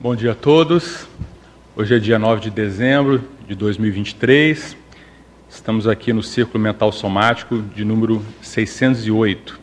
Bom 0.00 0.16
dia 0.16 0.32
a 0.32 0.34
todos. 0.34 1.06
Hoje 1.76 1.94
é 1.94 1.98
dia 1.98 2.18
9 2.18 2.40
de 2.40 2.50
dezembro 2.50 3.22
de 3.46 3.54
2023. 3.54 4.76
Estamos 5.48 5.86
aqui 5.86 6.12
no 6.12 6.22
Círculo 6.22 6.62
Mental 6.62 6.90
Somático 6.90 7.62
de 7.62 7.84
número 7.84 8.24
608. 8.40 9.60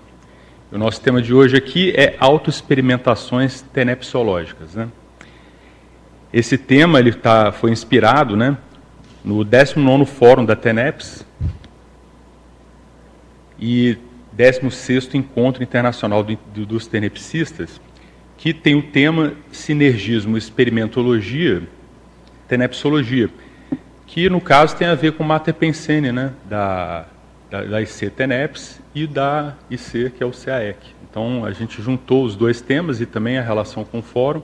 O 0.71 0.77
nosso 0.77 1.01
tema 1.01 1.21
de 1.21 1.33
hoje 1.33 1.57
aqui 1.57 1.91
é 1.91 2.15
autoexperimentações 2.19 3.61
tenepsológicas. 3.61 4.75
Né? 4.75 4.87
Esse 6.31 6.57
tema 6.57 6.99
ele 6.99 7.11
tá, 7.11 7.51
foi 7.51 7.71
inspirado 7.71 8.37
né, 8.37 8.57
no 9.23 9.43
19º 9.43 10.05
Fórum 10.05 10.45
da 10.45 10.55
TENEPS 10.55 11.25
e 13.59 13.97
16º 14.39 15.15
Encontro 15.15 15.61
Internacional 15.61 16.23
dos 16.23 16.87
Tenepsistas, 16.87 17.81
que 18.37 18.53
tem 18.53 18.73
o 18.73 18.81
tema 18.81 19.33
Sinergismo 19.51 20.37
Experimentologia, 20.37 21.63
Tenepsologia, 22.47 23.29
que 24.07 24.29
no 24.29 24.39
caso 24.39 24.77
tem 24.77 24.87
a 24.87 24.95
ver 24.95 25.11
com 25.11 25.25
Mater 25.25 25.53
Pensene, 25.53 26.13
né, 26.13 26.31
da, 26.45 27.05
da, 27.51 27.63
da 27.65 27.81
IC 27.81 28.09
Teneps 28.11 28.79
e 28.95 29.05
da 29.05 29.55
IC, 29.69 30.11
que 30.11 30.23
é 30.23 30.25
o 30.25 30.31
CAEC. 30.31 30.77
Então 31.09 31.43
a 31.43 31.51
gente 31.51 31.81
juntou 31.81 32.23
os 32.23 32.37
dois 32.37 32.61
temas 32.61 33.01
e 33.01 33.05
também 33.05 33.37
a 33.37 33.41
relação 33.41 33.83
com 33.83 33.99
o 33.99 34.01
fórum. 34.01 34.41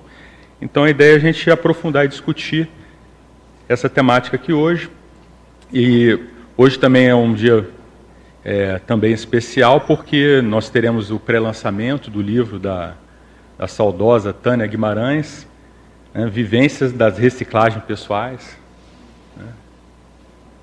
Então 0.61 0.83
a 0.83 0.89
ideia 0.89 1.13
é 1.13 1.15
a 1.15 1.19
gente 1.19 1.49
aprofundar 1.49 2.03
e 2.03 2.09
discutir 2.09 2.67
essa 3.69 3.87
temática 3.87 4.35
aqui 4.35 4.51
hoje. 4.51 4.89
E 5.71 6.19
hoje 6.57 6.77
também 6.77 7.07
é 7.07 7.15
um 7.15 7.33
dia 7.33 7.67
é, 8.45 8.79
também 8.79 9.11
especial 9.11 9.81
porque 9.81 10.41
nós 10.41 10.69
teremos 10.69 11.11
o 11.11 11.19
pré-lançamento 11.19 12.09
do 12.09 12.21
livro 12.21 12.57
da 12.57 12.95
da 13.57 13.67
saudosa 13.67 14.33
Tânia 14.33 14.67
Guimarães, 14.67 15.47
né, 16.13 16.27
Vivências 16.27 16.91
das 16.91 17.17
Reciclagens 17.17 17.83
Pessoais. 17.83 18.57
Né. 19.35 19.47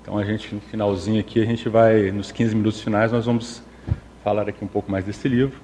Então 0.01 0.17
a 0.17 0.23
gente, 0.23 0.53
no 0.53 0.61
finalzinho 0.61 1.19
aqui, 1.19 1.41
a 1.41 1.45
gente 1.45 1.67
vai, 1.69 2.11
nos 2.11 2.31
15 2.31 2.55
minutos 2.55 2.81
finais, 2.81 3.11
nós 3.11 3.25
vamos 3.25 3.63
falar 4.23 4.47
aqui 4.47 4.63
um 4.63 4.67
pouco 4.67 4.91
mais 4.91 5.05
desse 5.05 5.27
livro. 5.27 5.59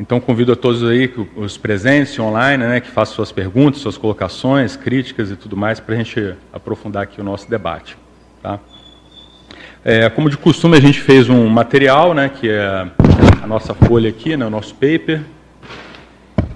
Então 0.00 0.20
convido 0.20 0.52
a 0.52 0.56
todos 0.56 0.82
aí, 0.84 1.12
os 1.36 1.58
presentes 1.58 2.16
online, 2.18 2.64
né, 2.64 2.80
que 2.80 2.88
façam 2.88 3.16
suas 3.16 3.32
perguntas, 3.32 3.80
suas 3.80 3.98
colocações, 3.98 4.76
críticas 4.76 5.30
e 5.30 5.36
tudo 5.36 5.56
mais, 5.56 5.80
para 5.80 5.94
a 5.94 5.98
gente 5.98 6.36
aprofundar 6.52 7.02
aqui 7.02 7.20
o 7.20 7.24
nosso 7.24 7.50
debate. 7.50 7.98
Tá? 8.40 8.60
É, 9.84 10.10
como 10.10 10.28
de 10.28 10.36
costume, 10.36 10.76
a 10.76 10.80
gente 10.80 11.00
fez 11.00 11.28
um 11.28 11.46
material, 11.46 12.12
né, 12.12 12.28
que 12.28 12.50
é 12.50 12.88
a 13.40 13.46
nossa 13.46 13.72
folha 13.74 14.10
aqui, 14.10 14.36
né, 14.36 14.44
o 14.44 14.50
nosso 14.50 14.74
paper, 14.74 15.20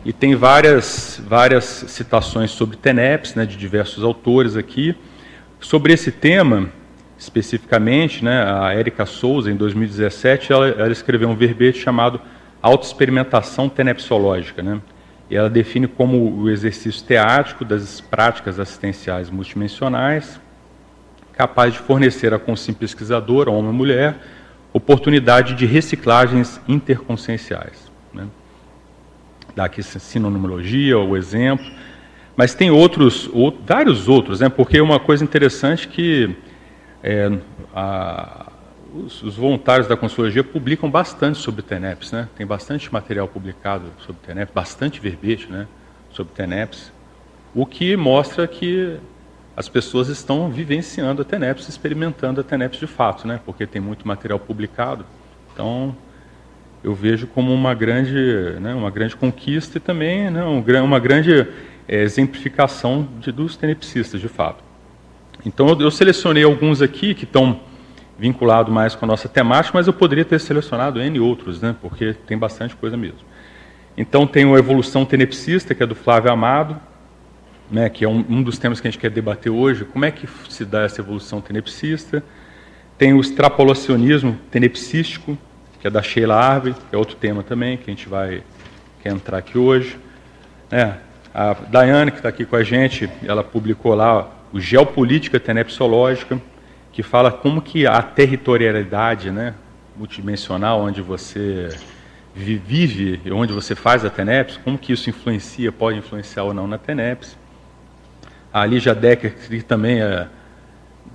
e 0.05 0.13
tem 0.13 0.35
várias, 0.35 1.23
várias 1.25 1.65
citações 1.65 2.51
sobre 2.51 2.77
TENEPS, 2.77 3.37
né, 3.37 3.47
de 3.47 3.57
diversos 3.57 4.03
autores 4.03 4.57
aqui. 4.57 4.97
Sobre 5.61 5.93
esse 5.93 6.11
tema, 6.11 6.69
especificamente, 7.17 8.25
né, 8.25 8.45
a 8.45 8.75
Érica 8.75 9.07
Souza, 9.07 9.53
em 9.53 9.57
2017, 9.57 10.53
ela, 10.53 10.69
ela 10.71 10.91
escreveu 10.91 11.29
um 11.29 11.37
verbete 11.37 11.79
chamado 11.79 12.21
Autoexperimentação 12.61 13.69
Tenepsológica, 13.69 14.65
né, 14.65 14.81
e 15.31 15.37
ela 15.37 15.49
define 15.49 15.87
como 15.87 16.43
o 16.43 16.51
exercício 16.51 17.05
teático 17.05 17.65
das 17.65 18.01
práticas 18.01 18.59
assistenciais 18.59 19.31
multidimensionais, 19.31 20.41
capaz 21.33 21.73
de 21.73 21.79
fornecer 21.79 22.35
a 22.35 22.39
consciência 22.39 22.79
pesquisadora, 22.79 23.51
homem 23.51 23.69
ou 23.69 23.73
mulher, 23.73 24.17
oportunidade 24.73 25.55
de 25.55 25.67
reciclagens 25.67 26.61
interconscienciais. 26.69 27.91
Né? 28.13 28.27
Dá 29.55 29.65
aqui 29.65 29.83
sinonimologia, 29.83 30.99
o 30.99 31.17
exemplo, 31.17 31.65
mas 32.37 32.55
tem 32.55 32.71
outros, 32.71 33.31
vários 33.67 34.09
outros, 34.09 34.41
né? 34.41 34.49
porque 34.49 34.81
uma 34.81 34.99
coisa 34.99 35.23
interessante 35.23 35.89
que 35.89 36.35
é, 37.03 37.31
a, 37.75 38.51
os, 38.95 39.23
os, 39.23 39.37
voluntários 39.37 39.87
da 39.87 39.97
Consciologia 39.97 40.43
publicam 40.43 40.91
bastante 40.91 41.39
sobre 41.39 41.63
TENEPS, 41.63 42.13
né? 42.13 42.29
tem 42.37 42.47
bastante 42.47 42.93
material 42.93 43.29
publicado 43.29 43.85
sobre 43.99 44.23
TENEPS, 44.23 44.55
bastante 44.55 45.01
verbete 45.01 45.51
né? 45.51 45.67
sobre 46.11 46.33
TENEPS, 46.33 46.93
o 47.55 47.67
que 47.67 47.97
mostra 47.97 48.47
que 48.47 48.99
as 49.57 49.69
pessoas 49.69 50.09
estão 50.09 50.51
vivenciando 50.51 51.23
a 51.23 51.25
TENEPS, 51.25 51.69
experimentando 51.69 52.41
a 52.41 52.45
TENEPS 52.45 52.79
de 52.81 52.87
fato, 52.87 53.27
né? 53.27 53.41
porque 53.45 53.67
tem 53.67 53.81
muito 53.81 54.09
material 54.09 54.39
publicado. 54.39 55.05
Então, 55.53 55.95
eu 56.83 56.95
vejo 56.95 57.27
como 57.27 57.53
uma 57.53 57.75
grande, 57.75 58.57
né, 58.61 58.75
uma 58.75 58.91
grande 58.91 59.15
conquista 59.15 59.79
e 59.79 59.81
também 59.81 60.31
né, 60.31 60.43
uma 60.83 60.99
grande 60.99 61.47
é, 61.87 62.03
exemplificação 62.03 63.07
de, 63.21 63.31
dos 63.31 63.57
tenepsistas, 63.57 64.21
de 64.21 64.29
fato. 64.29 64.65
Então, 65.45 65.69
eu, 65.69 65.81
eu 65.83 65.91
selecionei 65.91 66.43
alguns 66.43 66.83
aqui 66.83 67.15
que 67.15 67.25
estão 67.25 67.61
vinculados 68.19 68.73
mais 68.73 68.95
com 68.95 69.05
a 69.05 69.09
nossa 69.09 69.29
temática, 69.29 69.77
mas 69.77 69.87
eu 69.87 69.93
poderia 69.93 70.25
ter 70.25 70.41
selecionado 70.41 71.01
N 71.01 71.21
outros, 71.21 71.61
né, 71.61 71.77
porque 71.81 72.15
tem 72.27 72.39
bastante 72.39 72.75
coisa 72.75 72.97
mesmo. 72.97 73.21
Então, 73.97 74.27
tem 74.27 74.47
o 74.47 74.57
Evolução 74.57 75.05
Tenepsista, 75.05 75.75
que 75.75 75.83
é 75.83 75.87
do 75.87 75.95
Flávio 75.95 76.33
Amado, 76.33 76.81
né, 77.73 77.89
que 77.89 78.05
é 78.05 78.09
um, 78.09 78.25
um, 78.29 78.43
dos 78.43 78.59
temas 78.59 78.81
que 78.81 78.87
a 78.87 78.91
gente 78.91 79.01
quer 79.01 79.11
debater 79.11 79.51
hoje, 79.51 79.87
como 79.87 80.05
é 80.05 80.11
que 80.11 80.29
se 80.51 80.63
dá 80.63 80.83
essa 80.83 81.01
evolução 81.01 81.41
tenepsista. 81.41 82.23
Tem 82.99 83.15
o 83.15 83.21
extrapolacionismo 83.21 84.39
tenepsístico, 84.51 85.37
que 85.81 85.87
é 85.87 85.91
da 85.91 86.03
Sheila 86.03 86.37
Arve, 86.37 86.75
é 86.93 86.97
outro 86.97 87.17
tema 87.17 87.43
também, 87.43 87.79
que 87.79 87.91
a 87.91 87.95
gente 87.95 88.09
vai 88.09 88.43
quer 89.03 89.11
entrar 89.11 89.39
aqui 89.39 89.57
hoje. 89.57 89.99
É, 90.71 90.95
a 91.35 91.55
Daiane, 91.55 92.11
que 92.11 92.19
está 92.19 92.29
aqui 92.29 92.45
com 92.45 92.55
a 92.55 92.63
gente, 92.63 93.09
ela 93.25 93.43
publicou 93.43 93.95
lá 93.95 94.31
o 94.53 94.61
Geopolítica 94.61 95.41
Tenepsológica, 95.41 96.41
que 96.93 97.03
fala 97.03 97.33
como 97.33 97.63
que 97.63 97.87
a 97.87 98.03
territorialidade 98.03 99.31
né, 99.31 99.55
multidimensional, 99.97 100.83
onde 100.83 101.01
você 101.01 101.71
vive, 102.35 103.21
onde 103.33 103.53
você 103.53 103.75
faz 103.75 104.05
a 104.05 104.11
TENEPS, 104.11 104.59
como 104.59 104.79
que 104.79 104.93
isso 104.93 105.09
influencia, 105.09 105.73
pode 105.73 105.99
influenciar 105.99 106.45
ou 106.45 106.55
não 106.55 106.67
na 106.67 106.79
TENEPS. 106.79 107.42
A 108.53 108.67
Lígia 108.67 108.95
Decker, 108.95 109.35
que 109.35 109.63
também 109.63 110.03
é, 110.03 110.29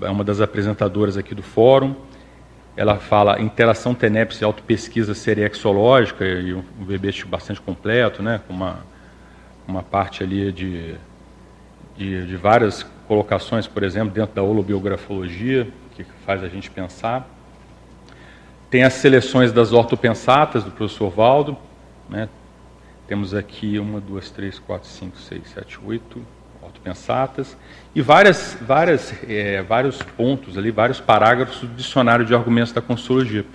é 0.01 0.09
uma 0.09 0.23
das 0.23 0.41
apresentadoras 0.41 1.17
aqui 1.17 1.35
do 1.35 1.43
fórum, 1.43 1.95
ela 2.75 2.97
fala 2.97 3.41
interação 3.41 3.93
TENEPS 3.93 4.41
e 4.41 4.43
autopesquisa 4.43 5.13
seriexológica, 5.13 6.25
e 6.25 6.53
um, 6.53 6.63
um 6.79 6.85
verbete 6.85 7.25
bastante 7.25 7.61
completo, 7.61 8.23
né, 8.23 8.41
com 8.47 8.53
uma, 8.53 8.79
uma 9.67 9.83
parte 9.83 10.23
ali 10.23 10.51
de, 10.51 10.95
de, 11.95 12.25
de 12.25 12.37
várias 12.37 12.83
colocações, 13.07 13.67
por 13.67 13.83
exemplo, 13.83 14.13
dentro 14.13 14.35
da 14.35 14.43
holobiografologia, 14.43 15.67
que 15.95 16.03
faz 16.25 16.43
a 16.43 16.47
gente 16.47 16.69
pensar. 16.69 17.27
Tem 18.69 18.83
as 18.83 18.93
seleções 18.93 19.51
das 19.51 19.71
ortopensatas, 19.71 20.63
do 20.63 20.71
professor 20.71 21.09
Valdo. 21.09 21.57
Né? 22.09 22.27
Temos 23.07 23.33
aqui 23.33 23.79
uma, 23.79 23.99
duas, 23.99 24.29
três, 24.29 24.59
quatro, 24.59 24.87
cinco, 24.87 25.17
seis, 25.17 25.49
sete, 25.49 25.79
oito, 25.83 26.21
autopensatas, 26.67 27.57
e 27.95 28.01
várias, 28.01 28.57
várias, 28.61 29.13
é, 29.27 29.61
vários 29.63 30.01
pontos 30.01 30.57
ali, 30.57 30.69
vários 30.69 30.99
parágrafos 30.99 31.61
do 31.61 31.67
dicionário 31.67 32.25
de 32.25 32.35
argumentos 32.35 32.71
da 32.71 32.81
consologia. 32.81 33.45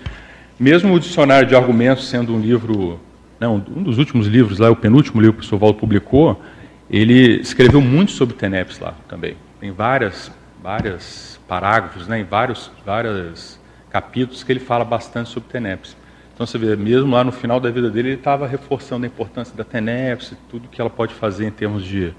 Mesmo 0.59 0.95
o 0.95 1.01
dicionário 1.01 1.49
de 1.49 1.55
argumentos 1.55 2.09
sendo 2.09 2.35
um 2.35 2.41
livro, 2.41 3.01
não, 3.39 3.59
né, 3.59 3.65
um 3.77 3.83
dos 3.83 3.99
últimos 3.99 4.27
livros 4.27 4.59
lá, 4.59 4.71
o 4.71 4.77
penúltimo 4.77 5.21
livro 5.21 5.35
que 5.35 5.39
o 5.39 5.49
professor 5.49 5.59
Valdo 5.59 5.79
publicou, 5.79 6.43
ele 6.91 7.41
escreveu 7.41 7.81
muito 7.81 8.13
sobre 8.13 8.35
TENEPS 8.35 8.79
lá 8.79 8.95
também. 9.09 9.37
Tem 9.61 9.71
várias, 9.71 10.31
várias 10.63 11.41
parágrafos, 11.49 12.09
né, 12.09 12.21
em 12.21 12.25
vários, 12.25 12.71
vários 12.85 13.61
capítulos 13.91 14.43
que 14.43 14.51
ele 14.51 14.61
fala 14.61 14.85
bastante 14.85 15.31
sobre 15.31 15.49
TENEPS. 15.51 15.97
Então 16.35 16.47
você 16.47 16.59
vê, 16.59 16.75
mesmo 16.75 17.15
lá 17.15 17.23
no 17.23 17.31
final 17.31 17.61
da 17.61 17.71
vida 17.71 17.91
dele, 17.91 18.09
ele 18.09 18.17
estava 18.17 18.47
reforçando 18.47 19.05
a 19.05 19.07
importância 19.07 19.55
da 19.57 19.63
TENEPS, 19.63 20.35
tudo 20.51 20.69
que 20.69 20.81
ela 20.81 20.91
pode 20.91 21.15
fazer 21.15 21.47
em 21.47 21.51
termos 21.51 21.85
de 21.85 22.13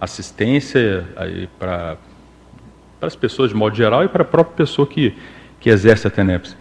assistência 0.00 1.06
para 1.58 1.96
as 3.00 3.14
pessoas 3.14 3.50
de 3.50 3.56
modo 3.56 3.76
geral 3.76 4.04
e 4.04 4.08
para 4.08 4.22
a 4.22 4.26
própria 4.26 4.56
pessoa 4.56 4.86
que, 4.86 5.14
que 5.58 5.68
exerce 5.68 6.06
a 6.06 6.10
TENEPS. 6.10 6.56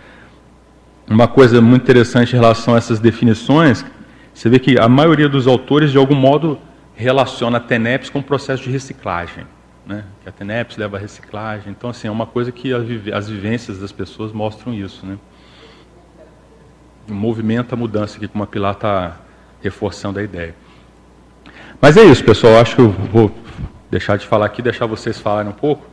Uma 1.08 1.28
coisa 1.28 1.62
muito 1.62 1.84
interessante 1.84 2.34
em 2.34 2.40
relação 2.40 2.76
a 2.76 2.78
essas 2.78 3.00
definições, 3.00 3.84
você 4.34 4.50
vê 4.50 4.60
que 4.60 4.80
a 4.80 4.88
maioria 4.88 5.28
dos 5.28 5.48
autores, 5.48 5.92
de 5.92 5.98
algum 5.98 6.16
modo, 6.16 6.60
relaciona 6.94 7.58
a 7.58 7.62
TENEPS 7.62 8.10
com 8.10 8.20
o 8.20 8.24
processo 8.24 8.64
de 8.64 8.70
reciclagem. 8.70 9.46
Né? 9.86 10.04
Que 10.22 10.30
a 10.30 10.32
TENEPS 10.32 10.78
leva 10.78 10.98
a 10.98 11.00
reciclagem. 11.00 11.72
Então, 11.72 11.90
assim, 11.90 12.08
é 12.08 12.12
uma 12.12 12.28
coisa 12.28 12.52
que 12.52 12.72
as 12.74 13.28
vivências 13.28 13.80
das 13.80 13.92
pessoas 13.92 14.32
mostram 14.32 14.74
isso. 14.74 15.06
Né? 15.06 15.18
Movimenta 17.08 17.74
a 17.74 17.78
mudança 17.78 18.18
aqui, 18.18 18.28
como 18.28 18.44
a 18.44 18.48
Pilar 18.48 18.74
está 18.74 19.18
reforçando 19.64 20.20
a 20.20 20.24
ideia. 20.24 20.54
Mas 21.82 21.96
é 21.96 22.04
isso, 22.04 22.24
pessoal. 22.24 22.60
Acho 22.60 22.76
que 22.76 22.82
eu 22.82 22.90
vou 22.90 23.32
deixar 23.90 24.18
de 24.18 24.28
falar 24.28 24.46
aqui, 24.46 24.62
deixar 24.62 24.86
vocês 24.86 25.18
falarem 25.18 25.50
um 25.50 25.56
pouco, 25.56 25.88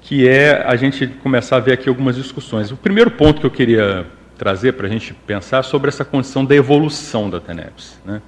que 0.00 0.26
é 0.26 0.64
a 0.66 0.74
gente 0.76 1.06
começar 1.06 1.56
a 1.56 1.60
ver 1.60 1.72
aqui 1.72 1.88
algumas 1.90 2.16
discussões. 2.16 2.72
O 2.72 2.76
primeiro 2.76 3.10
ponto 3.10 3.38
que 3.40 3.46
eu 3.46 3.50
queria 3.50 4.06
trazer 4.38 4.72
para 4.72 4.86
a 4.86 4.90
gente 4.90 5.12
pensar 5.12 5.62
sobre 5.62 5.88
essa 5.88 6.06
condição 6.06 6.42
da 6.42 6.56
evolução 6.56 7.28
da 7.28 7.38
TENEPS. 7.38 8.00
Né? 8.02 8.22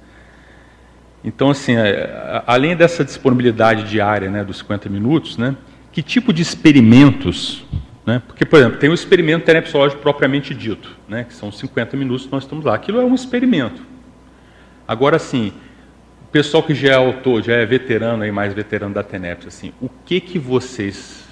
Então, 1.23 1.49
assim, 1.49 1.75
é, 1.75 2.43
além 2.45 2.75
dessa 2.75 3.03
disponibilidade 3.03 3.89
diária 3.89 4.29
né, 4.29 4.43
dos 4.43 4.59
50 4.59 4.87
minutos, 4.87 5.35
né, 5.35 5.55
que 5.91 6.03
tipo 6.03 6.31
de 6.31 6.43
experimentos, 6.43 7.65
né, 8.05 8.21
porque, 8.27 8.45
por 8.45 8.59
exemplo, 8.59 8.77
tem 8.77 8.91
o 8.91 8.93
experimento 8.93 9.45
tenepsológico 9.45 9.99
propriamente 9.99 10.53
dito, 10.53 10.95
né, 11.07 11.23
que 11.23 11.33
são 11.33 11.51
50 11.51 11.97
minutos 11.97 12.27
que 12.27 12.31
nós 12.31 12.43
estamos 12.43 12.63
lá. 12.63 12.75
Aquilo 12.75 13.01
é 13.01 13.03
um 13.03 13.15
experimento. 13.15 13.81
Agora, 14.87 15.15
assim, 15.15 15.51
pessoal 16.33 16.63
que 16.63 16.73
já 16.73 16.93
é 16.93 16.95
autor, 16.95 17.43
já 17.43 17.53
é 17.53 17.63
veterano, 17.63 18.23
aí, 18.23 18.31
mais 18.31 18.53
veterano 18.53 18.91
da 18.91 19.03
TENEPS, 19.03 19.45
assim, 19.45 19.71
o 19.79 19.87
que, 19.87 20.19
que 20.19 20.39
vocês 20.39 21.23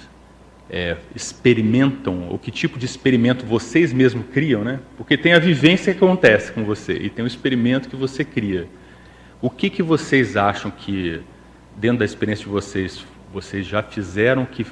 é, 0.70 0.96
experimentam, 1.12 2.28
ou 2.30 2.38
que 2.38 2.52
tipo 2.52 2.78
de 2.78 2.86
experimento 2.86 3.44
vocês 3.44 3.92
mesmos 3.92 4.24
criam, 4.32 4.62
né? 4.62 4.78
Porque 4.96 5.18
tem 5.18 5.32
a 5.32 5.40
vivência 5.40 5.92
que 5.92 6.02
acontece 6.02 6.52
com 6.52 6.64
você 6.64 6.92
e 6.92 7.10
tem 7.10 7.24
o 7.24 7.26
experimento 7.26 7.88
que 7.88 7.96
você 7.96 8.24
cria. 8.24 8.68
O 9.40 9.50
que, 9.50 9.68
que 9.68 9.82
vocês 9.82 10.36
acham 10.36 10.70
que, 10.70 11.20
dentro 11.76 11.98
da 11.98 12.04
experiência 12.04 12.44
de 12.44 12.50
vocês, 12.50 13.04
vocês 13.32 13.66
já 13.66 13.82
fizeram 13.82 14.46
que 14.46 14.64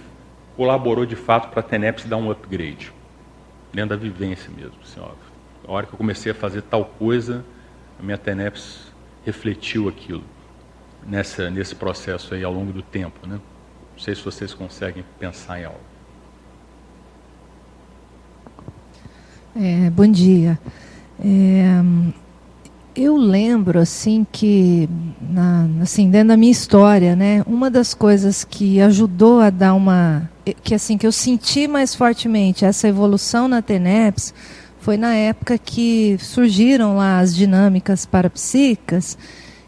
colaborou 0.57 1.05
de 1.05 1.17
fato 1.17 1.51
para 1.51 1.59
a 1.59 1.63
TENEPS 1.63 2.05
dar 2.05 2.19
um 2.19 2.31
upgrade? 2.31 2.93
Dentro 3.75 3.91
da 3.91 3.97
vivência 3.97 4.49
mesmo. 4.57 4.77
Assim, 4.81 5.01
ó, 5.01 5.11
a 5.67 5.73
hora 5.73 5.87
que 5.87 5.93
eu 5.93 5.99
comecei 5.99 6.31
a 6.31 6.35
fazer 6.37 6.63
tal 6.63 6.85
coisa, 6.85 7.45
a 7.99 8.03
minha 8.03 8.17
TENEPS 8.17 8.90
refletiu 9.31 9.89
aquilo 9.89 10.25
nessa, 11.07 11.49
nesse 11.51 11.75
processo 11.75 12.35
aí 12.35 12.43
ao 12.43 12.53
longo 12.53 12.73
do 12.73 12.83
tempo. 12.83 13.27
Né? 13.27 13.37
Não 13.37 13.99
sei 13.99 14.15
se 14.15 14.23
vocês 14.23 14.53
conseguem 14.53 15.05
pensar 15.19 15.61
em 15.61 15.65
algo. 15.65 15.81
É, 19.55 19.89
bom 19.91 20.07
dia. 20.07 20.59
É, 21.25 21.81
eu 22.97 23.17
lembro 23.17 23.79
assim 23.79 24.27
que 24.33 24.89
na, 25.21 25.69
assim 25.81 26.11
dentro 26.11 26.29
da 26.29 26.37
minha 26.37 26.51
história, 26.51 27.15
né, 27.15 27.43
uma 27.47 27.71
das 27.71 27.95
coisas 27.95 28.43
que 28.43 28.81
ajudou 28.81 29.41
a 29.41 29.51
dar 29.51 29.75
uma 29.75 30.29
que 30.65 30.75
assim 30.75 30.99
que 30.99 31.07
eu 31.07 31.13
senti 31.13 31.69
mais 31.69 31.95
fortemente 31.95 32.65
essa 32.65 32.89
evolução 32.89 33.47
na 33.47 33.63
TENEPS 33.63 34.35
foi 34.81 34.97
na 34.97 35.15
época 35.15 35.59
que 35.59 36.17
surgiram 36.19 36.97
lá 36.97 37.21
as 37.21 37.35
dinâmicas 37.35 38.07
parapsíquicas 38.07 39.17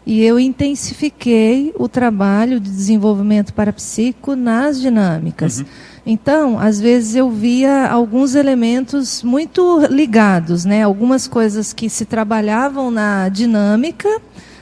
e 0.05 0.21
eu 0.21 0.39
intensifiquei 0.39 1.73
o 1.77 1.87
trabalho 1.87 2.59
de 2.59 2.69
desenvolvimento 2.69 3.53
parapsíquico 3.53 4.35
nas 4.35 4.81
dinâmicas. 4.81 5.59
Uhum. 5.59 5.65
Então, 6.05 6.59
às 6.59 6.81
vezes 6.81 7.15
eu 7.15 7.29
via 7.31 7.87
alguns 7.87 8.35
elementos 8.35 9.23
muito 9.23 9.85
ligados, 9.89 10.65
né? 10.65 10.83
Algumas 10.83 11.27
coisas 11.27 11.71
que 11.71 11.89
se 11.89 12.03
trabalhavam 12.03 12.91
na 12.91 13.29
dinâmica, 13.29 14.09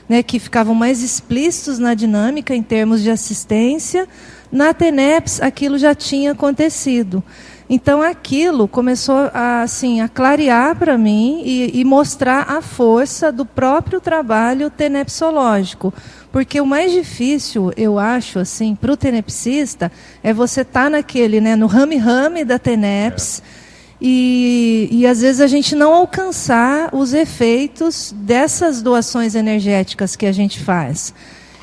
né? 0.08 0.22
Que 0.22 0.38
ficavam 0.38 0.74
mais 0.74 1.02
explícitos 1.02 1.80
na 1.80 1.94
dinâmica 1.94 2.54
em 2.54 2.62
termos 2.62 3.02
de 3.02 3.10
assistência. 3.10 4.06
Na 4.52 4.72
TENEPS, 4.72 5.40
aquilo 5.40 5.76
já 5.78 5.94
tinha 5.94 6.32
acontecido. 6.32 7.24
Então 7.74 8.02
aquilo 8.02 8.68
começou 8.68 9.30
a, 9.32 9.62
assim, 9.62 10.02
a 10.02 10.06
clarear 10.06 10.76
para 10.76 10.98
mim 10.98 11.40
e, 11.42 11.80
e, 11.80 11.84
mostrar 11.86 12.42
a 12.50 12.60
força 12.60 13.32
do 13.32 13.46
próprio 13.46 13.98
trabalho 13.98 14.68
tenepsológico. 14.68 15.90
Porque 16.30 16.60
o 16.60 16.66
mais 16.66 16.92
difícil, 16.92 17.72
eu 17.74 17.98
acho, 17.98 18.38
assim, 18.38 18.74
para 18.74 18.92
o 18.92 18.96
tenepsista, 18.96 19.90
é 20.22 20.34
você 20.34 20.60
estar 20.60 20.84
tá 20.84 20.90
naquele, 20.90 21.40
né, 21.40 21.56
no 21.56 21.66
rame-rame 21.66 22.44
da 22.44 22.58
teneps, 22.58 23.42
é. 23.58 23.62
E, 24.02 24.88
e 24.90 25.06
às 25.06 25.22
vezes 25.22 25.40
a 25.40 25.46
gente 25.46 25.74
não 25.74 25.94
alcançar 25.94 26.94
os 26.94 27.14
efeitos 27.14 28.14
dessas 28.14 28.82
doações 28.82 29.34
energéticas 29.34 30.14
que 30.14 30.26
a 30.26 30.32
gente 30.32 30.60
faz. 30.60 31.14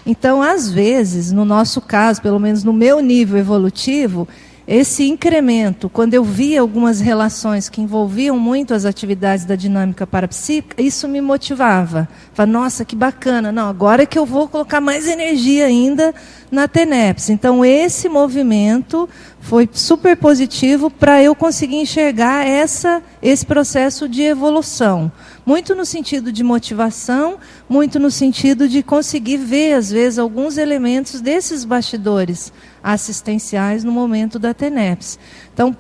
Então, 0.08 0.42
às 0.42 0.72
vezes, 0.72 1.32
no 1.32 1.46
nosso 1.46 1.80
caso, 1.80 2.20
pelo 2.20 2.40
menos 2.40 2.64
no 2.64 2.74
meu 2.74 3.00
nível 3.00 3.38
evolutivo, 3.38 4.28
esse 4.71 5.04
incremento, 5.10 5.89
quando 5.89 6.13
eu 6.13 6.24
via 6.24 6.62
algumas 6.62 7.00
relações 7.00 7.68
que 7.68 7.81
envolviam 7.81 8.38
muito 8.38 8.71
as 8.71 8.86
atividades 8.86 9.44
da 9.44 9.56
dinâmica 9.56 10.06
parapsíquica, 10.06 10.80
isso 10.80 11.07
me 11.07 11.19
motivava. 11.19 12.07
Falei, 12.36 12.54
nossa, 12.54 12.86
que 12.86 12.95
bacana, 12.95 13.51
não, 13.51 13.68
agora 13.68 14.04
é 14.04 14.06
que 14.06 14.19
eu 14.19 14.27
vou 14.27 14.48
colocar 14.48 14.80
mais 14.80 15.07
energia 15.07 15.66
ainda 15.66 16.13
na 16.51 16.68
TENEPS. 16.68 17.31
Então, 17.31 17.66
esse 17.66 18.07
movimento 18.07 19.10
foi 19.39 19.68
super 19.74 20.16
positivo 20.16 20.92
para 20.92 21.24
eu 21.24 21.33
conseguir 21.33 21.77
enxergar 21.77 22.45
essa, 22.45 23.01
esse 23.24 23.48
processo 23.48 24.07
de 24.07 24.22
evolução. 24.22 25.12
Muito 25.48 25.74
no 25.74 25.83
sentido 25.83 26.31
de 26.31 26.44
motivação, 26.44 27.38
muito 27.68 28.00
no 28.00 28.12
sentido 28.12 28.69
de 28.69 28.83
conseguir 28.83 29.38
ver, 29.38 29.74
às 29.74 29.89
vezes, 29.89 30.19
alguns 30.19 30.60
elementos 30.60 31.22
desses 31.22 31.65
bastidores 31.65 32.54
assistenciais 32.84 33.84
no 33.84 33.92
momento 33.92 34.40
da 34.40 34.54
TENEPS. 34.54 35.20
Então, 35.54 35.76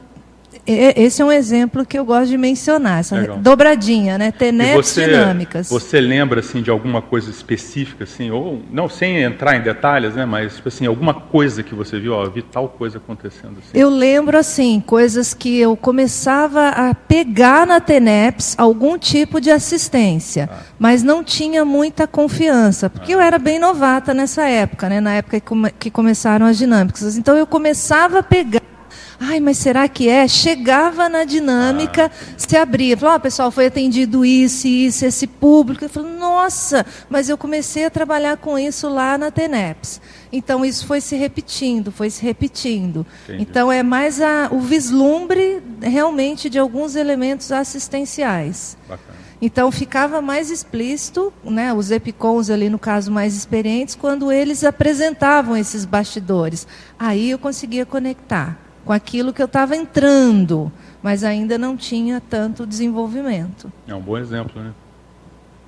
esse 0.71 1.21
é 1.21 1.25
um 1.25 1.31
exemplo 1.31 1.85
que 1.85 1.97
eu 1.97 2.05
gosto 2.05 2.29
de 2.29 2.37
mencionar, 2.37 2.99
essa 2.99 3.15
Legal. 3.15 3.37
dobradinha, 3.37 4.17
né? 4.17 4.33
Você, 4.75 5.05
dinâmicas. 5.05 5.69
Você 5.69 5.99
lembra 5.99 6.39
assim 6.39 6.61
de 6.61 6.69
alguma 6.69 7.01
coisa 7.01 7.29
específica 7.29 8.03
assim, 8.03 8.31
ou 8.31 8.61
não 8.71 8.87
sem 8.87 9.21
entrar 9.21 9.55
em 9.55 9.61
detalhes, 9.61 10.15
né, 10.15 10.25
mas 10.25 10.55
tipo 10.55 10.67
assim, 10.67 10.85
alguma 10.85 11.13
coisa 11.13 11.63
que 11.63 11.73
você 11.73 11.99
viu, 11.99 12.13
ó, 12.13 12.29
vi 12.29 12.41
tal 12.41 12.69
coisa 12.69 12.97
acontecendo 12.97 13.57
assim. 13.59 13.71
Eu 13.73 13.89
lembro 13.89 14.37
assim, 14.37 14.81
coisas 14.85 15.33
que 15.33 15.57
eu 15.57 15.75
começava 15.75 16.69
a 16.69 16.93
pegar 16.93 17.65
na 17.65 17.79
TENEPS 17.79 18.55
algum 18.57 18.97
tipo 18.97 19.39
de 19.41 19.51
assistência, 19.51 20.49
ah. 20.51 20.57
mas 20.77 21.03
não 21.03 21.23
tinha 21.23 21.65
muita 21.65 22.07
confiança, 22.07 22.89
porque 22.89 23.11
ah. 23.13 23.15
eu 23.15 23.19
era 23.21 23.39
bem 23.39 23.59
novata 23.59 24.13
nessa 24.13 24.47
época, 24.47 24.89
né, 24.89 24.99
na 24.99 25.15
época 25.15 25.39
que, 25.39 25.45
come, 25.45 25.71
que 25.71 25.91
começaram 25.91 26.45
as 26.45 26.57
dinâmicas. 26.57 27.17
Então 27.17 27.35
eu 27.35 27.47
começava 27.47 28.19
a 28.19 28.23
pegar 28.23 28.59
Ai, 29.19 29.39
mas 29.41 29.57
será 29.57 29.87
que 29.89 30.07
é? 30.07 30.27
Chegava 30.27 31.09
na 31.09 31.25
dinâmica, 31.25 32.09
ah. 32.13 32.33
se 32.37 32.55
abria. 32.55 32.95
Falava, 32.95 33.17
oh, 33.17 33.19
pessoal, 33.19 33.51
foi 33.51 33.65
atendido 33.65 34.23
isso, 34.23 34.65
isso, 34.65 35.05
esse 35.05 35.27
público. 35.27 35.83
Eu 35.83 35.89
falei, 35.89 36.13
nossa, 36.13 36.85
mas 37.09 37.27
eu 37.27 37.37
comecei 37.37 37.83
a 37.83 37.89
trabalhar 37.89 38.37
com 38.37 38.57
isso 38.57 38.87
lá 38.87 39.17
na 39.17 39.29
TENEPS. 39.29 39.99
Então, 40.31 40.63
isso 40.63 40.87
foi 40.87 41.01
se 41.01 41.17
repetindo, 41.17 41.91
foi 41.91 42.09
se 42.09 42.23
repetindo. 42.23 43.05
Entendi. 43.23 43.43
Então, 43.43 43.69
é 43.69 43.83
mais 43.83 44.21
a, 44.21 44.47
o 44.51 44.59
vislumbre, 44.61 45.61
realmente, 45.81 46.49
de 46.49 46.57
alguns 46.57 46.95
elementos 46.95 47.51
assistenciais. 47.51 48.77
Bacana. 48.87 49.19
Então 49.41 49.71
ficava 49.71 50.21
mais 50.21 50.49
explícito, 50.51 51.31
né, 51.45 51.73
os 51.73 51.91
epicons 51.91 52.49
ali 52.49 52.69
no 52.69 52.77
caso 52.77 53.09
mais 53.09 53.37
experientes, 53.37 53.95
quando 53.95 54.33
eles 54.33 54.65
apresentavam 54.65 55.55
esses 55.55 55.85
bastidores. 55.85 56.67
Aí 56.99 57.29
eu 57.29 57.39
conseguia 57.39 57.85
conectar 57.85 58.68
com 58.85 58.93
aquilo 58.93 59.33
que 59.33 59.41
eu 59.41 59.45
estava 59.45 59.75
entrando, 59.75 60.71
mas 61.01 61.23
ainda 61.23 61.57
não 61.57 61.77
tinha 61.77 62.21
tanto 62.21 62.65
desenvolvimento. 62.65 63.71
É 63.87 63.93
um 63.93 64.01
bom 64.01 64.17
exemplo, 64.17 64.61
né? 64.61 64.73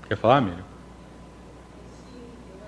Quer 0.08 0.18
falar, 0.18 0.41
Miriam? 0.41 0.72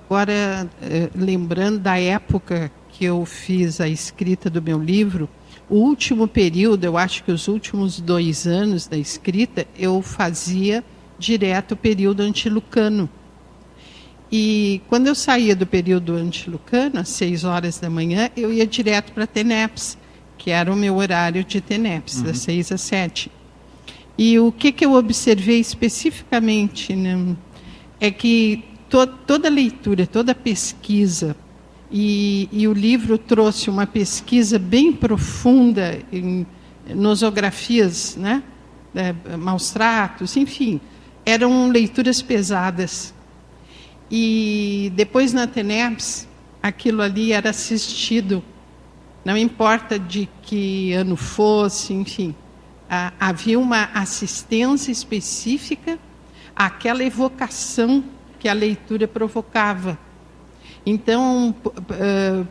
Agora, 0.06 0.70
eh, 0.82 1.10
lembrando 1.16 1.80
da 1.80 2.00
época 2.00 2.72
que 2.90 3.04
eu 3.04 3.26
fiz 3.26 3.82
a 3.82 3.88
escrita 3.88 4.50
do 4.50 4.62
meu 4.62 4.80
livro, 4.80 5.28
o 5.70 5.78
último 5.78 6.28
período, 6.28 6.84
eu 6.84 6.98
acho 6.98 7.24
que 7.24 7.32
os 7.32 7.48
últimos 7.48 8.00
dois 8.00 8.46
anos 8.46 8.86
da 8.86 8.98
escrita, 8.98 9.66
eu 9.78 10.02
fazia 10.02 10.84
direto 11.18 11.72
o 11.72 11.78
período 11.78 12.22
antilucano. 12.22 13.10
E 14.32 14.82
quando 14.88 15.08
eu 15.08 15.16
saía 15.16 15.56
do 15.56 15.66
período 15.66 16.16
antilucano, 16.16 17.00
às 17.00 17.10
seis 17.10 17.44
horas 17.44 17.80
da 17.80 17.90
manhã, 17.90 18.30
eu 18.36 18.52
ia 18.52 18.68
direto 18.68 19.14
para 19.14 19.24
a 19.24 19.28
TENEPS 19.28 19.98
que 20.44 20.52
era 20.52 20.70
o 20.70 20.76
meu 20.76 20.98
horário 20.98 21.42
de 21.42 21.62
TENEPS, 21.62 22.18
uhum. 22.18 22.24
das 22.24 22.40
6 22.40 22.74
às 22.74 22.82
7. 22.82 23.32
E 24.18 24.38
o 24.38 24.52
que, 24.52 24.74
que 24.74 24.86
eu 24.86 24.92
observei 24.92 25.58
especificamente 25.58 26.94
né, 26.94 27.34
é 27.98 28.12
que 28.12 28.62
to, 28.90 29.08
toda 29.08 29.48
leitura, 29.48 30.06
toda 30.06 30.36
pesquisa, 30.36 31.34
e, 31.90 32.50
e, 32.52 32.68
o 32.68 32.74
livro 32.74 33.18
trouxe 33.18 33.70
uma 33.70 33.88
pesquisa 33.88 34.60
bem 34.60 34.92
profunda 34.92 36.00
em 36.12 36.46
nosografias, 36.90 38.18
né, 38.18 38.44
é, 38.94 39.14
maus 39.38 39.72
tratos, 39.72 40.36
enfim, 40.36 40.82
eram 41.26 41.70
leituras 41.70 42.22
pesadas. 42.22 43.14
E 44.12 44.92
depois 44.94 45.32
na 45.32 45.48
TENEPS, 45.48 46.28
aquilo 46.62 47.02
ali 47.02 47.32
era 47.32 47.52
assistido 47.52 48.44
não 49.24 49.38
importa 49.38 49.98
de 49.98 50.27
que 50.42 50.94
ano 50.94 51.15
fosse, 51.15 51.94
enfim, 51.94 52.36
havia 53.20 53.58
uma 53.58 53.86
assistência 53.94 54.92
específica 54.92 55.98
àquela 56.56 57.03
evocação 57.03 58.03
que 58.39 58.48
a 58.48 58.53
leitura 58.53 59.08
provocava. 59.08 59.98
Então, 60.86 61.56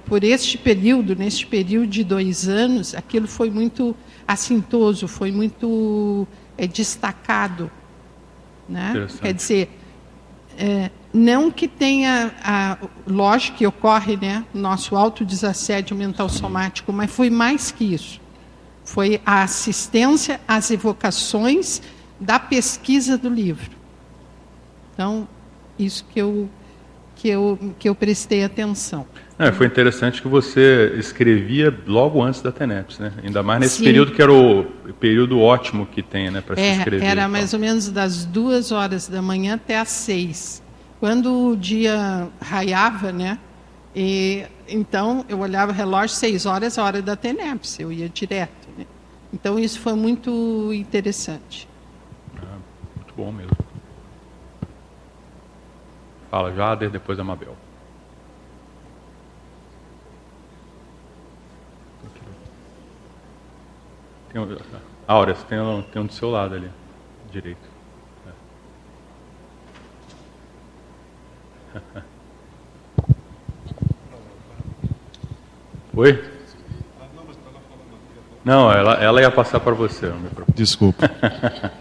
por 0.07 0.25
este 0.25 0.57
período, 0.57 1.15
neste 1.15 1.47
período 1.47 1.89
de 1.89 2.03
dois 2.03 2.49
anos, 2.49 2.95
aquilo 2.95 3.29
foi 3.29 3.51
muito 3.51 3.95
assintoso, 4.27 5.07
foi 5.07 5.31
muito 5.31 6.27
é 6.57 6.67
destacado. 6.67 7.71
Né? 8.69 9.07
Quer 9.21 9.35
dizer, 9.35 9.69
é, 10.59 10.91
não 11.13 11.51
que 11.51 11.69
tenha, 11.69 12.35
a, 12.43 12.79
lógico 13.07 13.59
que 13.59 13.67
ocorre 13.67 14.17
né, 14.17 14.45
nosso 14.55 14.97
autodesassédio 14.97 15.97
mental 15.97 16.29
somático, 16.29 16.93
mas 16.93 17.11
foi 17.11 17.31
mais 17.31 17.71
que 17.71 17.95
isso. 17.95 18.21
Foi 18.85 19.21
a 19.25 19.43
assistência 19.43 20.41
às 20.47 20.71
evocações 20.71 21.83
da 22.19 22.39
pesquisa 22.39 23.19
do 23.19 23.29
livro. 23.29 23.71
Então, 24.93 25.29
isso 25.79 26.05
que 26.13 26.21
eu, 26.21 26.49
que 27.17 27.29
eu, 27.29 27.75
que 27.79 27.89
eu 27.89 27.95
prestei 27.95 28.45
atenção. 28.45 29.07
É, 29.43 29.51
foi 29.51 29.67
interessante 29.67 30.23
que 30.23 30.29
você 30.29 30.95
escrevia 30.97 31.77
logo 31.85 32.23
antes 32.23 32.41
da 32.41 32.53
TENEPS, 32.53 33.01
né? 33.01 33.13
Ainda 33.25 33.43
mais 33.43 33.59
nesse 33.59 33.79
Sim. 33.79 33.85
período 33.85 34.13
que 34.13 34.23
era 34.23 34.33
o 34.33 34.65
período 35.01 35.41
ótimo 35.41 35.85
que 35.85 36.01
tem, 36.01 36.31
né, 36.31 36.41
para 36.41 36.55
é, 36.61 36.75
se 36.75 36.79
escrever. 36.79 37.05
Era 37.05 37.29
mais 37.29 37.53
ou 37.53 37.59
menos 37.59 37.89
das 37.89 38.25
duas 38.25 38.71
horas 38.71 39.09
da 39.09 39.21
manhã 39.21 39.57
até 39.57 39.81
às 39.81 39.89
seis. 39.89 40.63
Quando 41.01 41.49
o 41.49 41.57
dia 41.57 42.29
raiava, 42.41 43.11
né? 43.11 43.37
E, 43.97 44.47
então 44.69 45.25
eu 45.29 45.41
olhava 45.41 45.73
o 45.73 45.75
relógio, 45.75 46.15
seis 46.15 46.47
horas, 46.47 46.79
a 46.79 46.85
hora 46.85 47.03
da 47.03 47.17
TENEPS, 47.17 47.81
eu 47.81 47.91
ia 47.91 48.09
direto. 48.09 48.69
Né? 48.79 48.87
Então 49.35 49.59
isso 49.59 49.81
foi 49.81 49.95
muito 49.95 50.73
interessante. 50.73 51.69
Ah, 52.39 52.59
muito 52.95 53.13
bom 53.17 53.33
mesmo. 53.33 53.57
Fala, 56.31 56.55
Jader, 56.55 56.91
depois 56.91 57.19
a 57.19 57.25
Mabel. 57.25 57.57
Tem 64.33 64.41
Áurea, 65.07 65.35
tem 65.35 65.61
um, 65.61 65.83
tem 65.83 66.01
um 66.01 66.07
do 66.07 66.13
seu 66.13 66.31
lado 66.31 66.55
ali, 66.55 66.71
direito. 67.31 67.69
É. 71.77 71.81
Oi? 75.95 76.25
Não, 78.43 78.73
ela, 78.73 78.95
ela 78.95 79.21
ia 79.21 79.31
passar 79.31 79.61
para 79.61 79.75
você. 79.75 80.11
Desculpa. 80.55 81.11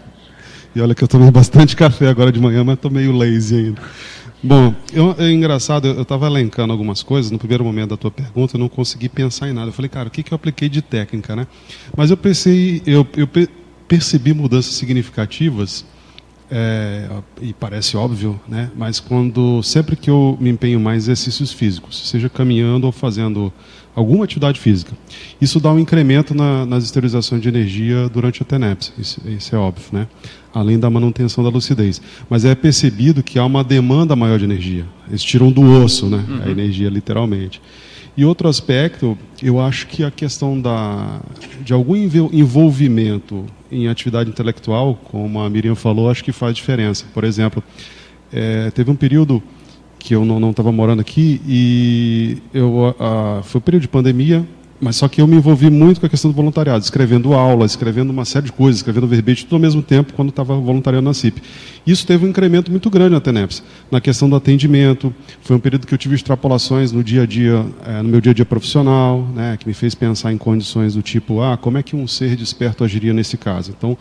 e 0.76 0.80
olha 0.82 0.94
que 0.94 1.02
eu 1.02 1.08
tomei 1.08 1.30
bastante 1.30 1.74
café 1.74 2.08
agora 2.08 2.30
de 2.30 2.38
manhã, 2.38 2.62
mas 2.62 2.74
estou 2.74 2.90
meio 2.90 3.16
lazy 3.16 3.56
ainda. 3.56 3.82
Bom, 4.44 4.74
eu, 4.92 5.14
é 5.18 5.30
engraçado, 5.30 5.86
eu 5.86 6.02
estava 6.02 6.26
elencando 6.26 6.72
algumas 6.72 7.00
coisas, 7.00 7.30
no 7.30 7.38
primeiro 7.38 7.62
momento 7.62 7.90
da 7.90 7.96
tua 7.96 8.10
pergunta, 8.10 8.56
eu 8.56 8.58
não 8.58 8.68
consegui 8.68 9.08
pensar 9.08 9.48
em 9.48 9.52
nada. 9.52 9.68
Eu 9.68 9.72
falei, 9.72 9.88
cara, 9.88 10.08
o 10.08 10.10
que, 10.10 10.20
que 10.20 10.32
eu 10.32 10.36
apliquei 10.36 10.68
de 10.68 10.82
técnica, 10.82 11.36
né? 11.36 11.46
Mas 11.96 12.10
eu 12.10 12.16
pensei, 12.16 12.82
eu, 12.84 13.06
eu 13.16 13.28
percebi 13.86 14.34
mudanças 14.34 14.74
significativas, 14.74 15.84
é, 16.54 17.08
e 17.40 17.54
parece 17.54 17.96
óbvio, 17.96 18.38
né? 18.46 18.70
Mas 18.76 19.00
quando, 19.00 19.62
sempre 19.62 19.96
que 19.96 20.10
eu 20.10 20.36
me 20.38 20.50
empenho 20.50 20.78
mais 20.78 21.08
em 21.08 21.12
exercícios 21.12 21.50
físicos, 21.50 22.10
seja 22.10 22.28
caminhando 22.28 22.84
ou 22.84 22.92
fazendo 22.92 23.50
alguma 23.94 24.24
atividade 24.24 24.60
física, 24.60 24.92
isso 25.40 25.58
dá 25.58 25.72
um 25.72 25.78
incremento 25.78 26.34
na, 26.34 26.66
nas 26.66 26.84
esterilizações 26.84 27.40
de 27.40 27.48
energia 27.48 28.06
durante 28.10 28.42
a 28.42 28.44
TENEPS, 28.44 28.92
isso, 28.98 29.20
isso 29.26 29.56
é 29.56 29.58
óbvio, 29.58 29.86
né? 29.92 30.06
além 30.52 30.78
da 30.78 30.90
manutenção 30.90 31.42
da 31.42 31.48
lucidez. 31.48 32.02
Mas 32.28 32.44
é 32.44 32.54
percebido 32.54 33.22
que 33.22 33.38
há 33.38 33.46
uma 33.46 33.64
demanda 33.64 34.14
maior 34.14 34.38
de 34.38 34.44
energia. 34.44 34.84
Eles 35.08 35.22
tiram 35.22 35.50
do 35.50 35.62
osso 35.62 36.06
né, 36.10 36.22
uhum. 36.28 36.42
a 36.44 36.50
energia, 36.50 36.90
literalmente. 36.90 37.62
E 38.14 38.26
outro 38.26 38.46
aspecto, 38.46 39.16
eu 39.42 39.58
acho 39.58 39.86
que 39.86 40.04
a 40.04 40.10
questão 40.10 40.60
da, 40.60 41.22
de 41.64 41.72
algum 41.72 41.96
envolvimento 41.96 43.46
em 43.72 43.88
atividade 43.88 44.28
intelectual, 44.28 44.94
como 45.04 45.40
a 45.40 45.48
Miriam 45.48 45.74
falou, 45.74 46.10
acho 46.10 46.22
que 46.22 46.30
faz 46.30 46.54
diferença. 46.54 47.06
Por 47.14 47.24
exemplo, 47.24 47.64
é, 48.30 48.70
teve 48.70 48.90
um 48.90 48.94
período 48.94 49.42
que 49.98 50.14
eu 50.14 50.24
não 50.24 50.50
estava 50.50 50.70
morando 50.70 51.00
aqui 51.00 51.40
e 51.46 52.38
eu, 52.52 52.94
a, 52.98 53.42
foi 53.42 53.60
um 53.60 53.62
período 53.62 53.82
de 53.82 53.88
pandemia, 53.88 54.46
mas 54.82 54.96
só 54.96 55.06
que 55.06 55.20
eu 55.20 55.28
me 55.28 55.36
envolvi 55.36 55.70
muito 55.70 56.00
com 56.00 56.06
a 56.06 56.08
questão 56.08 56.28
do 56.28 56.34
voluntariado, 56.34 56.82
escrevendo 56.82 57.34
aula, 57.34 57.64
escrevendo 57.64 58.10
uma 58.10 58.24
série 58.24 58.46
de 58.46 58.52
coisas, 58.52 58.80
escrevendo 58.80 59.06
verbete, 59.06 59.44
tudo 59.44 59.54
ao 59.54 59.60
mesmo 59.60 59.80
tempo, 59.80 60.12
quando 60.12 60.30
estava 60.30 60.56
voluntariando 60.56 61.08
na 61.08 61.14
CIP. 61.14 61.40
Isso 61.86 62.04
teve 62.04 62.26
um 62.26 62.28
incremento 62.28 62.68
muito 62.68 62.90
grande 62.90 63.12
na 63.12 63.20
TENEPS, 63.20 63.62
na 63.92 64.00
questão 64.00 64.28
do 64.28 64.34
atendimento. 64.34 65.14
Foi 65.42 65.54
um 65.54 65.60
período 65.60 65.86
que 65.86 65.94
eu 65.94 65.98
tive 65.98 66.16
extrapolações 66.16 66.90
no 66.90 67.04
dia 67.04 67.22
a 67.22 67.26
dia, 67.26 67.64
é, 67.86 68.02
no 68.02 68.08
meu 68.08 68.20
dia 68.20 68.32
a 68.32 68.34
dia 68.34 68.44
profissional, 68.44 69.24
né, 69.36 69.56
que 69.56 69.68
me 69.68 69.72
fez 69.72 69.94
pensar 69.94 70.32
em 70.32 70.36
condições 70.36 70.94
do 70.94 71.02
tipo, 71.02 71.40
ah, 71.40 71.56
como 71.56 71.78
é 71.78 71.82
que 71.84 71.94
um 71.94 72.08
ser 72.08 72.34
desperto 72.34 72.82
agiria 72.82 73.12
nesse 73.12 73.36
caso? 73.36 73.72
Então, 73.78 73.96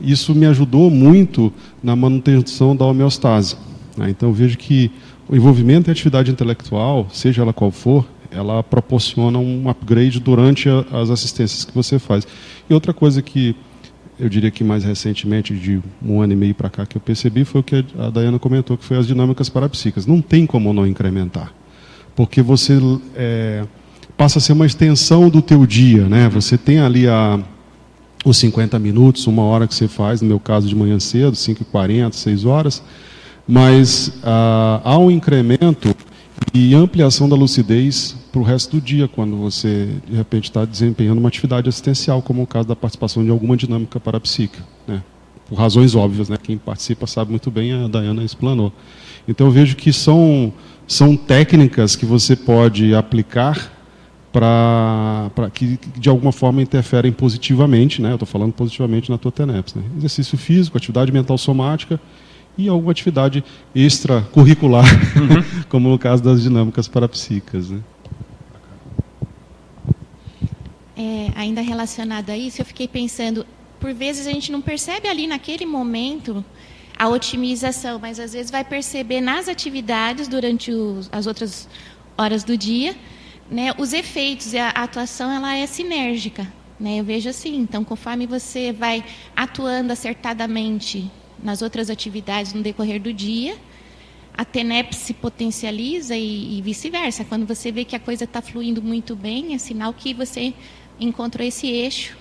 isso 0.00 0.34
me 0.34 0.46
ajudou 0.46 0.90
muito 0.90 1.52
na 1.82 1.94
manutenção 1.94 2.74
da 2.74 2.86
homeostase. 2.86 3.54
Né? 3.98 4.08
Então, 4.08 4.32
vejo 4.32 4.56
que 4.56 4.90
o 5.28 5.36
envolvimento 5.36 5.90
em 5.90 5.92
atividade 5.92 6.30
intelectual, 6.30 7.06
seja 7.12 7.42
ela 7.42 7.52
qual 7.52 7.70
for, 7.70 8.06
ela 8.34 8.62
proporciona 8.62 9.38
um 9.38 9.68
upgrade 9.68 10.20
durante 10.20 10.68
a, 10.68 10.84
as 11.00 11.10
assistências 11.10 11.64
que 11.64 11.74
você 11.74 11.98
faz. 11.98 12.26
E 12.68 12.74
outra 12.74 12.92
coisa 12.92 13.20
que 13.22 13.54
eu 14.18 14.28
diria 14.28 14.50
que 14.50 14.62
mais 14.62 14.84
recentemente, 14.84 15.54
de 15.54 15.82
um 16.04 16.20
ano 16.20 16.32
e 16.32 16.36
meio 16.36 16.54
para 16.54 16.70
cá, 16.70 16.86
que 16.86 16.96
eu 16.96 17.00
percebi 17.00 17.44
foi 17.44 17.60
o 17.60 17.64
que 17.64 17.84
a 17.98 18.10
Dayana 18.10 18.38
comentou, 18.38 18.76
que 18.76 18.84
foi 18.84 18.96
as 18.96 19.06
dinâmicas 19.06 19.48
parapsíquicas. 19.48 20.06
Não 20.06 20.20
tem 20.20 20.46
como 20.46 20.72
não 20.72 20.86
incrementar, 20.86 21.52
porque 22.14 22.42
você 22.42 22.78
é, 23.16 23.64
passa 24.16 24.38
a 24.38 24.40
ser 24.40 24.52
uma 24.52 24.66
extensão 24.66 25.28
do 25.28 25.42
teu 25.42 25.66
dia, 25.66 26.08
né? 26.08 26.28
Você 26.28 26.56
tem 26.56 26.78
ali 26.78 27.08
a, 27.08 27.40
os 28.24 28.36
50 28.36 28.78
minutos, 28.78 29.26
uma 29.26 29.42
hora 29.42 29.66
que 29.66 29.74
você 29.74 29.88
faz, 29.88 30.22
no 30.22 30.28
meu 30.28 30.38
caso 30.38 30.68
de 30.68 30.76
manhã 30.76 31.00
cedo, 31.00 31.32
5h40, 31.32 32.12
6 32.12 32.44
horas, 32.44 32.82
mas 33.48 34.12
ah, 34.22 34.80
há 34.84 34.98
um 34.98 35.10
incremento 35.10 35.94
e 36.54 36.74
ampliação 36.74 37.28
da 37.28 37.36
lucidez 37.36 38.16
para 38.30 38.40
o 38.40 38.44
resto 38.44 38.76
do 38.76 38.80
dia, 38.80 39.08
quando 39.08 39.36
você, 39.36 39.88
de 40.08 40.16
repente, 40.16 40.44
está 40.44 40.64
desempenhando 40.64 41.18
uma 41.18 41.28
atividade 41.28 41.68
assistencial, 41.68 42.22
como 42.22 42.42
o 42.42 42.46
caso 42.46 42.68
da 42.68 42.76
participação 42.76 43.24
de 43.24 43.30
alguma 43.30 43.56
dinâmica 43.56 43.98
parapsíquica. 44.00 44.62
Né? 44.86 45.02
Por 45.48 45.58
razões 45.58 45.94
óbvias, 45.94 46.28
né? 46.28 46.36
quem 46.42 46.58
participa 46.58 47.06
sabe 47.06 47.30
muito 47.30 47.50
bem, 47.50 47.72
a 47.72 47.88
Dayana 47.88 48.22
explanou. 48.22 48.72
Então, 49.26 49.46
eu 49.46 49.50
vejo 49.50 49.76
que 49.76 49.92
são, 49.92 50.52
são 50.86 51.16
técnicas 51.16 51.96
que 51.96 52.06
você 52.06 52.34
pode 52.34 52.94
aplicar 52.94 53.70
para 54.32 55.50
que, 55.52 55.78
de 55.96 56.08
alguma 56.08 56.32
forma, 56.32 56.62
interferem 56.62 57.12
positivamente, 57.12 58.00
né? 58.00 58.10
eu 58.10 58.14
estou 58.14 58.26
falando 58.26 58.52
positivamente 58.52 59.10
na 59.10 59.18
tua 59.18 59.30
TENEPS. 59.30 59.74
Né? 59.74 59.82
Exercício 59.98 60.38
físico, 60.38 60.76
atividade 60.76 61.12
mental 61.12 61.36
somática, 61.36 62.00
e 62.56 62.68
alguma 62.68 62.92
atividade 62.92 63.42
extracurricular, 63.74 64.84
uhum. 65.16 65.64
como 65.68 65.88
no 65.88 65.98
caso 65.98 66.22
das 66.22 66.42
dinâmicas 66.42 66.86
parapsíquicas. 66.86 67.70
Né? 67.70 67.80
É, 70.96 71.32
ainda 71.34 71.60
relacionado 71.60 72.30
a 72.30 72.36
isso, 72.36 72.60
eu 72.60 72.64
fiquei 72.64 72.86
pensando, 72.86 73.46
por 73.80 73.92
vezes 73.94 74.26
a 74.26 74.30
gente 74.30 74.52
não 74.52 74.60
percebe 74.60 75.08
ali 75.08 75.26
naquele 75.26 75.64
momento 75.64 76.44
a 76.98 77.08
otimização, 77.08 77.98
mas 77.98 78.20
às 78.20 78.32
vezes 78.32 78.50
vai 78.50 78.64
perceber 78.64 79.20
nas 79.20 79.48
atividades 79.48 80.28
durante 80.28 80.70
os, 80.70 81.08
as 81.10 81.26
outras 81.26 81.68
horas 82.16 82.44
do 82.44 82.56
dia, 82.56 82.94
né, 83.50 83.72
os 83.78 83.92
efeitos 83.92 84.52
e 84.52 84.58
a, 84.58 84.68
a 84.68 84.84
atuação 84.84 85.30
ela 85.30 85.56
é 85.56 85.66
sinérgica. 85.66 86.46
Né, 86.78 87.00
eu 87.00 87.04
vejo 87.04 87.28
assim, 87.28 87.56
então 87.56 87.84
conforme 87.84 88.26
você 88.26 88.72
vai 88.72 89.04
atuando 89.36 89.92
acertadamente 89.92 91.10
nas 91.42 91.62
outras 91.62 91.90
atividades 91.90 92.52
no 92.52 92.62
decorrer 92.62 93.00
do 93.00 93.12
dia, 93.12 93.56
a 94.36 94.44
TENEP 94.44 94.94
se 94.94 95.12
potencializa 95.12 96.16
e, 96.16 96.58
e 96.58 96.62
vice-versa. 96.62 97.24
Quando 97.24 97.46
você 97.46 97.70
vê 97.70 97.84
que 97.84 97.94
a 97.94 98.00
coisa 98.00 98.24
está 98.24 98.40
fluindo 98.40 98.82
muito 98.82 99.14
bem, 99.14 99.54
é 99.54 99.58
sinal 99.58 99.92
que 99.92 100.14
você 100.14 100.54
encontrou 100.98 101.46
esse 101.46 101.66
eixo 101.66 102.16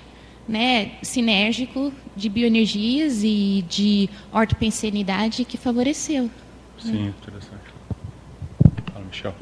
né, 0.48 0.92
sinérgico 1.02 1.94
de 2.16 2.28
bioenergias 2.28 3.24
e 3.24 3.64
de 3.70 4.10
ortopensenidade 4.34 5.46
que 5.46 5.58
favoreceu. 5.58 6.30
Sim, 6.78 6.92
né? 6.92 7.14
interessante. 7.22 7.62
Fala, 8.92 9.06
Michel. 9.06 9.36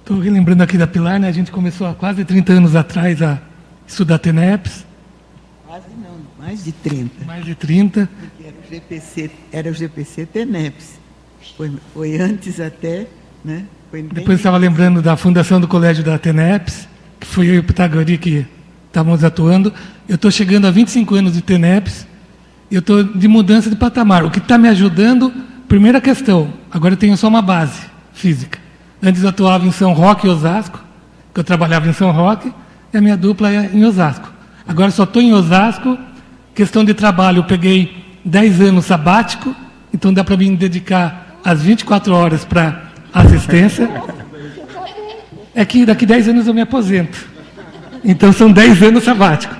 Estou 0.00 0.20
relembrando 0.20 0.62
aqui 0.62 0.78
da 0.78 0.86
Pilar, 0.86 1.18
né? 1.18 1.28
A 1.28 1.32
gente 1.32 1.50
começou 1.50 1.86
há 1.86 1.94
quase 1.94 2.24
30 2.24 2.52
anos 2.52 2.76
atrás 2.76 3.20
a 3.20 3.42
estudar 3.86 4.18
TENEPS. 4.18 4.86
Quase 5.66 5.88
não, 5.90 6.20
mais 6.38 6.64
de 6.64 6.72
30. 6.72 7.24
Mais 7.24 7.44
de 7.44 7.54
30. 7.54 8.08
GPC, 8.70 9.30
era 9.52 9.70
o 9.70 9.74
GPC 9.74 10.26
TENEPS. 10.26 10.98
Foi, 11.56 11.72
foi 11.94 12.18
antes 12.18 12.60
até, 12.60 13.06
né? 13.44 13.64
Depois 14.12 14.38
estava 14.38 14.56
lembrando 14.56 15.00
da 15.00 15.16
fundação 15.16 15.60
do 15.60 15.68
colégio 15.68 16.04
da 16.04 16.18
TENEPS, 16.18 16.88
que 17.20 17.26
foi 17.26 17.48
eu 17.48 17.54
e 17.54 17.58
o 17.58 17.64
Pitagori 17.64 18.18
que 18.18 18.46
estávamos 18.88 19.24
atuando. 19.24 19.72
Eu 20.08 20.16
estou 20.16 20.30
chegando 20.30 20.66
a 20.66 20.70
25 20.70 21.14
anos 21.14 21.32
de 21.32 21.40
TENEPS, 21.40 22.06
eu 22.70 22.80
estou 22.80 23.02
de 23.02 23.28
mudança 23.28 23.70
de 23.70 23.76
patamar. 23.76 24.24
O 24.24 24.30
que 24.30 24.38
está 24.38 24.58
me 24.58 24.68
ajudando, 24.68 25.32
primeira 25.68 26.00
questão, 26.00 26.52
agora 26.70 26.94
eu 26.94 26.98
tenho 26.98 27.16
só 27.16 27.28
uma 27.28 27.40
base 27.42 27.80
física. 28.12 28.58
Antes 29.02 29.22
eu 29.22 29.28
atuava 29.28 29.66
em 29.66 29.72
São 29.72 29.92
Roque 29.92 30.26
e 30.26 30.30
Osasco, 30.30 30.82
que 31.32 31.40
eu 31.40 31.44
trabalhava 31.44 31.88
em 31.88 31.92
São 31.92 32.10
Roque, 32.10 32.52
e 32.92 32.96
a 32.96 33.00
minha 33.00 33.16
dupla 33.16 33.50
é 33.50 33.70
em 33.72 33.84
Osasco. 33.84 34.32
Agora 34.66 34.90
só 34.90 35.04
estou 35.04 35.22
em 35.22 35.32
Osasco 35.32 35.96
Questão 36.56 36.82
de 36.82 36.94
trabalho, 36.94 37.40
eu 37.40 37.44
peguei 37.44 38.05
10 38.26 38.60
anos 38.60 38.86
sabático, 38.86 39.54
então 39.94 40.12
dá 40.12 40.24
para 40.24 40.36
mim 40.36 40.56
dedicar 40.56 41.38
as 41.44 41.62
24 41.62 42.12
horas 42.12 42.44
para 42.44 42.90
assistência. 43.14 43.88
É 45.54 45.64
que 45.64 45.86
daqui 45.86 46.04
10 46.04 46.30
anos 46.30 46.46
eu 46.48 46.52
me 46.52 46.60
aposento. 46.60 47.24
Então 48.04 48.32
são 48.32 48.50
10 48.50 48.82
anos 48.82 49.04
sabático. 49.04 49.54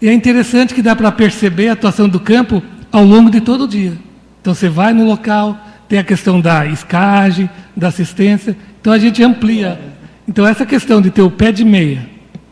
E 0.00 0.08
é 0.08 0.12
interessante 0.12 0.74
que 0.74 0.80
dá 0.80 0.94
para 0.94 1.10
perceber 1.10 1.70
a 1.70 1.72
atuação 1.72 2.08
do 2.08 2.20
campo 2.20 2.62
ao 2.92 3.04
longo 3.04 3.30
de 3.30 3.40
todo 3.40 3.64
o 3.64 3.68
dia. 3.68 3.94
Então 4.40 4.54
você 4.54 4.68
vai 4.68 4.92
no 4.92 5.04
local, 5.04 5.58
tem 5.88 5.98
a 5.98 6.04
questão 6.04 6.40
da 6.40 6.66
escagem, 6.66 7.50
da 7.76 7.88
assistência, 7.88 8.56
então 8.80 8.92
a 8.92 8.98
gente 8.98 9.24
amplia. 9.24 9.78
Então 10.26 10.46
essa 10.46 10.64
questão 10.64 11.02
de 11.02 11.10
ter 11.10 11.22
o 11.22 11.30
pé 11.32 11.50
de 11.50 11.64
meia, 11.64 12.08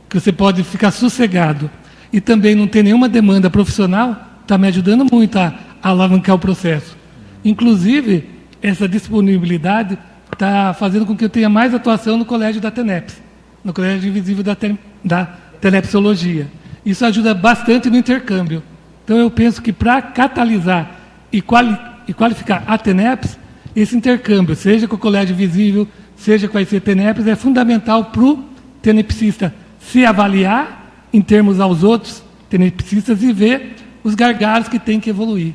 que 0.08 0.18
você 0.18 0.32
pode 0.32 0.64
ficar 0.64 0.90
sossegado 0.90 1.70
e 2.12 2.20
também 2.20 2.56
não 2.56 2.66
ter 2.66 2.82
nenhuma 2.82 3.08
demanda 3.08 3.48
profissional, 3.48 4.25
está 4.46 4.56
me 4.56 4.68
ajudando 4.68 5.04
muito 5.10 5.38
a, 5.38 5.52
a 5.82 5.88
alavancar 5.88 6.36
o 6.36 6.38
processo. 6.38 6.96
Inclusive, 7.44 8.24
essa 8.62 8.88
disponibilidade 8.88 9.98
está 10.32 10.72
fazendo 10.72 11.04
com 11.04 11.16
que 11.16 11.24
eu 11.24 11.28
tenha 11.28 11.48
mais 11.48 11.74
atuação 11.74 12.16
no 12.16 12.24
colégio 12.24 12.60
da 12.60 12.70
TENEPS, 12.70 13.20
no 13.64 13.72
colégio 13.72 14.08
invisível 14.08 14.44
da, 14.44 14.56
da 15.04 15.24
Tenepsologia. 15.60 16.46
Isso 16.84 17.04
ajuda 17.04 17.34
bastante 17.34 17.90
no 17.90 17.96
intercâmbio. 17.96 18.62
Então, 19.04 19.18
eu 19.18 19.30
penso 19.30 19.60
que 19.60 19.72
para 19.72 20.00
catalisar 20.00 21.00
e, 21.32 21.42
quali 21.42 21.76
e, 22.06 22.14
qualificar 22.14 22.62
a 22.66 22.78
TENEPS, 22.78 23.38
esse 23.74 23.96
intercâmbio, 23.96 24.54
seja 24.54 24.86
com 24.86 24.94
o 24.94 24.98
colégio 24.98 25.34
visível, 25.34 25.88
seja 26.16 26.46
com 26.46 26.56
a 26.56 26.62
ICTNEPS, 26.62 27.26
é 27.26 27.34
fundamental 27.34 28.06
para 28.06 28.22
o 28.22 28.44
tenepsista 28.80 29.52
se 29.80 30.04
avaliar 30.04 31.08
em 31.12 31.20
termos 31.20 31.58
aos 31.58 31.82
outros 31.82 32.22
tenepsistas 32.48 33.22
e 33.22 33.32
ver 33.32 33.85
os 34.06 34.14
gargalos 34.14 34.68
que 34.68 34.78
tem 34.78 35.00
que 35.00 35.10
evoluir. 35.10 35.52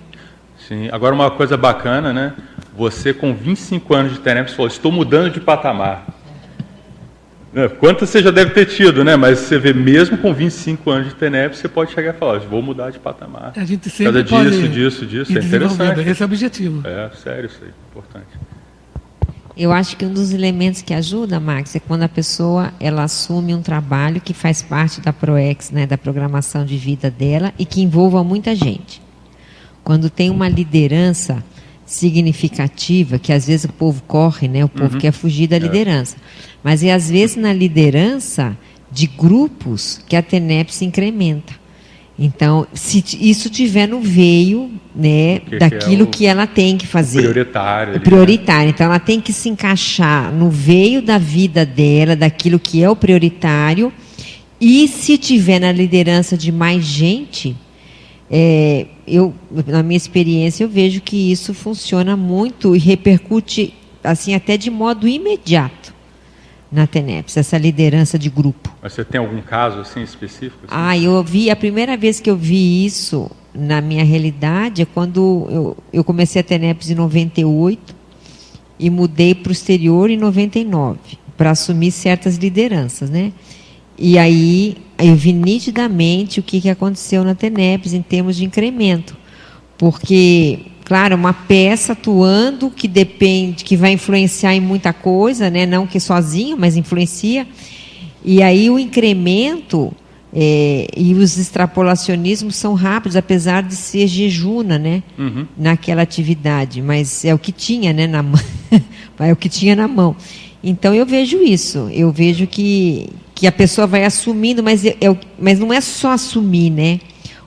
Sim, 0.67 0.89
agora 0.91 1.15
uma 1.15 1.31
coisa 1.31 1.55
bacana, 1.55 2.11
né? 2.11 2.33
Você 2.75 3.13
com 3.13 3.33
25 3.33 3.93
anos 3.93 4.11
de 4.11 4.19
TENEPS 4.19 4.53
falou, 4.53 4.67
estou 4.67 4.91
mudando 4.91 5.31
de 5.31 5.39
patamar. 5.39 6.05
É, 7.55 7.69
quantas 7.69 8.09
você 8.09 8.21
já 8.21 8.29
deve 8.29 8.51
ter 8.51 8.65
tido, 8.65 9.05
né? 9.05 9.15
Mas 9.15 9.39
você 9.39 9.57
vê, 9.57 9.71
mesmo 9.73 10.17
com 10.17 10.33
25 10.33 10.89
anos 10.91 11.07
de 11.07 11.15
TENEP, 11.15 11.55
você 11.55 11.69
pode 11.69 11.93
chegar 11.93 12.13
e 12.13 12.17
falar, 12.17 12.39
vou 12.39 12.61
mudar 12.61 12.91
de 12.91 12.99
patamar. 12.99 13.53
A 13.55 13.63
gente 13.63 13.89
sempre 13.89 14.23
Cada 14.23 14.49
disso, 14.49 14.67
disso, 14.67 15.05
disso, 15.05 15.37
é 15.37 15.41
interessante. 15.41 16.01
Esse 16.01 16.21
é 16.21 16.25
o 16.25 16.27
objetivo. 16.27 16.85
É, 16.85 17.09
sério 17.15 17.45
isso 17.45 17.59
aí, 17.63 17.71
importante. 17.89 18.27
Eu 19.55 19.71
acho 19.71 19.97
que 19.97 20.05
um 20.05 20.13
dos 20.13 20.31
elementos 20.31 20.81
que 20.81 20.93
ajuda, 20.93 21.39
Max, 21.39 21.75
é 21.75 21.79
quando 21.79 22.03
a 22.03 22.09
pessoa 22.09 22.73
ela 22.79 23.03
assume 23.03 23.53
um 23.53 23.61
trabalho 23.61 24.21
que 24.21 24.33
faz 24.33 24.61
parte 24.61 25.01
da 25.01 25.11
ProEx, 25.11 25.71
né, 25.71 25.85
da 25.85 25.97
programação 25.97 26.65
de 26.65 26.77
vida 26.77 27.11
dela 27.11 27.53
e 27.59 27.65
que 27.65 27.81
envolva 27.81 28.23
muita 28.23 28.55
gente. 28.55 29.01
Quando 29.83 30.09
tem 30.09 30.29
uma 30.29 30.47
liderança 30.47 31.43
significativa, 31.85 33.19
que 33.19 33.33
às 33.33 33.45
vezes 33.47 33.65
o 33.65 33.73
povo 33.73 34.01
corre, 34.07 34.47
né, 34.47 34.63
o 34.63 34.69
povo 34.69 34.93
uhum. 34.93 34.99
quer 34.99 35.11
fugir 35.11 35.47
da 35.47 35.57
é. 35.57 35.59
liderança. 35.59 36.15
Mas 36.63 36.83
é 36.83 36.93
às 36.93 37.09
vezes 37.09 37.35
na 37.35 37.51
liderança 37.51 38.57
de 38.91 39.07
grupos 39.07 40.01
que 40.07 40.15
a 40.15 40.21
TENEP 40.21 40.73
se 40.73 40.85
incrementa. 40.85 41.60
Então, 42.23 42.67
se 42.71 43.03
isso 43.19 43.49
tiver 43.49 43.87
no 43.87 43.99
veio, 43.99 44.69
né, 44.95 45.39
que 45.39 45.57
daquilo 45.57 46.05
que, 46.05 46.17
é 46.17 46.17
que, 46.19 46.25
ela 46.27 46.45
tem 46.45 46.77
que 46.77 46.85
fazer. 46.85 47.21
Prioritário. 47.21 47.93
Ali, 47.95 47.99
prioritário. 47.99 48.65
Né? 48.65 48.69
Então, 48.69 48.85
ela 48.85 48.99
tem 48.99 49.19
que 49.19 49.33
se 49.33 49.49
encaixar 49.49 50.31
no 50.31 50.47
veio 50.47 51.01
da 51.01 51.17
vida 51.17 51.65
dela, 51.65 52.15
daquilo 52.15 52.59
que 52.59 52.83
é 52.83 52.87
o 52.87 52.95
prioritário. 52.95 53.91
E 54.61 54.87
se 54.87 55.17
tiver 55.17 55.57
na 55.57 55.71
liderança 55.71 56.37
de 56.37 56.51
mais 56.51 56.85
gente, 56.85 57.55
é, 58.29 58.85
eu, 59.07 59.33
na 59.65 59.81
minha 59.81 59.97
experiência, 59.97 60.63
eu 60.63 60.69
vejo 60.69 61.01
que 61.01 61.31
isso 61.31 61.55
funciona 61.55 62.15
muito 62.15 62.75
e 62.75 62.77
repercute 62.77 63.73
assim 64.03 64.35
até 64.35 64.57
de 64.57 64.69
modo 64.69 65.07
imediato 65.07 65.90
na 66.71 66.87
TENEPS, 66.87 67.37
essa 67.37 67.57
liderança 67.57 68.17
de 68.17 68.29
grupo. 68.29 68.73
Mas 68.81 68.93
você 68.93 69.03
tem 69.03 69.19
algum 69.19 69.41
caso 69.41 69.79
assim 69.79 70.01
específico? 70.01 70.65
Assim? 70.65 70.73
Ah, 70.73 70.97
eu 70.97 71.21
vi, 71.23 71.49
a 71.49 71.55
primeira 71.55 71.97
vez 71.97 72.19
que 72.19 72.29
eu 72.29 72.37
vi 72.37 72.85
isso 72.85 73.29
na 73.53 73.81
minha 73.81 74.05
realidade 74.05 74.81
é 74.81 74.85
quando 74.85 75.47
eu, 75.49 75.77
eu 75.91 76.03
comecei 76.03 76.39
a 76.39 76.43
TENEPS 76.43 76.91
em 76.91 76.95
98 76.95 77.95
e 78.79 78.89
mudei 78.89 79.35
para 79.35 79.49
o 79.49 79.51
exterior 79.51 80.09
em 80.09 80.17
99 80.17 80.97
para 81.35 81.51
assumir 81.51 81.91
certas 81.91 82.37
lideranças, 82.37 83.09
né? 83.09 83.33
E 83.97 84.17
aí 84.17 84.77
eu 84.97 85.15
vi 85.15 85.33
nitidamente 85.33 86.39
o 86.39 86.43
que, 86.43 86.61
que 86.61 86.69
aconteceu 86.69 87.23
na 87.23 87.35
TENEPS 87.35 87.93
em 87.93 88.01
termos 88.01 88.37
de 88.37 88.45
incremento. 88.45 89.17
Porque 89.77 90.70
claro, 90.91 91.15
uma 91.15 91.31
peça 91.31 91.93
atuando 91.93 92.69
que 92.69 92.85
depende, 92.85 93.63
que 93.63 93.77
vai 93.77 93.93
influenciar 93.93 94.53
em 94.53 94.59
muita 94.59 94.91
coisa, 94.91 95.49
né? 95.49 95.65
não 95.65 95.87
que 95.87 96.01
sozinho, 96.01 96.57
mas 96.59 96.75
influencia. 96.75 97.47
E 98.25 98.43
aí 98.43 98.69
o 98.69 98.77
incremento 98.77 99.93
é, 100.33 100.87
e 100.97 101.13
os 101.13 101.37
extrapolacionismos 101.37 102.57
são 102.57 102.73
rápidos, 102.73 103.15
apesar 103.15 103.63
de 103.63 103.73
ser 103.73 104.05
jejuna, 104.05 104.77
né? 104.77 105.01
Uhum. 105.17 105.47
Naquela 105.57 106.01
atividade, 106.01 106.81
mas 106.81 107.23
é 107.23 107.33
o 107.33 107.39
que 107.39 107.53
tinha, 107.53 107.93
né? 107.93 108.05
Na 108.05 108.21
mão, 108.21 108.41
é 109.17 109.31
o 109.31 109.35
que 109.37 109.47
tinha 109.47 109.77
na 109.77 109.87
mão. 109.87 110.13
Então 110.61 110.93
eu 110.93 111.05
vejo 111.05 111.41
isso. 111.41 111.87
Eu 111.89 112.11
vejo 112.11 112.45
que, 112.47 113.07
que 113.33 113.47
a 113.47 113.51
pessoa 113.53 113.87
vai 113.87 114.03
assumindo, 114.03 114.61
mas, 114.61 114.83
é, 114.83 114.97
é, 114.99 115.17
mas 115.39 115.57
não 115.57 115.71
é 115.71 115.79
só 115.79 116.11
assumir, 116.11 116.69
né? 116.69 116.99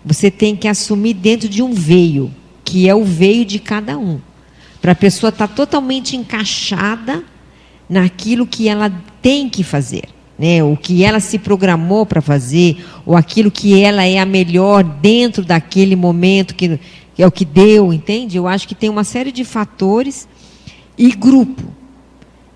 Você 0.03 0.31
tem 0.31 0.57
que 0.57 0.67
assumir 0.67 1.13
dentro 1.13 1.47
de 1.47 1.63
um 1.63 1.75
veio 1.75 2.33
que 2.75 2.89
é 2.89 2.95
o 2.95 3.05
veio 3.05 3.45
de 3.45 3.61
cada 3.61 3.97
um. 3.97 4.19
Para 4.83 4.91
a 4.91 4.97
pessoa 4.97 5.29
estar 5.29 5.47
tá 5.47 5.55
totalmente 5.55 6.17
encaixada 6.17 7.23
naquilo 7.89 8.49
que 8.49 8.69
ela 8.69 8.91
tem 9.23 9.49
que 9.49 9.63
fazer. 9.63 10.09
Né? 10.37 10.61
O 10.61 10.77
que 10.77 11.05
ela 11.05 11.21
se 11.21 11.39
programou 11.39 12.05
para 12.05 12.21
fazer, 12.21 12.85
ou 13.07 13.15
aquilo 13.15 13.49
que 13.49 13.81
ela 13.81 14.03
é 14.03 14.19
a 14.19 14.27
melhor 14.27 14.83
dentro 14.83 15.45
daquele 15.45 15.95
momento, 15.95 16.53
que, 16.53 16.81
é 17.17 17.25
o 17.25 17.31
que 17.31 17.45
deu, 17.45 17.93
entende? 17.93 18.37
Eu 18.37 18.49
acho 18.49 18.67
que 18.67 18.75
tem 18.75 18.91
uma 18.91 19.05
série 19.05 19.31
de 19.31 19.45
fatores 19.45 20.27
e 20.99 21.13
grupo. 21.13 21.63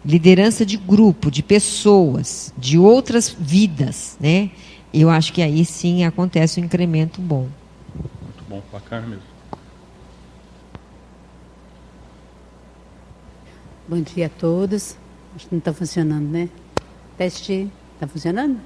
Liderança 0.04 0.66
de 0.66 0.76
grupo, 0.76 1.30
de 1.30 1.44
pessoas, 1.44 2.52
de 2.58 2.76
outras 2.76 3.36
vidas, 3.38 4.16
né? 4.18 4.50
Eu 4.92 5.10
acho 5.10 5.32
que 5.32 5.42
aí 5.42 5.64
sim 5.64 6.02
acontece 6.02 6.60
um 6.60 6.64
incremento 6.64 7.20
bom. 7.20 7.46
Muito 7.94 8.44
bom, 8.48 8.60
bacana 8.72 9.06
mesmo. 9.06 9.27
Bom 13.88 14.02
dia 14.02 14.26
a 14.26 14.28
todos. 14.28 14.98
Acho 15.34 15.46
que 15.46 15.54
não 15.54 15.60
está 15.60 15.72
funcionando, 15.72 16.28
né? 16.28 16.50
Teste. 17.16 17.70
Está 17.94 18.06
funcionando? 18.06 18.58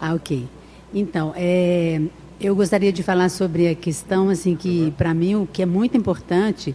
Ah, 0.00 0.14
ok. 0.14 0.48
Então, 0.94 1.32
é, 1.34 2.00
eu 2.40 2.54
gostaria 2.54 2.92
de 2.92 3.02
falar 3.02 3.30
sobre 3.30 3.66
a 3.66 3.74
questão, 3.74 4.28
assim, 4.28 4.54
que 4.54 4.92
para 4.92 5.12
mim 5.12 5.34
o 5.34 5.44
que 5.44 5.60
é 5.60 5.66
muito 5.66 5.96
importante 5.96 6.72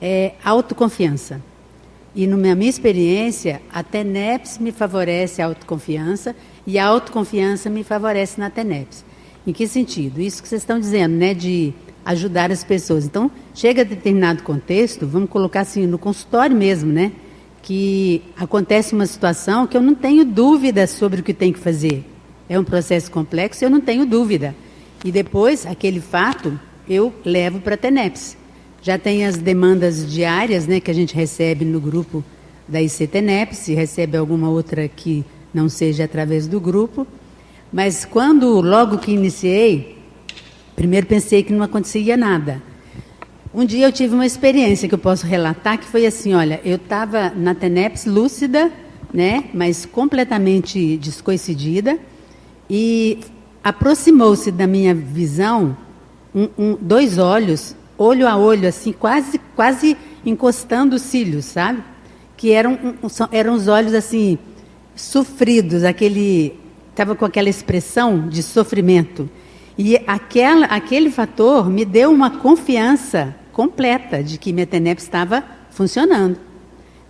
é 0.00 0.34
autoconfiança. 0.44 1.40
E 2.12 2.26
na 2.26 2.56
minha 2.56 2.68
experiência, 2.68 3.62
a 3.72 3.84
TENEPS 3.84 4.58
me 4.58 4.72
favorece 4.72 5.40
a 5.40 5.46
autoconfiança 5.46 6.34
e 6.66 6.76
a 6.76 6.84
autoconfiança 6.84 7.70
me 7.70 7.84
favorece 7.84 8.40
na 8.40 8.50
TENEPS. 8.50 9.04
Em 9.46 9.52
que 9.52 9.68
sentido? 9.68 10.20
Isso 10.20 10.42
que 10.42 10.48
vocês 10.48 10.62
estão 10.62 10.80
dizendo, 10.80 11.14
né, 11.14 11.34
de 11.34 11.72
ajudar 12.04 12.50
as 12.50 12.64
pessoas. 12.64 13.04
Então, 13.04 13.30
chega 13.54 13.82
a 13.82 13.84
determinado 13.84 14.42
contexto, 14.42 15.06
vamos 15.06 15.30
colocar 15.30 15.60
assim, 15.60 15.86
no 15.86 15.98
consultório 15.98 16.56
mesmo, 16.56 16.92
né? 16.92 17.12
Que 17.62 18.22
acontece 18.36 18.94
uma 18.94 19.06
situação 19.06 19.66
que 19.66 19.76
eu 19.76 19.82
não 19.82 19.94
tenho 19.94 20.24
dúvida 20.24 20.86
sobre 20.86 21.20
o 21.20 21.24
que 21.24 21.34
tem 21.34 21.52
que 21.52 21.58
fazer. 21.58 22.04
É 22.48 22.58
um 22.58 22.64
processo 22.64 23.10
complexo, 23.10 23.64
eu 23.64 23.70
não 23.70 23.80
tenho 23.80 24.04
dúvida. 24.04 24.54
E 25.04 25.10
depois, 25.12 25.66
aquele 25.66 26.00
fato, 26.00 26.58
eu 26.88 27.12
levo 27.24 27.60
para 27.60 27.74
a 27.74 27.78
TENEPS. 27.78 28.36
Já 28.82 28.98
tem 28.98 29.24
as 29.24 29.36
demandas 29.36 30.10
diárias, 30.10 30.66
né, 30.66 30.80
que 30.80 30.90
a 30.90 30.94
gente 30.94 31.14
recebe 31.14 31.64
no 31.64 31.80
grupo 31.80 32.24
da 32.66 32.82
ICTENEPS, 32.82 33.58
se 33.58 33.74
recebe 33.74 34.16
alguma 34.16 34.48
outra 34.48 34.88
que 34.88 35.24
não 35.54 35.68
seja 35.68 36.04
através 36.04 36.46
do 36.46 36.60
grupo. 36.60 37.06
Mas 37.72 38.04
quando, 38.04 38.60
logo 38.60 38.98
que 38.98 39.12
iniciei, 39.12 39.91
Primeiro 40.76 41.06
pensei 41.06 41.42
que 41.42 41.52
não 41.52 41.62
acontecia 41.62 42.16
nada. 42.16 42.62
Um 43.54 43.64
dia 43.64 43.86
eu 43.86 43.92
tive 43.92 44.14
uma 44.14 44.24
experiência 44.24 44.88
que 44.88 44.94
eu 44.94 44.98
posso 44.98 45.26
relatar, 45.26 45.78
que 45.78 45.84
foi 45.84 46.06
assim, 46.06 46.32
olha, 46.32 46.60
eu 46.64 46.76
estava 46.76 47.30
na 47.30 47.54
TENEPS 47.54 48.06
lúcida, 48.06 48.72
né, 49.12 49.44
mas 49.52 49.84
completamente 49.84 50.96
descoincidida, 50.96 51.98
e 52.70 53.18
aproximou-se 53.62 54.50
da 54.50 54.66
minha 54.66 54.94
visão 54.94 55.76
um, 56.34 56.48
um, 56.58 56.78
dois 56.80 57.18
olhos, 57.18 57.76
olho 57.98 58.26
a 58.26 58.36
olho, 58.38 58.66
assim, 58.66 58.92
quase, 58.92 59.38
quase 59.54 59.96
encostando 60.24 60.96
os 60.96 61.02
cílios, 61.02 61.44
sabe? 61.44 61.82
Que 62.36 62.52
eram, 62.52 62.72
um, 62.72 63.08
eram 63.30 63.54
os 63.54 63.68
olhos, 63.68 63.92
assim, 63.92 64.38
sofridos, 64.96 65.84
aquele... 65.84 66.58
Estava 66.90 67.14
com 67.14 67.24
aquela 67.24 67.48
expressão 67.48 68.28
de 68.28 68.42
sofrimento. 68.42 69.28
E 69.76 69.96
aquela, 70.06 70.66
aquele 70.66 71.10
fator 71.10 71.68
me 71.70 71.84
deu 71.84 72.10
uma 72.10 72.30
confiança 72.30 73.34
completa 73.52 74.22
de 74.22 74.38
que 74.38 74.52
minha 74.52 74.66
TENEP 74.66 75.00
estava 75.00 75.42
funcionando. 75.70 76.38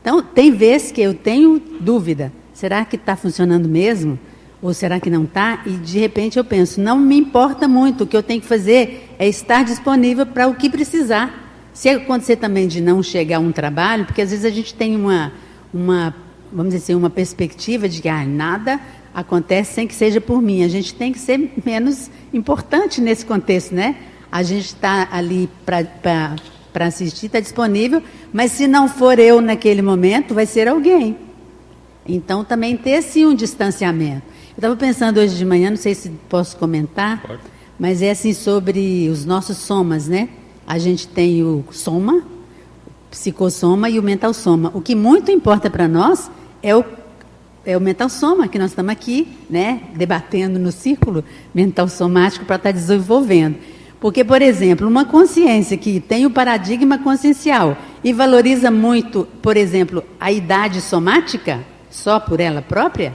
Então, 0.01 0.23
tem 0.23 0.51
vezes 0.51 0.93
que 0.93 1.01
eu 1.01 1.15
tenho 1.15 1.61
dúvida: 1.81 2.33
será 2.53 2.85
que 2.85 2.97
está 2.97 3.17
funcionando 3.17 3.69
mesmo? 3.69 4.19
Ou 4.61 4.73
será 4.73 5.01
que 5.01 5.11
não 5.11 5.25
está? 5.25 5.63
E 5.67 5.71
de 5.71 5.99
repente 5.99 6.39
eu 6.39 6.45
penso: 6.45 6.81
não 6.81 6.99
me 6.99 7.17
importa 7.17 7.67
muito, 7.67 8.05
o 8.05 8.07
que 8.07 8.17
eu 8.17 8.23
tenho 8.23 8.41
que 8.41 8.47
fazer 8.47 9.15
é 9.19 9.29
estar 9.29 9.65
disponível 9.65 10.27
para 10.27 10.47
o 10.47 10.55
que 10.55 10.71
precisar. 10.71 11.41
Se 11.73 11.89
acontecer 11.89 12.37
também 12.37 12.69
de 12.69 12.81
não 12.81 13.03
chegar 13.03 13.39
a 13.39 13.41
um 13.41 13.51
trabalho, 13.51 14.05
porque 14.05 14.21
às 14.21 14.31
vezes 14.31 14.45
a 14.45 14.51
gente 14.51 14.75
tem 14.75 14.95
uma, 14.95 15.33
uma 15.73 16.15
vamos 16.53 16.75
dizer 16.75 16.85
assim, 16.85 16.95
uma 16.95 17.11
perspectiva 17.11 17.89
de 17.89 18.03
que 18.03 18.09
ah, 18.09 18.25
nada 18.27 18.79
acontece 19.15 19.75
sem 19.75 19.87
que 19.87 19.95
seja 19.95 20.21
por 20.21 20.41
mim. 20.41 20.65
A 20.65 20.69
gente 20.69 20.95
tem 20.95 21.13
que 21.13 21.19
ser 21.19 21.53
menos 21.65 22.11
importante 22.33 23.01
nesse 23.01 23.25
contexto, 23.25 23.75
né? 23.75 23.97
A 24.31 24.43
gente 24.43 24.67
está 24.67 25.09
ali 25.13 25.49
para 25.65 26.37
assistir, 26.87 27.27
está 27.27 27.39
disponível, 27.39 28.03
mas 28.33 28.53
se 28.53 28.67
não 28.67 28.89
for 28.89 29.19
eu 29.19 29.41
naquele 29.41 29.83
momento, 29.83 30.35
vai 30.35 30.47
ser 30.47 30.69
alguém. 30.69 31.17
Então 32.07 32.43
também 32.43 32.77
ter 32.77 33.03
sim 33.03 33.27
um 33.27 33.35
distanciamento. 33.35 34.23
Eu 34.51 34.57
estava 34.57 34.77
pensando 34.77 35.19
hoje 35.19 35.37
de 35.37 35.45
manhã, 35.45 35.71
não 35.71 35.77
sei 35.77 35.95
se 35.95 36.11
posso 36.29 36.57
comentar, 36.57 37.23
Pode. 37.23 37.41
mas 37.79 38.03
é 38.03 38.11
assim 38.11 38.33
sobre 38.33 39.09
os 39.11 39.25
nossos 39.25 39.59
somas, 39.59 40.09
né? 40.09 40.29
A 40.67 40.79
gente 40.79 41.07
tem 41.09 41.43
o 41.43 41.65
soma, 41.71 42.19
o 42.87 43.11
psicossoma 43.11 43.91
e 43.91 43.99
o 43.99 44.03
mental 44.03 44.33
soma. 44.33 44.71
O 44.75 44.81
que 44.81 44.95
muito 44.95 45.31
importa 45.31 45.69
para 45.69 45.87
nós 45.87 46.31
é 46.63 46.75
o 46.75 46.83
é 47.65 47.77
o 47.77 47.81
mental 47.81 48.09
soma 48.09 48.49
que 48.49 48.59
nós 48.59 48.71
estamos 48.71 48.93
aqui, 48.93 49.29
né, 49.49 49.83
debatendo 49.95 50.59
no 50.59 50.73
círculo 50.73 51.25
mental 51.55 51.89
somático 51.89 52.45
para 52.45 52.57
estar 52.57 52.73
tá 52.73 52.79
desenvolvendo. 52.79 53.57
Porque, 54.01 54.25
por 54.25 54.43
exemplo, 54.43 54.89
uma 54.89 55.05
consciência 55.05 55.77
que 55.77 56.01
tem 56.01 56.27
o 56.27 56.31
paradigma 56.31 56.99
consciencial 56.99 57.77
e 58.03 58.13
valoriza 58.13 58.69
muito, 58.69 59.29
por 59.41 59.57
exemplo, 59.57 60.03
a 60.19 60.33
idade 60.33 60.81
somática, 60.81 61.61
só 61.89 62.19
por 62.19 62.41
ela 62.41 62.61
própria, 62.61 63.15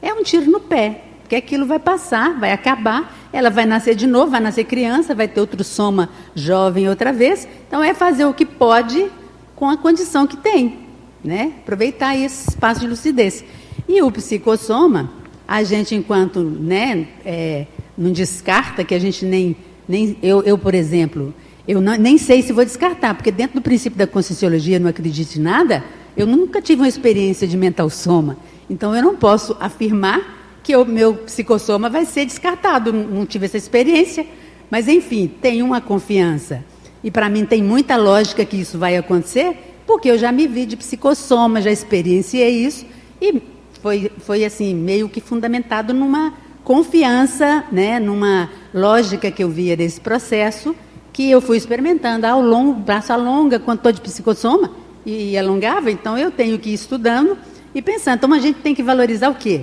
é 0.00 0.12
um 0.12 0.22
tiro 0.22 0.48
no 0.48 0.60
pé. 0.60 1.02
Porque 1.22 1.34
aquilo 1.34 1.66
vai 1.66 1.80
passar, 1.80 2.38
vai 2.38 2.52
acabar, 2.52 3.28
ela 3.32 3.50
vai 3.50 3.66
nascer 3.66 3.96
de 3.96 4.06
novo, 4.06 4.30
vai 4.30 4.40
nascer 4.40 4.64
criança, 4.64 5.14
vai 5.14 5.26
ter 5.26 5.40
outro 5.40 5.62
soma 5.64 6.08
jovem 6.36 6.88
outra 6.88 7.12
vez. 7.12 7.46
Então, 7.66 7.82
é 7.82 7.92
fazer 7.92 8.24
o 8.24 8.32
que 8.32 8.46
pode 8.46 9.10
com 9.56 9.68
a 9.68 9.76
condição 9.76 10.24
que 10.24 10.36
tem. 10.36 10.86
Né? 11.22 11.54
Aproveitar 11.62 12.16
esse 12.16 12.50
espaço 12.50 12.80
de 12.80 12.86
lucidez. 12.86 13.44
E 13.88 14.02
o 14.02 14.12
psicossoma, 14.12 15.10
a 15.46 15.62
gente, 15.62 15.94
enquanto 15.94 16.42
né, 16.42 17.08
é, 17.24 17.66
não 17.96 18.12
descarta, 18.12 18.84
que 18.84 18.94
a 18.94 18.98
gente 18.98 19.24
nem. 19.24 19.56
nem 19.88 20.16
eu, 20.22 20.42
eu 20.42 20.58
por 20.58 20.74
exemplo, 20.74 21.34
eu 21.66 21.80
não, 21.80 21.96
nem 21.96 22.18
sei 22.18 22.42
se 22.42 22.52
vou 22.52 22.64
descartar, 22.64 23.14
porque 23.14 23.32
dentro 23.32 23.54
do 23.58 23.62
princípio 23.62 23.98
da 23.98 24.06
conscienciologia, 24.06 24.78
não 24.78 24.90
acredito 24.90 25.36
em 25.36 25.40
nada, 25.40 25.82
eu 26.14 26.26
nunca 26.26 26.60
tive 26.60 26.82
uma 26.82 26.88
experiência 26.88 27.48
de 27.48 27.56
mental 27.56 27.88
soma. 27.88 28.36
Então, 28.68 28.94
eu 28.94 29.02
não 29.02 29.16
posso 29.16 29.56
afirmar 29.58 30.60
que 30.62 30.76
o 30.76 30.84
meu 30.84 31.14
psicossoma 31.14 31.88
vai 31.88 32.04
ser 32.04 32.26
descartado. 32.26 32.92
Não, 32.92 33.04
não 33.04 33.26
tive 33.26 33.46
essa 33.46 33.56
experiência. 33.56 34.26
Mas, 34.70 34.86
enfim, 34.86 35.26
tenho 35.40 35.64
uma 35.64 35.80
confiança. 35.80 36.62
E 37.02 37.10
para 37.10 37.28
mim 37.30 37.46
tem 37.46 37.62
muita 37.62 37.96
lógica 37.96 38.44
que 38.44 38.56
isso 38.56 38.78
vai 38.78 38.96
acontecer, 38.96 39.56
porque 39.86 40.10
eu 40.10 40.18
já 40.18 40.30
me 40.30 40.46
vi 40.46 40.66
de 40.66 40.76
psicossoma, 40.76 41.62
já 41.62 41.70
experienciei 41.70 42.50
isso. 42.50 42.84
E 43.20 43.40
foi, 43.82 44.10
foi 44.18 44.44
assim, 44.44 44.74
meio 44.74 45.08
que 45.08 45.20
fundamentado 45.20 45.92
numa 45.94 46.32
confiança, 46.64 47.64
né, 47.72 47.98
numa 47.98 48.50
lógica 48.74 49.30
que 49.30 49.42
eu 49.42 49.48
via 49.48 49.76
desse 49.76 50.00
processo, 50.00 50.76
que 51.12 51.30
eu 51.30 51.40
fui 51.40 51.56
experimentando 51.56 52.26
ao 52.26 52.42
longo, 52.42 52.74
braço 52.74 53.12
alonga, 53.12 53.58
quando 53.58 53.78
estou 53.78 53.92
de 53.92 54.00
psicossoma, 54.00 54.70
e, 55.04 55.30
e 55.30 55.38
alongava, 55.38 55.90
então 55.90 56.18
eu 56.18 56.30
tenho 56.30 56.58
que 56.58 56.70
ir 56.70 56.74
estudando 56.74 57.38
e 57.74 57.80
pensando. 57.80 58.16
Então 58.16 58.32
a 58.34 58.38
gente 58.38 58.60
tem 58.60 58.74
que 58.74 58.82
valorizar 58.82 59.30
o 59.30 59.34
quê? 59.34 59.62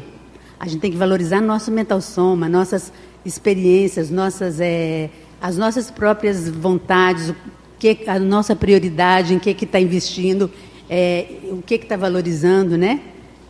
A 0.59 0.67
gente 0.67 0.81
tem 0.81 0.91
que 0.91 0.97
valorizar 0.97 1.41
nosso 1.41 1.71
mental 1.71 2.01
soma, 2.01 2.49
nossas 2.49 2.91
experiências, 3.23 4.09
nossas, 4.09 4.59
é, 4.59 5.09
as 5.41 5.57
nossas 5.57 5.91
próprias 5.91 6.49
vontades, 6.49 7.29
o 7.29 7.35
que 7.77 7.99
a 8.07 8.17
nossa 8.17 8.55
prioridade, 8.55 9.33
em 9.33 9.39
que 9.39 9.51
está 9.51 9.79
investindo, 9.79 10.49
é, 10.89 11.27
o 11.51 11.61
que 11.61 11.75
está 11.75 11.95
valorizando, 11.95 12.77
né? 12.77 13.01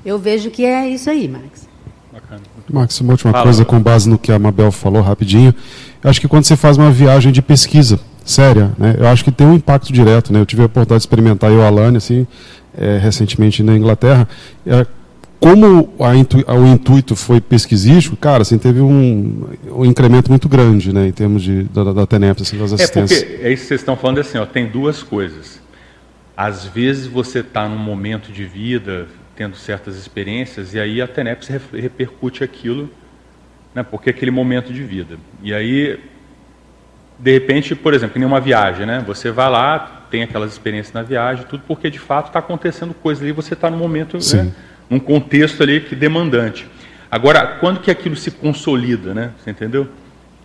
Eu 0.06 0.20
vejo 0.20 0.52
que 0.52 0.64
é 0.64 0.88
isso 0.88 1.10
aí, 1.10 1.28
Max. 1.28 1.68
Bacana. 2.14 2.42
Max, 2.72 3.02
uma 3.02 3.14
última 3.14 3.32
Fala, 3.32 3.44
coisa 3.44 3.66
com 3.66 3.80
base 3.80 4.08
no 4.08 4.18
que 4.18 4.32
a 4.32 4.38
Mabel 4.38 4.72
falou 4.72 5.02
rapidinho. 5.02 5.54
Eu 6.04 6.10
acho 6.10 6.22
que 6.22 6.28
quando 6.28 6.46
você 6.46 6.56
faz 6.56 6.78
uma 6.78 6.92
viagem 6.92 7.32
de 7.32 7.42
pesquisa 7.42 8.00
séria, 8.24 8.72
né, 8.78 8.96
eu 9.00 9.08
acho 9.08 9.24
que 9.24 9.32
tem 9.32 9.46
um 9.48 9.54
impacto 9.56 9.92
direto. 9.92 10.32
Né? 10.32 10.40
Eu 10.40 10.46
tive 10.46 10.62
a 10.62 10.66
oportunidade 10.66 11.00
de 11.00 11.08
experimentar 11.08 11.52
eu, 11.52 11.64
Alane, 11.64 11.98
assim, 11.98 12.28
é, 12.78 12.98
recentemente 13.00 13.64
na 13.64 13.76
Inglaterra. 13.76 14.28
É, 14.66 14.86
como 15.40 15.94
intu, 16.16 16.38
o 16.48 16.68
intuito 16.68 17.16
foi 17.16 17.42
pesquisístico, 17.42 18.16
cara, 18.16 18.42
assim, 18.42 18.58
teve 18.58 18.82
um, 18.82 19.48
um 19.72 19.86
incremento 19.86 20.30
muito 20.30 20.48
grande, 20.48 20.94
né, 20.94 21.08
em 21.08 21.12
termos 21.12 21.44
de, 21.44 21.64
da, 21.64 21.92
da 21.92 22.06
TENEPS, 22.08 22.44
assim, 22.44 22.58
das 22.58 22.74
assistências. 22.74 23.22
É, 23.22 23.26
porque 23.26 23.44
é 23.44 23.54
isso 23.54 23.64
que 23.64 23.68
vocês 23.68 23.82
estão 23.82 23.96
falando, 23.96 24.20
assim, 24.20 24.38
ó, 24.38 24.46
tem 24.46 24.68
duas 24.68 25.04
coisas. 25.04 25.62
Às 26.36 26.66
vezes 26.66 27.06
você 27.08 27.40
está 27.40 27.68
num 27.68 27.78
momento 27.78 28.32
de 28.32 28.44
vida, 28.46 29.08
tendo 29.36 29.56
certas 29.56 29.96
experiências, 29.98 30.74
e 30.74 30.80
aí 30.80 31.02
a 31.02 31.08
TENEPS 31.08 31.50
repercute 31.74 32.44
aquilo, 32.44 32.90
né, 33.74 33.84
porque 33.84 34.10
é 34.10 34.12
aquele 34.12 34.32
momento 34.32 34.72
de 34.72 34.82
vida. 34.84 35.18
E 35.44 35.54
aí, 35.54 36.00
de 37.20 37.32
repente, 37.34 37.76
por 37.76 37.94
exemplo, 37.94 38.22
em 38.22 38.26
uma 38.26 38.40
viagem, 38.40 38.86
né, 38.86 39.04
você 39.06 39.32
vai 39.32 39.50
lá, 39.50 40.08
tem 40.10 40.24
aquelas 40.24 40.54
experiências 40.54 40.94
na 40.94 41.02
viagem, 41.02 41.46
tudo 41.50 41.64
porque 41.68 41.90
de 41.90 42.00
fato 42.00 42.28
está 42.28 42.40
acontecendo 42.40 42.94
coisa 42.94 43.24
ali, 43.24 43.32
você 43.34 43.54
está 43.54 43.70
num 43.70 43.78
momento, 43.78 44.18
né, 44.34 44.52
num 44.90 45.00
contexto 45.00 45.62
ali 45.62 45.82
que 45.82 45.96
demandante. 45.96 46.68
Agora, 47.12 47.58
quando 47.60 47.80
que 47.80 47.92
aquilo 47.92 48.16
se 48.16 48.32
consolida, 48.32 49.14
né? 49.14 49.32
Você 49.38 49.52
entendeu? 49.52 49.88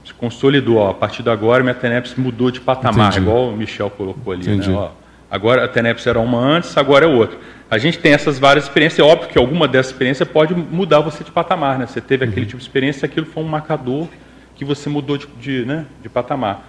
Se 0.04 0.14
consolidou, 0.14 0.76
ó, 0.76 0.90
a 0.90 0.94
partir 0.94 1.22
de 1.22 1.30
agora 1.30 1.62
minha 1.62 1.74
TENEPS 1.74 2.14
mudou 2.16 2.50
de 2.50 2.60
patamar, 2.60 3.10
Entendi. 3.10 3.26
igual 3.26 3.48
o 3.48 3.56
Michel 3.56 3.90
colocou 3.90 4.32
ali, 4.32 4.46
né, 4.46 4.54
Entendi. 4.54 4.70
né? 4.70 4.76
Ó, 4.76 4.90
agora 5.30 5.64
a 5.64 5.68
TENEPS 5.68 6.06
era 6.06 6.18
uma 6.18 6.38
antes, 6.38 6.76
agora 6.76 7.04
é 7.04 7.08
outra. 7.08 7.38
A 7.70 7.78
gente 7.78 7.98
tem 7.98 8.12
essas 8.12 8.38
várias 8.38 8.64
experiências, 8.64 8.98
é 8.98 9.02
óbvio 9.02 9.28
que 9.28 9.38
alguma 9.38 9.68
dessas 9.68 9.92
experiências 9.92 10.28
pode 10.28 10.54
mudar 10.54 11.00
você 11.00 11.22
de 11.22 11.30
patamar, 11.30 11.78
né? 11.78 11.86
Você 11.86 12.00
teve 12.00 12.24
aquele 12.24 12.40
uhum. 12.40 12.46
tipo 12.46 12.58
de 12.58 12.64
experiência, 12.64 13.06
aquilo 13.06 13.26
foi 13.26 13.42
um 13.42 13.46
marcador 13.46 14.08
que 14.56 14.64
você 14.64 14.88
mudou 14.88 15.16
de, 15.16 15.26
de, 15.40 15.64
né, 15.64 15.86
de 16.02 16.08
patamar. 16.08 16.68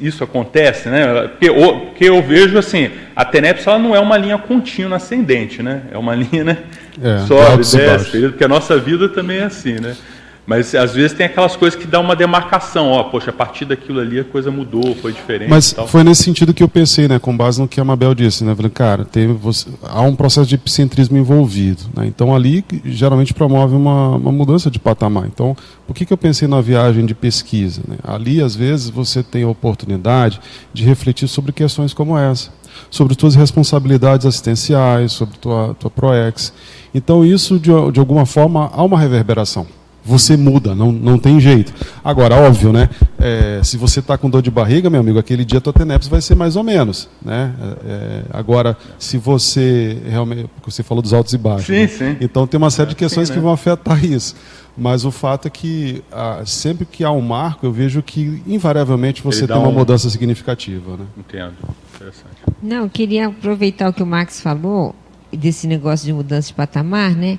Isso 0.00 0.22
acontece, 0.22 0.88
né? 0.88 1.28
Porque, 1.28 1.50
porque 1.50 2.04
eu 2.04 2.22
vejo 2.22 2.58
assim, 2.58 2.90
a 3.16 3.24
TENEPS 3.24 3.66
ela 3.66 3.78
não 3.78 3.96
é 3.96 4.00
uma 4.00 4.16
linha 4.16 4.38
contínua 4.38 4.96
ascendente, 4.96 5.62
né? 5.62 5.82
É 5.90 5.98
uma 5.98 6.14
linha, 6.16 6.44
né? 6.44 6.58
É, 7.00 7.18
sobe, 7.26 7.56
desce, 7.58 8.28
porque 8.28 8.44
a 8.44 8.48
nossa 8.48 8.78
vida 8.78 9.08
também 9.08 9.38
é 9.38 9.44
assim, 9.44 9.80
né? 9.80 9.96
Mas 10.44 10.74
às 10.74 10.92
vezes 10.92 11.16
tem 11.16 11.26
aquelas 11.26 11.54
coisas 11.54 11.78
que 11.78 11.86
dá 11.86 12.00
uma 12.00 12.16
demarcação, 12.16 12.88
ó, 12.90 13.04
poxa, 13.04 13.30
a 13.30 13.32
partir 13.32 13.64
daquilo 13.64 14.00
ali 14.00 14.18
a 14.18 14.24
coisa 14.24 14.50
mudou, 14.50 14.94
foi 14.96 15.12
diferente. 15.12 15.48
Mas 15.48 15.72
foi 15.86 16.02
nesse 16.02 16.24
sentido 16.24 16.52
que 16.52 16.62
eu 16.62 16.68
pensei, 16.68 17.06
né, 17.06 17.18
com 17.18 17.36
base 17.36 17.60
no 17.60 17.68
que 17.68 17.80
a 17.80 17.84
Mabel 17.84 18.12
disse, 18.12 18.42
né, 18.42 18.54
falei, 18.54 18.70
cara, 18.70 19.04
tem, 19.04 19.32
você, 19.32 19.68
há 19.84 20.02
um 20.02 20.16
processo 20.16 20.48
de 20.48 20.56
epicentrismo 20.56 21.16
envolvido, 21.16 21.84
né, 21.96 22.06
então 22.06 22.34
ali 22.34 22.64
geralmente 22.84 23.32
promove 23.32 23.76
uma, 23.76 24.16
uma 24.16 24.32
mudança 24.32 24.68
de 24.68 24.80
patamar. 24.80 25.26
Então, 25.26 25.56
por 25.86 25.94
que, 25.94 26.04
que 26.04 26.12
eu 26.12 26.18
pensei 26.18 26.48
na 26.48 26.60
viagem 26.60 27.06
de 27.06 27.14
pesquisa? 27.14 27.80
Né? 27.86 27.96
Ali, 28.02 28.42
às 28.42 28.56
vezes, 28.56 28.90
você 28.90 29.22
tem 29.22 29.44
a 29.44 29.48
oportunidade 29.48 30.40
de 30.74 30.84
refletir 30.84 31.28
sobre 31.28 31.52
questões 31.52 31.94
como 31.94 32.18
essa, 32.18 32.50
sobre 32.90 33.14
suas 33.18 33.36
responsabilidades 33.36 34.26
assistenciais, 34.26 35.12
sobre 35.12 35.38
tua, 35.38 35.76
tua 35.78 35.90
ProEx. 35.90 36.52
Então, 36.92 37.24
isso, 37.24 37.60
de, 37.60 37.70
de 37.92 38.00
alguma 38.00 38.26
forma, 38.26 38.70
há 38.72 38.82
uma 38.82 38.98
reverberação 38.98 39.66
você 40.04 40.36
muda, 40.36 40.74
não, 40.74 40.90
não 40.90 41.16
tem 41.16 41.38
jeito. 41.40 41.72
Agora, 42.02 42.34
óbvio, 42.34 42.72
né? 42.72 42.88
É, 43.18 43.60
se 43.62 43.76
você 43.76 44.00
está 44.00 44.18
com 44.18 44.28
dor 44.28 44.42
de 44.42 44.50
barriga, 44.50 44.90
meu 44.90 45.00
amigo, 45.00 45.18
aquele 45.18 45.44
dia 45.44 45.58
a 45.58 45.60
tua 45.60 45.72
TENEPS 45.72 46.08
vai 46.08 46.20
ser 46.20 46.34
mais 46.34 46.56
ou 46.56 46.64
menos. 46.64 47.08
Né? 47.24 47.54
É, 47.60 47.86
é 47.86 48.22
agora, 48.32 48.76
se 48.98 49.16
você 49.16 49.98
realmente. 50.08 50.50
Você 50.64 50.82
falou 50.82 51.02
dos 51.02 51.12
altos 51.12 51.32
e 51.32 51.38
baixos. 51.38 51.66
Sim, 51.66 51.82
né? 51.82 51.88
sim. 51.88 52.16
Então 52.20 52.46
tem 52.46 52.58
uma 52.58 52.70
série 52.70 52.90
de 52.90 52.96
questões 52.96 53.28
sim, 53.28 53.34
né? 53.34 53.38
que 53.38 53.42
vão 53.42 53.52
afetar 53.52 54.02
isso. 54.04 54.34
Mas 54.76 55.04
o 55.04 55.10
fato 55.10 55.46
é 55.46 55.50
que 55.50 56.02
ah, 56.10 56.42
sempre 56.46 56.86
que 56.86 57.04
há 57.04 57.10
um 57.12 57.20
marco, 57.20 57.66
eu 57.66 57.72
vejo 57.72 58.02
que 58.02 58.42
invariavelmente 58.46 59.22
você 59.22 59.46
tem 59.46 59.56
uma 59.56 59.68
um... 59.68 59.72
mudança 59.72 60.08
significativa. 60.08 60.96
Né? 60.96 61.04
Entendo. 61.18 61.54
Interessante. 61.94 62.42
Não, 62.62 62.84
eu 62.84 62.90
queria 62.90 63.26
aproveitar 63.28 63.88
o 63.90 63.92
que 63.92 64.02
o 64.02 64.06
Max 64.06 64.40
falou, 64.40 64.94
desse 65.30 65.66
negócio 65.66 66.06
de 66.06 66.12
mudança 66.12 66.48
de 66.48 66.54
patamar, 66.54 67.14
né? 67.14 67.38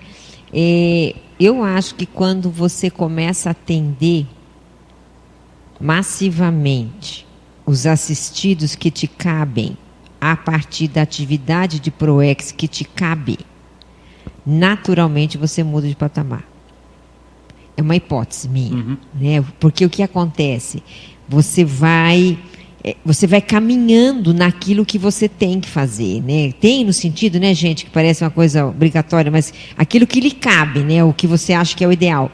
É, 0.53 1.15
eu 1.39 1.63
acho 1.63 1.95
que 1.95 2.05
quando 2.05 2.49
você 2.49 2.89
começa 2.89 3.49
a 3.49 3.51
atender 3.51 4.27
massivamente 5.79 7.25
os 7.65 7.85
assistidos 7.85 8.75
que 8.75 8.91
te 8.91 9.07
cabem 9.07 9.77
a 10.19 10.35
partir 10.35 10.87
da 10.87 11.01
atividade 11.01 11.79
de 11.79 11.91
ProEx 11.91 12.51
que 12.51 12.67
te 12.67 12.83
cabe, 12.83 13.37
naturalmente 14.45 15.37
você 15.37 15.63
muda 15.63 15.87
de 15.87 15.95
patamar. 15.95 16.43
É 17.75 17.81
uma 17.81 17.95
hipótese 17.95 18.47
minha, 18.47 18.75
uhum. 18.75 18.97
né? 19.13 19.43
Porque 19.59 19.85
o 19.85 19.89
que 19.89 20.03
acontece? 20.03 20.83
Você 21.27 21.65
vai 21.65 22.37
você 23.05 23.25
vai 23.25 23.41
caminhando 23.41 24.33
naquilo 24.33 24.85
que 24.85 24.97
você 24.97 25.29
tem 25.29 25.61
que 25.61 25.69
fazer, 25.69 26.21
né? 26.21 26.51
Tem 26.59 26.83
no 26.83 26.91
sentido, 26.91 27.39
né, 27.39 27.53
gente, 27.53 27.85
que 27.85 27.91
parece 27.91 28.23
uma 28.23 28.29
coisa 28.29 28.65
obrigatória, 28.65 29.31
mas 29.31 29.53
aquilo 29.77 30.05
que 30.05 30.19
lhe 30.19 30.31
cabe, 30.31 30.81
né? 30.81 31.03
O 31.03 31.13
que 31.13 31.25
você 31.25 31.53
acha 31.53 31.75
que 31.75 31.83
é 31.83 31.87
o 31.87 31.93
ideal. 31.93 32.29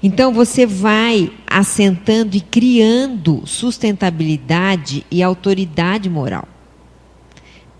Então 0.00 0.32
você 0.32 0.64
vai 0.64 1.32
assentando 1.46 2.36
e 2.36 2.40
criando 2.40 3.42
sustentabilidade 3.44 5.04
e 5.10 5.22
autoridade 5.22 6.08
moral 6.08 6.46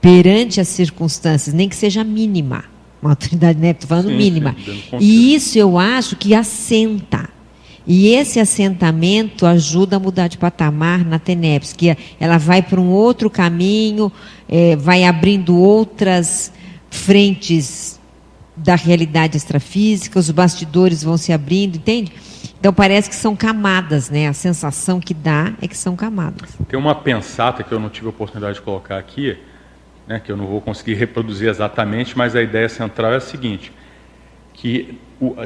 perante 0.01 0.61
as 0.61 0.69
circunstâncias, 0.69 1.55
nem 1.55 1.69
que 1.69 1.77
seja 1.77 2.03
mínima. 2.03 2.65
Uma 3.01 3.11
autoridade, 3.11 3.59
né? 3.59 3.71
Estou 3.71 3.89
falando 3.89 4.09
sim, 4.09 4.17
mínima. 4.17 4.57
Sim, 4.65 4.97
e 4.99 5.35
isso 5.35 5.57
eu 5.57 5.79
acho 5.79 6.17
que 6.17 6.35
assenta. 6.35 7.29
E 7.89 8.09
esse 8.09 8.39
assentamento 8.39 9.47
ajuda 9.47 9.97
a 9.97 9.99
mudar 9.99 10.29
de 10.29 10.37
patamar 10.37 11.07
na 11.07 11.19
TENEPS, 11.19 11.73
que 11.73 11.97
ela 12.21 12.37
vai 12.37 12.61
para 12.61 12.79
um 12.79 12.91
outro 12.91 13.31
caminho, 13.31 14.13
é, 14.47 14.77
vai 14.77 15.05
abrindo 15.05 15.57
outras 15.57 16.53
frentes 16.91 17.99
da 18.55 18.75
realidade 18.75 19.39
extrafísica, 19.39 20.19
os 20.19 20.31
bastidores 20.31 21.03
vão 21.03 21.17
se 21.17 21.33
abrindo, 21.33 21.77
entende? 21.77 22.13
Então 22.61 22.75
parece 22.75 23.09
que 23.09 23.17
são 23.17 23.35
camadas, 23.35 24.11
né? 24.11 24.29
A 24.29 24.35
sensação 24.35 25.01
que 25.01 25.15
dá 25.15 25.55
é 25.63 25.67
que 25.67 25.77
são 25.77 25.97
camadas. 25.97 26.51
Tem 26.69 26.79
uma 26.79 26.95
pensata 26.95 27.63
que 27.63 27.73
eu 27.73 27.81
não 27.81 27.89
tive 27.89 28.09
a 28.09 28.11
oportunidade 28.11 28.57
de 28.57 28.63
colocar 28.63 28.99
aqui, 28.99 29.39
né, 30.07 30.21
que 30.21 30.31
eu 30.31 30.37
não 30.37 30.47
vou 30.47 30.61
conseguir 30.61 30.93
reproduzir 30.95 31.49
exatamente, 31.49 32.19
mas 32.19 32.37
a 32.37 32.43
ideia 32.43 32.69
central 32.69 33.15
é 33.15 33.17
a 33.17 33.21
seguinte, 33.21 33.73
que 34.53 34.99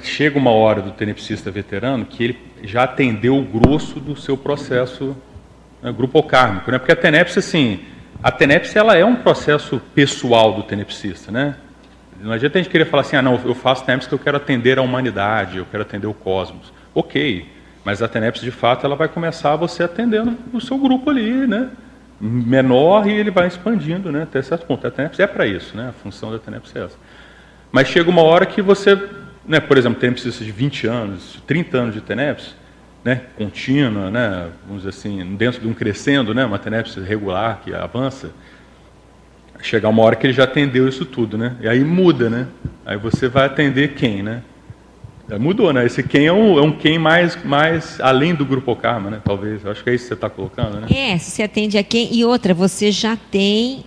chega 0.03 0.39
uma 0.39 0.51
hora 0.51 0.83
do 0.83 0.91
tenepsista 0.91 1.51
veterano 1.51 2.05
que 2.05 2.23
ele 2.23 2.39
já 2.63 2.85
atendeu 2.85 3.39
o 3.39 3.43
grosso 3.43 3.99
do 3.99 4.15
seu 4.15 4.37
processo 4.37 5.17
né, 5.83 5.91
grupocármico, 5.93 6.71
né? 6.71 6.79
Porque 6.79 6.93
a 6.93 6.97
tenepse, 6.97 7.39
assim, 7.39 7.81
a 8.23 8.31
tenepse 8.31 8.77
ela 8.79 8.97
é 8.97 9.05
um 9.05 9.17
processo 9.17 9.81
pessoal 9.95 10.53
do 10.55 10.63
tenepsista, 10.63 11.33
né? 11.33 11.57
Não 12.21 12.33
adianta 12.33 12.59
a 12.59 12.63
gente 12.63 12.71
querer 12.71 12.85
falar 12.85 13.01
assim, 13.01 13.17
ah, 13.17 13.23
não, 13.23 13.41
eu 13.45 13.55
faço 13.55 13.85
tenepse 13.85 14.09
que 14.09 14.15
eu 14.15 14.19
quero 14.19 14.37
atender 14.37 14.79
a 14.79 14.83
humanidade, 14.83 15.59
eu 15.59 15.67
quero 15.69 15.83
atender 15.83 16.07
o 16.07 16.15
cosmos. 16.15 16.73
Ok, 16.95 17.49
mas 17.85 18.01
a 18.01 18.07
tenepse, 18.07 18.45
de 18.45 18.53
fato, 18.53 18.87
ela 18.87 18.95
vai 18.95 19.09
começar 19.09 19.57
você 19.57 19.83
atendendo 19.83 20.37
o 20.53 20.61
seu 20.61 20.79
grupo 20.79 21.11
ali, 21.11 21.47
né? 21.47 21.71
Menor 22.21 23.09
e 23.09 23.13
ele 23.13 23.31
vai 23.31 23.49
expandindo, 23.49 24.13
né? 24.13 24.23
Até 24.23 24.41
certo 24.41 24.67
ponto. 24.67 24.87
A 24.87 24.91
tenepse 24.91 25.21
é 25.21 25.27
para 25.27 25.47
isso, 25.47 25.77
né? 25.77 25.89
A 25.89 25.93
função 25.93 26.31
da 26.31 26.39
tenepse 26.39 26.79
é 26.79 26.85
essa. 26.85 26.97
Mas 27.73 27.89
chega 27.89 28.09
uma 28.09 28.23
hora 28.23 28.47
que 28.47 28.63
você 28.63 28.95
né, 29.47 29.61
por 29.61 29.77
exemplo, 29.77 30.01
TENEPS 30.01 30.39
de 30.39 30.53
20 30.53 30.87
anos, 30.87 31.43
30 31.47 31.79
anos 31.79 31.95
de 31.95 32.01
TENEPS, 32.01 32.55
né, 33.05 33.23
contínua, 33.37 34.11
né, 34.11 34.49
vamos 34.67 34.85
dizer 34.85 34.91
assim, 34.91 35.35
dentro 35.37 35.61
de 35.61 35.67
um 35.67 35.75
crescendo, 35.75 36.33
né, 36.33 36.45
uma 36.45 36.59
TENEPS 36.59 36.97
regular 36.97 37.61
que 37.65 37.75
avança, 37.75 38.31
chegar 39.61 39.89
uma 39.89 40.03
hora 40.03 40.17
que 40.17 40.27
ele 40.27 40.33
já 40.33 40.45
atendeu 40.45 40.89
isso 40.89 41.05
tudo, 41.05 41.39
né? 41.39 41.55
E 41.61 41.69
aí 41.69 41.85
muda, 41.85 42.29
né? 42.29 42.49
Aí 42.85 42.97
você 42.97 43.29
vai 43.29 43.47
atender 43.47 43.95
quem, 43.95 44.23
né? 44.23 44.43
Mudou, 45.39 45.73
né? 45.73 45.87
Esse 45.87 46.03
quem 46.03 46.27
é 46.27 46.33
um, 46.33 46.59
é 46.59 46.63
um 46.63 46.73
quem 46.73 46.99
mais, 46.99 47.43
mais 47.45 47.99
além 48.01 48.35
do 48.35 48.45
grupo 48.45 48.75
Karma, 48.77 49.09
né? 49.09 49.21
Talvez. 49.25 49.65
Acho 49.65 49.83
que 49.83 49.91
é 49.91 49.95
isso 49.95 50.05
que 50.05 50.09
você 50.09 50.15
está 50.15 50.29
colocando, 50.29 50.81
né? 50.81 50.89
É, 50.91 51.17
se 51.17 51.43
atende 51.43 51.79
a 51.79 51.85
quem. 51.85 52.13
E 52.13 52.25
outra, 52.25 52.53
você 52.53 52.91
já 52.91 53.17
tem 53.17 53.85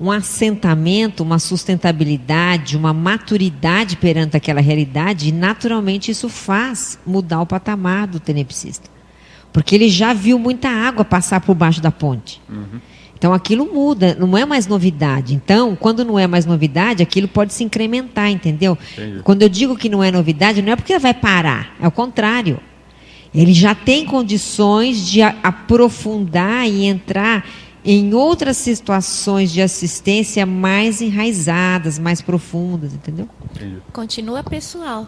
um 0.00 0.10
assentamento, 0.10 1.22
uma 1.22 1.38
sustentabilidade, 1.38 2.76
uma 2.76 2.92
maturidade 2.92 3.96
perante 3.96 4.36
aquela 4.36 4.60
realidade, 4.60 5.28
e 5.28 5.32
naturalmente 5.32 6.10
isso 6.10 6.28
faz 6.28 6.98
mudar 7.06 7.40
o 7.40 7.46
patamar 7.46 8.06
do 8.06 8.20
tenepsista. 8.20 8.90
Porque 9.52 9.74
ele 9.74 9.88
já 9.88 10.12
viu 10.12 10.38
muita 10.38 10.68
água 10.68 11.04
passar 11.04 11.40
por 11.40 11.54
baixo 11.54 11.80
da 11.80 11.90
ponte. 11.90 12.42
Uhum. 12.48 12.78
Então 13.16 13.32
aquilo 13.32 13.72
muda, 13.72 14.14
não 14.14 14.36
é 14.36 14.44
mais 14.44 14.66
novidade. 14.66 15.34
Então, 15.34 15.74
quando 15.74 16.04
não 16.04 16.18
é 16.18 16.26
mais 16.26 16.44
novidade, 16.44 17.02
aquilo 17.02 17.26
pode 17.26 17.54
se 17.54 17.64
incrementar, 17.64 18.30
entendeu? 18.30 18.76
Entendi. 18.92 19.22
Quando 19.22 19.40
eu 19.40 19.48
digo 19.48 19.74
que 19.74 19.88
não 19.88 20.04
é 20.04 20.10
novidade, 20.10 20.60
não 20.60 20.72
é 20.72 20.76
porque 20.76 20.98
vai 20.98 21.14
parar, 21.14 21.74
é 21.80 21.88
o 21.88 21.90
contrário. 21.90 22.60
Ele 23.34 23.54
já 23.54 23.74
tem 23.74 24.04
condições 24.04 25.06
de 25.06 25.22
aprofundar 25.22 26.68
e 26.68 26.84
entrar 26.84 27.44
em 27.86 28.12
outras 28.12 28.56
situações 28.56 29.52
de 29.52 29.62
assistência 29.62 30.44
mais 30.44 31.00
enraizadas, 31.00 32.00
mais 32.00 32.20
profundas, 32.20 32.92
entendeu? 32.92 33.28
Continua 33.92 34.42
pessoal, 34.42 35.06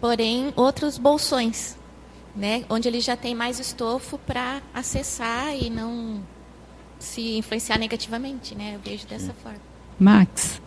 porém 0.00 0.50
outros 0.56 0.96
bolsões, 0.96 1.76
né, 2.34 2.64
onde 2.70 2.88
ele 2.88 3.00
já 3.00 3.16
tem 3.16 3.34
mais 3.34 3.60
estofo 3.60 4.16
para 4.16 4.62
acessar 4.72 5.54
e 5.54 5.68
não 5.68 6.22
se 6.98 7.36
influenciar 7.36 7.78
negativamente, 7.78 8.54
né? 8.54 8.76
Eu 8.76 8.80
vejo 8.82 9.06
dessa 9.06 9.26
Sim. 9.26 9.32
forma. 9.42 9.58
Max, 9.98 10.60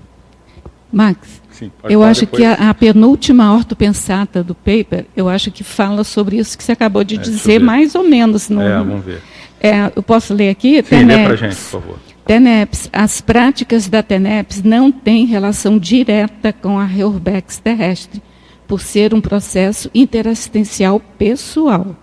Max, 0.91 1.41
Sim, 1.49 1.71
eu 1.89 2.03
acho 2.03 2.21
depois. 2.21 2.39
que 2.39 2.45
a, 2.45 2.69
a, 2.69 2.73
penúltima 2.75 3.51
ortopensata 3.51 4.43
do 4.43 4.53
paper, 4.53 5.07
eu 5.17 5.27
acho 5.27 5.49
que 5.49 5.63
fala 5.63 6.03
sobre 6.03 6.37
isso 6.37 6.55
que 6.55 6.63
você 6.63 6.73
acabou 6.73 7.03
de 7.03 7.15
é, 7.15 7.17
dizer, 7.17 7.59
mais 7.59 7.95
ou 7.95 8.03
menos. 8.03 8.47
No, 8.49 8.61
é, 8.61 8.77
vamos 8.77 9.03
ver. 9.03 9.23
É, 9.63 9.89
eu 9.95 10.03
posso 10.03 10.33
ler 10.33 10.49
aqui? 10.49 10.83
Sim, 10.83 10.89
TENEPS, 10.89 11.17
lê 11.17 11.23
para 11.25 11.35
gente, 11.37 11.55
por 11.55 11.81
favor. 11.81 11.99
TENEPS. 12.25 12.89
As 12.91 13.21
práticas 13.21 13.87
da 13.87 14.03
TENEPS 14.03 14.61
não 14.61 14.91
têm 14.91 15.25
relação 15.25 15.79
direta 15.79 16.51
com 16.51 16.77
a 16.77 16.83
Reurbex 16.83 17.59
terrestre, 17.59 18.21
por 18.67 18.81
ser 18.81 19.13
um 19.13 19.21
processo 19.21 19.89
interassistencial 19.95 20.99
pessoal. 21.17 21.95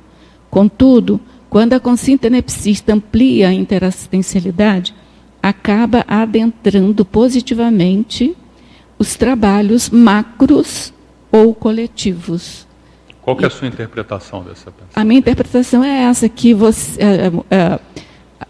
Contudo, 0.48 1.20
quando 1.50 1.74
a 1.74 1.80
consciência 1.80 2.30
tenepsista 2.30 2.94
amplia 2.94 3.48
a 3.48 3.52
interassistencialidade, 3.52 4.94
acaba 5.42 6.02
adentrando 6.08 7.04
positivamente 7.04 8.34
os 8.98 9.16
trabalhos 9.16 9.90
macros 9.90 10.94
ou 11.30 11.54
coletivos 11.54 12.69
qual 13.34 13.44
é 13.44 13.46
a 13.46 13.50
sua 13.50 13.68
interpretação 13.68 14.42
dessa 14.42 14.70
pensão? 14.70 14.88
A 14.94 15.04
minha 15.04 15.18
interpretação 15.18 15.84
é 15.84 16.04
essa, 16.04 16.28
que 16.28 16.54
você, 16.54 17.00
é, 17.02 17.32
é, 17.50 17.80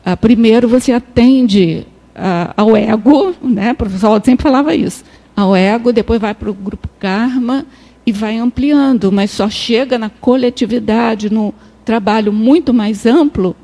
é, 0.04 0.16
primeiro 0.16 0.68
você 0.68 0.92
atende 0.92 1.86
ao 2.56 2.76
ego, 2.76 3.34
né? 3.42 3.72
o 3.72 3.74
professor 3.74 4.20
sempre 4.22 4.42
falava 4.42 4.74
isso, 4.74 5.04
ao 5.34 5.56
ego, 5.56 5.92
depois 5.92 6.20
vai 6.20 6.34
para 6.34 6.50
o 6.50 6.54
grupo 6.54 6.88
karma 6.98 7.64
e 8.04 8.12
vai 8.12 8.36
ampliando, 8.36 9.10
mas 9.10 9.30
só 9.30 9.48
chega 9.48 9.98
na 9.98 10.10
coletividade, 10.10 11.32
no 11.32 11.54
trabalho 11.84 12.32
muito 12.32 12.74
mais 12.74 13.06
amplo, 13.06 13.56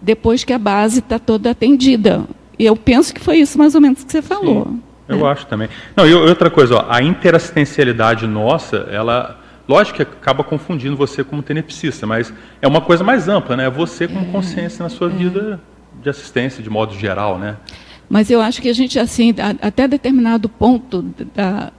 depois 0.00 0.44
que 0.44 0.52
a 0.52 0.58
base 0.58 1.00
está 1.00 1.18
toda 1.18 1.50
atendida. 1.50 2.24
E 2.58 2.64
eu 2.64 2.76
penso 2.76 3.12
que 3.12 3.20
foi 3.20 3.38
isso 3.38 3.58
mais 3.58 3.74
ou 3.74 3.80
menos 3.80 4.04
que 4.04 4.12
você 4.12 4.22
falou. 4.22 4.66
Sim, 4.66 4.80
eu 5.08 5.26
acho 5.26 5.46
também. 5.46 5.68
Não, 5.96 6.06
e 6.06 6.14
outra 6.14 6.50
coisa, 6.50 6.76
ó, 6.76 6.86
a 6.88 7.02
interassistencialidade 7.02 8.26
nossa, 8.26 8.88
ela 8.90 9.40
Lógico 9.66 9.96
que 9.96 10.02
acaba 10.02 10.44
confundindo 10.44 10.96
você 10.96 11.24
como 11.24 11.42
tenepsista, 11.42 12.06
mas 12.06 12.32
é 12.60 12.68
uma 12.68 12.80
coisa 12.80 13.02
mais 13.02 13.28
ampla, 13.28 13.56
né? 13.56 13.66
É 13.66 13.70
você 13.70 14.06
com 14.06 14.24
consciência 14.26 14.82
na 14.82 14.88
sua 14.88 15.08
é. 15.08 15.10
vida 15.10 15.60
de 16.02 16.10
assistência, 16.10 16.62
de 16.62 16.68
modo 16.68 16.94
geral, 16.94 17.38
né? 17.38 17.56
Mas 18.08 18.30
eu 18.30 18.40
acho 18.40 18.60
que 18.60 18.68
a 18.68 18.72
gente, 18.74 18.98
assim, 18.98 19.34
até 19.62 19.88
determinado 19.88 20.48
ponto 20.48 21.02
da, 21.34 21.72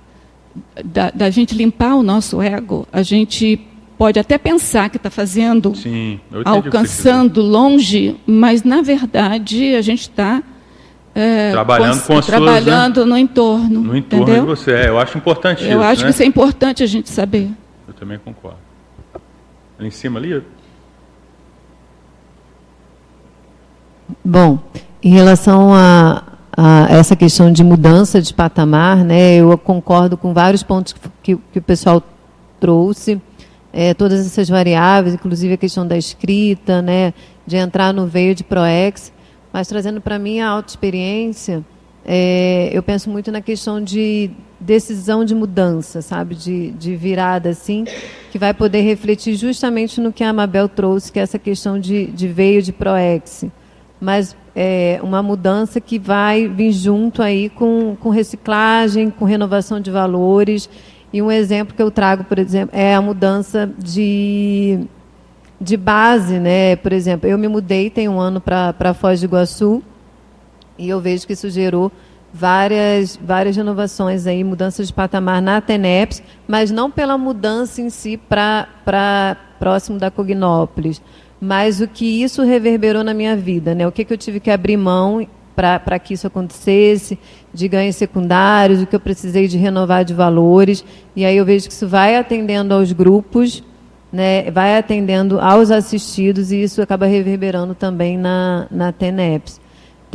da, 0.84 1.12
da 1.12 1.30
gente 1.30 1.54
limpar 1.56 1.96
o 1.96 2.04
nosso 2.04 2.42
ego, 2.42 2.88
a 2.92 3.04
gente 3.04 3.60
pode 3.98 4.20
até 4.20 4.38
pensar 4.38 4.90
que 4.90 4.98
está 4.98 5.10
fazendo, 5.10 5.76
Sim, 5.76 6.20
alcançando 6.44 7.42
longe, 7.42 8.16
mas 8.26 8.64
na 8.64 8.82
verdade 8.82 9.76
a 9.76 9.82
gente 9.82 10.02
está 10.02 10.42
é, 11.14 11.52
trabalhando 11.52 12.02
com, 12.04 12.18
as 12.18 12.26
trabalhando 12.26 12.96
suas, 12.96 13.08
né? 13.08 13.14
no 13.14 13.18
entorno. 13.18 13.82
No 13.82 13.96
entorno 13.96 14.24
entendeu? 14.24 14.42
de 14.42 14.48
você, 14.48 14.72
é, 14.72 14.90
eu 14.90 15.00
acho 15.00 15.18
importante 15.18 15.64
eu 15.64 15.70
isso. 15.70 15.78
Eu 15.78 15.84
acho 15.84 16.02
né? 16.02 16.08
que 16.08 16.14
isso 16.14 16.24
é 16.24 16.26
importante 16.26 16.84
a 16.84 16.88
gente 16.88 17.10
saber. 17.10 17.50
Eu 17.88 17.94
também 17.94 18.18
concordo. 18.18 18.60
Ali 19.78 19.88
em 19.88 19.92
cima 19.92 20.20
ali? 20.20 20.44
Bom, 24.24 24.60
em 25.04 25.10
relação 25.10 25.74
a, 25.74 26.24
a, 26.56 26.88
essa 26.90 27.16
questão 27.16 27.52
de 27.52 27.64
mudança 27.64 28.22
de 28.22 28.34
patamar, 28.34 28.98
né, 29.04 29.36
eu 29.36 29.58
concordo 29.58 30.16
com 30.18 30.34
vários 30.34 30.64
pontos 30.64 30.96
que, 31.22 31.36
que 31.36 31.60
o 31.60 31.62
pessoal 31.62 32.02
trouxe, 32.60 33.22
é, 33.74 33.94
todas 33.94 34.26
essas 34.26 34.48
variáveis, 34.48 35.14
inclusive 35.14 35.54
a 35.54 35.58
questão 35.58 35.86
da 35.86 35.98
escrita, 35.98 36.82
né, 36.82 37.14
de 37.46 37.58
entrar 37.58 37.94
no 37.94 38.08
veio 38.08 38.34
de 38.34 38.44
ProEx, 38.44 39.12
mas 39.52 39.68
trazendo 39.68 40.00
para 40.00 40.18
mim 40.18 40.40
a 40.40 40.50
auto-experiência, 40.50 41.64
é, 42.06 42.70
eu 42.72 42.84
penso 42.84 43.10
muito 43.10 43.32
na 43.32 43.42
questão 43.42 43.84
de 43.84 44.32
decisão 44.66 45.24
de 45.24 45.36
mudança, 45.36 46.02
sabe, 46.02 46.36
de, 46.36 46.72
de 46.72 46.96
virada 46.96 47.50
assim, 47.50 47.86
que 48.32 48.40
vai 48.40 48.54
poder 48.54 48.82
refletir 48.82 49.36
justamente 49.36 50.02
no 50.02 50.12
que 50.12 50.24
a 50.24 50.30
Amabel 50.30 50.68
trouxe, 50.68 51.12
que 51.12 51.20
é 51.20 51.22
essa 51.22 51.40
questão 51.40 51.80
de, 51.80 52.08
de 52.08 52.28
veio 52.28 52.62
de 52.62 52.74
Proex, 52.74 53.46
mas 54.02 54.36
é, 54.56 55.00
uma 55.04 55.22
mudança 55.22 55.80
que 55.80 56.00
vai 56.00 56.48
vir 56.48 56.72
junto 56.72 57.22
aí 57.22 57.50
com, 57.50 57.96
com 58.00 58.10
reciclagem, 58.10 59.10
com 59.10 59.26
renovação 59.26 59.80
de 59.80 59.92
valores. 59.92 60.70
E 61.14 61.22
um 61.22 61.32
exemplo 61.32 61.76
que 61.76 61.82
eu 61.82 61.92
trago, 61.92 62.24
por 62.24 62.40
exemplo, 62.40 62.76
é 62.78 62.96
a 62.96 63.02
mudança 63.02 63.72
de, 63.78 64.80
de 65.60 65.78
base, 65.78 66.40
né? 66.40 66.76
Por 66.78 66.92
exemplo, 66.94 67.30
eu 67.30 67.38
me 67.38 67.48
mudei 67.48 67.90
tem 67.90 68.10
um 68.10 68.20
ano 68.20 68.42
para 68.42 68.94
Foz 68.94 69.20
do 69.20 69.26
Iguaçu 69.26 69.84
e 70.78 70.90
eu 70.90 71.00
vejo 71.00 71.26
que 71.28 71.34
isso 71.34 71.50
gerou 71.50 71.92
várias, 72.38 73.18
várias 73.24 73.56
renovações 73.56 74.28
aí, 74.28 74.44
mudanças 74.44 74.88
de 74.88 74.94
patamar 74.94 75.42
na 75.42 75.62
TENEPS, 75.62 76.22
mas 76.46 76.70
não 76.70 76.92
pela 76.92 77.18
mudança 77.18 77.82
em 77.82 77.90
si 77.90 78.18
para 78.18 79.38
próximo 79.58 79.98
da 79.98 80.12
Cognópolis, 80.12 81.02
mas 81.40 81.80
o 81.80 81.88
que 81.88 82.22
isso 82.22 82.44
reverberou 82.44 83.04
na 83.06 83.14
minha 83.14 83.38
vida, 83.38 83.74
né? 83.74 83.88
O 83.88 83.92
que, 83.92 84.04
que 84.04 84.12
eu 84.12 84.18
tive 84.18 84.42
que 84.42 84.52
abrir 84.52 84.76
mão 84.76 85.26
para 85.56 85.98
que 85.98 86.14
isso 86.14 86.28
acontecesse, 86.28 87.18
de 87.54 87.70
ganhos 87.70 87.96
secundários, 87.96 88.82
o 88.82 88.86
que 88.86 88.96
eu 88.96 89.00
precisei 89.00 89.48
de 89.48 89.58
renovar 89.58 90.04
de 90.04 90.14
valores, 90.14 90.84
e 91.16 91.24
aí 91.24 91.38
eu 91.38 91.46
vejo 91.46 91.68
que 91.68 91.74
isso 91.74 91.88
vai 91.88 92.18
atendendo 92.18 92.74
aos 92.74 92.92
grupos, 92.92 93.64
né, 94.12 94.52
vai 94.52 94.78
atendendo 94.78 95.40
aos 95.40 95.72
assistidos, 95.72 96.52
e 96.52 96.62
isso 96.62 96.82
acaba 96.82 97.06
reverberando 97.06 97.74
também 97.74 98.18
na, 98.18 98.68
na 98.70 98.92
TENEPS. 98.92 99.62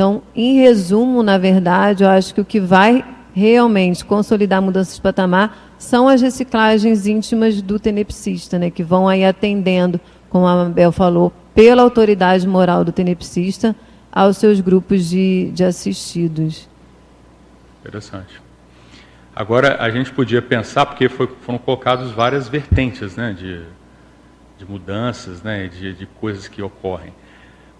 Então, 0.01 0.23
em 0.35 0.55
resumo, 0.55 1.23
na 1.23 1.37
verdade, 1.37 2.05
eu 2.05 2.09
acho 2.09 2.35
que 2.35 2.41
o 2.41 2.45
que 2.45 2.59
vai 2.59 3.05
realmente 3.35 4.03
consolidar 4.03 4.59
a 4.59 4.63
mudança 4.63 4.95
de 4.95 5.01
patamar 5.03 5.75
são 5.77 6.09
as 6.09 6.23
reciclagens 6.23 7.07
íntimas 7.07 7.61
do 7.61 7.79
tenepsista, 7.79 8.59
né, 8.59 8.71
que 8.71 8.83
vão 8.83 9.07
aí 9.07 9.27
atendendo, 9.27 10.01
como 10.31 10.47
a 10.47 10.65
Mabel 10.65 10.91
falou, 10.91 11.31
pela 11.55 11.83
autoridade 11.83 12.49
moral 12.49 12.83
do 12.83 12.93
tenepsista 12.93 13.77
aos 14.11 14.39
seus 14.39 14.59
grupos 14.63 15.07
de, 15.07 15.51
de 15.53 15.65
assistidos. 15.65 16.67
Interessante. 17.81 18.41
Agora, 19.37 19.77
a 19.83 19.91
gente 19.91 20.11
podia 20.13 20.41
pensar, 20.41 20.87
porque 20.87 21.11
foi, 21.11 21.29
foram 21.43 21.59
colocadas 21.59 22.11
várias 22.11 22.49
vertentes 22.49 23.17
né, 23.17 23.37
de, 23.39 23.65
de 24.57 24.65
mudanças, 24.65 25.43
né, 25.43 25.69
de, 25.69 25.93
de 25.93 26.07
coisas 26.07 26.49
que 26.49 26.63
ocorrem. 26.63 27.13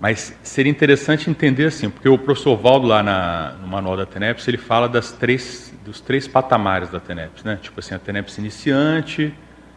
Mas 0.01 0.35
seria 0.43 0.71
interessante 0.71 1.29
entender 1.29 1.67
assim, 1.67 1.91
porque 1.91 2.09
o 2.09 2.17
professor 2.17 2.57
Valdo 2.57 2.87
lá 2.87 3.03
na, 3.03 3.53
no 3.61 3.69
manual 3.69 3.99
da 3.99 4.07
TENEPS, 4.07 4.49
ele 4.49 4.57
fala 4.57 4.89
das 4.89 5.13
três, 5.13 5.75
dos 5.85 6.01
três 6.01 6.27
patamares 6.27 6.89
da 6.89 6.99
TENEPS, 6.99 7.45
né? 7.45 7.59
Tipo 7.61 7.81
assim, 7.81 7.95
a 7.95 7.99
TENEPS 7.99 8.39
iniciante, 8.39 9.35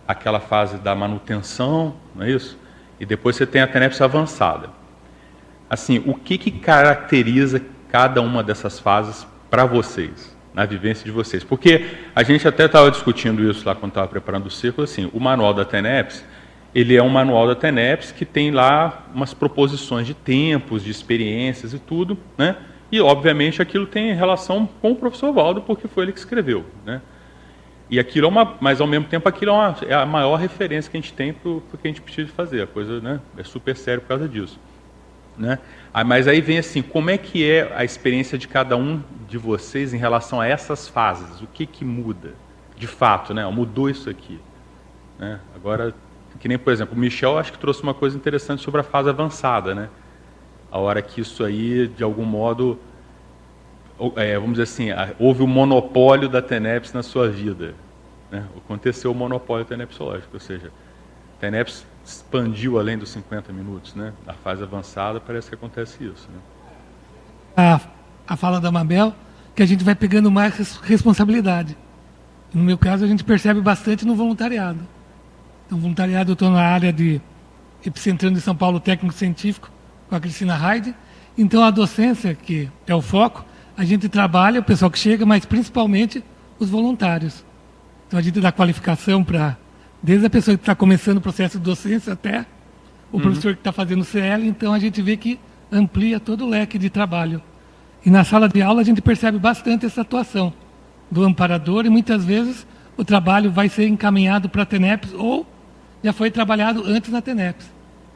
aquela 0.07 0.39
fase 0.39 0.77
da 0.77 0.95
manutenção, 0.95 1.95
não 2.15 2.23
é 2.25 2.31
isso? 2.31 2.57
E 3.01 3.05
depois 3.05 3.35
você 3.35 3.45
tem 3.45 3.61
a 3.61 3.67
TENEPS 3.67 3.99
avançada. 3.99 4.69
Assim, 5.69 6.01
o 6.05 6.13
que, 6.13 6.37
que 6.37 6.51
caracteriza 6.51 7.61
cada 7.89 8.21
uma 8.21 8.41
dessas 8.41 8.79
fases 8.79 9.27
para 9.49 9.65
vocês, 9.65 10.33
na 10.53 10.65
vivência 10.65 11.03
de 11.03 11.11
vocês? 11.11 11.43
Porque 11.43 11.85
a 12.15 12.23
gente 12.23 12.47
até 12.47 12.65
estava 12.65 12.89
discutindo 12.89 13.43
isso 13.43 13.67
lá 13.67 13.75
quando 13.75 13.91
estava 13.91 14.07
preparando 14.07 14.45
o 14.45 14.51
círculo, 14.51 14.85
assim, 14.85 15.09
o 15.11 15.19
manual 15.19 15.53
da 15.53 15.65
TENEPS, 15.65 16.23
ele 16.73 16.95
é 16.95 17.03
um 17.03 17.09
manual 17.09 17.47
da 17.47 17.55
TENEPS 17.55 18.11
que 18.11 18.25
tem 18.25 18.51
lá 18.51 19.05
umas 19.13 19.33
proposições 19.33 20.07
de 20.07 20.13
tempos, 20.13 20.83
de 20.83 20.89
experiências 20.89 21.73
e 21.73 21.79
tudo, 21.79 22.17
né? 22.37 22.57
E, 22.91 22.99
obviamente, 23.01 23.61
aquilo 23.61 23.87
tem 23.87 24.13
relação 24.13 24.67
com 24.81 24.91
o 24.91 24.95
professor 24.95 25.31
Valdo, 25.31 25.61
porque 25.61 25.87
foi 25.87 26.03
ele 26.05 26.11
que 26.11 26.19
escreveu, 26.19 26.65
né? 26.85 27.01
E 27.89 27.99
aquilo 27.99 28.25
é 28.25 28.29
uma, 28.29 28.55
mas 28.59 28.81
ao 28.81 28.87
mesmo 28.87 29.07
tempo 29.07 29.27
aquilo 29.27 29.51
é, 29.51 29.53
uma, 29.53 29.77
é 29.87 29.93
a 29.93 30.05
maior 30.05 30.35
referência 30.37 30.89
que 30.89 30.97
a 30.97 30.99
gente 30.99 31.13
tem 31.13 31.33
para 31.33 31.49
o 31.49 31.61
que 31.79 31.87
a 31.87 31.87
gente 31.87 32.01
precisa 32.01 32.31
fazer. 32.31 32.61
A 32.61 32.67
coisa, 32.67 32.99
né? 32.99 33.19
É 33.37 33.43
super 33.43 33.75
sério 33.75 34.01
por 34.01 34.07
causa 34.07 34.27
disso, 34.27 34.59
né? 35.37 35.59
Ah, 35.93 36.03
mas 36.03 36.27
aí 36.27 36.41
vem 36.41 36.57
assim, 36.57 36.81
como 36.81 37.09
é 37.09 37.17
que 37.17 37.47
é 37.47 37.71
a 37.75 37.83
experiência 37.83 38.37
de 38.37 38.47
cada 38.47 38.75
um 38.75 39.01
de 39.27 39.37
vocês 39.37 39.93
em 39.93 39.97
relação 39.97 40.41
a 40.41 40.47
essas 40.47 40.87
fases? 40.87 41.41
O 41.41 41.47
que 41.47 41.67
que 41.67 41.85
muda, 41.85 42.33
de 42.75 42.87
fato, 42.87 43.33
né? 43.33 43.45
Mudou 43.47 43.89
isso 43.89 44.09
aqui, 44.09 44.39
né? 45.19 45.39
Agora 45.55 45.93
que 46.43 46.49
nem, 46.49 46.57
por 46.57 46.73
exemplo, 46.73 46.93
o 46.93 46.99
Michel 46.99 47.39
acho 47.39 47.53
que 47.53 47.57
trouxe 47.57 47.81
uma 47.81 47.93
coisa 47.93 48.17
interessante 48.17 48.61
sobre 48.61 48.81
a 48.81 48.83
fase 48.83 49.07
avançada, 49.07 49.73
né? 49.73 49.87
A 50.69 50.77
hora 50.77 51.01
que 51.01 51.21
isso 51.21 51.41
aí, 51.41 51.87
de 51.87 52.03
algum 52.03 52.25
modo, 52.25 52.77
é, 54.17 54.33
vamos 54.35 54.55
dizer 54.59 54.63
assim, 54.63 54.87
houve 55.17 55.41
o 55.41 55.45
um 55.45 55.47
monopólio 55.47 56.27
da 56.27 56.41
TENEPS 56.41 56.91
na 56.91 57.01
sua 57.01 57.29
vida. 57.29 57.73
Né? 58.29 58.45
Aconteceu 58.57 59.09
o 59.09 59.15
monopólio 59.15 59.63
tenepsológico, 59.63 60.31
ou 60.33 60.39
seja, 60.41 60.67
a 60.67 61.39
TENEPS 61.39 61.85
expandiu 62.03 62.77
além 62.77 62.97
dos 62.97 63.07
50 63.11 63.53
minutos, 63.53 63.95
né? 63.95 64.11
Na 64.25 64.33
fase 64.33 64.63
avançada 64.63 65.21
parece 65.21 65.47
que 65.47 65.55
acontece 65.55 66.03
isso, 66.03 66.27
né? 66.29 66.39
A, 67.55 67.79
a 68.27 68.35
fala 68.35 68.59
da 68.59 68.69
Mabel, 68.69 69.15
que 69.55 69.63
a 69.63 69.65
gente 69.65 69.81
vai 69.81 69.95
pegando 69.95 70.29
mais 70.29 70.75
responsabilidade. 70.81 71.77
No 72.53 72.61
meu 72.61 72.77
caso, 72.77 73.05
a 73.05 73.07
gente 73.07 73.23
percebe 73.23 73.61
bastante 73.61 74.05
no 74.05 74.13
voluntariado. 74.13 74.91
No 75.73 75.79
voluntariado 75.79 76.29
eu 76.29 76.33
estou 76.33 76.51
na 76.51 76.61
área 76.61 76.93
de 76.93 77.19
Epicentrando 77.83 78.35
de 78.35 78.41
São 78.41 78.55
Paulo 78.55 78.79
Técnico 78.79 79.15
Científico, 79.15 79.71
com 80.07 80.15
a 80.15 80.19
Cristina 80.19 80.55
Heide. 80.55 80.93
Então 81.35 81.63
a 81.63 81.71
docência, 81.71 82.35
que 82.35 82.69
é 82.85 82.93
o 82.93 83.01
foco, 83.01 83.43
a 83.75 83.83
gente 83.83 84.07
trabalha, 84.07 84.59
o 84.59 84.63
pessoal 84.63 84.91
que 84.91 84.99
chega, 84.99 85.25
mas 85.25 85.45
principalmente 85.45 86.23
os 86.59 86.69
voluntários. 86.69 87.43
Então 88.07 88.19
a 88.19 88.21
gente 88.21 88.39
dá 88.39 88.51
qualificação 88.51 89.23
para, 89.23 89.57
desde 90.01 90.27
a 90.27 90.29
pessoa 90.29 90.55
que 90.55 90.61
está 90.61 90.75
começando 90.75 91.17
o 91.17 91.21
processo 91.21 91.57
de 91.57 91.63
docência 91.63 92.13
até 92.13 92.45
o 93.11 93.17
uhum. 93.17 93.23
professor 93.23 93.53
que 93.55 93.61
está 93.61 93.71
fazendo 93.71 94.03
CL, 94.03 94.47
então 94.47 94.75
a 94.75 94.79
gente 94.79 95.01
vê 95.01 95.17
que 95.17 95.39
amplia 95.71 96.19
todo 96.19 96.45
o 96.45 96.49
leque 96.49 96.77
de 96.77 96.91
trabalho. 96.91 97.41
E 98.05 98.11
na 98.11 98.23
sala 98.23 98.47
de 98.47 98.61
aula 98.61 98.81
a 98.81 98.85
gente 98.85 99.01
percebe 99.01 99.39
bastante 99.39 99.87
essa 99.87 100.01
atuação 100.01 100.53
do 101.09 101.23
amparador 101.23 101.83
e 101.83 101.89
muitas 101.89 102.23
vezes 102.23 102.67
o 102.95 103.03
trabalho 103.03 103.51
vai 103.51 103.69
ser 103.69 103.87
encaminhado 103.87 104.47
para 104.47 104.61
a 104.61 104.67
TENEPS 104.67 105.13
ou 105.13 105.51
já 106.03 106.11
foi 106.11 106.29
trabalhado 106.29 106.83
antes 106.85 107.11
na 107.11 107.21
TENEPS. 107.21 107.71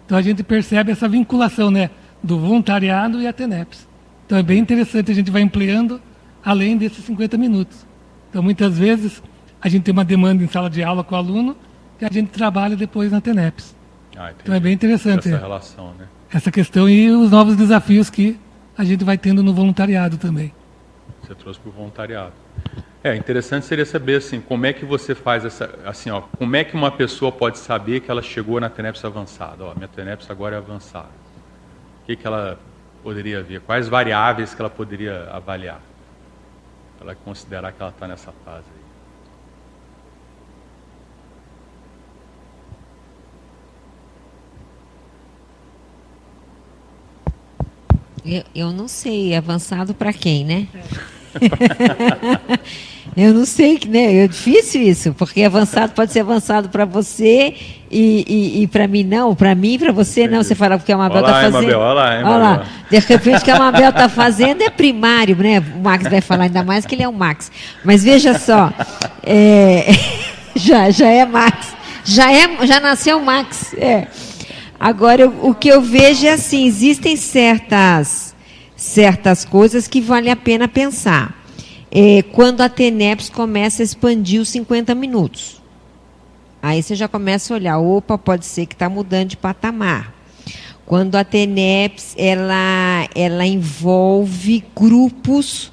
Então 0.05 0.17
a 0.17 0.21
gente 0.21 0.43
percebe 0.43 0.91
essa 0.91 1.07
vinculação 1.07 1.71
né, 1.71 1.89
do 2.21 2.39
voluntariado 2.39 3.21
e 3.21 3.27
a 3.27 3.33
TENEPS. 3.33 3.87
Então 4.25 4.37
é 4.37 4.43
bem 4.43 4.59
interessante, 4.59 5.11
a 5.11 5.15
gente 5.15 5.31
vai 5.31 5.41
ampliando 5.41 6.01
além 6.43 6.77
desses 6.77 7.03
50 7.05 7.37
minutos. 7.37 7.85
Então 8.29 8.43
muitas 8.43 8.77
vezes 8.77 9.23
a 9.61 9.69
gente 9.69 9.83
tem 9.83 9.93
uma 9.93 10.05
demanda 10.05 10.43
em 10.43 10.47
sala 10.47 10.69
de 10.69 10.83
aula 10.83 11.03
com 11.03 11.15
o 11.15 11.17
aluno 11.17 11.57
que 11.97 12.05
a 12.05 12.09
gente 12.11 12.29
trabalha 12.29 12.75
depois 12.75 13.11
na 13.11 13.21
TENEPS. 13.21 13.75
Ah, 14.15 14.31
então 14.31 14.53
é 14.53 14.59
bem 14.59 14.73
interessante. 14.73 15.27
Essa 15.29 15.37
relação, 15.37 15.93
né? 15.97 16.05
Essa 16.31 16.51
questão 16.51 16.89
e 16.89 17.09
os 17.09 17.31
novos 17.31 17.55
desafios 17.55 18.09
que 18.09 18.37
a 18.77 18.83
gente 18.83 19.03
vai 19.03 19.17
tendo 19.17 19.41
no 19.41 19.53
voluntariado 19.53 20.17
também. 20.17 20.51
Você 21.27 21.35
trouxe 21.35 21.59
para 21.59 21.69
o 21.69 21.73
voluntariado. 21.73 22.31
É, 23.03 23.13
interessante 23.13 23.65
seria 23.65 23.85
saber 23.85 24.15
assim, 24.15 24.39
como 24.39 24.65
é 24.65 24.71
que 24.71 24.85
você 24.85 25.13
faz 25.13 25.43
essa, 25.43 25.77
assim, 25.85 26.09
ó, 26.09 26.21
como 26.21 26.55
é 26.55 26.63
que 26.63 26.73
uma 26.73 26.89
pessoa 26.89 27.33
pode 27.33 27.57
saber 27.57 27.99
que 27.99 28.09
ela 28.09 28.21
chegou 28.21 28.61
na 28.61 28.69
TENEPS 28.69 29.03
avançada? 29.03 29.65
Ó, 29.65 29.75
minha 29.75 29.89
TENEPS 29.89 30.31
agora 30.31 30.55
é 30.55 30.57
avançada. 30.57 31.09
O 32.01 32.05
que, 32.05 32.15
que 32.15 32.25
ela 32.25 32.57
poderia 33.03 33.43
ver? 33.43 33.59
Quais 33.59 33.89
variáveis 33.89 34.53
que 34.53 34.61
ela 34.61 34.69
poderia 34.69 35.29
avaliar? 35.29 35.81
Para 36.97 37.07
ela 37.07 37.15
considerar 37.15 37.73
que 37.73 37.81
ela 37.81 37.91
está 37.91 38.07
nessa 38.07 38.31
fase 38.45 38.65
aí. 48.25 48.37
Eu, 48.37 48.43
eu 48.55 48.71
não 48.71 48.87
sei, 48.87 49.35
avançado 49.35 49.93
para 49.93 50.13
quem, 50.13 50.45
né? 50.45 50.69
É. 50.73 51.16
Eu 53.17 53.33
não 53.33 53.47
sei, 53.47 53.79
né? 53.87 54.25
É 54.25 54.27
difícil 54.27 54.83
isso, 54.83 55.11
porque 55.13 55.41
avançado 55.41 55.91
pode 55.93 56.13
ser 56.13 56.19
avançado 56.19 56.69
para 56.69 56.85
você 56.85 57.55
e, 57.89 58.23
e, 58.27 58.61
e 58.61 58.67
para 58.67 58.87
mim 58.87 59.03
não, 59.03 59.33
para 59.33 59.55
mim 59.55 59.73
e 59.73 59.79
para 59.79 59.91
você 59.91 60.27
não. 60.27 60.43
Você 60.43 60.53
fala 60.53 60.77
porque 60.77 60.91
a 60.91 60.97
Mabel 60.97 61.21
está 61.21 61.33
fazendo. 61.33 61.53
Mabel, 61.53 61.79
olha 61.79 61.93
lá, 61.93 62.15
hein, 62.15 62.23
olha 62.23 62.37
lá. 62.37 62.65
De 62.91 62.99
repente 62.99 63.37
o 63.37 63.41
que 63.43 63.49
a 63.49 63.57
Mabel 63.57 63.89
está 63.89 64.07
fazendo 64.07 64.61
é 64.61 64.69
primário, 64.69 65.35
né? 65.35 65.59
O 65.75 65.79
Max 65.79 66.03
vai 66.03 66.21
falar 66.21 66.43
ainda 66.43 66.63
mais 66.63 66.85
que 66.85 66.93
ele 66.93 67.01
é 67.01 67.07
o 67.07 67.13
Max. 67.13 67.51
Mas 67.83 68.03
veja 68.03 68.37
só, 68.37 68.71
é... 69.23 69.87
já, 70.53 70.91
já 70.91 71.07
é 71.07 71.25
Max. 71.25 71.75
Já, 72.05 72.31
é, 72.31 72.67
já 72.67 72.79
nasceu 72.79 73.19
Max. 73.19 73.73
É. 73.79 74.05
Agora, 74.79 75.23
eu, 75.23 75.33
o 75.41 75.55
que 75.55 75.69
eu 75.69 75.81
vejo 75.81 76.27
é 76.27 76.33
assim: 76.33 76.67
existem 76.67 77.15
certas 77.15 78.27
certas 78.75 79.43
coisas 79.43 79.87
que 79.87 79.99
vale 79.99 80.29
a 80.29 80.35
pena 80.35 80.67
pensar. 80.67 81.36
É, 81.99 82.21
quando 82.21 82.61
a 82.61 82.69
TENEPS 82.69 83.27
começa 83.27 83.81
a 83.81 83.83
expandir 83.83 84.39
os 84.39 84.49
50 84.49 84.93
minutos. 84.93 85.59
Aí 86.61 86.83
você 86.83 86.93
já 86.93 87.07
começa 87.07 87.51
a 87.51 87.57
olhar, 87.57 87.79
opa, 87.79 88.19
pode 88.19 88.45
ser 88.45 88.67
que 88.67 88.75
está 88.75 88.87
mudando 88.87 89.29
de 89.29 89.37
patamar. 89.37 90.13
Quando 90.85 91.15
a 91.15 91.23
TENEPS 91.23 92.13
ela, 92.15 93.09
ela 93.15 93.47
envolve 93.47 94.63
grupos 94.75 95.71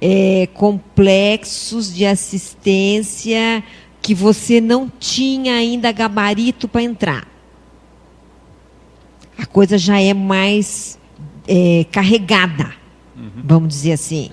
é, 0.00 0.48
complexos 0.54 1.94
de 1.94 2.06
assistência 2.06 3.62
que 4.00 4.14
você 4.14 4.62
não 4.62 4.90
tinha 4.98 5.56
ainda 5.56 5.92
gabarito 5.92 6.66
para 6.66 6.82
entrar. 6.82 7.28
A 9.36 9.44
coisa 9.44 9.76
já 9.76 10.00
é 10.00 10.14
mais 10.14 10.98
é, 11.46 11.84
carregada, 11.92 12.72
uhum. 13.14 13.42
vamos 13.44 13.68
dizer 13.68 13.92
assim. 13.92 14.30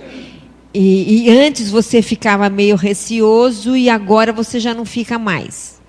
E, 0.77 1.29
e 1.29 1.29
antes 1.29 1.71
você 1.71 2.01
ficava 2.01 2.49
meio 2.49 2.75
receoso 2.75 3.77
e 3.77 3.89
agora 3.89 4.33
você 4.33 4.59
já 4.59 4.73
não 4.73 4.83
fica 4.83 5.17
mais. 5.17 5.81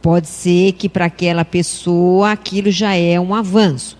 Pode 0.00 0.26
ser 0.26 0.72
que 0.72 0.88
para 0.88 1.04
aquela 1.04 1.44
pessoa 1.44 2.32
aquilo 2.32 2.70
já 2.70 2.94
é 2.94 3.20
um 3.20 3.34
avanço. 3.34 3.98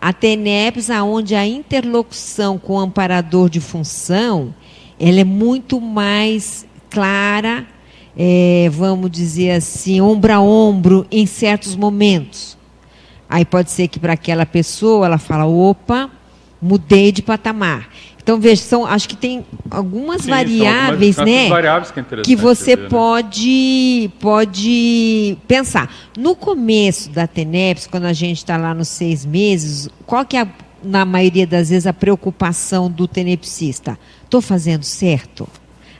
A 0.00 0.12
TENEPS, 0.12 0.90
onde 0.90 1.34
a 1.34 1.44
interlocução 1.44 2.56
com 2.56 2.74
o 2.74 2.78
amparador 2.78 3.50
de 3.50 3.58
função, 3.58 4.54
ela 4.96 5.18
é 5.18 5.24
muito 5.24 5.80
mais 5.80 6.64
clara, 6.88 7.66
é, 8.16 8.70
vamos 8.70 9.10
dizer 9.10 9.50
assim, 9.50 10.00
ombro 10.00 10.32
a 10.32 10.40
ombro 10.40 11.04
em 11.10 11.26
certos 11.26 11.74
momentos. 11.74 12.56
Aí 13.28 13.44
pode 13.44 13.72
ser 13.72 13.88
que 13.88 13.98
para 13.98 14.12
aquela 14.12 14.46
pessoa 14.46 15.06
ela 15.06 15.18
fala, 15.18 15.46
opa, 15.46 16.08
mudei 16.62 17.10
de 17.10 17.22
patamar. 17.22 17.88
Então, 18.28 18.38
veja, 18.38 18.60
são, 18.60 18.84
acho 18.84 19.08
que 19.08 19.16
tem 19.16 19.42
algumas 19.70 20.20
Sim, 20.20 20.28
variáveis, 20.28 21.18
algumas 21.18 21.34
né? 21.34 21.48
Variáveis 21.48 21.90
que, 21.90 22.00
é 22.00 22.04
que 22.22 22.36
você 22.36 22.76
ver, 22.76 22.82
né? 22.82 22.88
pode, 22.90 24.10
pode 24.20 25.38
pensar. 25.48 25.90
No 26.14 26.36
começo 26.36 27.08
da 27.08 27.26
TENEPS, 27.26 27.86
quando 27.86 28.04
a 28.04 28.12
gente 28.12 28.36
está 28.36 28.58
lá 28.58 28.74
nos 28.74 28.88
seis 28.88 29.24
meses, 29.24 29.88
qual 30.04 30.26
que 30.26 30.36
é, 30.36 30.42
a, 30.42 30.48
na 30.84 31.06
maioria 31.06 31.46
das 31.46 31.70
vezes, 31.70 31.86
a 31.86 31.92
preocupação 31.94 32.90
do 32.90 33.08
tenepsista? 33.08 33.98
Estou 34.22 34.42
fazendo 34.42 34.82
certo? 34.82 35.48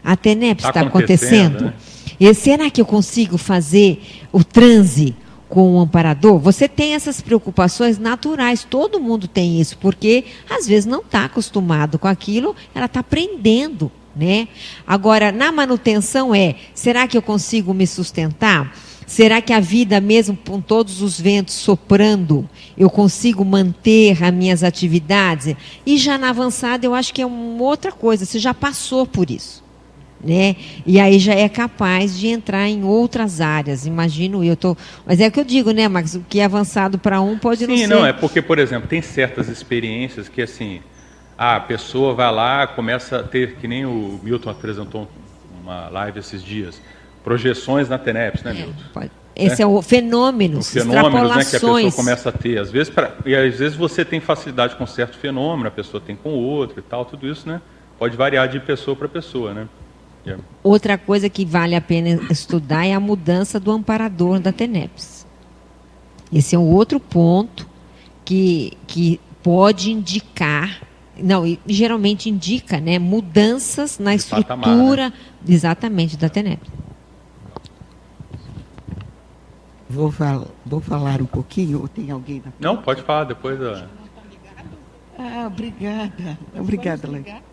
A 0.05 0.15
TENEPS 0.15 0.67
está 0.67 0.83
tá 0.83 0.87
acontecendo? 0.87 1.57
acontecendo? 1.57 1.65
Né? 1.65 2.29
E 2.29 2.35
será 2.35 2.69
que 2.69 2.83
eu 2.83 2.85
consigo 2.85 3.39
fazer 3.39 4.03
o 4.31 4.45
transe? 4.45 5.17
Com 5.49 5.77
o 5.77 5.81
amparador, 5.81 6.39
você 6.39 6.69
tem 6.69 6.95
essas 6.95 7.21
preocupações 7.21 7.99
naturais, 7.99 8.67
todo 8.69 9.01
mundo 9.01 9.27
tem 9.27 9.61
isso, 9.61 9.79
porque 9.79 10.25
às 10.49 10.67
vezes 10.67 10.87
não 10.87 11.01
está 11.01 11.25
acostumado 11.25 11.99
com 11.99 12.07
aquilo, 12.07 12.55
ela 12.75 12.87
está 12.87 13.01
aprendendo, 13.01 13.91
né? 14.15 14.49
Agora, 14.87 15.33
na 15.33 15.51
manutenção 15.51 16.35
é, 16.35 16.57
será 16.75 17.07
que 17.09 17.17
eu 17.17 17.23
consigo 17.23 17.73
me 17.73 17.87
sustentar? 17.87 18.77
Será 19.07 19.41
que 19.41 19.55
a 19.55 19.61
vida, 19.61 20.03
mesmo 20.03 20.37
com 20.37 20.61
todos 20.61 21.01
os 21.01 21.19
ventos 21.19 21.55
soprando, 21.55 22.47
eu 22.77 22.91
consigo 22.91 23.43
manter 23.43 24.23
as 24.23 24.35
minhas 24.35 24.63
atividades? 24.63 25.57
E 25.87 25.97
já 25.97 26.19
na 26.19 26.29
avançada, 26.29 26.85
eu 26.85 26.95
acho 26.95 27.15
que 27.15 27.23
é 27.23 27.27
uma 27.27 27.63
outra 27.63 27.91
coisa, 27.91 28.27
você 28.27 28.39
já 28.39 28.53
passou 28.53 29.07
por 29.07 29.31
isso 29.31 29.67
né? 30.23 30.57
E 30.85 30.99
aí 30.99 31.19
já 31.19 31.35
é 31.35 31.49
capaz 31.49 32.19
de 32.19 32.29
entrar 32.29 32.69
em 32.69 32.85
outras 32.85 33.41
áreas, 33.41 33.87
imagino 33.87 34.43
eu. 34.45 34.57
Tô... 34.57 34.77
Mas 35.07 35.21
é 35.21 35.29
o 35.29 35.33
que 35.33 35.41
eu 35.41 35.45
digo, 35.45 35.71
né, 35.71 35.89
Max? 35.89 36.15
O 36.15 36.25
que 36.29 36.41
é 36.41 36.45
avançado 36.45 36.99
para 36.99 37.21
um 37.21 37.39
pode 37.39 37.61
Sim, 37.61 37.67
não 37.67 37.77
ser. 37.77 37.83
Sim, 37.83 37.89
não, 37.89 38.07
é 38.07 38.13
porque, 38.13 38.43
por 38.43 38.59
exemplo, 38.59 38.89
tem 38.89 39.01
certas 39.01 39.49
experiências 39.49 40.29
que, 40.29 40.43
assim, 40.43 40.81
a 41.37 41.61
pessoa 41.61 42.15
vai 42.15 42.33
lá, 42.33 42.67
começa 42.67 43.21
a 43.21 43.23
ter, 43.23 43.57
que 43.57 43.69
nem 43.69 43.87
o 43.87 44.19
Milton 44.23 44.51
apresentou 44.51 45.09
uma 45.63 45.89
live 45.89 46.19
esses 46.19 46.43
dias, 46.43 46.81
projeções 47.23 47.89
na 47.89 47.99
TENEPS, 47.99 48.43
né, 48.43 48.51
é, 48.51 48.55
Milton? 48.55 48.73
É, 48.73 48.93
pode. 48.93 49.11
Esse 49.39 49.63
é, 49.63 49.65
é 49.65 49.67
o 49.69 49.81
fenômeno, 49.81 50.61
fenômenos 50.65 51.37
né, 51.37 51.45
que 51.45 51.57
a 51.57 51.61
pessoa 51.61 51.93
começa 51.93 52.29
a 52.29 52.33
ter. 52.33 52.59
Às 52.59 52.73
vezes, 52.73 52.93
pra, 52.93 53.13
e 53.25 53.37
às 53.37 53.57
vezes 53.57 53.77
você 53.77 54.05
tem 54.05 54.19
facilidade 54.19 54.75
com 54.75 54.85
certo 54.85 55.17
fenômeno, 55.17 55.69
a 55.69 55.71
pessoa 55.71 56.01
tem 56.05 56.17
com 56.17 56.31
outro 56.31 56.81
e 56.81 56.83
tal, 56.83 57.05
tudo 57.05 57.25
isso, 57.25 57.49
né? 57.49 57.61
Pode 58.01 58.17
variar 58.17 58.49
de 58.49 58.59
pessoa 58.59 58.97
para 58.97 59.07
pessoa, 59.07 59.55
né? 59.55 59.69
Outra 60.63 60.99
coisa 60.99 61.29
que 61.29 61.45
vale 61.45 61.75
a 61.75 61.81
pena 61.81 62.21
estudar 62.31 62.85
é 62.85 62.93
a 62.93 63.01
mudança 63.01 63.59
do 63.59 63.71
amparador 63.71 64.39
da 64.41 64.53
TENEPS. 64.53 65.27
Esse 66.33 66.55
é 66.55 66.59
um 66.59 66.71
outro 66.71 67.01
ponto 67.01 67.67
que, 68.25 68.77
que 68.87 69.21
pode 69.43 69.91
indicar, 69.91 70.83
não, 71.17 71.47
e 71.47 71.59
geralmente 71.67 72.29
indica 72.29 72.79
né, 72.81 72.99
mudanças 72.99 73.99
na 73.99 74.15
estrutura, 74.15 74.53
patamar, 74.57 75.11
né? 75.11 75.13
exatamente, 75.49 76.17
da 76.17 76.29
TENEPS. 76.29 76.71
Vou, 79.89 80.13
fal 80.13 80.49
vou 80.67 80.81
falar 80.81 81.23
um 81.23 81.27
pouquinho, 81.27 81.81
ou 81.81 81.89
tem 81.89 82.11
alguém 82.11 82.43
na 82.45 82.53
Não, 82.61 82.77
pode 82.77 83.03
falar 83.03 83.25
depois. 83.25 83.59
Ah, 85.19 85.47
obrigada. 85.47 86.39
Obrigada, 86.55 87.09
Leila. 87.09 87.48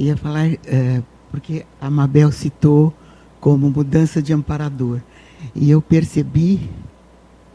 Ia 0.00 0.16
falar, 0.16 0.46
é, 0.66 1.02
porque 1.30 1.64
a 1.80 1.90
Mabel 1.90 2.30
citou 2.32 2.94
como 3.40 3.70
mudança 3.70 4.22
de 4.22 4.32
amparador. 4.32 5.00
E 5.54 5.70
eu 5.70 5.80
percebi 5.80 6.68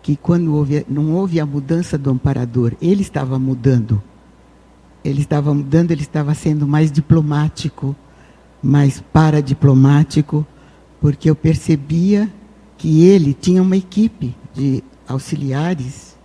que 0.01 0.15
quando 0.15 0.53
houve, 0.53 0.85
não 0.89 1.13
houve 1.13 1.39
a 1.39 1.45
mudança 1.45 1.97
do 1.97 2.09
amparador, 2.09 2.73
ele 2.81 3.01
estava 3.01 3.39
mudando. 3.39 4.01
Ele 5.03 5.21
estava 5.21 5.53
mudando, 5.53 5.91
ele 5.91 6.01
estava 6.01 6.33
sendo 6.33 6.67
mais 6.67 6.91
diplomático, 6.91 7.95
mais 8.61 9.01
paradiplomático, 9.11 10.45
porque 11.01 11.29
eu 11.29 11.35
percebia 11.35 12.29
que 12.77 13.03
ele 13.03 13.33
tinha 13.33 13.61
uma 13.61 13.77
equipe 13.77 14.35
de 14.53 14.83
auxiliares 15.07 16.17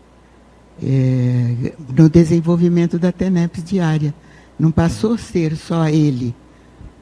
é, 0.82 1.72
no 1.96 2.08
desenvolvimento 2.08 2.98
da 2.98 3.10
TENEPS 3.10 3.64
diária. 3.64 4.14
Não 4.58 4.70
passou 4.70 5.14
a 5.14 5.18
ser 5.18 5.56
só 5.56 5.88
ele 5.88 6.34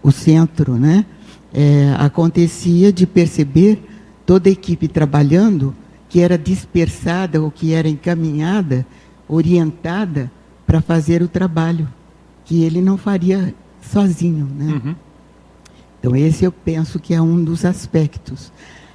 o 0.02 0.12
centro, 0.12 0.76
né? 0.76 1.04
É, 1.52 1.94
acontecia 1.98 2.92
de 2.92 3.06
perceber 3.06 3.82
toda 4.26 4.48
a 4.48 4.52
equipe 4.52 4.88
trabalhando 4.88 5.74
que 6.08 6.20
era 6.20 6.36
dispersada 6.36 7.40
ou 7.40 7.50
que 7.50 7.72
era 7.72 7.88
encaminhada, 7.88 8.86
orientada 9.28 10.30
para 10.66 10.80
fazer 10.80 11.22
o 11.22 11.28
trabalho 11.28 11.88
que 12.44 12.62
ele 12.62 12.80
não 12.80 12.96
faria 12.96 13.54
sozinho, 13.80 14.46
né? 14.56 14.80
Uhum. 14.84 14.94
Então 15.98 16.16
esse 16.16 16.44
eu 16.44 16.52
penso 16.52 16.98
que 16.98 17.14
é 17.14 17.20
um 17.20 17.42
dos 17.42 17.64
aspectos. 17.64 18.52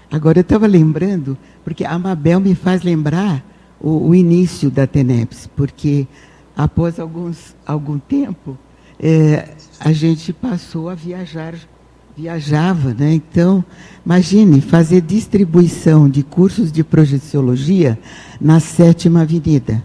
Agora 0.10 0.40
eu 0.40 0.42
estava 0.42 0.68
lembrando, 0.68 1.38
porque 1.64 1.84
a 1.84 1.98
Mabel 1.98 2.40
me 2.40 2.56
faz 2.56 2.84
lembrar 2.84 3.44
o, 3.80 4.10
o 4.10 4.16
início 4.16 4.70
da 4.70 4.86
TENEPS, 4.86 5.50
porque 5.56 6.08
após 6.56 7.00
alguns, 7.00 7.56
algum 7.66 8.00
tempo, 8.00 8.58
é, 9.00 9.50
a 9.80 9.92
gente 9.92 10.32
passou 10.32 10.90
a 10.90 10.96
viajar, 10.96 11.56
viajava, 12.16 12.94
né? 12.94 13.14
Então, 13.14 13.64
imagine 14.06 14.62
fazer 14.62 15.02
distribuição 15.02 16.10
de 16.10 16.24
cursos 16.24 16.72
de 16.72 16.84
projeciologia 16.84 18.00
na 18.40 18.60
sétima 18.60 19.22
avenida 19.22 19.84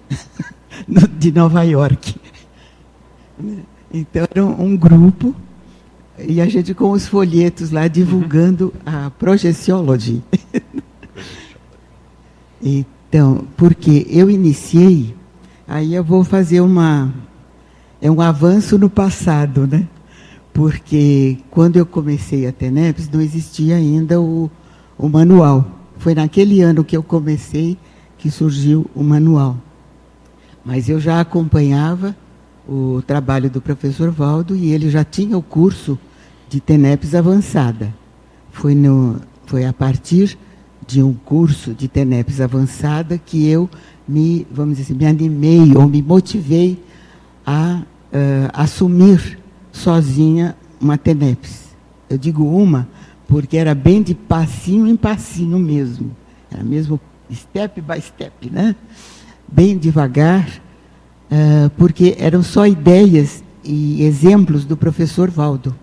de 1.19 1.33
Nova 1.33 1.63
York. 1.63 2.15
Então, 3.93 4.27
era 4.31 4.45
um 4.45 4.77
grupo 4.77 5.35
e 6.19 6.41
a 6.41 6.49
gente 6.49 6.73
com 6.73 6.93
os 6.93 7.07
folhetos 7.07 7.71
lá 7.71 7.89
divulgando 7.89 8.73
a 8.85 9.11
projeciologia. 9.11 10.23
então, 12.63 13.47
porque 13.57 14.07
eu 14.09 14.31
iniciei 14.31 15.15
Aí 15.69 15.95
eu 15.95 16.05
vou 16.05 16.23
fazer 16.23 16.61
uma. 16.61 17.13
É 18.01 18.11
um 18.11 18.21
avanço 18.21 18.79
no 18.79 18.89
passado, 18.89 19.67
né? 19.67 19.89
Porque 20.53 21.39
quando 21.51 21.77
eu 21.77 21.85
comecei 21.85 22.47
a 22.47 22.53
TENEPS, 22.53 23.09
não 23.11 23.21
existia 23.21 23.77
ainda 23.77 24.21
o, 24.21 24.51
o 24.97 25.09
manual. 25.09 25.65
Foi 25.99 26.15
naquele 26.15 26.61
ano 26.61 26.85
que 26.85 26.97
eu 26.97 27.03
comecei 27.03 27.77
que 28.17 28.31
surgiu 28.31 28.89
o 28.95 29.03
manual. 29.03 29.57
Mas 30.65 30.89
eu 30.89 31.01
já 31.01 31.21
acompanhava 31.21 32.15
o 32.69 33.03
trabalho 33.07 33.51
do 33.51 33.61
professor 33.61 34.11
Valdo 34.11 34.55
e 34.55 34.73
ele 34.73 34.89
já 34.89 35.05
tinha 35.05 35.37
o 35.37 35.43
curso 35.43 35.99
de 36.49 36.61
TENEPS 36.61 37.15
avançada. 37.15 37.93
Foi, 38.51 38.75
no, 38.75 39.21
foi 39.47 39.65
a 39.65 39.73
partir 39.73 40.39
de 40.87 41.03
um 41.03 41.13
curso 41.13 41.75
de 41.75 41.89
TENEPS 41.89 42.41
avançada 42.41 43.19
que 43.19 43.49
eu 43.49 43.69
me, 44.07 44.47
vamos 44.51 44.77
dizer 44.77 44.93
assim, 44.93 44.99
me 44.99 45.07
animei 45.07 45.77
ou 45.77 45.89
me 45.89 46.01
motivei 46.01 46.83
a 47.45 47.83
uh, 47.83 48.51
assumir 48.53 49.39
sozinha 49.73 50.57
uma 50.81 50.97
TENEPS. 50.97 51.67
Eu 52.09 52.17
digo 52.17 52.45
uma 52.45 52.89
porque 53.27 53.57
era 53.57 53.75
bem 53.75 54.03
de 54.03 54.15
passinho 54.15 54.87
em 54.87 54.97
passinho 54.97 55.59
mesmo. 55.59 56.15
Era 56.51 56.63
mesmo 56.63 57.01
step 57.33 57.81
by 57.81 58.01
step, 58.01 58.49
né? 58.51 58.77
Bem 59.51 59.77
devagar, 59.77 60.47
uh, 61.31 61.71
porque 61.77 62.17
eram 62.19 62.43
só 62.43 62.67
ideias 62.67 63.43
e 63.65 64.05
exemplos 64.05 64.65
do 64.65 64.77
professor 64.77 65.29
Valdo. 65.29 65.75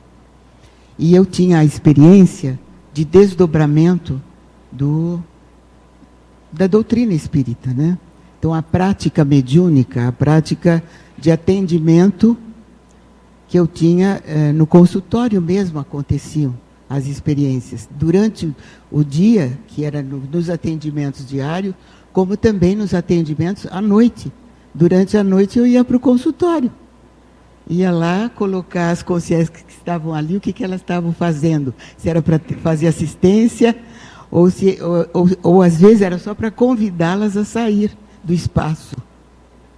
E 0.97 1.13
eu 1.13 1.25
tinha 1.25 1.59
a 1.59 1.65
experiência 1.65 2.57
de 2.93 3.03
desdobramento 3.03 4.21
do, 4.73 5.21
da 6.51 6.67
doutrina 6.67 7.13
espírita, 7.13 7.71
né? 7.73 7.97
Então, 8.39 8.53
a 8.53 8.61
prática 8.61 9.23
mediúnica, 9.23 10.07
a 10.07 10.11
prática 10.11 10.83
de 11.17 11.31
atendimento 11.31 12.37
que 13.47 13.57
eu 13.57 13.65
tinha 13.65 14.21
eh, 14.25 14.51
no 14.51 14.67
consultório 14.67 15.41
mesmo 15.41 15.79
aconteciam 15.79 16.53
as 16.89 17.07
experiências. 17.07 17.87
Durante 17.89 18.53
o 18.91 19.03
dia, 19.03 19.57
que 19.67 19.85
era 19.85 20.01
no, 20.01 20.17
nos 20.19 20.49
atendimentos 20.49 21.25
diários, 21.25 21.73
como 22.11 22.35
também 22.35 22.75
nos 22.75 22.93
atendimentos 22.93 23.65
à 23.71 23.81
noite, 23.81 24.31
durante 24.73 25.15
a 25.15 25.23
noite 25.23 25.57
eu 25.57 25.65
ia 25.65 25.83
para 25.83 25.95
o 25.95 25.99
consultório. 25.99 26.71
Ia 27.69 27.91
lá 27.91 28.29
colocar 28.29 28.91
as 28.91 29.01
consciências 29.01 29.49
que 29.49 29.63
estavam 29.71 30.13
ali, 30.13 30.35
o 30.35 30.41
que, 30.41 30.51
que 30.51 30.63
elas 30.63 30.81
estavam 30.81 31.13
fazendo. 31.13 31.73
Se 31.97 32.09
era 32.09 32.21
para 32.21 32.39
fazer 32.61 32.87
assistência, 32.87 33.75
ou, 34.33 34.49
se, 34.49 34.79
ou, 34.81 35.07
ou, 35.13 35.29
ou 35.43 35.61
às 35.61 35.77
vezes 35.77 36.01
era 36.01 36.17
só 36.17 36.33
para 36.33 36.49
convidá-las 36.49 37.37
a 37.37 37.45
sair 37.45 37.95
do 38.23 38.33
espaço. 38.33 38.95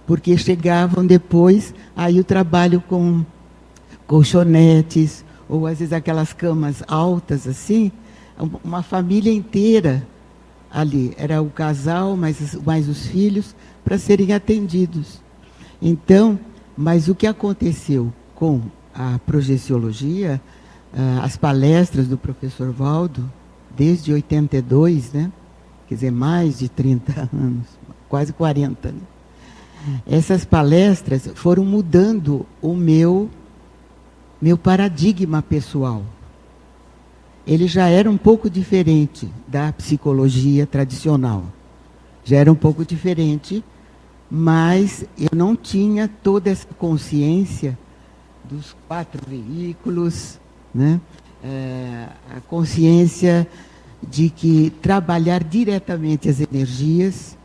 Porque 0.06 0.38
chegavam 0.38 1.04
depois, 1.04 1.74
aí 1.94 2.18
o 2.18 2.24
trabalho 2.24 2.82
com 2.88 3.22
colchonetes, 4.06 5.22
ou 5.46 5.66
às 5.66 5.80
vezes 5.80 5.92
aquelas 5.92 6.32
camas 6.32 6.82
altas 6.88 7.46
assim, 7.46 7.92
uma 8.64 8.82
família 8.82 9.30
inteira 9.30 10.06
ali. 10.70 11.12
Era 11.18 11.42
o 11.42 11.50
casal, 11.50 12.16
mais, 12.16 12.54
mais 12.64 12.88
os 12.88 13.08
filhos, 13.08 13.54
para 13.84 13.98
serem 13.98 14.32
atendidos. 14.32 15.20
Então, 15.82 16.38
mas 16.74 17.08
o 17.08 17.14
que 17.14 17.26
aconteceu 17.26 18.10
com 18.34 18.62
a 18.94 19.18
projeciologia, 19.26 20.40
ah, 20.96 21.20
as 21.24 21.36
palestras 21.36 22.08
do 22.08 22.16
professor 22.16 22.72
Valdo, 22.72 23.30
desde 23.76 24.12
82, 24.12 25.12
né? 25.12 25.32
quer 25.88 25.94
dizer, 25.94 26.10
mais 26.10 26.58
de 26.58 26.68
30 26.68 27.28
anos, 27.34 27.66
quase 28.08 28.32
40. 28.32 28.92
Né? 28.92 28.98
Essas 30.06 30.44
palestras 30.44 31.30
foram 31.34 31.64
mudando 31.64 32.46
o 32.60 32.74
meu, 32.74 33.30
meu 34.40 34.58
paradigma 34.58 35.42
pessoal. 35.42 36.02
Ele 37.46 37.68
já 37.68 37.86
era 37.88 38.10
um 38.10 38.16
pouco 38.16 38.50
diferente 38.50 39.30
da 39.46 39.72
psicologia 39.72 40.66
tradicional. 40.66 41.44
Já 42.24 42.38
era 42.38 42.50
um 42.50 42.56
pouco 42.56 42.84
diferente 42.84 43.62
mas 44.30 45.04
eu 45.16 45.30
não 45.32 45.54
tinha 45.54 46.08
toda 46.08 46.50
essa 46.50 46.66
consciência 46.78 47.78
dos 48.44 48.76
quatro 48.86 49.20
veículos, 49.26 50.38
né? 50.74 51.00
É, 51.48 52.08
a 52.36 52.40
consciência 52.40 53.46
de 54.02 54.30
que 54.30 54.70
trabalhar 54.82 55.44
diretamente 55.44 56.28
as 56.28 56.40
energias, 56.40 57.38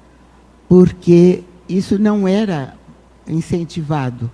porque 0.67 1.43
isso 1.69 1.99
não 1.99 2.27
era 2.27 2.75
incentivado. 3.27 4.31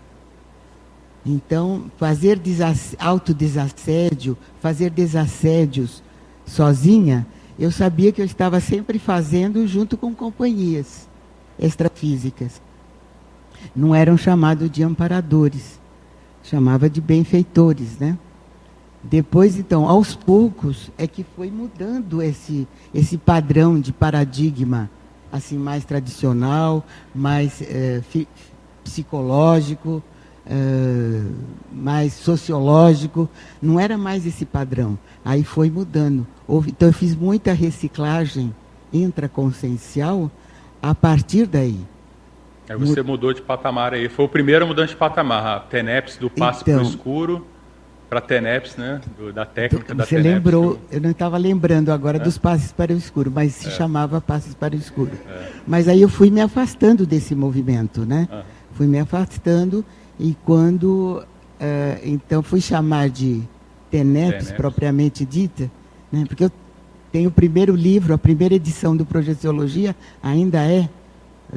Então, 1.25 1.91
fazer 1.97 2.39
autodesassédio, 2.97 4.37
fazer 4.61 4.89
desassédios 4.89 6.01
sozinha, 6.45 7.27
eu 7.59 7.69
sabia 7.69 8.13
que 8.13 8.21
eu 8.21 8.25
estava 8.25 8.61
sempre 8.61 8.97
fazendo 8.97 9.67
junto 9.67 9.97
com 9.97 10.15
companhias 10.15 11.09
extrafísicas. 11.59 12.61
Não 13.75 13.93
eram 13.93 14.15
chamados 14.15 14.71
de 14.71 14.81
amparadores, 14.81 15.77
chamava 16.41 16.89
de 16.89 17.01
benfeitores, 17.01 17.97
né? 17.99 18.17
Depois, 19.09 19.57
então, 19.57 19.87
aos 19.87 20.15
poucos, 20.15 20.91
é 20.97 21.07
que 21.07 21.23
foi 21.23 21.49
mudando 21.49 22.21
esse, 22.21 22.67
esse 22.93 23.17
padrão 23.17 23.79
de 23.79 23.93
paradigma, 23.93 24.89
assim, 25.31 25.57
mais 25.57 25.85
tradicional, 25.85 26.85
mais 27.15 27.61
é, 27.61 28.01
fi, 28.09 28.27
psicológico, 28.83 30.03
é, 30.45 31.21
mais 31.71 32.13
sociológico. 32.13 33.29
Não 33.61 33.79
era 33.79 33.97
mais 33.97 34.25
esse 34.25 34.45
padrão. 34.45 34.99
Aí 35.23 35.41
foi 35.41 35.69
mudando. 35.69 36.27
Houve, 36.45 36.71
então, 36.71 36.89
eu 36.89 36.93
fiz 36.93 37.15
muita 37.15 37.53
reciclagem 37.53 38.53
intraconsciencial 38.91 40.29
a 40.81 40.93
partir 40.93 41.45
daí. 41.45 41.79
Aí 42.69 42.75
você 42.75 43.01
mudou 43.01 43.31
de 43.31 43.41
patamar 43.41 43.93
aí. 43.93 44.09
Foi 44.09 44.25
o 44.25 44.29
primeiro 44.29 44.67
mudante 44.67 44.89
de 44.89 44.97
patamar, 44.97 45.45
a 45.45 45.59
TENEPS 45.61 46.17
do 46.17 46.29
passe 46.29 46.61
então, 46.63 46.75
para 46.75 46.83
o 46.83 46.89
escuro 46.89 47.47
para 48.09 48.19
a 48.19 48.21
TENEPS, 48.21 48.77
né? 48.77 49.01
Do, 49.17 49.33
da 49.33 49.45
técnica 49.45 49.93
da 49.93 50.05
Você 50.05 50.15
TENEPS, 50.15 50.35
lembrou, 50.35 50.79
eu 50.91 51.01
não 51.01 51.11
estava 51.11 51.37
lembrando 51.37 51.91
agora 51.91 52.17
é? 52.17 52.19
dos 52.19 52.37
passes 52.37 52.71
para 52.71 52.93
o 52.93 52.97
escuro, 52.97 53.31
mas 53.33 53.53
se 53.53 53.67
é. 53.67 53.71
chamava 53.71 54.21
passes 54.21 54.53
para 54.53 54.73
o 54.73 54.77
escuro. 54.77 55.11
É. 55.27 55.49
Mas 55.65 55.87
aí 55.87 56.01
eu 56.01 56.09
fui 56.09 56.29
me 56.29 56.41
afastando 56.41 57.05
desse 57.05 57.35
movimento, 57.35 58.05
né? 58.05 58.27
Uhum. 58.31 58.41
Fui 58.73 58.87
me 58.87 58.99
afastando 58.99 59.83
e 60.19 60.35
quando 60.45 61.23
uh, 61.59 61.99
então 62.03 62.41
fui 62.41 62.61
chamar 62.61 63.09
de 63.09 63.43
TENEPS, 63.91 64.29
TENEPS, 64.29 64.51
propriamente 64.53 65.25
dita, 65.25 65.69
né? 66.11 66.23
Porque 66.27 66.45
eu 66.45 66.51
tem 67.11 67.25
o 67.25 67.31
primeiro 67.31 67.75
livro, 67.75 68.13
a 68.13 68.17
primeira 68.17 68.55
edição 68.55 68.95
do 68.95 69.05
Projeciologia, 69.05 69.95
ainda 70.21 70.59
é 70.59 70.89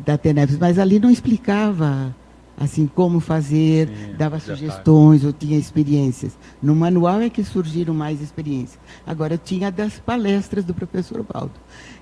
da 0.05 0.17
TENEPS, 0.17 0.57
mas 0.59 0.79
ali 0.79 0.99
não 0.99 1.11
explicava 1.11 2.15
assim 2.61 2.87
como 2.87 3.19
fazer, 3.19 3.89
Sim, 3.89 4.15
dava 4.19 4.39
sugestões, 4.39 5.25
ou 5.25 5.33
tinha 5.33 5.59
experiências. 5.59 6.39
No 6.63 6.77
manual 6.77 7.21
é 7.21 7.31
que 7.31 7.43
surgiram 7.43 7.95
mais 7.95 8.21
experiências. 8.21 8.79
Agora 9.07 9.37
tinha 9.37 9.73
das 9.73 9.99
palestras 9.99 10.65
do 10.65 10.75
professor 10.75 11.25
Baldo, 11.25 11.55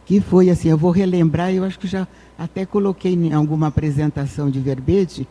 que 0.05 0.21
foi 0.21 0.51
assim, 0.51 0.69
eu 0.69 0.77
vou 0.77 0.91
relembrar, 0.91 1.53
eu 1.53 1.63
acho 1.63 1.79
que 1.79 1.87
já 1.87 2.09
até 2.37 2.67
coloquei 2.67 3.15
em 3.15 3.33
alguma 3.33 3.69
apresentação 3.69 4.51
de 4.51 4.59
verbete, 4.59 5.29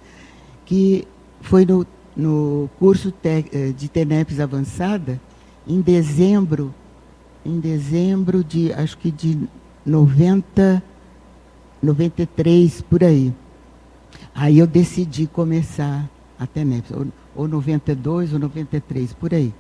que 0.66 1.06
foi 1.42 1.66
no, 1.66 1.86
no 2.16 2.70
curso 2.80 3.14
eh, 3.24 3.74
de 3.78 3.90
TENEPS 3.90 4.40
avançada, 4.40 5.20
em 5.68 5.82
dezembro 5.82 6.74
em 7.48 7.60
dezembro 7.60 8.44
de, 8.44 8.74
acho 8.74 8.98
que 8.98 9.10
de 9.10 9.40
90, 9.86 10.84
93, 11.82 12.82
por 12.82 13.04
aí. 13.04 13.34
Aí 14.40 14.60
eu 14.60 14.68
decidi 14.68 15.26
começar 15.26 16.08
a 16.40 16.46
TENEPS, 16.46 16.92
ou, 16.92 17.08
ou 17.36 17.48
92 17.48 18.34
ou 18.34 18.40
93, 18.40 19.12
por 19.14 19.34
aí. 19.34 19.52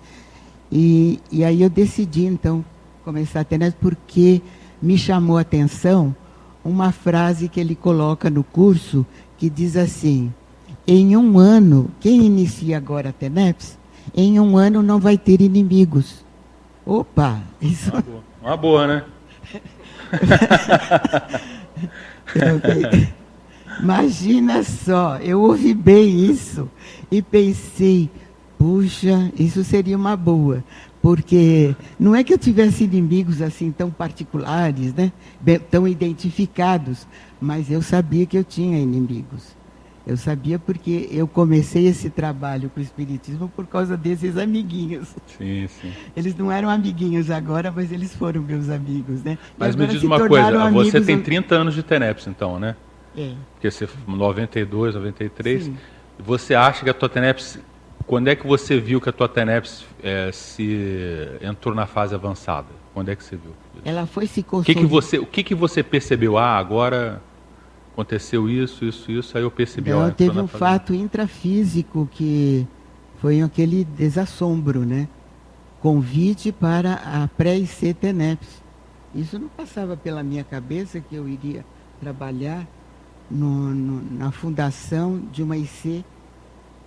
E, 0.71 1.19
e 1.31 1.43
aí 1.43 1.63
eu 1.63 1.69
decidi, 1.69 2.27
então, 2.27 2.63
começar 3.03 3.39
a 3.39 3.43
TENEPS 3.43 3.75
porque 3.81 4.39
me 4.79 4.95
chamou 4.95 5.39
a 5.39 5.41
atenção 5.41 6.15
uma 6.63 6.91
frase 6.91 7.49
que 7.49 7.59
ele 7.59 7.73
coloca 7.73 8.29
no 8.29 8.43
curso 8.43 9.03
que 9.35 9.49
diz 9.49 9.75
assim: 9.75 10.31
em 10.85 11.17
um 11.17 11.39
ano, 11.39 11.89
quem 11.99 12.23
inicia 12.23 12.77
agora 12.77 13.09
a 13.09 13.13
TENEPS, 13.13 13.79
em 14.13 14.39
um 14.39 14.57
ano 14.57 14.83
não 14.83 14.99
vai 14.99 15.17
ter 15.17 15.41
inimigos. 15.41 16.23
Opa, 16.85 17.41
isso. 17.59 17.91
Uma 17.91 18.01
boa, 18.03 18.23
Uma 18.43 18.57
boa 18.57 18.87
né? 18.87 19.03
Imagina 23.79 24.63
só, 24.63 25.17
eu 25.17 25.41
ouvi 25.41 25.73
bem 25.73 26.25
isso 26.25 26.69
e 27.11 27.21
pensei, 27.21 28.09
puxa, 28.57 29.31
isso 29.37 29.63
seria 29.63 29.95
uma 29.95 30.15
boa, 30.15 30.63
porque 31.01 31.75
não 31.99 32.15
é 32.15 32.23
que 32.23 32.33
eu 32.33 32.37
tivesse 32.37 32.83
inimigos 32.83 33.41
assim 33.41 33.71
tão 33.71 33.89
particulares, 33.91 34.93
né, 34.93 35.11
tão 35.69 35.87
identificados, 35.87 37.07
mas 37.39 37.69
eu 37.69 37.81
sabia 37.81 38.25
que 38.25 38.37
eu 38.37 38.43
tinha 38.43 38.79
inimigos. 38.79 39.55
Eu 40.05 40.15
sabia 40.15 40.57
porque 40.57 41.09
eu 41.11 41.27
comecei 41.27 41.85
esse 41.85 42.09
trabalho 42.09 42.69
com 42.69 42.79
o 42.79 42.83
Espiritismo 42.83 43.51
por 43.53 43.67
causa 43.67 43.97
desses 43.97 44.37
amiguinhos. 44.37 45.09
Sim, 45.37 45.67
sim. 45.67 45.91
Eles 46.15 46.33
não 46.33 46.49
eram 46.49 46.69
amiguinhos 46.69 47.29
agora, 47.29 47.73
mas 47.75 47.91
eles 47.91 48.15
foram 48.15 48.41
meus 48.41 48.69
amigos, 48.69 49.21
né? 49.21 49.37
Mas 49.57 49.75
me 49.75 49.85
diz 49.85 50.01
uma 50.03 50.25
coisa, 50.25 50.69
você 50.71 51.01
tem 51.01 51.21
30 51.21 51.55
anos 51.55 51.75
de 51.75 51.83
TENEPS, 51.83 52.27
então, 52.27 52.57
né? 52.57 52.77
É. 53.17 53.33
Porque 53.53 53.71
você 53.71 53.89
92, 54.07 54.95
93. 54.95 55.63
Sim. 55.63 55.77
Você 56.19 56.53
acha 56.53 56.83
que 56.83 56.89
a 56.89 56.93
tua 56.93 57.09
TENEPS... 57.09 57.59
Quando 58.05 58.29
é 58.29 58.35
que 58.35 58.47
você 58.47 58.79
viu 58.79 59.01
que 59.01 59.09
a 59.09 59.11
tua 59.11 59.27
TENEPS 59.27 59.85
é, 60.01 60.31
se 60.31 60.77
entrou 61.41 61.75
na 61.75 61.85
fase 61.85 62.15
avançada? 62.15 62.67
Quando 62.93 63.09
é 63.09 63.15
que 63.15 63.23
você 63.23 63.35
viu? 63.35 63.51
Ela 63.83 64.05
foi 64.05 64.27
se 64.27 64.41
consolidando. 64.41 64.85
O 64.85 64.87
que, 64.87 64.87
que 64.87 64.91
você, 64.91 65.19
o 65.19 65.25
que, 65.25 65.43
que 65.43 65.55
você 65.55 65.83
percebeu? 65.83 66.37
Ah, 66.37 66.57
agora 66.57 67.21
aconteceu 67.91 68.47
isso, 68.47 68.85
isso, 68.85 69.11
isso, 69.11 69.37
aí 69.37 69.43
eu 69.43 69.51
percebi. 69.51 69.89
Não, 69.89 70.09
teve 70.11 70.39
um 70.39 70.47
fato 70.47 70.93
intrafísico 70.93 72.07
que 72.11 72.67
foi 73.19 73.41
aquele 73.41 73.83
desassombro, 73.83 74.85
né? 74.85 75.07
Convite 75.81 76.51
para 76.51 76.93
a 76.93 77.27
pré-IC 77.27 77.93
TENEPS. 77.95 78.63
Isso 79.15 79.39
não 79.39 79.47
passava 79.47 79.97
pela 79.97 80.21
minha 80.21 80.43
cabeça 80.43 80.99
que 80.99 81.15
eu 81.15 81.27
iria 81.27 81.65
trabalhar 81.99 82.67
no, 83.29 83.73
no, 83.73 84.17
na 84.17 84.31
fundação 84.31 85.19
de 85.31 85.43
uma 85.43 85.57
IC 85.57 86.03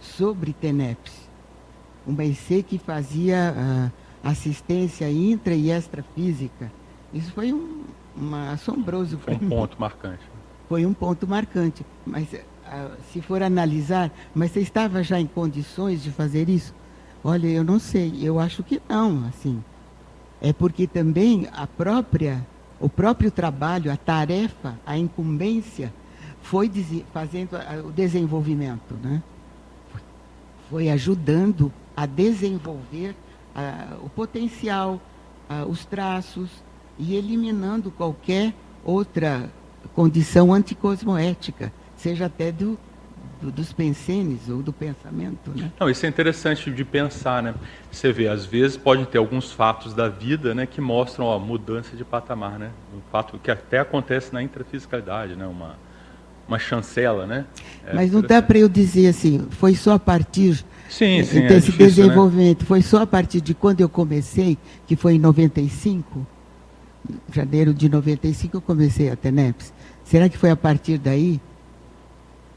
sobre 0.01 0.53
TENEPS. 0.53 1.29
Uma 2.07 2.25
IC 2.25 2.63
que 2.63 2.79
fazia 2.79 3.55
uh, 3.57 4.29
assistência 4.29 5.11
intra 5.11 5.55
e 5.55 5.71
extrafísica. 5.71 6.73
Isso 7.13 7.33
foi 7.33 7.53
um 7.53 7.85
uma, 8.17 8.51
assombroso. 8.51 9.19
Foi 9.19 9.35
um 9.35 9.49
ponto 9.49 9.81
marcante 9.81 10.25
foi 10.71 10.87
um 10.87 10.95
ponto 10.95 11.27
marcante. 11.27 11.85
Mas 12.07 12.29
ah, 12.65 12.93
se 13.13 13.21
for 13.21 13.43
analisar, 13.43 14.09
mas 14.33 14.53
você 14.53 14.61
estava 14.61 15.03
já 15.03 15.19
em 15.21 15.27
condições 15.27 16.01
de 16.01 16.13
fazer 16.13 16.49
isso? 16.49 16.73
Olha, 17.25 17.49
eu 17.49 17.65
não 17.65 17.81
sei, 17.81 18.21
eu 18.23 18.39
acho 18.39 18.63
que 18.63 18.81
não, 18.89 19.27
assim. 19.27 19.63
É 20.41 20.53
porque 20.53 20.87
também 20.87 21.49
a 21.53 21.67
própria, 21.67 22.47
o 22.79 22.89
próprio 22.89 23.33
trabalho, 23.33 23.93
a 23.93 23.97
tarefa, 23.97 24.79
a 24.87 24.97
incumbência 24.97 25.93
foi 26.51 26.69
fazendo 27.13 27.51
o 27.87 27.93
desenvolvimento, 27.93 28.97
né? 29.01 29.23
foi 30.69 30.91
ajudando 30.91 31.73
a 31.97 32.07
desenvolver 32.07 33.15
uh, 33.55 34.05
o 34.05 34.09
potencial, 34.09 35.01
uh, 35.49 35.65
os 35.69 35.85
traços 35.85 36.51
e 36.99 37.15
eliminando 37.15 37.93
qualquer 37.93 38.53
outra 38.85 39.49
condição 39.95 40.53
anticosmoética, 40.53 41.73
seja 41.97 42.27
até 42.27 42.51
do, 42.51 42.77
do, 43.41 43.53
dos 43.53 43.73
pensenes 43.73 44.49
ou 44.49 44.61
do 44.61 44.73
pensamento. 44.73 45.53
Né? 45.53 45.71
Não, 45.79 45.89
isso 45.89 46.05
é 46.05 46.09
interessante 46.09 46.69
de 46.69 46.85
pensar, 46.85 47.45
né? 47.45 47.55
Você 47.93 48.11
vê, 48.13 48.27
às 48.27 48.45
vezes 48.45 48.77
podem 48.77 49.05
ter 49.05 49.19
alguns 49.19 49.53
fatos 49.53 49.95
da 49.95 50.09
vida, 50.09 50.53
né, 50.53 50.67
que 50.67 50.81
mostram 50.81 51.31
a 51.31 51.39
mudança 51.39 51.97
de 51.97 52.05
patamar, 52.05 52.59
né? 52.59 52.73
Um 52.93 53.01
fato 53.13 53.39
que 53.39 53.53
até 53.53 53.79
acontece 53.79 54.35
na 54.35 54.43
intrafisicalidade, 54.43 55.37
né? 55.37 55.47
Uma 55.47 55.77
uma 56.51 56.59
chancela, 56.59 57.27
né? 57.27 57.47
É 57.87 57.95
Mas 57.95 58.11
não 58.11 58.21
dá 58.21 58.43
para 58.43 58.59
eu 58.59 58.69
dizer 58.69 59.09
assim, 59.09 59.47
foi 59.51 59.75
só 59.75 59.95
a 59.95 59.99
partir 59.99 60.65
sim, 60.89 61.23
sim, 61.23 61.23
desse 61.23 61.39
é 61.39 61.61
difícil, 61.61 61.73
né? 61.73 61.87
desenvolvimento, 61.87 62.61
né? 62.63 62.67
foi 62.67 62.83
só 62.83 63.03
a 63.03 63.07
partir 63.07 63.41
de 63.41 63.55
quando 63.55 63.81
eu 63.81 63.89
comecei, 63.89 64.59
que 64.87 64.97
foi 64.97 65.15
em 65.15 65.19
95, 65.19 66.27
janeiro 67.33 67.73
de 67.73 67.89
95 67.89 68.57
eu 68.57 68.61
comecei 68.61 69.11
a 69.11 69.17
TENEPS. 69.17 69.73
Será 70.05 70.29
que 70.29 70.37
foi 70.37 70.51
a 70.51 70.57
partir 70.57 70.99
daí? 70.99 71.41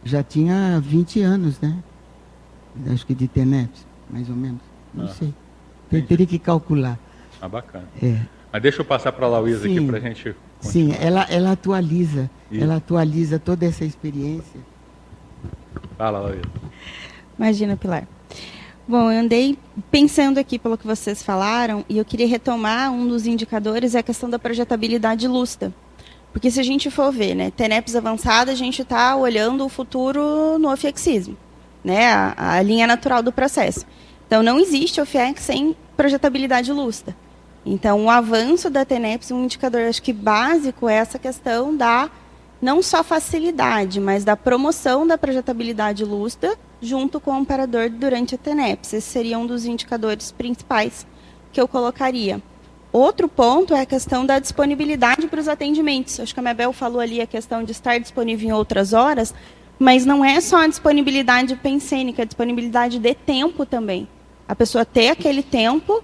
Já 0.04 0.24
tinha 0.24 0.82
20 0.84 1.22
anos, 1.22 1.62
né? 1.62 1.78
Acho 2.91 3.06
que 3.06 3.14
de 3.14 3.28
TENEPS, 3.28 3.86
mais 4.10 4.28
ou 4.28 4.36
menos. 4.36 4.62
Não 4.94 5.06
ah, 5.06 5.10
sei. 5.10 5.34
Eu 5.91 6.06
teria 6.06 6.26
que 6.26 6.39
calcular. 6.39 6.98
Ah, 7.39 7.48
bacana. 7.48 7.86
É. 8.02 8.18
Mas 8.52 8.62
deixa 8.62 8.82
eu 8.82 8.86
passar 8.86 9.12
para 9.12 9.28
a 9.28 9.30
Lauísa 9.30 9.68
aqui 9.68 9.86
para 9.86 9.98
a 9.98 10.02
gente. 10.02 10.36
Sim, 10.64 10.93
ela, 10.99 11.26
ela 11.30 11.51
atualiza. 11.51 12.30
Isso. 12.51 12.64
Ela 12.64 12.78
atualiza 12.78 13.39
toda 13.39 13.66
essa 13.66 13.84
experiência. 13.84 14.59
Fala, 15.97 16.20
Lauísa. 16.20 16.41
Imagina, 17.38 17.76
Pilar. 17.76 18.07
Bom, 18.88 19.11
eu 19.11 19.20
andei 19.20 19.57
pensando 19.89 20.38
aqui 20.38 20.59
pelo 20.59 20.78
que 20.78 20.86
vocês 20.86 21.24
falaram 21.24 21.86
e 21.88 21.97
eu 21.97 22.03
queria 22.03 22.28
retomar 22.28 22.91
um 22.91 23.07
dos 23.07 23.26
indicadores 23.26 23.95
é 23.95 23.99
a 23.99 24.03
questão 24.03 24.30
da 24.30 24.38
projetabilidade 24.38 25.28
lúcida. 25.28 25.74
Porque 26.34 26.49
se 26.49 26.59
a 26.59 26.64
gente 26.64 26.89
for 26.89 27.11
ver, 27.11 27.36
né, 27.36 27.51
TENEPS 27.51 27.95
avançada, 27.95 28.51
a 28.51 28.55
gente 28.55 28.82
está 28.82 29.16
olhando 29.16 29.64
o 29.64 29.70
futuro 29.70 30.57
no 30.57 30.72
ofiexismo, 30.72 31.38
né, 31.84 32.07
a, 32.07 32.55
a, 32.55 32.61
linha 32.61 32.88
natural 32.88 33.22
do 33.22 33.32
processo. 33.32 33.86
Então, 34.26 34.41
não 34.41 34.59
existe 34.59 34.99
OFIEX 34.99 35.43
sem 35.43 35.76
projetabilidade 35.95 36.74
lúcida. 36.74 37.16
Então, 37.66 38.05
o 38.05 38.09
avanço 38.09 38.70
da 38.70 38.84
TENEPS, 38.84 39.32
um 39.32 39.43
indicador, 39.43 39.82
acho 39.82 40.01
que 40.01 40.11
básico, 40.11 40.89
é 40.89 40.95
essa 40.95 41.18
questão 41.18 41.76
da 41.76 42.09
não 42.61 42.82
só 42.82 43.03
facilidade, 43.03 43.99
mas 43.99 44.24
da 44.24 44.38
promoção 44.38 45.05
da 45.05 45.18
projetabilidade 45.18 46.03
lúcida 46.05 46.57
junto 46.82 47.20
com 47.20 47.32
o 47.32 47.41
operador 47.41 47.89
durante 47.89 48.36
a 48.36 48.38
TENEPS. 48.38 48.93
Esse 48.93 49.09
seria 49.09 49.39
um 49.39 49.45
dos 49.45 49.66
indicadores 49.66 50.32
principais 50.32 51.05
que 51.51 51.59
eu 51.59 51.68
colocaria. 51.68 52.41
Outro 52.91 53.28
ponto 53.28 53.74
é 53.74 53.82
a 53.82 53.86
questão 53.86 54.26
da 54.26 54.39
disponibilidade 54.39 55.28
para 55.28 55.39
os 55.39 55.47
atendimentos. 55.47 56.20
Acho 56.20 56.34
que 56.34 56.39
a 56.39 56.43
Mabel 56.43 56.72
falou 56.72 56.99
ali 56.99 57.20
a 57.20 57.28
questão 57.28 57.64
de 57.64 57.72
estar 57.72 57.97
disponível 57.99 58.49
em 58.49 58.53
outras 58.53 58.93
horas, 58.93 59.34
mas 59.80 60.05
não 60.05 60.24
é 60.24 60.39
só 60.39 60.57
a 60.57 60.68
disponibilidade 60.68 61.55
pensênica, 61.55 62.22
a 62.22 62.26
disponibilidade 62.26 62.99
de 62.99 63.14
tempo 63.14 63.66
também. 63.66 64.07
A 64.47 64.55
pessoa 64.55 64.86
ter 64.86 65.09
aquele 65.09 65.41
tempo 65.41 66.03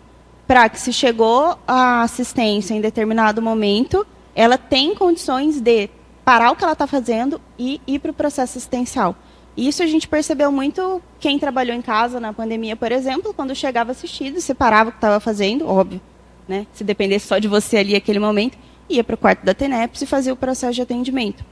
para 0.50 0.68
que 0.68 0.80
se 0.80 0.91
chegou 0.91 1.60
a 1.68 2.02
assistência 2.02 2.74
em 2.74 2.82
determinado 2.82 3.39
momento, 3.39 4.04
ela 4.34 4.58
tem 4.58 4.95
condições 4.95 5.62
de 5.62 5.91
parar 6.26 6.50
o 6.50 6.56
que 6.56 6.64
ela 6.64 6.74
está 6.74 6.88
fazendo 6.88 7.39
e 7.56 7.80
ir 7.86 8.00
para 8.00 8.10
o 8.10 8.14
processo 8.16 8.58
assistencial. 8.58 9.16
Isso 9.56 9.84
a 9.84 9.86
gente 9.86 10.08
percebeu 10.08 10.52
muito 10.52 11.04
quem 11.20 11.38
trabalhou 11.38 11.78
em 11.78 11.84
casa 11.84 12.20
na 12.20 12.34
pandemia, 12.34 12.76
por 12.76 12.91
exemplo, 12.91 13.32
quando 13.32 13.54
chegava 13.54 13.91
assistido, 13.91 14.41
separava 14.41 14.89
o 14.89 14.91
que 14.91 14.97
estava 14.97 15.20
fazendo, 15.20 15.68
óbvio, 15.68 16.02
né? 16.47 16.66
Se 16.74 16.84
dependesse 16.84 17.28
só 17.28 17.38
de 17.38 17.47
você 17.47 17.78
ali 17.78 17.95
aquele 17.95 18.18
momento, 18.18 18.58
ia 18.89 19.04
para 19.04 19.14
o 19.14 19.18
quarto 19.20 19.45
da 19.45 19.54
TENEPS 19.54 20.02
e 20.02 20.08
fazia 20.08 20.34
o 20.34 20.36
processo 20.36 20.74
de 20.74 20.82
atendimento. 20.82 21.45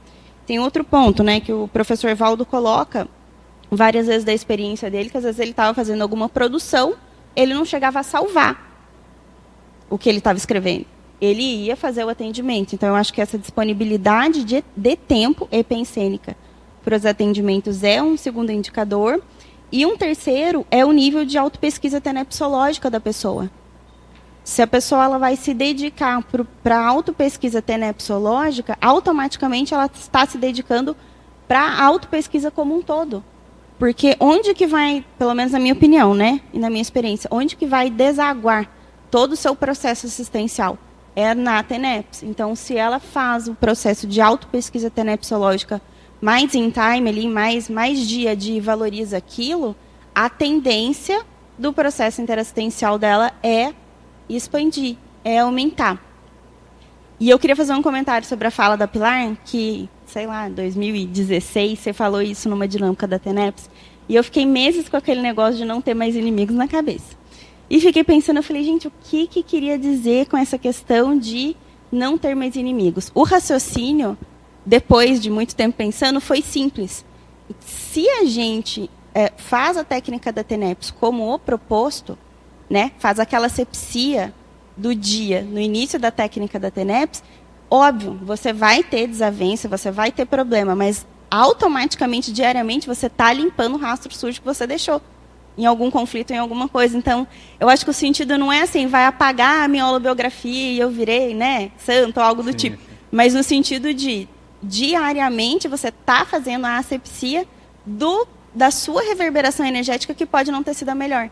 Tem 0.44 0.58
outro 0.58 0.82
ponto, 0.82 1.22
né, 1.22 1.38
que 1.38 1.52
o 1.52 1.68
professor 1.68 2.16
Valdo 2.16 2.44
coloca 2.44 3.06
várias 3.70 4.08
vezes 4.08 4.24
da 4.24 4.34
experiência 4.34 4.90
dele, 4.90 5.08
que 5.08 5.16
às 5.16 5.22
vezes 5.22 5.38
ele 5.38 5.52
estava 5.52 5.72
fazendo 5.72 6.02
alguma 6.02 6.28
produção, 6.28 6.94
ele 7.36 7.54
não 7.54 7.64
chegava 7.64 8.00
a 8.00 8.02
salvar 8.02 8.67
o 9.88 9.98
que 9.98 10.08
ele 10.08 10.18
estava 10.18 10.36
escrevendo. 10.36 10.86
Ele 11.20 11.42
ia 11.42 11.76
fazer 11.76 12.04
o 12.04 12.08
atendimento. 12.08 12.74
Então, 12.74 12.90
eu 12.90 12.94
acho 12.94 13.12
que 13.12 13.20
essa 13.20 13.38
disponibilidade 13.38 14.44
de, 14.44 14.64
de 14.76 14.96
tempo 14.96 15.48
epensênica 15.50 16.36
para 16.84 16.96
os 16.96 17.04
atendimentos 17.04 17.82
é 17.82 18.02
um 18.02 18.16
segundo 18.16 18.50
indicador. 18.50 19.22
E 19.70 19.84
um 19.84 19.96
terceiro 19.96 20.66
é 20.70 20.84
o 20.84 20.92
nível 20.92 21.24
de 21.24 21.36
autopesquisa 21.36 22.00
tenepsológica 22.00 22.88
da 22.88 23.00
pessoa. 23.00 23.50
Se 24.42 24.62
a 24.62 24.66
pessoa 24.66 25.04
ela 25.04 25.18
vai 25.18 25.36
se 25.36 25.52
dedicar 25.52 26.24
para 26.62 26.78
a 26.78 26.86
autopesquisa 26.86 27.60
tenepsológica, 27.60 28.78
automaticamente 28.80 29.74
ela 29.74 29.90
está 29.92 30.24
se 30.24 30.38
dedicando 30.38 30.96
para 31.46 31.60
a 31.60 31.84
autopesquisa 31.84 32.50
como 32.50 32.74
um 32.74 32.80
todo. 32.80 33.22
Porque 33.78 34.16
onde 34.18 34.54
que 34.54 34.66
vai, 34.66 35.04
pelo 35.18 35.34
menos 35.34 35.52
na 35.52 35.58
minha 35.58 35.74
opinião, 35.74 36.14
né, 36.14 36.40
e 36.52 36.58
na 36.58 36.70
minha 36.70 36.80
experiência, 36.80 37.28
onde 37.30 37.56
que 37.56 37.66
vai 37.66 37.90
desaguar 37.90 38.70
todo 39.10 39.32
o 39.32 39.36
seu 39.36 39.54
processo 39.54 40.06
assistencial? 40.06 40.78
É 41.14 41.34
na 41.34 41.62
TENEPS. 41.62 42.22
Então, 42.22 42.54
se 42.54 42.76
ela 42.76 42.98
faz 42.98 43.48
o 43.48 43.54
processo 43.54 44.06
de 44.06 44.20
autopesquisa 44.20 44.90
tenepsológica 44.90 45.80
mais 46.20 46.54
em 46.54 46.70
time 46.70 47.08
ali, 47.08 47.28
mais, 47.28 47.68
mais 47.68 48.06
dia 48.06 48.34
de 48.34 48.60
valoriza 48.60 49.16
aquilo, 49.16 49.74
a 50.14 50.28
tendência 50.28 51.24
do 51.56 51.72
processo 51.72 52.20
interassistencial 52.20 52.98
dela 52.98 53.32
é 53.42 53.72
expandir, 54.28 54.96
é 55.24 55.38
aumentar. 55.38 56.02
E 57.20 57.30
eu 57.30 57.38
queria 57.38 57.56
fazer 57.56 57.72
um 57.72 57.82
comentário 57.82 58.26
sobre 58.26 58.46
a 58.46 58.50
fala 58.50 58.76
da 58.76 58.86
Pilar, 58.86 59.36
que, 59.44 59.88
sei 60.06 60.26
lá, 60.26 60.48
2016, 60.48 61.78
você 61.78 61.92
falou 61.92 62.22
isso 62.22 62.48
numa 62.48 62.68
dinâmica 62.68 63.06
da 63.08 63.18
TENEPS, 63.18 63.68
e 64.08 64.14
eu 64.14 64.22
fiquei 64.22 64.46
meses 64.46 64.88
com 64.88 64.96
aquele 64.96 65.20
negócio 65.20 65.56
de 65.56 65.64
não 65.64 65.80
ter 65.80 65.94
mais 65.94 66.14
inimigos 66.14 66.54
na 66.54 66.68
cabeça. 66.68 67.17
E 67.70 67.80
fiquei 67.80 68.02
pensando, 68.02 68.38
eu 68.38 68.42
falei, 68.42 68.64
gente, 68.64 68.88
o 68.88 68.92
que, 69.04 69.26
que 69.26 69.42
queria 69.42 69.78
dizer 69.78 70.26
com 70.26 70.36
essa 70.36 70.56
questão 70.56 71.18
de 71.18 71.54
não 71.92 72.16
ter 72.16 72.34
mais 72.34 72.56
inimigos? 72.56 73.10
O 73.14 73.22
raciocínio 73.22 74.16
depois 74.68 75.18
de 75.18 75.30
muito 75.30 75.56
tempo 75.56 75.78
pensando, 75.78 76.20
foi 76.20 76.42
simples. 76.42 77.02
Se 77.60 78.06
a 78.06 78.24
gente 78.26 78.90
é, 79.14 79.32
faz 79.34 79.78
a 79.78 79.82
técnica 79.82 80.30
da 80.30 80.44
TENEPS 80.44 80.90
como 80.90 81.32
o 81.32 81.38
proposto, 81.38 82.18
né, 82.68 82.92
faz 82.98 83.18
aquela 83.18 83.48
sepsia 83.48 84.34
do 84.76 84.94
dia 84.94 85.40
no 85.40 85.58
início 85.58 85.98
da 85.98 86.10
técnica 86.10 86.60
da 86.60 86.70
TENEPS, 86.70 87.24
óbvio, 87.70 88.20
você 88.22 88.52
vai 88.52 88.82
ter 88.82 89.06
desavença, 89.06 89.68
você 89.68 89.90
vai 89.90 90.12
ter 90.12 90.26
problema, 90.26 90.74
mas 90.74 91.06
automaticamente, 91.30 92.30
diariamente, 92.30 92.86
você 92.86 93.06
está 93.06 93.32
limpando 93.32 93.74
o 93.74 93.78
rastro 93.78 94.14
sujo 94.14 94.40
que 94.40 94.46
você 94.46 94.66
deixou 94.66 95.00
em 95.58 95.66
algum 95.66 95.90
conflito, 95.90 96.30
em 96.30 96.38
alguma 96.38 96.68
coisa. 96.68 96.96
Então, 96.96 97.26
eu 97.58 97.68
acho 97.68 97.84
que 97.84 97.90
o 97.90 97.94
sentido 97.94 98.38
não 98.38 98.52
é 98.52 98.62
assim, 98.62 98.86
vai 98.86 99.04
apagar 99.04 99.64
a 99.64 99.68
minha 99.68 99.86
holobiografia 99.86 100.72
e 100.72 100.78
eu 100.78 100.88
virei, 100.88 101.34
né, 101.34 101.72
santo, 101.76 102.18
ou 102.18 102.22
algo 102.22 102.42
do 102.42 102.52
sim, 102.52 102.56
tipo. 102.56 102.76
Sim. 102.76 102.82
Mas 103.10 103.34
no 103.34 103.42
sentido 103.42 103.92
de 103.92 104.28
diariamente 104.62 105.66
você 105.68 105.88
está 105.88 106.24
fazendo 106.24 106.64
a 106.64 106.76
asepsia 106.76 107.46
do, 107.84 108.26
da 108.54 108.70
sua 108.70 109.02
reverberação 109.02 109.66
energética 109.66 110.14
que 110.14 110.24
pode 110.24 110.52
não 110.52 110.62
ter 110.62 110.74
sido 110.74 110.90
a 110.90 110.94
melhor. 110.94 111.28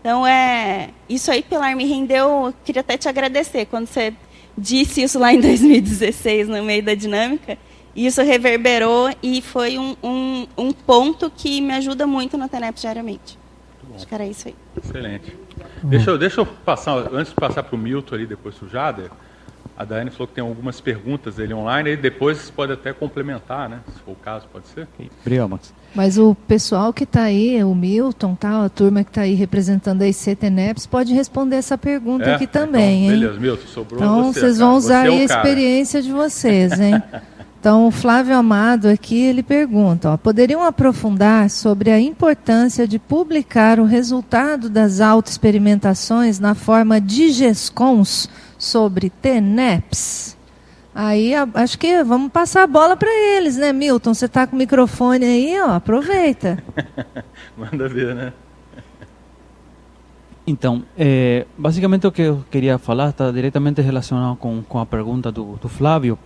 Então, 0.00 0.26
é, 0.26 0.90
isso 1.08 1.30
aí, 1.30 1.42
Pilar, 1.42 1.74
me 1.74 1.84
rendeu. 1.84 2.54
Queria 2.64 2.80
até 2.80 2.96
te 2.96 3.08
agradecer 3.08 3.66
quando 3.66 3.86
você 3.86 4.14
disse 4.56 5.02
isso 5.02 5.18
lá 5.18 5.32
em 5.32 5.40
2016, 5.40 6.48
no 6.48 6.62
meio 6.62 6.82
da 6.82 6.94
dinâmica. 6.94 7.58
Isso 7.94 8.22
reverberou 8.22 9.10
e 9.22 9.42
foi 9.42 9.78
um, 9.78 9.96
um, 10.02 10.46
um 10.56 10.72
ponto 10.72 11.30
que 11.30 11.60
me 11.60 11.74
ajuda 11.74 12.06
muito 12.06 12.38
na 12.38 12.48
TENEP 12.48 12.80
diariamente. 12.80 13.39
Acho 14.00 14.08
que 14.08 14.14
era 14.14 14.26
isso 14.26 14.48
aí. 14.48 14.54
Excelente. 14.82 15.36
Deixa 15.82 16.10
eu, 16.10 16.18
deixa 16.18 16.40
eu 16.40 16.46
passar, 16.46 16.96
antes 17.12 17.30
de 17.30 17.34
passar 17.34 17.62
para 17.62 17.76
o 17.76 17.78
Milton 17.78 18.14
ali, 18.14 18.26
depois 18.26 18.54
para 18.54 18.66
o 18.66 18.68
Jader, 18.70 19.10
a 19.76 19.84
Daiane 19.84 20.10
falou 20.10 20.28
que 20.28 20.34
tem 20.34 20.44
algumas 20.44 20.78
perguntas 20.78 21.36
dele 21.36 21.54
online, 21.54 21.92
e 21.92 21.96
depois 21.96 22.36
você 22.36 22.52
pode 22.52 22.72
até 22.72 22.92
complementar, 22.92 23.68
né? 23.68 23.80
Se 23.86 23.98
for 24.00 24.12
o 24.12 24.14
caso, 24.14 24.46
pode 24.52 24.68
ser? 24.68 24.86
Obrigado, 25.22 25.48
Max. 25.48 25.74
Mas 25.94 26.18
o 26.18 26.34
pessoal 26.34 26.92
que 26.92 27.04
está 27.04 27.22
aí, 27.22 27.64
o 27.64 27.74
Milton, 27.74 28.34
tá, 28.34 28.64
a 28.64 28.68
turma 28.68 29.02
que 29.02 29.10
está 29.10 29.22
aí 29.22 29.34
representando 29.34 30.02
a 30.02 30.08
ICTNEPS, 30.08 30.86
pode 30.86 31.14
responder 31.14 31.56
essa 31.56 31.78
pergunta 31.78 32.26
é? 32.26 32.34
aqui 32.34 32.46
também, 32.46 33.04
então, 33.04 33.14
hein? 33.14 33.20
Beleza, 33.20 33.40
Milton, 33.40 33.66
sobrou 33.68 34.00
Então, 34.00 34.32
você, 34.32 34.40
vocês 34.40 34.58
vão 34.58 34.76
usar 34.76 35.06
é 35.06 35.10
a 35.10 35.24
experiência 35.24 36.02
de 36.02 36.12
vocês, 36.12 36.78
hein? 36.78 37.02
Então, 37.60 37.86
o 37.86 37.90
Flávio 37.90 38.34
Amado 38.34 38.88
aqui, 38.88 39.20
ele 39.20 39.42
pergunta, 39.42 40.12
ó, 40.12 40.16
poderiam 40.16 40.64
aprofundar 40.64 41.50
sobre 41.50 41.90
a 41.90 42.00
importância 42.00 42.88
de 42.88 42.98
publicar 42.98 43.78
o 43.78 43.84
resultado 43.84 44.70
das 44.70 44.98
autoexperimentações 44.98 46.38
na 46.38 46.54
forma 46.54 46.98
de 46.98 47.28
GESCONs 47.28 48.30
sobre 48.56 49.10
TENEPS. 49.10 50.38
Aí 50.94 51.34
acho 51.34 51.78
que 51.78 52.02
vamos 52.02 52.32
passar 52.32 52.62
a 52.62 52.66
bola 52.66 52.96
para 52.96 53.10
eles, 53.36 53.58
né, 53.58 53.74
Milton? 53.74 54.14
Você 54.14 54.24
está 54.24 54.46
com 54.46 54.56
o 54.56 54.58
microfone 54.58 55.26
aí, 55.26 55.60
ó, 55.60 55.72
aproveita. 55.72 56.64
Manda 57.58 57.86
ver, 57.90 58.14
né? 58.14 58.32
Então, 60.46 60.82
é, 60.96 61.46
basicamente 61.58 62.06
o 62.06 62.10
que 62.10 62.22
eu 62.22 62.42
queria 62.50 62.78
falar 62.78 63.10
está 63.10 63.30
diretamente 63.30 63.82
relacionado 63.82 64.36
com, 64.36 64.62
com 64.62 64.78
a 64.78 64.86
pergunta 64.86 65.30
do, 65.30 65.56
do 65.56 65.68
Flávio, 65.68 66.18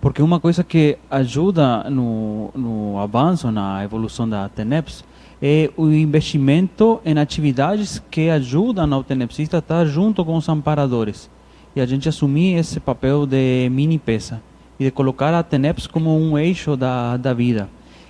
porque 0.00 0.22
uma 0.22 0.40
coisa 0.40 0.64
que 0.64 0.96
ajuda 1.10 1.88
no, 1.90 2.50
no 2.54 2.98
avanço, 2.98 3.50
na 3.50 3.84
evolução 3.84 4.28
da 4.28 4.48
TENEPS, 4.48 5.04
é 5.42 5.70
o 5.76 5.88
investimento 5.88 7.00
em 7.04 7.18
atividades 7.18 8.02
que 8.10 8.30
ajudam 8.30 8.92
ao 8.92 9.04
tenepsista 9.04 9.58
a 9.58 9.60
estar 9.60 9.84
junto 9.84 10.24
com 10.24 10.36
os 10.36 10.48
amparadores. 10.48 11.30
E 11.74 11.80
a 11.80 11.86
gente 11.86 12.08
assumir 12.08 12.58
esse 12.58 12.80
papel 12.80 13.26
de 13.26 13.68
mini 13.70 13.98
peça 13.98 14.42
e 14.78 14.84
de 14.84 14.90
colocar 14.90 15.32
a 15.34 15.42
TENEPS 15.42 15.86
como 15.86 16.16
um 16.16 16.38
eixo 16.38 16.76
da, 16.76 17.16
da 17.16 17.32
vida. 17.34 17.68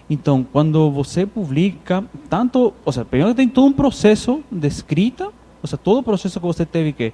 Então, 0.09 0.45
quando 0.45 0.91
você 0.91 1.25
publica, 1.25 2.05
tanto, 2.29 2.73
ou 2.85 2.93
seja, 2.93 3.05
primeiro 3.05 3.35
tem 3.35 3.49
todo 3.49 3.67
um 3.67 3.73
processo 3.73 4.43
de 4.51 4.67
escrita, 4.67 5.27
ou 5.27 5.67
seja, 5.67 5.77
todo 5.77 5.99
o 5.99 6.03
processo 6.03 6.41
que 6.41 6.47
você 6.47 6.65
teve 6.65 6.93
que 6.93 7.13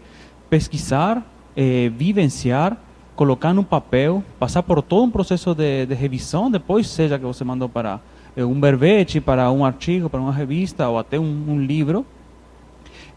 pesquisar, 0.48 1.22
eh, 1.54 1.90
vivenciar, 1.94 2.78
colocar 3.16 3.52
no 3.52 3.64
papel, 3.64 4.22
passar 4.38 4.62
por 4.62 4.82
todo 4.82 5.04
um 5.04 5.10
processo 5.10 5.54
de, 5.54 5.86
de 5.86 5.94
revisão, 5.94 6.50
depois 6.50 6.86
seja 6.86 7.18
que 7.18 7.24
você 7.24 7.42
mandou 7.42 7.68
para 7.68 7.98
eh, 8.36 8.44
um 8.44 8.60
verbete, 8.60 9.20
para 9.20 9.50
um 9.50 9.64
artigo, 9.64 10.08
para 10.10 10.20
uma 10.20 10.32
revista 10.32 10.88
ou 10.88 10.98
até 10.98 11.18
um, 11.18 11.44
um 11.48 11.58
livro, 11.58 12.06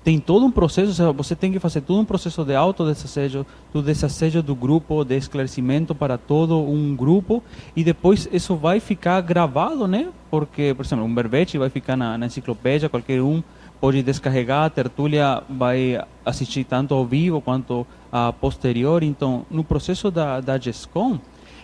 tem 0.04 0.18
todo 0.18 0.46
um 0.46 0.52
processo, 0.52 1.14
você 1.14 1.36
tem 1.36 1.52
que 1.52 1.60
fazer 1.60 1.82
todo 1.82 2.00
um 2.00 2.06
processo 2.06 2.46
de 2.46 2.56
autodesassejo, 2.56 3.46
do 3.74 3.82
desassejo 3.82 4.42
do 4.42 4.56
grupo, 4.56 5.04
de 5.04 5.18
esclarecimento 5.18 5.94
para 5.94 6.18
todo 6.18 6.58
um 6.58 6.96
grupo, 6.96 7.44
e 7.76 7.84
depois 7.84 8.28
isso 8.32 8.56
vai 8.56 8.80
ficar 8.80 9.20
gravado, 9.22 9.88
né? 9.88 10.08
Porque, 10.32 10.74
por 10.74 10.86
exemplo, 10.86 11.04
um 11.04 11.14
verbete 11.14 11.58
vai 11.58 11.70
ficar 11.70 11.98
na, 11.98 12.18
na 12.18 12.28
enciclopédia, 12.28 12.88
qualquer 12.88 13.22
um 13.22 13.44
pode 13.80 14.04
descarregar, 14.04 14.66
a 14.66 14.70
tertúlia 14.70 15.42
vai 15.50 16.02
assistir 16.26 16.64
tanto 16.64 16.94
ao 16.94 17.06
vivo 17.06 17.42
quanto 17.42 17.86
a 18.12 18.34
posterior. 18.34 19.04
Então, 19.04 19.46
no 19.50 19.64
processo 19.64 20.12
da, 20.12 20.42
da 20.42 20.58
GESCOM, 20.58 21.20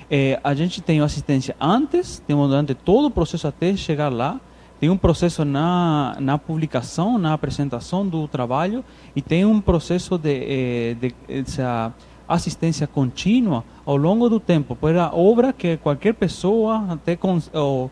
eh, 0.09 0.39
a 0.43 0.53
gente 0.53 0.81
tem 0.81 1.01
assistência 1.01 1.55
antes, 1.59 2.21
temos 2.25 2.49
durante 2.49 2.73
todo 2.73 3.05
o 3.05 3.11
processo 3.11 3.47
até 3.47 3.75
chegar 3.75 4.11
lá, 4.11 4.39
tem 4.79 4.89
um 4.89 4.97
processo 4.97 5.43
na, 5.43 6.15
na 6.19 6.37
publicação, 6.37 7.17
na 7.17 7.33
apresentação 7.33 8.07
do 8.07 8.27
trabalho 8.27 8.83
e 9.15 9.21
tem 9.21 9.45
um 9.45 9.59
processo 9.59 10.17
de, 10.17 10.29
eh, 10.33 10.97
de, 10.99 11.09
de 11.09 11.15
essa 11.49 11.93
assistência 12.27 12.87
contínua 12.87 13.63
ao 13.85 13.95
longo 13.95 14.29
do 14.29 14.39
tempo, 14.39 14.75
para 14.75 15.13
obra 15.13 15.53
que 15.53 15.77
qualquer 15.77 16.13
pessoa, 16.13 16.85
até 16.89 17.15
com, 17.15 17.39
ou, 17.53 17.91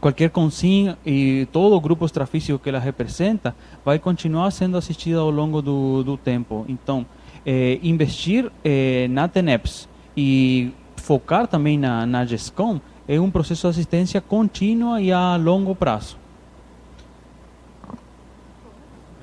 qualquer 0.00 0.30
consim 0.30 0.94
e 1.04 1.46
todo 1.52 1.74
o 1.74 1.80
grupo 1.80 2.04
extrafísico 2.04 2.58
que 2.58 2.68
ela 2.68 2.78
representa 2.78 3.54
vai 3.84 3.98
continuar 3.98 4.50
sendo 4.50 4.76
assistida 4.76 5.18
ao 5.18 5.30
longo 5.30 5.60
do, 5.60 6.02
do 6.02 6.16
tempo. 6.16 6.64
Então, 6.68 7.06
eh, 7.44 7.78
investir 7.82 8.50
eh, 8.64 9.06
na 9.10 9.28
TENEPS 9.28 9.88
e 10.16 10.72
focar 10.96 11.46
também 11.46 11.78
na, 11.78 12.06
na 12.06 12.24
GESCOM 12.24 12.80
é 13.08 13.20
um 13.20 13.30
processo 13.30 13.62
de 13.62 13.68
assistência 13.68 14.20
contínua 14.20 15.00
e 15.00 15.12
a 15.12 15.36
longo 15.36 15.74
prazo. 15.74 16.22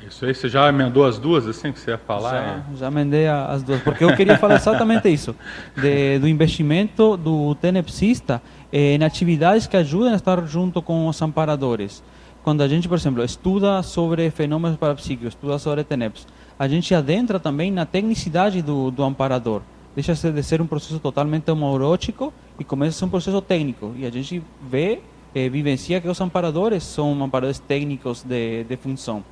Isso 0.09 0.25
aí, 0.25 0.33
você 0.33 0.49
já 0.49 0.67
emendou 0.67 1.05
as 1.05 1.19
duas, 1.19 1.45
assim 1.45 1.71
que 1.71 1.79
você 1.79 1.91
ia 1.91 1.97
falar? 1.97 2.31
Já, 2.31 2.37
é? 2.37 2.63
já 2.77 2.87
emendei 2.87 3.27
as 3.27 3.61
duas, 3.61 3.79
porque 3.81 4.03
eu 4.03 4.15
queria 4.15 4.37
falar 4.39 4.55
exatamente 4.55 5.07
isso, 5.07 5.35
de, 5.77 6.17
do 6.17 6.27
investimento 6.27 7.15
do 7.15 7.53
tenepsista 7.55 8.41
eh, 8.41 8.58
em 8.71 9.03
atividades 9.03 9.67
que 9.67 9.77
ajudem 9.77 10.13
a 10.13 10.15
estar 10.15 10.45
junto 10.45 10.81
com 10.81 11.07
os 11.07 11.21
amparadores. 11.21 12.03
Quando 12.43 12.61
a 12.61 12.67
gente, 12.67 12.87
por 12.87 12.97
exemplo, 12.97 13.23
estuda 13.23 13.83
sobre 13.83 14.29
fenômenos 14.31 14.77
parapsíquicos, 14.77 15.33
estuda 15.33 15.59
sobre 15.59 15.83
TENEPS, 15.83 16.25
a 16.57 16.67
gente 16.67 16.93
adentra 16.93 17.39
também 17.39 17.71
na 17.71 17.85
tecnicidade 17.85 18.61
do, 18.61 18.91
do 18.91 19.03
amparador. 19.03 19.61
Deixa 19.95 20.13
de 20.13 20.43
ser 20.43 20.61
um 20.61 20.67
processo 20.67 20.99
totalmente 20.99 21.49
homorótico 21.49 22.33
e 22.57 22.63
começa 22.63 22.95
a 22.95 22.99
ser 22.99 23.05
um 23.05 23.09
processo 23.09 23.41
técnico. 23.41 23.93
E 23.97 24.05
a 24.05 24.09
gente 24.09 24.41
vê, 24.61 24.99
eh, 25.35 25.49
vivencia 25.49 25.99
que 25.99 26.07
os 26.07 26.21
amparadores 26.21 26.83
são 26.83 27.21
amparadores 27.23 27.59
técnicos 27.59 28.23
de, 28.23 28.63
de 28.63 28.77
função. 28.77 29.23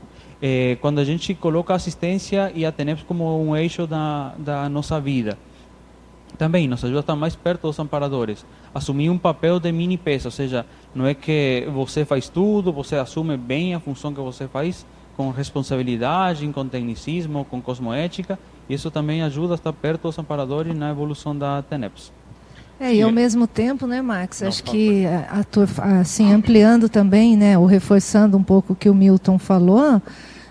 Eh, 0.42 0.78
quando 0.82 1.00
a 1.00 1.06
gente 1.06 1.34
coloca 1.34 1.74
assistência 1.74 2.52
e 2.54 2.66
a 2.66 2.72
TENEPS 2.72 3.04
como 3.04 3.42
um 3.42 3.56
eixo 3.56 3.88
da, 3.88 4.34
da 4.38 4.70
nossa 4.70 5.00
vida, 5.00 5.38
também 6.38 6.68
nos 6.68 6.84
ajuda 6.84 7.00
a 7.00 7.02
estar 7.02 7.16
mais 7.16 7.36
perto 7.36 7.64
dos 7.64 7.80
amparadores. 7.80 8.46
Assumir 8.78 9.10
um 9.10 9.18
papel 9.18 9.60
de 9.60 9.72
mini 9.72 9.98
peça, 9.98 10.28
ou 10.28 10.32
seja, 10.32 10.64
não 10.94 11.08
é 11.08 11.16
que 11.16 11.68
você 11.74 12.06
faz 12.06 12.30
tudo, 12.30 12.72
você 12.72 12.96
assume 12.96 13.36
bem 13.36 13.74
a 13.74 13.80
função 13.80 14.14
que 14.14 14.22
você 14.22 14.48
faz, 14.48 14.86
com 15.16 15.32
responsabilidade, 15.32 16.48
com 16.50 16.68
tecnicismo, 16.68 17.44
com 17.46 17.60
cosmoética. 17.60 18.38
Isso 18.70 18.92
também 18.92 19.24
ajuda 19.24 19.56
a 19.56 19.56
estar 19.56 19.74
perto 19.74 20.04
dos 20.04 20.20
amparadores 20.20 20.76
na 20.76 20.92
evolução 20.92 21.36
da 21.36 21.64
TENEPS. 21.64 22.12
É, 22.80 22.94
e 22.94 23.02
ao 23.02 23.12
mesmo 23.12 23.48
tempo, 23.48 23.88
né, 23.88 24.00
Max, 24.00 24.44
acho 24.44 24.64
que 24.64 25.08
a, 25.08 25.44
a, 25.82 26.00
assim 26.00 26.32
ampliando 26.32 26.88
também, 26.88 27.36
né, 27.36 27.58
ou 27.58 27.66
reforçando 27.66 28.38
um 28.38 28.44
pouco 28.44 28.74
o 28.74 28.76
que 28.76 28.92
o 28.92 28.94
Milton 28.94 29.40
falou, 29.40 30.00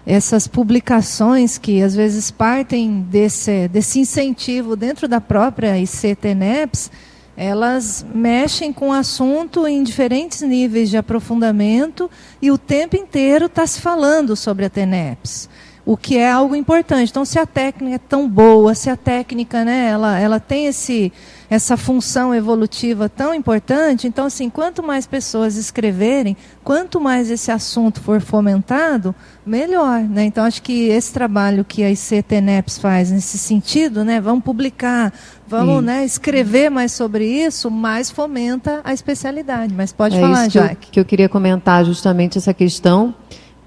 essas 0.05 0.49
publicações 0.49 1.59
que 1.59 1.81
às 1.81 1.95
vezes 1.95 2.33
partem 2.33 3.03
desse, 3.03 3.69
desse 3.69 4.01
incentivo 4.01 4.75
dentro 4.75 5.07
da 5.07 5.21
própria 5.21 5.79
ICTNEPS, 5.79 6.91
elas 7.37 8.05
mexem 8.15 8.73
com 8.73 8.89
o 8.89 8.93
assunto 8.93 9.67
em 9.67 9.83
diferentes 9.83 10.41
níveis 10.41 10.89
de 10.89 10.97
aprofundamento 10.97 12.11
e 12.41 12.51
o 12.51 12.57
tempo 12.57 12.97
inteiro 12.97 13.47
está 13.47 13.67
se 13.67 13.81
falando 13.81 14.35
sobre 14.35 14.65
a 14.65 14.71
TENEPS 14.71 15.49
o 15.87 15.97
que 15.97 16.17
é 16.19 16.29
algo 16.29 16.57
importante. 16.57 17.11
Então, 17.11 17.25
se 17.25 17.39
a 17.39 17.47
técnica 17.47 17.95
é 17.95 17.99
tão 17.99 18.29
boa, 18.29 18.75
se 18.75 18.91
a 18.91 18.97
técnica, 18.97 19.65
né, 19.65 19.87
ela, 19.89 20.19
ela 20.19 20.41
tem 20.41 20.67
esse, 20.67 21.13
essa 21.49 21.77
função 21.77 22.35
evolutiva 22.35 23.09
tão 23.09 23.33
importante, 23.33 24.09
então, 24.09 24.27
assim, 24.27 24.51
quanto 24.51 24.83
mais 24.83 25.07
pessoas 25.07 25.55
escreverem, 25.55 26.37
quanto 26.65 27.01
mais 27.01 27.31
esse 27.31 27.53
assunto 27.53 28.01
for 28.01 28.21
fomentado, 28.21 29.15
melhor, 29.47 30.01
né? 30.01 30.25
Então, 30.25 30.45
acho 30.45 30.61
que 30.61 30.89
esse 30.89 31.13
trabalho 31.13 31.65
que 31.65 31.85
a 31.85 31.91
ICTNEPS 31.93 32.79
faz 32.79 33.13
nesse 33.13 33.39
sentido, 33.39 34.05
né, 34.05 34.21
vamos 34.21 34.43
publicar, 34.43 35.13
vamos, 35.49 35.83
né, 35.83 36.05
escrever 36.05 36.71
mais 36.71 36.93
sobre 36.93 37.25
isso, 37.27 37.71
mais 37.71 38.11
fomenta 38.11 38.81
a 38.85 38.93
especialidade. 38.93 39.73
Mas 39.75 39.93
pode 39.93 40.17
é 40.17 40.21
falar, 40.21 40.43
isso 40.43 40.59
que 40.59 40.59
Jaque. 40.59 40.87
Eu, 40.89 40.93
que 40.93 41.01
eu 41.01 41.05
queria 41.05 41.29
comentar 41.29 41.85
justamente 41.85 42.39
essa 42.39 42.55
questão 42.55 43.15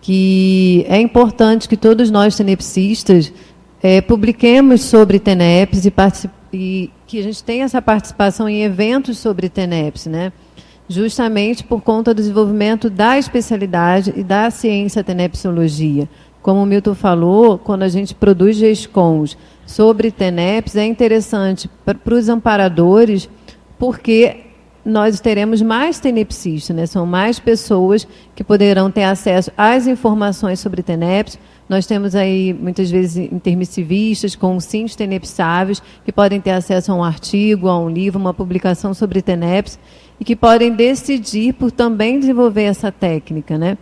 que 0.02 0.86
é 0.88 1.00
importante 1.00 1.68
que 1.68 1.78
todos 1.78 2.10
nós 2.10 2.36
tenepsistas 2.36 3.32
é, 3.82 4.02
publiquemos 4.02 4.82
sobre 4.82 5.20
TENEPS 5.20 5.86
e, 5.86 5.94
e, 6.54 6.92
que 7.06 7.20
a 7.20 7.24
gente 7.24 7.44
tenha 7.44 7.66
essa 7.66 7.82
participação 7.82 8.48
em 8.48 8.64
eventos 8.64 9.18
sobre 9.18 9.50
TENEPS, 9.50 10.08
né? 10.08 10.32
justamente 10.90 11.64
por 11.64 11.82
conta 11.82 12.14
do 12.14 12.18
desenvolvimento 12.18 12.90
da 12.90 13.18
especialidade 13.18 14.12
e 14.18 14.24
da 14.24 14.50
ciência 14.50 15.04
tenepsologia. 15.04 16.10
Como 16.42 16.64
o 16.64 16.66
Milton 16.66 16.96
falou, 16.96 17.60
quando 17.60 17.84
a 17.84 17.88
gente 17.88 18.16
produz 18.16 18.58
GESCONs 18.58 19.38
sobre 19.70 20.10
TENEPS, 20.10 20.76
é 20.76 20.84
interessante 20.84 21.70
para 21.86 22.16
os 22.16 22.28
amparadores, 22.28 23.30
porque 23.78 24.46
nós 24.84 25.20
teremos 25.20 25.62
mais 25.62 26.00
tenepsistas, 26.00 26.76
né? 26.76 26.88
são 26.88 27.06
mais 27.06 27.40
pessoas 27.40 28.08
que 28.36 28.44
poderão 28.44 28.90
ter 28.90 29.04
acesso 29.04 29.52
às 29.56 29.86
informações 29.86 30.60
sobre 30.60 30.82
TENEPS. 30.82 31.38
Nós 31.70 31.86
temos 31.86 32.16
aí, 32.16 32.52
muitas 32.52 32.90
vezes, 32.90 33.32
intermissivistas 33.32 34.36
com 34.36 34.60
sims 34.60 34.96
tenepsáveis, 34.96 35.84
que 36.04 36.12
podem 36.12 36.42
ter 36.42 36.52
acesso 36.52 36.92
a 36.92 36.96
um 36.96 37.04
artigo, 37.04 37.68
a 37.68 37.80
um 37.80 37.90
livro, 37.90 38.20
uma 38.20 38.34
publicação 38.34 38.96
sobre 38.96 39.22
TENEPS, 39.22 39.78
e 40.20 40.26
que 40.26 40.36
podem 40.36 40.74
decidir 40.74 41.54
por 41.54 41.70
também 41.70 42.20
desenvolver 42.20 42.64
essa 42.64 42.92
técnica. 42.92 43.56
Né? 43.56 43.78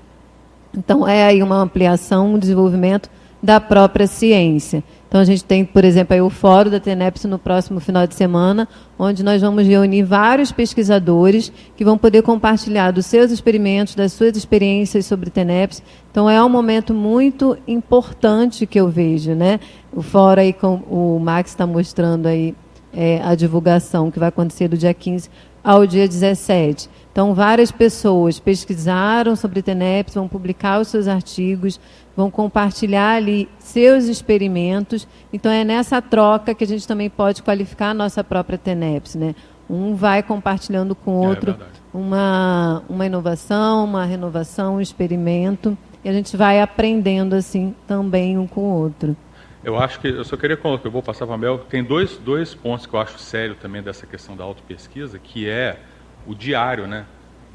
Então, 0.78 1.08
é 1.08 1.24
aí 1.24 1.42
uma 1.42 1.56
ampliação, 1.56 2.34
um 2.34 2.38
desenvolvimento 2.38 3.10
da 3.42 3.62
própria 3.62 4.06
ciência. 4.06 4.84
Então, 5.08 5.22
a 5.22 5.26
gente 5.26 5.44
tem, 5.44 5.64
por 5.64 5.86
exemplo, 5.86 6.14
aí 6.14 6.22
o 6.22 6.30
Fórum 6.30 6.70
da 6.70 6.80
TENEPS 6.80 7.26
no 7.26 7.40
próximo 7.40 7.80
final 7.80 8.06
de 8.06 8.14
semana, 8.14 8.68
onde 9.00 9.24
nós 9.24 9.42
vamos 9.42 9.66
reunir 9.66 10.04
vários 10.04 10.52
pesquisadores 10.52 11.52
que 11.76 11.86
vão 11.86 11.98
poder 11.98 12.22
compartilhar 12.24 12.92
dos 12.92 13.06
seus 13.06 13.32
experimentos, 13.32 13.96
das 13.96 14.12
suas 14.12 14.36
experiências 14.36 15.06
sobre 15.06 15.30
TENEPS. 15.30 15.82
Então, 16.12 16.30
é 16.30 16.44
um 16.44 16.50
momento 16.50 16.94
muito 16.94 17.58
importante 17.68 18.66
que 18.66 18.80
eu 18.80 18.90
vejo. 18.90 19.34
Né? 19.34 19.60
O 19.94 20.02
Fórum, 20.02 20.42
aí, 20.42 20.52
com, 20.52 20.76
o 20.90 21.20
Max 21.20 21.52
está 21.52 21.66
mostrando 21.66 22.26
aí 22.28 22.54
é, 22.94 23.22
a 23.24 23.34
divulgação 23.36 24.12
que 24.12 24.20
vai 24.20 24.30
acontecer 24.30 24.68
do 24.68 24.78
dia 24.78 24.94
15 24.94 25.30
ao 25.64 25.86
dia 25.86 26.08
17. 26.08 26.90
Então, 27.18 27.34
várias 27.34 27.72
pessoas 27.72 28.40
pesquisaram 28.40 29.36
sobre 29.36 29.64
TENEPS, 29.64 30.14
vão 30.14 30.28
publicar 30.28 30.80
os 30.80 30.88
seus 30.90 31.08
artigos, 31.08 31.80
vão 32.16 32.30
compartilhar 32.30 33.16
ali 33.16 33.50
seus 33.58 34.04
experimentos. 34.04 35.08
Então, 35.34 35.52
é 35.52 35.64
nessa 35.64 36.00
troca 36.00 36.54
que 36.54 36.64
a 36.64 36.68
gente 36.68 36.88
também 36.88 37.10
pode 37.10 37.42
qualificar 37.42 37.90
a 37.90 37.94
nossa 37.96 38.24
própria 38.24 38.56
TENEPS. 38.56 39.16
Né? 39.16 39.34
Um 39.68 39.96
vai 39.96 40.22
compartilhando 40.22 40.94
com 40.94 41.16
o 41.16 41.28
outro 41.28 41.58
é 41.60 41.98
uma, 41.98 42.84
uma 42.88 43.08
inovação, 43.08 43.84
uma 43.86 44.06
renovação, 44.06 44.76
um 44.76 44.82
experimento. 44.82 45.76
E 46.06 46.10
a 46.10 46.14
gente 46.14 46.38
vai 46.38 46.62
aprendendo 46.62 47.34
assim 47.34 47.74
também 47.88 48.38
um 48.38 48.46
com 48.46 48.62
o 48.62 48.80
outro. 48.80 49.18
Eu 49.64 49.76
acho 49.80 50.00
que, 50.00 50.08
eu 50.08 50.24
só 50.24 50.38
queria 50.38 50.56
colocar, 50.56 50.88
eu 50.88 50.92
vou 50.92 51.02
passar 51.02 51.26
para 51.26 51.34
a 51.34 51.38
Mel, 51.40 51.58
tem 51.58 51.84
dois, 51.84 52.16
dois 52.16 52.54
pontos 52.54 52.86
que 52.86 52.94
eu 52.94 53.00
acho 53.00 53.18
sério 53.18 53.56
também 53.56 53.82
dessa 53.82 54.06
questão 54.06 54.38
da 54.38 54.44
autopesquisa, 54.44 55.18
que 55.18 55.50
é 55.50 55.80
o 56.28 56.36
diário, 56.36 56.86
né? 56.86 57.06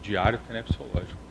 Diário 0.03 0.39
tenepsológico. 0.49 1.23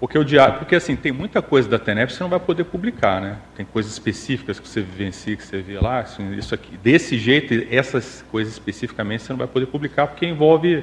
Porque 0.00 0.18
o 0.18 0.24
diário, 0.24 0.54
porque 0.58 0.74
assim, 0.74 0.96
tem 0.96 1.12
muita 1.12 1.42
coisa 1.42 1.68
da 1.68 1.78
TENEP 1.78 2.10
que 2.10 2.16
você 2.16 2.22
não 2.22 2.30
vai 2.30 2.40
poder 2.40 2.64
publicar, 2.64 3.20
né? 3.20 3.36
Tem 3.54 3.66
coisas 3.66 3.92
específicas 3.92 4.58
que 4.58 4.66
você 4.66 4.80
vivencia, 4.80 5.36
que 5.36 5.44
você 5.44 5.60
vê 5.60 5.78
lá, 5.78 6.00
assim, 6.00 6.34
isso 6.36 6.54
aqui, 6.54 6.74
desse 6.78 7.18
jeito, 7.18 7.52
essas 7.70 8.24
coisas 8.30 8.54
especificamente 8.54 9.22
você 9.22 9.32
não 9.32 9.38
vai 9.38 9.46
poder 9.46 9.66
publicar 9.66 10.06
porque 10.06 10.24
envolve, 10.24 10.82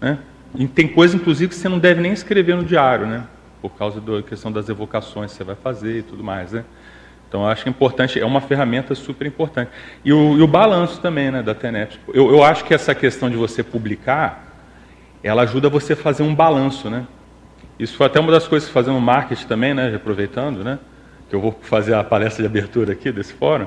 né? 0.00 0.18
E 0.54 0.66
tem 0.66 0.88
coisas 0.88 1.20
inclusive 1.20 1.50
que 1.50 1.54
você 1.54 1.68
não 1.68 1.78
deve 1.78 2.00
nem 2.00 2.12
escrever 2.12 2.56
no 2.56 2.64
diário, 2.64 3.06
né? 3.06 3.24
Por 3.60 3.74
causa 3.76 4.00
da 4.00 4.22
questão 4.22 4.50
das 4.50 4.68
evocações 4.70 5.32
que 5.32 5.36
você 5.36 5.44
vai 5.44 5.56
fazer 5.56 5.98
e 5.98 6.02
tudo 6.02 6.24
mais, 6.24 6.52
né? 6.52 6.64
Então, 7.28 7.46
acho 7.46 7.64
que 7.64 7.68
é 7.68 7.70
importante, 7.70 8.20
é 8.20 8.24
uma 8.24 8.40
ferramenta 8.40 8.94
super 8.94 9.26
importante. 9.26 9.68
E 10.04 10.12
o, 10.12 10.38
e 10.38 10.40
o 10.40 10.46
balanço 10.46 11.00
também, 11.00 11.32
né, 11.32 11.42
da 11.42 11.52
TENEP. 11.52 11.98
Eu, 12.14 12.30
eu 12.30 12.44
acho 12.44 12.64
que 12.64 12.72
essa 12.72 12.94
questão 12.94 13.28
de 13.28 13.36
você 13.36 13.60
publicar, 13.60 14.43
ela 15.24 15.42
ajuda 15.42 15.68
você 15.68 15.94
a 15.94 15.96
fazer 15.96 16.22
um 16.22 16.34
balanço, 16.34 16.90
né? 16.90 17.06
Isso 17.78 17.96
foi 17.96 18.06
até 18.06 18.20
uma 18.20 18.30
das 18.30 18.46
coisas 18.46 18.68
que 18.68 18.72
fazendo 18.74 19.00
marketing 19.00 19.46
também, 19.46 19.74
né? 19.74 19.94
Aproveitando, 19.96 20.62
né? 20.62 20.78
Que 21.28 21.34
eu 21.34 21.40
vou 21.40 21.58
fazer 21.62 21.94
a 21.94 22.04
palestra 22.04 22.42
de 22.42 22.46
abertura 22.46 22.92
aqui 22.92 23.10
desse 23.10 23.32
fórum. 23.32 23.66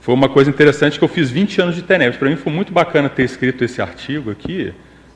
Foi 0.00 0.14
uma 0.14 0.28
coisa 0.28 0.48
interessante 0.48 0.98
que 0.98 1.04
eu 1.04 1.08
fiz 1.08 1.30
20 1.30 1.60
anos 1.60 1.74
de 1.74 1.82
TENEPS. 1.82 2.18
Para 2.18 2.28
mim 2.30 2.36
foi 2.36 2.52
muito 2.52 2.72
bacana 2.72 3.08
ter 3.08 3.24
escrito 3.24 3.64
esse 3.64 3.82
artigo 3.82 4.30
aqui, 4.30 4.72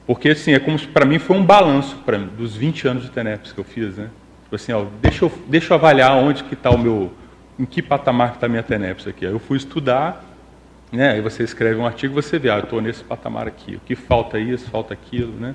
porque 0.07 0.31
assim, 0.31 0.53
é 0.53 0.59
como 0.59 0.79
para 0.89 1.05
mim 1.05 1.19
foi 1.19 1.37
um 1.37 1.45
balanço 1.45 1.97
para 2.05 2.19
dos 2.19 2.57
20 2.57 2.89
anos 2.89 3.03
de 3.05 3.11
TENEPS 3.11 3.53
que 3.53 3.59
eu 3.59 3.65
fiz, 3.65 3.97
né? 3.97 4.11
Tipo 4.43 4.57
assim, 4.57 4.73
ó, 4.73 4.85
deixa 5.01 5.25
eu, 5.25 5.33
deixa 5.49 5.73
eu 5.73 5.77
avaliar 5.77 6.17
onde 6.17 6.45
que 6.45 6.55
está 6.55 6.71
o 6.71 6.79
meu, 6.79 7.13
em 7.59 7.65
que 7.65 7.81
patamar 7.81 8.31
que 8.31 8.37
está 8.37 8.47
a 8.47 8.49
minha 8.49 8.63
TENEPS 8.63 9.07
aqui. 9.07 9.25
Aí 9.25 9.33
eu 9.33 9.39
fui 9.39 9.57
estudar, 9.57 10.25
né? 10.93 11.13
Aí 11.13 11.21
você 11.21 11.43
escreve 11.43 11.79
um 11.79 11.87
artigo, 11.87 12.15
você 12.15 12.39
vê, 12.39 12.51
ah, 12.51 12.59
eu 12.59 12.65
estou 12.65 12.81
nesse 12.81 13.03
patamar 13.03 13.47
aqui. 13.47 13.77
O 13.77 13.81
que 13.81 13.95
falta 13.95 14.39
isso, 14.39 14.71
falta 14.71 14.95
aquilo, 14.95 15.33
né? 15.33 15.55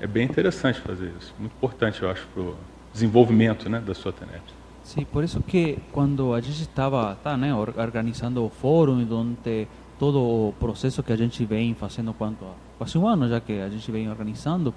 É 0.00 0.06
bem 0.06 0.24
interessante 0.24 0.80
fazer 0.80 1.12
isso. 1.18 1.34
Muito 1.38 1.52
importante, 1.52 2.02
eu 2.02 2.10
acho, 2.10 2.26
para 2.28 2.42
o 2.42 2.56
desenvolvimento 2.92 3.68
né, 3.68 3.80
da 3.80 3.94
sua 3.94 4.12
TENEPS. 4.12 4.54
Sim, 4.84 5.04
por 5.04 5.22
isso 5.22 5.40
que 5.40 5.78
quando 5.92 6.34
a 6.34 6.40
gente 6.40 6.60
estava 6.60 7.14
tá, 7.22 7.36
né, 7.36 7.54
organizando 7.54 8.44
o 8.44 8.48
fórum, 8.48 9.06
onde 9.10 9.68
todo 9.98 10.18
o 10.18 10.54
processo 10.58 11.02
que 11.02 11.12
a 11.12 11.16
gente 11.16 11.44
vem 11.44 11.74
fazendo 11.74 12.12
quanto 12.12 12.44
a 12.44 12.54
quase 12.76 12.98
um 12.98 13.06
ano 13.06 13.28
já 13.28 13.40
que 13.40 13.60
a 13.60 13.68
gente 13.68 13.88
vem 13.92 14.10
organizando, 14.10 14.74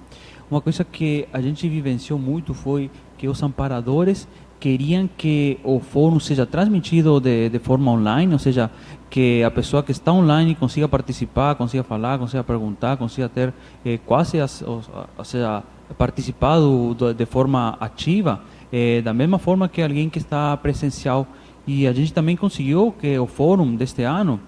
uma 0.49 0.61
coisa 0.61 0.83
que 0.83 1.27
a 1.33 1.41
gente 1.41 1.67
vivenciou 1.67 2.19
muito 2.19 2.53
foi 2.53 2.91
que 3.17 3.27
os 3.27 3.41
amparadores 3.41 4.27
queriam 4.59 5.09
que 5.17 5.59
o 5.63 5.79
fórum 5.79 6.19
seja 6.19 6.45
transmitido 6.45 7.19
de, 7.19 7.49
de 7.49 7.59
forma 7.59 7.91
online, 7.91 8.33
ou 8.33 8.39
seja, 8.39 8.69
que 9.09 9.43
a 9.43 9.51
pessoa 9.51 9.83
que 9.83 9.91
está 9.91 10.11
online 10.11 10.55
consiga 10.55 10.87
participar, 10.87 11.55
consiga 11.55 11.83
falar, 11.83 12.17
consiga 12.17 12.43
perguntar, 12.43 12.97
consiga 12.97 13.29
ter 13.29 13.53
eh, 13.85 13.99
quase, 14.05 14.39
as, 14.39 14.61
ou 14.61 14.81
seja, 15.23 15.63
participado 15.97 16.95
de 17.15 17.25
forma 17.25 17.77
ativa, 17.79 18.41
eh, 18.71 19.01
da 19.01 19.13
mesma 19.13 19.37
forma 19.37 19.69
que 19.69 19.81
alguém 19.81 20.09
que 20.09 20.17
está 20.17 20.55
presencial. 20.57 21.27
E 21.67 21.87
a 21.87 21.93
gente 21.93 22.13
também 22.13 22.35
conseguiu 22.35 22.93
que 22.99 23.17
o 23.17 23.25
fórum 23.25 23.75
deste 23.75 24.03
ano 24.03 24.39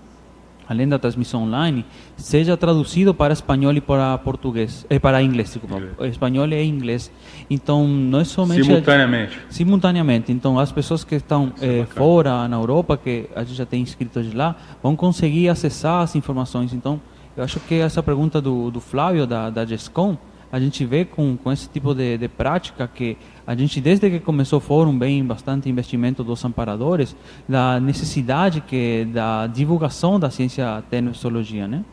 além 0.67 0.87
da 0.87 0.99
transmissão 0.99 1.43
online, 1.43 1.85
seja 2.15 2.57
traduzido 2.57 3.13
para 3.13 3.33
espanhol 3.33 3.73
e 3.73 3.81
para 3.81 4.17
português, 4.17 4.85
eh, 4.89 4.99
para 4.99 5.21
inglês, 5.23 5.53
desculpa, 5.53 6.05
espanhol 6.05 6.47
e 6.47 6.63
inglês. 6.63 7.11
Então, 7.49 7.87
não 7.87 8.19
é 8.19 8.23
somente 8.23 8.63
simultaneamente. 8.63 9.37
A, 9.37 9.51
simultaneamente. 9.51 10.31
Então, 10.31 10.59
as 10.59 10.71
pessoas 10.71 11.03
que 11.03 11.15
estão 11.15 11.53
é 11.61 11.85
fora 11.85 12.47
na 12.47 12.57
Europa, 12.57 12.97
que 12.97 13.29
a 13.35 13.43
gente 13.43 13.55
já 13.55 13.65
tem 13.65 13.81
inscritos 13.81 14.33
lá, 14.33 14.55
vão 14.83 14.95
conseguir 14.95 15.49
acessar 15.49 16.01
as 16.01 16.15
informações. 16.15 16.73
Então, 16.73 16.99
eu 17.35 17.43
acho 17.43 17.59
que 17.61 17.75
essa 17.75 18.01
pergunta 18.01 18.41
do, 18.41 18.71
do 18.71 18.79
Flávio 18.79 19.27
da 19.27 19.49
da 19.49 19.65
Gescom, 19.65 20.17
a 20.51 20.59
gente 20.59 20.85
vê 20.85 21.05
com 21.05 21.37
com 21.37 21.51
esse 21.51 21.67
tipo 21.69 21.93
de, 21.93 22.17
de 22.17 22.27
prática 22.27 22.87
que 22.87 23.17
a 23.45 23.55
gente, 23.55 23.79
desde 23.79 24.09
que 24.09 24.19
começou 24.19 24.57
o 24.57 24.61
fórum, 24.61 24.99
vem 24.99 25.23
bastante 25.23 25.69
investimento 25.69 26.23
dos 26.23 26.43
amparadores, 26.43 27.15
da 27.47 27.79
necessidade 27.79 28.59
que 28.59 29.05
da 29.05 29.47
divulgação 29.47 30.19
da 30.19 30.29
ciência 30.29 30.83
tenepsologia, 30.89 31.65
né? 31.65 31.85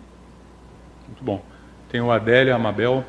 Muito 1.07 1.22
bom. 1.22 1.42
Tem 1.88 2.00
o 2.00 2.11
Adélio 2.11 2.50
e 2.50 2.52
a 2.52 2.57
Amabel. 2.57 3.05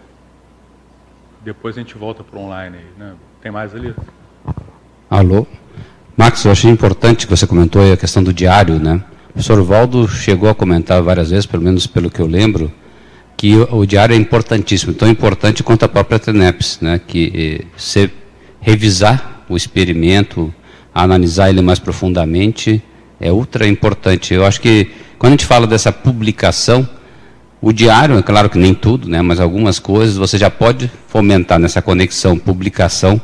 Depois 1.43 1.75
a 1.75 1.79
gente 1.79 1.97
volta 1.97 2.23
para 2.23 2.37
o 2.37 2.43
online. 2.43 2.77
Né? 2.97 3.15
Tem 3.41 3.51
mais 3.51 3.73
ali? 3.73 3.95
Alô? 5.09 5.47
Max, 6.15 6.45
eu 6.45 6.51
achei 6.51 6.69
importante 6.69 7.25
que 7.25 7.35
você 7.35 7.47
comentou 7.47 7.91
a 7.91 7.97
questão 7.97 8.23
do 8.23 8.31
diário, 8.31 8.79
né? 8.79 9.03
O 9.29 9.33
professor 9.33 9.61
Valdo 9.63 10.07
chegou 10.07 10.49
a 10.49 10.55
comentar 10.55 11.01
várias 11.01 11.31
vezes, 11.31 11.45
pelo 11.45 11.63
menos 11.63 11.87
pelo 11.87 12.09
que 12.09 12.19
eu 12.19 12.27
lembro, 12.27 12.71
que 13.37 13.55
o, 13.55 13.85
diário 13.85 14.13
é 14.13 14.17
importantíssimo, 14.17 14.93
tão 14.93 15.09
importante 15.09 15.61
quanto 15.61 15.83
a 15.83 15.87
própria 15.87 16.17
TENEPS, 16.19 16.79
né? 16.81 16.99
Que 17.05 17.31
eh, 17.61 17.65
você 17.75 18.09
revisar 18.61 19.43
o 19.49 19.57
experimento, 19.57 20.53
analisar 20.93 21.49
ele 21.49 21.61
mais 21.61 21.77
profundamente, 21.77 22.81
é 23.19 23.31
ultra 23.31 23.67
importante. 23.67 24.33
Eu 24.33 24.45
acho 24.45 24.61
que 24.61 24.89
quando 25.19 25.33
a 25.33 25.35
gente 25.35 25.45
fala 25.45 25.67
dessa 25.67 25.91
publicação, 25.91 26.87
o 27.61 27.71
diário, 27.71 28.17
é 28.17 28.21
claro 28.21 28.49
que 28.49 28.57
nem 28.57 28.73
tudo, 28.73 29.09
né, 29.09 29.21
mas 29.21 29.39
algumas 29.39 29.79
coisas 29.79 30.17
você 30.17 30.37
já 30.37 30.49
pode 30.49 30.91
fomentar 31.07 31.57
nessa 31.59 31.81
conexão 31.81 32.37
publicação 32.37 33.19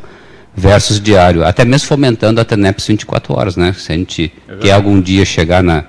versus 0.56 1.00
diário, 1.00 1.46
até 1.46 1.64
mesmo 1.64 1.88
fomentando 1.88 2.42
a 2.42 2.46
TENEPS 2.46 2.88
24 2.88 3.34
horas, 3.38 3.56
né? 3.56 3.74
Se 3.74 3.92
a 3.92 3.96
gente 3.96 4.34
é 4.48 4.56
quer 4.58 4.72
algum 4.72 5.00
dia 5.00 5.24
chegar 5.24 5.64
na, 5.64 5.86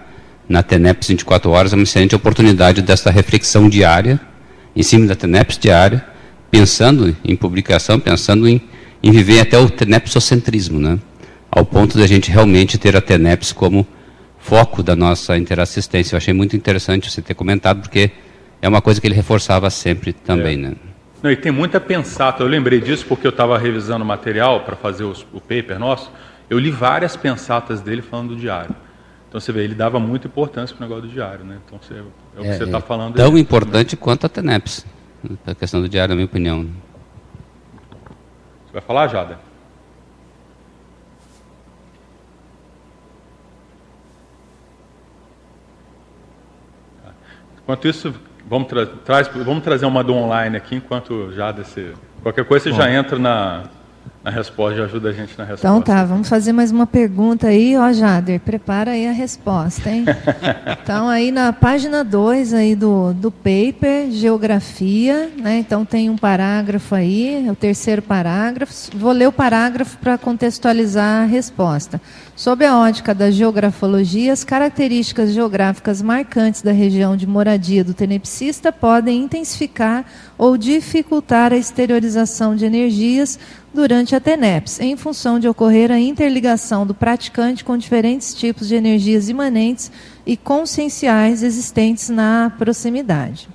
na 0.49 0.63
TENEPS 0.63 1.09
24 1.09 1.51
horas, 1.51 1.73
é 1.73 1.77
uma 1.77 1.85
excelente 1.85 2.15
oportunidade 2.15 2.83
dessa 2.83 3.11
reflexão 3.11 3.69
diária, 3.69 4.21
em 4.75 4.83
cima 4.83 5.07
da 5.07 5.15
TENEPS 5.15 5.59
diária, 5.59 6.05
pensando 6.51 7.17
em 7.25 7.35
publicação, 7.37 7.99
pensando 7.99 8.49
em 8.49 8.61
em 9.03 9.11
viver 9.11 9.41
até 9.41 9.59
o 9.59 9.69
tenepsocentrismo, 9.69 10.79
né? 10.79 10.99
ao 11.51 11.67
ponto 11.67 11.99
de 11.99 12.05
a 12.05 12.07
gente 12.07 12.31
realmente 12.31 12.79
ter 12.79 12.97
a 12.97 13.01
TENEPS 13.01 13.53
como 13.53 13.87
foco 14.39 14.83
da 14.83 14.95
nossa 14.95 15.37
interassistência. 15.37 16.15
Eu 16.15 16.19
achei 16.19 16.33
muito 16.33 16.57
interessante 16.57 17.11
você 17.11 17.21
ter 17.21 17.35
comentado, 17.35 17.83
porque 17.83 18.11
é 18.61 18.69
uma 18.69 18.81
coisa 18.81 19.01
que 19.01 19.07
ele 19.07 19.15
reforçava 19.15 19.69
sempre 19.69 20.13
também. 20.13 20.55
É. 20.55 20.69
Né? 20.69 20.75
Não, 21.23 21.31
e 21.31 21.37
tem 21.37 21.53
muita 21.53 21.81
pensata. 21.81 22.43
Eu 22.43 22.47
lembrei 22.47 22.81
disso 22.81 23.05
porque 23.07 23.27
eu 23.27 23.31
estava 23.31 23.59
revisando 23.59 24.05
o 24.05 24.07
material 24.07 24.61
para 24.61 24.77
fazer 24.77 25.05
os, 25.05 25.27
o 25.33 25.41
paper 25.41 25.79
nosso. 25.79 26.11
Eu 26.49 26.59
li 26.59 26.71
várias 26.71 27.17
pensatas 27.17 27.81
dele 27.81 28.03
falando 28.03 28.31
do 28.31 28.37
diário. 28.37 28.75
Então 29.33 29.41
você 29.41 29.51
vê, 29.51 29.65
ele 29.65 29.75
dava 29.75 29.99
muita 29.99 30.27
importância 30.27 30.77
para 30.77 30.85
o 30.85 30.87
negócio 30.87 31.09
do 31.09 31.15
diário. 31.15 31.43
Né? 31.43 31.59
Então 31.65 31.79
você, 31.81 31.95
é 31.95 32.03
o 32.39 32.43
que 32.43 32.49
é, 32.49 32.59
você 32.59 32.65
está 32.65 32.77
é 32.77 32.81
falando. 32.83 33.15
Tão 33.15 33.39
importante 33.39 33.97
quanto 33.97 34.27
a 34.27 34.29
TENEPS, 34.29 34.85
a 35.47 35.55
questão 35.55 35.81
do 35.81 35.89
diário, 35.89 36.11
na 36.11 36.17
minha 36.17 36.27
opinião. 36.27 36.69
Vai 38.71 38.83
falar, 38.83 39.09
Jada? 39.09 39.39
Enquanto 47.63 47.89
isso, 47.89 48.15
vamos, 48.47 48.69
tra 48.69 48.85
traz, 48.85 49.29
vamos 49.29 49.65
trazer 49.65 49.87
uma 49.87 50.05
do 50.05 50.13
online 50.13 50.59
aqui, 50.59 50.75
enquanto 50.75 51.33
Jada 51.33 51.65
se... 51.65 51.95
Qualquer 52.23 52.45
coisa 52.45 52.65
você 52.65 52.71
Bom. 52.71 52.77
já 52.77 52.93
entra 52.93 53.19
na, 53.19 53.65
na 54.25 54.31
resposta, 54.31 54.77
já 54.79 54.85
ajuda 54.85 55.09
a 55.09 55.13
gente 55.13 55.37
na 55.37 55.45
resposta. 55.45 55.67
Então 55.67 55.83
tá, 55.83 56.05
vamos 56.05 56.29
fazer 56.29 56.53
mais 56.53 56.71
uma 56.71 56.87
pergunta 56.87 57.49
aí, 57.49 57.77
ó 57.77 57.93
Jader, 57.93 58.39
prepara 58.39 58.93
aí 58.93 59.09
a 59.09 59.13
resposta, 59.13 59.91
hein? 59.91 60.05
então 60.83 61.09
aí 61.09 61.33
na 61.33 61.53
página 61.53 62.05
2 62.05 62.55
aí 62.55 62.77
do, 62.77 63.13
do 63.13 63.33
paper, 63.33 64.11
geografia, 64.11 65.29
né? 65.37 65.59
Então 65.59 65.85
tem 65.85 66.09
um 66.09 66.17
parágrafo 66.17 66.95
aí, 66.95 67.47
é 67.47 67.51
o 67.51 67.57
terceiro 67.57 68.01
parágrafo. 68.01 68.73
Vou 68.97 69.11
ler 69.11 69.27
o 69.27 69.33
parágrafo 69.33 69.99
para 69.99 70.17
contextualizar 70.17 71.25
a 71.25 71.27
resposta. 71.27 72.01
Sob 72.37 72.65
a 72.65 72.79
ótica 72.79 73.15
da 73.15 73.31
geografologia, 73.31 74.33
as 74.33 74.43
características 74.43 75.33
geográficas 75.33 76.01
marcantes 76.01 76.63
da 76.63 76.73
região 76.73 77.17
de 77.17 77.27
moradia 77.27 77.85
do 77.85 77.93
tenepsista 77.93 78.73
podem 78.73 79.25
intensificar 79.25 80.05
ou 80.39 80.57
dificultar 80.57 81.53
a 81.53 81.57
exteriorização 81.57 82.57
de 82.57 82.65
energias 82.65 83.39
durante 83.73 84.15
a 84.15 84.21
TENEPS, 84.21 84.81
em 84.81 84.97
função 84.97 85.39
de 85.39 85.49
ocorrer 85.49 85.91
a 85.91 85.99
interligação 85.99 86.87
do 86.87 86.95
praticante 86.95 87.65
com 87.65 87.77
diferentes 87.77 88.35
tipos 88.35 88.69
de 88.69 88.75
energias 88.75 89.29
imanentes 89.29 89.91
e 90.27 90.37
conscienciais 90.37 91.43
existentes 91.43 92.09
na 92.09 92.53
proximidade. 92.59 93.49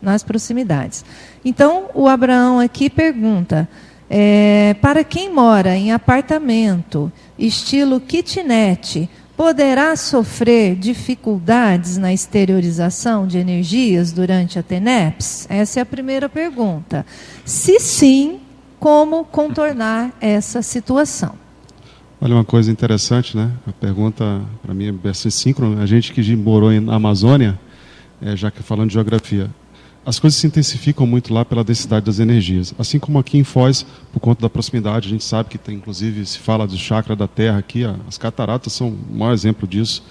nas 0.00 0.24
proximidades. 0.24 1.04
Então, 1.44 1.84
o 1.94 2.08
Abraão 2.08 2.58
aqui 2.58 2.90
pergunta: 2.90 3.68
é, 4.10 4.74
para 4.82 5.04
quem 5.04 5.32
mora 5.32 5.76
em 5.76 5.92
apartamento, 5.92 7.10
estilo 7.38 8.00
kitnet, 8.00 9.08
poderá 9.36 9.96
sofrer 9.96 10.76
dificuldades 10.76 11.96
na 11.98 12.12
exteriorização 12.12 13.26
de 13.26 13.38
energias 13.38 14.12
durante 14.12 14.58
a 14.58 14.62
TENEPS? 14.62 15.46
Essa 15.48 15.80
é 15.80 15.82
a 15.82 15.86
primeira 15.86 16.28
pergunta. 16.28 17.06
Se 17.44 17.80
sim, 17.80 18.41
como 18.82 19.24
contornar 19.24 20.12
essa 20.20 20.60
situação? 20.60 21.36
Olha, 22.20 22.34
uma 22.34 22.44
coisa 22.44 22.68
interessante, 22.68 23.36
né? 23.36 23.52
A 23.64 23.72
pergunta, 23.72 24.42
para 24.60 24.74
mim, 24.74 24.88
é 24.88 24.92
bastante 24.92 25.36
síncrona. 25.36 25.80
A 25.80 25.86
gente 25.86 26.12
que 26.12 26.34
morou 26.34 26.72
na 26.80 26.96
Amazônia, 26.96 27.56
é, 28.20 28.34
já 28.34 28.50
que 28.50 28.60
falando 28.60 28.88
de 28.88 28.94
geografia, 28.94 29.48
as 30.04 30.18
coisas 30.18 30.40
se 30.40 30.48
intensificam 30.48 31.06
muito 31.06 31.32
lá 31.32 31.44
pela 31.44 31.62
densidade 31.62 32.06
das 32.06 32.18
energias. 32.18 32.74
Assim 32.76 32.98
como 32.98 33.20
aqui 33.20 33.38
em 33.38 33.44
Foz, 33.44 33.86
por 34.12 34.18
conta 34.18 34.42
da 34.42 34.50
proximidade, 34.50 35.06
a 35.06 35.10
gente 35.10 35.22
sabe 35.22 35.48
que 35.48 35.58
tem, 35.58 35.76
inclusive, 35.76 36.26
se 36.26 36.40
fala 36.40 36.66
do 36.66 36.76
chakra 36.76 37.14
da 37.14 37.28
Terra 37.28 37.58
aqui, 37.58 37.84
as 38.08 38.18
cataratas 38.18 38.72
são 38.72 38.88
o 38.88 39.16
maior 39.16 39.32
exemplo 39.32 39.68
disso. 39.68 40.02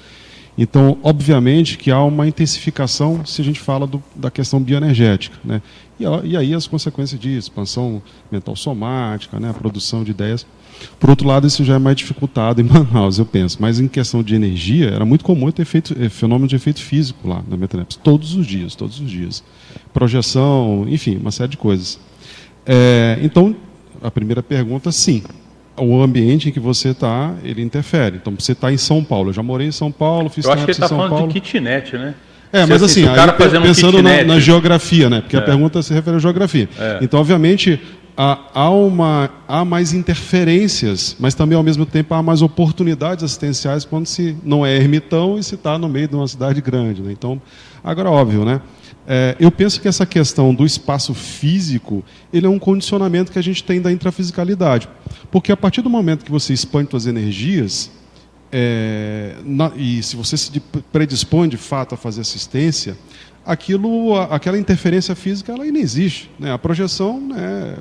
Então, 0.61 0.95
obviamente 1.01 1.75
que 1.75 1.89
há 1.89 1.99
uma 2.03 2.27
intensificação 2.27 3.25
se 3.25 3.41
a 3.41 3.43
gente 3.43 3.59
fala 3.59 3.87
do, 3.87 4.01
da 4.15 4.29
questão 4.29 4.61
bioenergética. 4.61 5.35
Né? 5.43 5.59
E, 5.99 6.03
e, 6.03 6.37
aí 6.37 6.53
as 6.53 6.67
consequências 6.67 7.19
de 7.19 7.35
expansão 7.35 7.99
mental 8.31 8.55
somática, 8.55 9.39
né? 9.39 9.49
a 9.49 9.53
produção 9.55 10.03
de 10.03 10.11
ideias. 10.11 10.45
Por 10.99 11.09
outro 11.09 11.27
lado, 11.27 11.47
isso 11.47 11.65
já 11.65 11.77
é 11.77 11.79
mais 11.79 11.97
dificultado 11.97 12.61
em 12.61 12.63
Manaus, 12.69 13.17
eu 13.17 13.25
penso. 13.25 13.57
Mas 13.59 13.79
em 13.79 13.87
questão 13.87 14.21
de 14.21 14.35
energia, 14.35 14.91
era 14.91 15.03
muito 15.03 15.25
comum 15.25 15.49
ter 15.49 15.67
eh, 15.97 16.09
fenômeno 16.09 16.47
de 16.47 16.55
efeito 16.55 16.79
físico 16.79 17.27
lá 17.27 17.43
na 17.47 17.57
Metaneps, 17.57 17.95
todos 17.95 18.35
os 18.35 18.45
dias, 18.45 18.75
todos 18.75 18.99
os 18.99 19.09
dias. 19.09 19.43
Projeção, 19.91 20.85
enfim, 20.87 21.17
uma 21.17 21.31
série 21.31 21.49
de 21.49 21.57
coisas. 21.57 21.99
É, 22.67 23.17
então, 23.23 23.55
a 23.99 24.11
primeira 24.11 24.43
pergunta, 24.43 24.91
sim. 24.91 25.23
O 25.77 26.01
ambiente 26.01 26.49
em 26.49 26.51
que 26.51 26.59
você 26.59 26.89
está, 26.89 27.33
ele 27.43 27.61
interfere. 27.61 28.17
Então, 28.17 28.33
você 28.37 28.51
está 28.51 28.71
em 28.71 28.77
São 28.77 29.03
Paulo. 29.03 29.29
Eu 29.29 29.33
já 29.33 29.43
morei 29.43 29.67
em 29.67 29.71
São 29.71 29.91
Paulo, 29.91 30.29
fiz 30.29 30.45
Eu 30.45 30.51
acho 30.51 30.65
que 30.65 30.71
ele 30.71 30.75
está 30.75 30.89
falando 30.89 31.09
Paulo. 31.09 31.27
de 31.27 31.39
kitnet, 31.39 31.97
né? 31.97 32.13
É, 32.53 32.65
mas 32.65 32.83
assim, 32.83 33.05
aí, 33.07 33.61
pensando 33.61 33.99
um 33.99 34.01
na, 34.01 34.23
na, 34.23 34.39
geografia, 34.39 35.09
né? 35.09 35.21
Porque 35.21 35.37
é. 35.37 35.39
a 35.39 35.41
pergunta 35.41 35.81
se 35.81 35.93
refere 35.93 36.17
à 36.17 36.19
geografia. 36.19 36.67
É. 36.77 36.99
Então, 37.01 37.19
obviamente, 37.19 37.79
há, 38.15 38.39
há, 38.53 38.69
uma, 38.69 39.29
há 39.47 39.63
mais 39.63 39.93
interferências, 39.93 41.15
mas 41.17 41.33
também, 41.33 41.57
ao 41.57 41.63
mesmo 41.63 41.85
tempo, 41.85 42.13
há 42.13 42.21
mais 42.21 42.41
oportunidades 42.41 43.23
assistenciais 43.23 43.85
quando 43.85 44.05
se 44.05 44.35
não 44.43 44.65
é 44.65 44.75
ermitão 44.75 45.39
e 45.39 45.43
se 45.43 45.55
está 45.55 45.77
no 45.77 45.87
meio 45.87 46.09
de 46.09 46.15
uma 46.15 46.27
cidade 46.27 46.59
grande. 46.59 47.01
Né? 47.01 47.11
Então, 47.11 47.41
agora, 47.81 48.11
óbvio, 48.11 48.43
né? 48.43 48.59
É, 49.07 49.35
eu 49.39 49.51
penso 49.51 49.81
que 49.81 49.87
essa 49.87 50.05
questão 50.05 50.53
do 50.53 50.65
espaço 50.65 51.13
físico, 51.13 52.03
ele 52.31 52.45
é 52.45 52.49
um 52.49 52.59
condicionamento 52.59 53.31
que 53.31 53.39
a 53.39 53.41
gente 53.41 53.63
tem 53.63 53.81
da 53.81 53.91
intrafisicalidade. 53.91 54.87
Porque 55.31 55.51
a 55.51 55.57
partir 55.57 55.81
do 55.81 55.89
momento 55.89 56.23
que 56.23 56.31
você 56.31 56.53
expande 56.53 56.89
suas 56.91 57.07
energias, 57.07 57.91
é, 58.51 59.35
na, 59.43 59.71
e 59.75 60.03
se 60.03 60.15
você 60.15 60.37
se 60.37 60.59
predispõe 60.91 61.47
de 61.47 61.57
fato 61.57 61.95
a 61.95 61.97
fazer 61.97 62.21
assistência, 62.21 62.97
aquilo, 63.45 64.15
aquela 64.15 64.57
interferência 64.57 65.15
física, 65.15 65.51
ela 65.51 65.65
inexiste. 65.65 66.29
Né? 66.37 66.51
A 66.51 66.57
projeção, 66.57 67.19
né, 67.19 67.77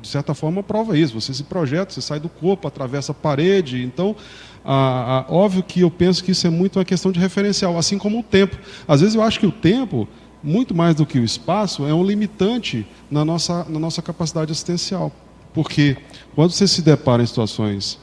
de 0.00 0.08
certa 0.08 0.34
forma, 0.34 0.62
prova 0.62 0.96
isso. 0.96 1.20
Você 1.20 1.34
se 1.34 1.42
projeta, 1.42 1.92
você 1.92 2.00
sai 2.00 2.20
do 2.20 2.28
corpo, 2.28 2.66
atravessa 2.66 3.12
a 3.12 3.14
parede. 3.14 3.82
Então, 3.82 4.16
a, 4.64 5.26
a, 5.28 5.32
óbvio 5.32 5.62
que 5.62 5.80
eu 5.80 5.90
penso 5.90 6.22
que 6.24 6.30
isso 6.30 6.46
é 6.46 6.50
muito 6.50 6.78
uma 6.78 6.84
questão 6.84 7.12
de 7.12 7.20
referencial, 7.20 7.76
assim 7.76 7.98
como 7.98 8.20
o 8.20 8.22
tempo. 8.22 8.56
Às 8.88 9.00
vezes 9.00 9.14
eu 9.14 9.22
acho 9.22 9.38
que 9.38 9.46
o 9.46 9.52
tempo, 9.52 10.08
muito 10.44 10.74
mais 10.74 10.94
do 10.94 11.06
que 11.06 11.18
o 11.18 11.24
espaço, 11.24 11.86
é 11.86 11.94
um 11.94 12.04
limitante 12.04 12.86
na 13.10 13.24
nossa, 13.24 13.64
na 13.68 13.78
nossa 13.78 14.02
capacidade 14.02 14.52
assistencial. 14.52 15.10
Porque 15.54 15.96
quando 16.34 16.50
você 16.50 16.68
se 16.68 16.82
depara 16.82 17.22
em 17.22 17.26
situações 17.26 17.98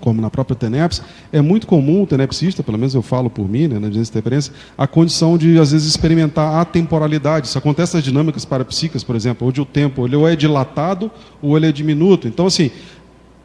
como 0.00 0.22
na 0.22 0.30
própria 0.30 0.56
TENEPS, 0.56 1.02
é 1.30 1.42
muito 1.42 1.66
comum 1.66 2.02
o 2.02 2.06
tenepsista, 2.06 2.62
pelo 2.62 2.78
menos 2.78 2.94
eu 2.94 3.02
falo 3.02 3.28
por 3.28 3.46
mim, 3.48 3.68
né, 3.68 3.78
na 3.78 3.88
minha 3.88 4.00
experiência, 4.00 4.52
a 4.78 4.86
condição 4.86 5.36
de, 5.36 5.58
às 5.58 5.72
vezes, 5.72 5.86
experimentar 5.86 6.60
a 6.60 6.64
temporalidade. 6.64 7.48
Isso 7.48 7.58
acontece 7.58 7.96
nas 7.96 8.04
dinâmicas 8.04 8.44
parapsíquicas, 8.44 9.04
por 9.04 9.14
exemplo, 9.14 9.46
onde 9.46 9.60
o 9.60 9.66
tempo 9.66 10.06
ele 10.06 10.16
ou 10.16 10.26
é 10.26 10.34
dilatado 10.34 11.10
ou 11.42 11.56
ele 11.56 11.66
é 11.66 11.72
diminuto. 11.72 12.26
Então, 12.26 12.46
assim, 12.46 12.70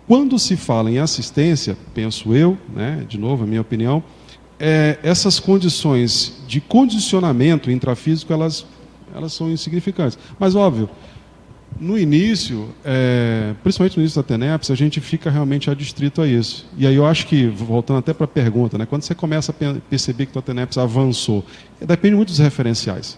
quando 0.08 0.40
se 0.40 0.56
fala 0.56 0.90
em 0.90 1.00
assistência, 1.00 1.78
penso 1.94 2.34
eu, 2.34 2.58
né, 2.74 3.04
de 3.10 3.18
novo, 3.18 3.44
a 3.44 3.48
minha 3.48 3.60
opinião, 3.60 4.02
é, 4.60 4.98
essas 5.04 5.40
condições 5.40 6.34
de 6.48 6.60
condicionamento 6.60 7.70
intrafísico, 7.70 8.34
elas, 8.34 8.66
elas 9.14 9.34
são 9.34 9.52
insignificantes. 9.52 10.18
Mas, 10.40 10.56
óbvio, 10.56 10.90
no 11.80 11.98
início, 11.98 12.70
é, 12.84 13.54
principalmente 13.62 13.98
no 13.98 14.04
início 14.04 14.22
da 14.22 14.28
TENEPS, 14.28 14.72
a 14.72 14.76
gente 14.76 15.00
fica 15.00 15.30
realmente 15.30 15.70
adstrito 15.70 16.22
a 16.22 16.28
isso. 16.28 16.66
E 16.78 16.88
aí 16.88 16.96
eu 16.96 17.06
acho 17.06 17.28
que, 17.28 17.48
voltando 17.48 18.00
até 18.00 18.14
para 18.14 18.26
a 18.26 18.28
pergunta, 18.28 18.78
né, 18.78 18.86
quando 18.86 19.04
você 19.04 19.14
começa 19.14 19.52
a 19.52 19.80
perceber 19.90 20.26
que 20.26 20.38
a 20.38 20.42
TENEPS 20.42 20.78
avançou, 20.78 21.46
depende 21.80 22.16
muito 22.16 22.30
dos 22.30 22.40
referenciais. 22.40 23.18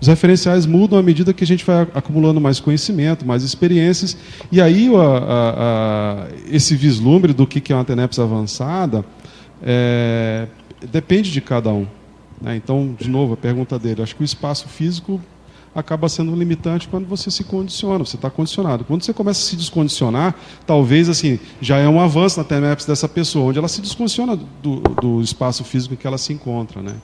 Os 0.00 0.08
referenciais 0.08 0.64
mudam 0.64 0.98
à 0.98 1.02
medida 1.02 1.32
que 1.32 1.44
a 1.44 1.46
gente 1.46 1.64
vai 1.64 1.86
acumulando 1.94 2.40
mais 2.40 2.58
conhecimento, 2.58 3.24
mais 3.24 3.44
experiências, 3.44 4.16
e 4.50 4.60
aí 4.60 4.88
a, 4.88 4.98
a, 4.98 6.24
a, 6.24 6.28
esse 6.50 6.74
vislumbre 6.74 7.34
do 7.34 7.46
que 7.46 7.70
é 7.70 7.76
uma 7.76 7.84
TENEPS 7.84 8.18
avançada 8.18 9.04
é, 9.62 10.48
depende 10.86 11.30
de 11.30 11.40
cada 11.40 11.72
um. 11.72 11.86
Né? 12.40 12.56
Então, 12.56 12.94
de 12.98 13.08
novo, 13.08 13.34
a 13.34 13.36
pergunta 13.36 13.78
dele, 13.78 14.02
acho 14.02 14.16
que 14.16 14.22
o 14.22 14.24
espaço 14.24 14.68
físico 14.68 15.20
acaba 15.74 16.08
sendo 16.08 16.34
limitante 16.34 16.88
quando 16.88 17.06
você 17.06 17.30
se 17.30 17.44
condiciona, 17.44 18.04
você 18.04 18.16
está 18.16 18.28
condicionado. 18.28 18.84
Quando 18.84 19.02
você 19.02 19.12
começa 19.12 19.40
a 19.40 19.44
se 19.44 19.56
descondicionar, 19.56 20.34
talvez 20.66 21.08
assim 21.08 21.38
já 21.60 21.78
é 21.78 21.88
um 21.88 22.00
avanço 22.00 22.38
na 22.38 22.44
TMAPS 22.44 22.86
dessa 22.86 23.08
pessoa, 23.08 23.46
onde 23.46 23.58
ela 23.58 23.68
se 23.68 23.80
descondiciona 23.80 24.36
do, 24.36 24.80
do 24.80 25.20
espaço 25.20 25.62
físico 25.62 25.94
em 25.94 25.96
que 25.96 26.06
ela 26.06 26.18
se 26.18 26.32
encontra, 26.32 26.82
né? 26.82 26.96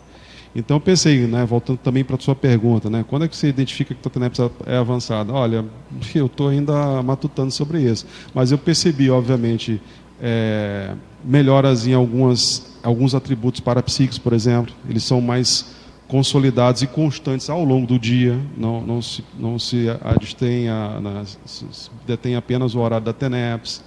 Então 0.54 0.80
pensei, 0.80 1.26
né, 1.26 1.44
voltando 1.44 1.76
também 1.76 2.02
para 2.02 2.16
a 2.16 2.18
sua 2.18 2.34
pergunta, 2.34 2.88
né, 2.88 3.04
quando 3.06 3.26
é 3.26 3.28
que 3.28 3.36
você 3.36 3.46
identifica 3.46 3.94
que 3.94 4.08
a 4.08 4.10
TENEPS 4.10 4.40
é 4.64 4.78
avançada? 4.78 5.30
Olha, 5.30 5.66
eu 6.14 6.26
estou 6.26 6.48
ainda 6.48 7.02
matutando 7.02 7.50
sobre 7.50 7.82
isso, 7.82 8.06
mas 8.34 8.50
eu 8.50 8.58
percebi, 8.58 9.10
obviamente, 9.10 9.80
é, 10.20 10.92
melhoras 11.24 11.86
em 11.86 11.94
algumas, 11.94 12.78
alguns 12.82 13.14
atributos 13.14 13.60
parapsíquicos, 13.60 14.18
por 14.18 14.32
exemplo, 14.32 14.74
eles 14.88 15.04
são 15.04 15.20
mais 15.20 15.76
consolidados 16.08 16.82
e 16.82 16.86
constantes 16.86 17.50
ao 17.50 17.64
longo 17.64 17.86
do 17.86 17.98
dia, 17.98 18.38
não, 18.56 18.80
não 18.80 19.02
se, 19.02 19.24
não 19.38 19.58
se 19.58 19.86
adstém 20.02 20.68
a, 20.68 21.00
na, 21.00 21.24
se 21.24 21.66
detém 22.06 22.36
apenas 22.36 22.74
o 22.74 22.78
horário 22.78 23.04
da 23.04 23.12
TENEPS. 23.12 23.82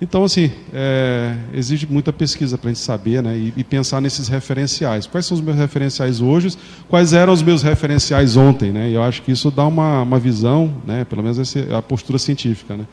Então, 0.00 0.24
assim, 0.24 0.50
é, 0.74 1.34
exige 1.54 1.86
muita 1.86 2.12
pesquisa 2.12 2.58
para 2.58 2.68
a 2.68 2.72
gente 2.72 2.82
saber 2.82 3.22
né, 3.22 3.36
e, 3.36 3.54
e, 3.56 3.64
pensar 3.64 3.98
nesses 3.98 4.28
referenciais. 4.28 5.06
Quais 5.06 5.24
são 5.24 5.34
os 5.34 5.40
meus 5.40 5.56
referenciais 5.56 6.20
hoje? 6.20 6.54
Quais 6.86 7.14
eram 7.14 7.32
os 7.32 7.42
meus 7.42 7.62
referenciais 7.62 8.36
ontem? 8.36 8.72
Né? 8.72 8.90
E 8.90 8.94
eu 8.94 9.02
acho 9.02 9.22
que 9.22 9.32
isso 9.32 9.50
dá 9.50 9.66
uma, 9.66 10.02
uma 10.02 10.18
visão, 10.18 10.74
né, 10.86 11.04
pelo 11.06 11.22
menos 11.22 11.38
essa 11.38 11.60
é 11.60 11.74
a 11.74 11.80
postura 11.80 12.18
científica, 12.18 12.76
né, 12.76 12.86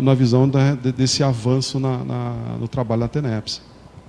na 0.00 0.14
visão 0.14 0.48
da, 0.48 0.74
desse 0.74 1.22
avanço 1.22 1.78
na, 1.78 1.98
na, 1.98 2.32
no 2.58 2.68
trabalho 2.68 3.02
da 3.02 3.08
TENEPS. 3.08 3.62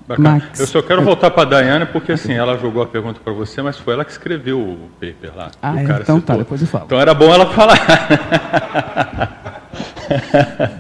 Bacana. 0.08 0.32
Max. 0.32 0.60
Eu 0.60 0.68
só 0.68 0.82
quero 0.82 1.04
voltar 1.04 1.30
para 1.32 1.44
a 1.44 1.46
Daiane, 1.46 1.86
porque 1.88 2.14
assim, 2.14 2.34
ela 2.34 2.58
jogou 2.58 2.82
a 2.82 2.88
pergunta 2.88 3.20
para 3.22 3.34
você, 3.34 3.62
mas 3.62 3.78
foi 3.78 3.94
ela 3.94 4.06
que 4.06 4.12
escreveu 4.12 4.58
o 4.58 4.90
paper 5.02 5.36
lá. 5.36 5.52
Ah, 5.62 5.78
é? 5.78 5.84
então 5.84 5.98
citou. 6.00 6.22
tá, 6.22 6.38
depois 6.38 6.62
eu 6.62 6.68
falo. 6.68 6.86
Então 6.86 7.00
era 7.00 7.14
bom 7.14 7.34
ela 7.34 7.48
falar. 7.48 7.78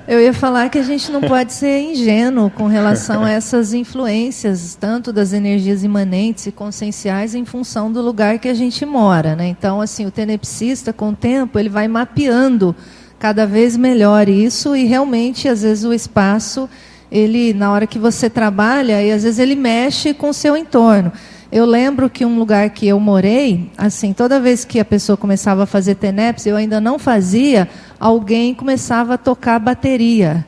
Eu 0.07 0.21
ia 0.21 0.33
falar 0.33 0.69
que 0.69 0.77
a 0.77 0.83
gente 0.83 1.11
não 1.11 1.19
pode 1.19 1.51
ser 1.51 1.81
ingênuo 1.81 2.49
com 2.49 2.67
relação 2.67 3.25
a 3.25 3.31
essas 3.31 3.73
influências, 3.73 4.73
tanto 4.75 5.11
das 5.11 5.33
energias 5.33 5.83
imanentes 5.83 6.47
e 6.47 6.51
conscienciais, 6.51 7.35
em 7.35 7.43
função 7.43 7.91
do 7.91 8.01
lugar 8.01 8.39
que 8.39 8.47
a 8.47 8.53
gente 8.53 8.85
mora. 8.85 9.35
Né? 9.35 9.47
Então, 9.47 9.81
assim, 9.81 10.05
o 10.05 10.11
tenepsista, 10.11 10.93
com 10.93 11.09
o 11.09 11.15
tempo, 11.15 11.59
ele 11.59 11.67
vai 11.67 11.89
mapeando 11.89 12.73
cada 13.19 13.45
vez 13.45 13.75
melhor 13.75 14.29
isso 14.29 14.75
e 14.75 14.85
realmente, 14.85 15.47
às 15.47 15.61
vezes, 15.63 15.83
o 15.83 15.93
espaço 15.93 16.69
ele 17.11 17.53
na 17.53 17.71
hora 17.71 17.87
que 17.87 17.97
você 17.97 18.29
trabalha 18.29 19.01
e 19.01 19.11
às 19.11 19.23
vezes 19.23 19.39
ele 19.39 19.55
mexe 19.55 20.13
com 20.13 20.29
o 20.29 20.33
seu 20.33 20.55
entorno. 20.57 21.11
Eu 21.49 21.65
lembro 21.65 22.09
que 22.09 22.25
um 22.25 22.37
lugar 22.37 22.69
que 22.71 22.85
eu 22.85 22.99
morei, 22.99 23.71
assim, 23.77 24.11
toda 24.11 24.39
vez 24.39 24.65
que 24.65 24.79
a 24.79 24.85
pessoa 24.85 25.15
começava 25.15 25.63
a 25.63 25.65
fazer 25.65 25.95
TENEPS, 25.95 26.45
eu 26.45 26.57
ainda 26.57 26.81
não 26.81 26.99
fazia, 26.99 27.69
alguém 27.97 28.53
começava 28.53 29.13
a 29.13 29.17
tocar 29.17 29.57
bateria. 29.57 30.45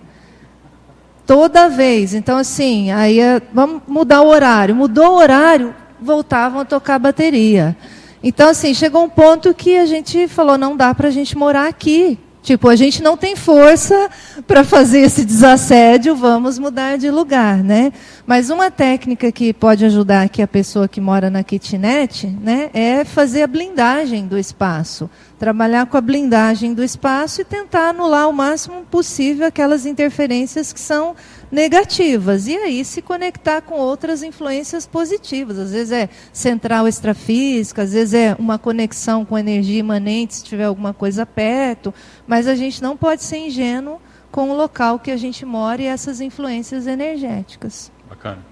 Toda 1.26 1.70
vez. 1.70 2.14
Então, 2.14 2.38
assim, 2.38 2.92
aí 2.92 3.20
vamos 3.54 3.84
mudar 3.88 4.22
o 4.22 4.28
horário. 4.28 4.76
Mudou 4.76 5.14
o 5.14 5.18
horário, 5.18 5.74
voltavam 6.02 6.60
a 6.60 6.66
tocar 6.66 7.00
bateria. 7.00 7.78
Então, 8.22 8.50
assim, 8.50 8.74
chegou 8.74 9.04
um 9.04 9.10
ponto 9.10 9.54
que 9.54 9.78
a 9.78 9.86
gente 9.86 10.28
falou, 10.28 10.58
não 10.58 10.76
dá 10.76 10.94
para 10.94 11.08
a 11.08 11.12
gente 11.12 11.38
morar 11.38 11.70
aqui 11.70 12.20
Tipo, 12.42 12.70
a 12.70 12.76
gente 12.76 13.04
não 13.04 13.18
tem 13.18 13.36
força 13.36 14.10
para 14.48 14.64
fazer 14.64 15.00
esse 15.00 15.26
desassédio, 15.26 16.16
vamos 16.16 16.58
mudar 16.58 16.98
de 16.98 17.12
lugar, 17.12 17.58
né? 17.58 17.92
Mas 18.26 18.50
uma 18.50 18.72
técnica 18.72 19.32
que 19.32 19.54
pode 19.54 19.84
ajudar 19.86 20.24
aqui 20.24 20.42
a 20.42 20.48
pessoa 20.48 20.88
que 20.88 21.02
mora 21.02 21.30
na 21.30 21.44
kitnet, 21.44 22.28
né, 22.28 22.70
é 22.74 23.04
fazer 23.04 23.44
a 23.44 23.48
blindagem 23.48 24.26
do 24.26 24.38
espaço. 24.38 25.10
Trabalhar 25.38 25.86
com 25.86 25.98
a 25.98 26.02
blindagem 26.02 26.74
do 26.74 26.84
espaço 26.84 27.42
e 27.42 27.46
tentar 27.46 27.90
anular 27.90 28.30
o 28.30 28.34
máximo 28.34 28.84
possível 28.90 29.46
aquelas 29.46 29.86
interferências 29.86 30.72
que 30.72 30.80
são 30.80 31.16
negativas. 31.52 32.48
E 32.48 32.56
aí 32.56 32.86
se 32.86 33.02
conectar 33.02 33.62
com 33.62 33.76
outras 33.76 34.24
influências 34.24 34.86
positivas. 34.86 35.58
Às 35.58 35.72
vezes 35.72 35.92
é 35.92 36.10
central 36.32 36.88
extrafísica, 36.88 37.82
às 37.82 37.94
vezes 37.94 38.14
é 38.14 38.36
uma 38.38 38.58
conexão 38.60 39.26
com 39.26 39.38
energia 39.38 39.80
imanente, 39.80 40.36
se 40.36 40.44
tiver 40.44 40.66
alguma 40.66 40.94
coisa 40.94 41.26
perto. 41.26 41.94
Mas 42.28 42.48
a 42.48 42.56
gente 42.56 42.82
não 42.82 42.96
pode 42.96 43.24
ser 43.24 43.38
ingênuo 43.38 44.00
com 44.32 44.52
o 44.52 44.56
local 44.56 45.00
que 45.00 45.12
a 45.12 45.18
gente 45.18 45.46
mora 45.46 45.82
e 45.82 45.86
essas 45.86 46.22
influências 46.22 46.86
energéticas. 46.88 47.92
Bacana. 48.08 48.46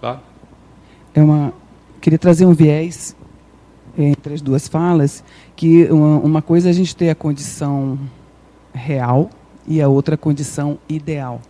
Tá? 0.00 0.20
É 1.14 1.22
uma, 1.22 1.52
queria 2.00 2.18
trazer 2.18 2.46
um 2.46 2.52
viés 2.52 3.14
entre 3.96 4.34
as 4.34 4.40
duas 4.40 4.66
falas, 4.66 5.22
que 5.54 5.84
uma, 5.84 6.18
uma 6.18 6.42
coisa 6.42 6.68
é 6.68 6.70
a 6.70 6.74
gente 6.74 6.96
ter 6.96 7.10
a 7.10 7.14
condição 7.14 7.98
real 8.72 9.30
e 9.66 9.80
a 9.80 9.88
outra 9.88 10.14
a 10.14 10.18
condição 10.18 10.78
ideal. 10.88 11.40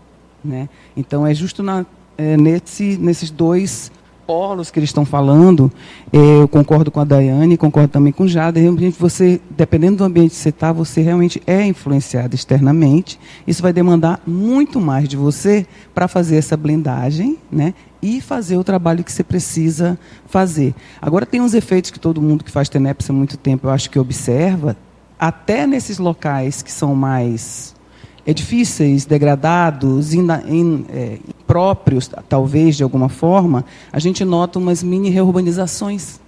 Né? 0.44 0.68
Então, 0.96 1.26
é 1.26 1.34
justo 1.34 1.62
na, 1.62 1.86
é, 2.16 2.36
nesse, 2.36 2.96
nesses 2.96 3.30
dois 3.30 3.90
polos 4.26 4.70
que 4.70 4.78
eles 4.78 4.88
estão 4.88 5.04
falando, 5.04 5.70
é, 6.12 6.16
eu 6.16 6.48
concordo 6.48 6.90
com 6.90 7.00
a 7.00 7.04
Daiane, 7.04 7.56
concordo 7.56 7.88
também 7.88 8.12
com 8.12 8.24
o 8.24 8.28
Jada, 8.28 8.60
realmente 8.60 8.98
você, 8.98 9.40
dependendo 9.50 9.98
do 9.98 10.04
ambiente 10.04 10.30
que 10.30 10.36
você 10.36 10.48
está, 10.48 10.72
você 10.72 11.02
realmente 11.02 11.42
é 11.46 11.64
influenciado 11.66 12.34
externamente, 12.34 13.18
isso 13.46 13.62
vai 13.62 13.72
demandar 13.72 14.20
muito 14.26 14.80
mais 14.80 15.08
de 15.08 15.16
você 15.16 15.66
para 15.94 16.08
fazer 16.08 16.36
essa 16.36 16.56
blindagem, 16.56 17.36
né, 17.50 17.74
e 18.00 18.20
fazer 18.20 18.56
o 18.56 18.64
trabalho 18.64 19.04
que 19.04 19.12
você 19.12 19.22
precisa 19.22 19.98
fazer. 20.26 20.74
Agora, 21.00 21.26
tem 21.26 21.40
uns 21.40 21.54
efeitos 21.54 21.90
que 21.90 22.00
todo 22.00 22.22
mundo 22.22 22.42
que 22.42 22.50
faz 22.50 22.68
TENEPS 22.68 23.10
há 23.10 23.12
muito 23.12 23.36
tempo, 23.36 23.66
eu 23.66 23.70
acho 23.70 23.90
que 23.90 23.98
observa, 23.98 24.76
até 25.18 25.66
nesses 25.66 25.98
locais 25.98 26.62
que 26.62 26.72
são 26.72 26.94
mais 26.94 27.71
é, 28.26 28.32
difíceis, 28.32 29.04
degradados, 29.04 30.14
in, 30.14 30.26
in, 30.48 30.84
é, 30.88 31.18
próprios, 31.46 32.10
talvez, 32.28 32.76
de 32.76 32.82
alguma 32.82 33.08
forma, 33.08 33.64
a 33.92 33.98
gente 33.98 34.24
nota 34.24 34.58
umas 34.58 34.82
mini 34.82 35.10
reurbanizações 35.10 36.20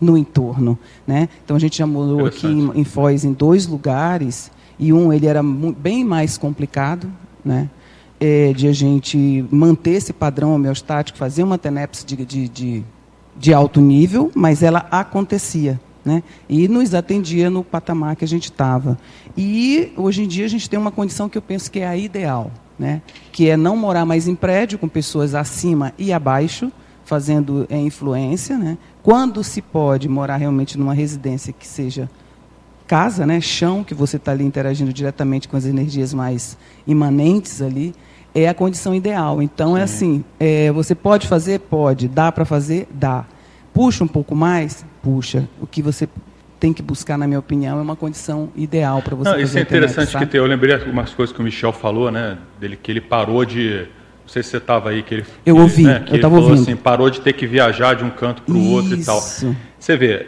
no 0.00 0.16
entorno. 0.16 0.78
Né? 1.06 1.28
Então, 1.44 1.56
a 1.56 1.60
gente 1.60 1.78
já 1.78 1.86
morou 1.86 2.26
aqui 2.26 2.46
em, 2.46 2.70
em 2.74 2.84
Foz 2.84 3.24
em 3.24 3.32
dois 3.32 3.66
lugares, 3.66 4.50
e 4.78 4.92
um 4.92 5.12
ele 5.12 5.26
era 5.26 5.42
bem 5.42 6.02
mais 6.04 6.38
complicado, 6.38 7.12
né? 7.44 7.68
É, 8.18 8.52
de 8.52 8.68
a 8.68 8.72
gente 8.72 9.46
manter 9.50 9.92
esse 9.92 10.12
padrão 10.12 10.54
homeostático, 10.54 11.16
fazer 11.16 11.42
uma 11.42 11.56
TENEPS 11.56 12.04
de, 12.04 12.16
de, 12.16 12.48
de, 12.48 12.84
de 13.34 13.54
alto 13.54 13.80
nível, 13.80 14.30
mas 14.34 14.62
ela 14.62 14.86
acontecia. 14.90 15.80
Né? 16.04 16.22
E 16.48 16.66
nos 16.66 16.94
atendia 16.94 17.50
no 17.50 17.62
patamar 17.62 18.16
que 18.16 18.24
a 18.24 18.28
gente 18.28 18.44
estava. 18.44 18.98
E 19.36 19.92
hoje 19.96 20.22
em 20.22 20.28
dia 20.28 20.46
a 20.46 20.48
gente 20.48 20.68
tem 20.68 20.78
uma 20.78 20.90
condição 20.90 21.28
que 21.28 21.36
eu 21.36 21.42
penso 21.42 21.70
que 21.70 21.80
é 21.80 21.86
a 21.86 21.96
ideal, 21.96 22.50
né? 22.78 23.02
que 23.30 23.48
é 23.48 23.56
não 23.56 23.76
morar 23.76 24.06
mais 24.06 24.26
em 24.26 24.34
prédio 24.34 24.78
com 24.78 24.88
pessoas 24.88 25.34
acima 25.34 25.92
e 25.98 26.12
abaixo, 26.12 26.72
fazendo 27.04 27.66
é, 27.68 27.76
influência. 27.76 28.56
Né? 28.56 28.78
Quando 29.02 29.44
se 29.44 29.60
pode 29.60 30.08
morar 30.08 30.36
realmente 30.36 30.78
numa 30.78 30.94
residência 30.94 31.52
que 31.52 31.66
seja 31.66 32.08
casa, 32.86 33.26
né? 33.26 33.40
chão, 33.40 33.84
que 33.84 33.94
você 33.94 34.16
está 34.16 34.32
ali 34.32 34.44
interagindo 34.44 34.92
diretamente 34.92 35.48
com 35.48 35.56
as 35.56 35.66
energias 35.66 36.14
mais 36.14 36.56
imanentes 36.86 37.60
ali, 37.60 37.94
é 38.34 38.48
a 38.48 38.54
condição 38.54 38.94
ideal. 38.94 39.42
Então 39.42 39.76
é 39.76 39.80
Sim. 39.80 39.80
é 39.80 39.84
assim, 39.84 40.24
é, 40.40 40.72
você 40.72 40.94
pode 40.94 41.28
fazer? 41.28 41.60
Pode. 41.60 42.08
Dá 42.08 42.32
para 42.32 42.44
fazer? 42.44 42.88
Dá. 42.90 43.26
Puxa 43.72 44.02
um 44.02 44.08
pouco 44.08 44.34
mais? 44.34 44.84
Puxa. 45.02 45.48
O 45.60 45.66
que 45.66 45.82
você 45.82 46.08
tem 46.58 46.72
que 46.72 46.82
buscar, 46.82 47.16
na 47.16 47.26
minha 47.26 47.38
opinião, 47.38 47.78
é 47.78 47.82
uma 47.82 47.96
condição 47.96 48.50
ideal 48.54 49.00
para 49.00 49.16
você. 49.16 49.30
Não, 49.30 49.40
isso 49.40 49.58
é 49.58 49.62
interessante 49.62 50.16
que 50.16 50.26
tem, 50.26 50.38
eu 50.38 50.46
lembrei 50.46 50.74
algumas 50.74 51.10
coisas 51.14 51.34
que 51.34 51.40
o 51.40 51.44
Michel 51.44 51.72
falou, 51.72 52.10
né? 52.10 52.36
Dele 52.60 52.76
que 52.76 52.92
ele 52.92 53.00
parou 53.00 53.44
de, 53.44 53.86
não 54.22 54.28
sei 54.28 54.42
se 54.42 54.50
você 54.50 54.58
estava 54.58 54.90
aí 54.90 55.02
que 55.02 55.14
ele. 55.14 55.24
Eu 55.44 55.56
ouvi. 55.56 55.84
Né, 55.84 56.04
eu 56.08 56.16
estava 56.16 56.36
ouvindo. 56.36 56.60
Assim, 56.60 56.76
parou 56.76 57.08
de 57.08 57.20
ter 57.20 57.32
que 57.32 57.46
viajar 57.46 57.94
de 57.94 58.04
um 58.04 58.10
canto 58.10 58.42
para 58.42 58.54
o 58.54 58.70
outro 58.72 58.94
e 58.94 59.04
tal. 59.04 59.20
Você 59.20 59.96
vê, 59.96 60.26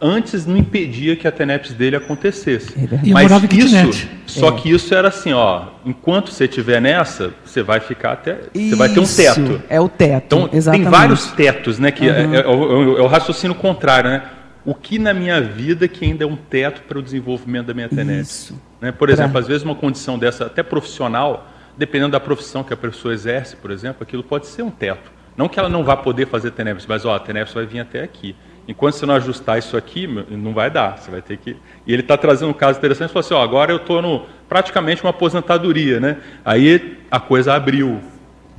antes 0.00 0.46
não 0.46 0.56
impedia 0.56 1.16
que 1.16 1.26
a 1.26 1.32
TENEPS 1.32 1.72
dele 1.72 1.96
acontecesse. 1.96 2.74
É 2.78 3.10
Mas 3.10 3.30
isso, 3.52 4.08
só 4.26 4.48
é. 4.48 4.52
que 4.52 4.70
isso 4.70 4.94
era 4.94 5.08
assim, 5.08 5.32
ó, 5.32 5.68
enquanto 5.84 6.30
você 6.30 6.44
estiver 6.44 6.80
nessa, 6.80 7.32
você 7.44 7.62
vai 7.62 7.80
ficar 7.80 8.12
até, 8.12 8.40
isso, 8.54 8.70
você 8.70 8.76
vai 8.76 8.88
ter 8.90 9.00
um 9.00 9.06
teto. 9.06 9.62
É 9.68 9.80
o 9.80 9.88
teto. 9.88 10.24
Então 10.26 10.50
exatamente. 10.52 10.82
tem 10.82 10.90
vários 10.90 11.26
tetos, 11.32 11.78
né? 11.78 11.90
Que 11.90 12.08
uhum. 12.08 12.14
é, 12.14 12.36
é, 12.36 12.40
é, 12.40 12.46
o, 12.46 12.98
é, 12.98 13.02
o 13.02 13.06
raciocínio 13.06 13.56
contrário, 13.56 14.10
né? 14.10 14.22
O 14.64 14.74
que 14.74 14.98
na 14.98 15.14
minha 15.14 15.40
vida 15.40 15.86
que 15.86 16.04
ainda 16.04 16.24
é 16.24 16.26
um 16.26 16.36
teto 16.36 16.82
para 16.82 16.98
o 16.98 17.02
desenvolvimento 17.02 17.66
da 17.66 17.74
minha 17.74 17.88
TENEPS? 17.88 18.52
Né? 18.80 18.92
Por 18.92 19.08
exemplo, 19.08 19.32
pra... 19.32 19.40
às 19.40 19.46
vezes 19.46 19.62
uma 19.62 19.76
condição 19.76 20.18
dessa, 20.18 20.46
até 20.46 20.62
profissional, 20.62 21.48
dependendo 21.78 22.12
da 22.12 22.20
profissão 22.20 22.64
que 22.64 22.74
a 22.74 22.76
pessoa 22.76 23.14
exerce, 23.14 23.54
por 23.54 23.70
exemplo, 23.70 24.02
aquilo 24.02 24.24
pode 24.24 24.48
ser 24.48 24.62
um 24.62 24.70
teto. 24.70 25.12
Não 25.36 25.48
que 25.48 25.58
ela 25.58 25.68
não 25.68 25.84
vá 25.84 25.96
poder 25.96 26.26
fazer 26.26 26.50
TENEPS, 26.50 26.84
mas 26.86 27.04
ó, 27.04 27.14
a 27.14 27.20
TENEPS 27.20 27.54
vai 27.54 27.64
vir 27.64 27.78
até 27.78 28.02
aqui. 28.02 28.34
Enquanto 28.68 28.94
você 28.94 29.06
não 29.06 29.14
ajustar 29.14 29.58
isso 29.58 29.76
aqui, 29.76 30.08
não 30.30 30.52
vai 30.52 30.70
dar. 30.70 30.98
Você 30.98 31.10
vai 31.10 31.22
ter 31.22 31.36
que. 31.36 31.56
E 31.86 31.92
ele 31.92 32.02
está 32.02 32.16
trazendo 32.16 32.50
um 32.50 32.54
caso 32.54 32.78
interessante. 32.78 33.12
Falou 33.12 33.24
assim: 33.24 33.34
ó, 33.34 33.42
agora 33.42 33.72
eu 33.72 33.76
estou 33.76 34.28
praticamente 34.48 35.04
uma 35.04 35.10
aposentadoria, 35.10 36.00
né? 36.00 36.16
Aí 36.44 36.98
a 37.10 37.20
coisa 37.20 37.54
abriu, 37.54 38.00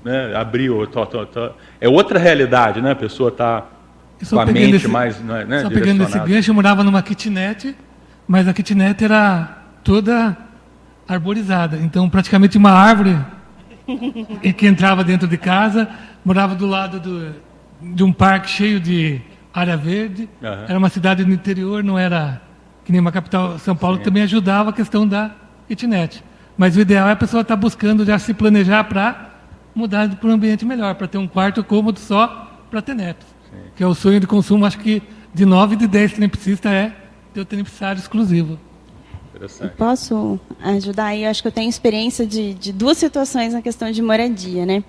né? 0.04 0.34
Abriu. 0.34 0.88
Tô, 0.88 1.06
tô, 1.06 1.26
tô. 1.26 1.50
É 1.82 1.90
outra 1.90 2.18
realidade, 2.18 2.82
né? 2.82 2.92
A 2.92 2.96
pessoa 2.96 3.30
está 3.30 3.66
com 4.30 4.40
a 4.40 4.46
mente 4.46 4.78
esse, 4.78 4.88
mais, 4.88 5.20
né? 5.20 5.62
Só 5.62 5.70
pegando 5.70 6.04
esse 6.04 6.20
gancho, 6.20 6.52
eu 6.52 6.56
morava 6.56 6.84
numa 6.84 7.02
kitnet, 7.02 7.76
mas 8.26 8.48
a 8.48 8.54
kitnet 8.54 9.04
era 9.04 9.58
toda 9.84 10.38
arborizada. 11.06 11.78
Então, 11.78 12.10
praticamente 12.10 12.58
uma 12.58 12.72
árvore 12.72 13.18
que 14.58 14.68
entrava 14.68 15.04
dentro 15.04 15.28
de 15.28 15.38
casa, 15.38 15.90
morava 16.24 16.56
do 16.56 16.66
lado 16.66 17.00
do, 17.00 17.36
de 17.82 18.04
um 18.04 18.12
parque 18.12 18.50
cheio 18.50 18.80
de 18.80 19.22
área 19.60 19.76
verde. 19.76 20.30
Uhum. 20.42 20.66
Era 20.68 20.78
uma 20.78 20.90
cidade 20.90 21.26
no 21.26 21.34
interior, 21.34 21.84
não 21.84 21.98
era 21.98 22.42
que 22.86 22.92
nem 22.92 23.02
uma 23.02 23.12
capital, 23.12 23.60
São 23.60 23.76
Paulo, 23.76 23.98
Sim. 23.98 24.04
também 24.04 24.24
ajudava 24.24 24.70
a 24.70 24.74
questão 24.74 25.08
da 25.08 25.32
kitnet. 25.68 26.24
Mas 26.58 26.78
o 26.78 26.80
ideal 26.80 27.10
é 27.10 27.12
a 27.12 27.16
pessoa 27.16 27.42
estar 27.42 27.56
tá 27.56 27.60
buscando 27.60 28.06
já 28.06 28.18
se 28.18 28.34
planejar 28.34 28.84
para 28.86 29.32
mudar 29.76 30.16
para 30.16 30.30
um 30.30 30.32
ambiente 30.32 30.66
melhor, 30.66 30.96
para 30.96 31.08
ter 31.08 31.18
um 31.18 31.28
quarto 31.28 31.64
cômodo 31.64 32.00
só 32.00 32.66
para 32.70 32.82
ter 32.82 32.94
netos. 32.94 33.28
Sim. 33.50 33.58
Que 33.76 33.84
é 33.84 33.88
o 33.88 33.94
sonho 33.94 34.20
de 34.20 34.28
consumo, 34.28 34.66
acho 34.66 34.80
que 34.80 35.02
de 35.34 35.46
9 35.46 35.76
de 35.76 35.88
10 35.88 36.14
tenepsistas 36.14 36.72
é 36.72 36.96
ter 37.34 37.42
o 37.42 37.46
tenepsário 37.46 38.00
exclusivo. 38.00 38.58
Posso 39.78 40.40
ajudar 40.64 41.08
aí? 41.08 41.24
Eu 41.24 41.30
acho 41.30 41.42
que 41.44 41.48
eu 41.48 41.52
tenho 41.52 41.70
experiência 41.70 42.26
de, 42.26 42.56
de 42.56 42.74
duas 42.74 42.98
situações 42.98 43.54
na 43.54 43.62
questão 43.62 43.92
de 43.92 44.02
moradia, 44.02 44.66
né? 44.66 44.84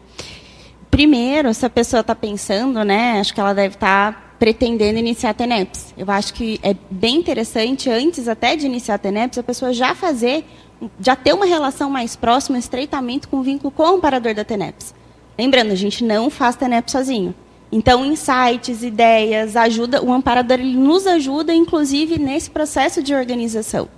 Primeiro, 0.90 1.52
se 1.52 1.66
a 1.66 1.70
pessoa 1.70 2.00
está 2.00 2.14
pensando, 2.14 2.82
né? 2.82 3.20
Acho 3.20 3.34
que 3.34 3.40
ela 3.40 3.52
deve 3.52 3.74
estar 3.74 4.12
tá 4.12 4.27
pretendendo 4.38 4.98
iniciar 4.98 5.30
a 5.30 5.34
TENEPS. 5.34 5.94
Eu 5.96 6.10
acho 6.10 6.32
que 6.32 6.60
é 6.62 6.74
bem 6.90 7.16
interessante, 7.16 7.90
antes 7.90 8.28
até 8.28 8.54
de 8.54 8.66
iniciar 8.66 8.94
a 8.94 8.98
TENEPS, 8.98 9.38
a 9.38 9.42
pessoa 9.42 9.72
já 9.72 9.94
fazer, 9.94 10.44
já 11.00 11.16
ter 11.16 11.32
uma 11.32 11.44
relação 11.44 11.90
mais 11.90 12.14
próxima, 12.14 12.56
um 12.56 12.60
estreitamento 12.60 13.28
com 13.28 13.38
o 13.38 13.42
vínculo 13.42 13.70
com 13.70 13.82
o 13.82 13.96
amparador 13.96 14.34
da 14.34 14.44
TENEPS. 14.44 14.94
Lembrando, 15.36 15.72
a 15.72 15.76
gente 15.76 16.04
não 16.04 16.30
faz 16.30 16.56
TENEPS 16.56 16.92
sozinho. 16.92 17.34
Então, 17.70 18.04
insights, 18.04 18.82
ideias, 18.82 19.54
ajuda, 19.54 20.02
o 20.02 20.12
amparador 20.12 20.58
ele 20.58 20.76
nos 20.76 21.06
ajuda, 21.06 21.52
inclusive, 21.52 22.18
nesse 22.18 22.48
processo 22.48 23.02
de 23.02 23.14
organização. 23.14 23.88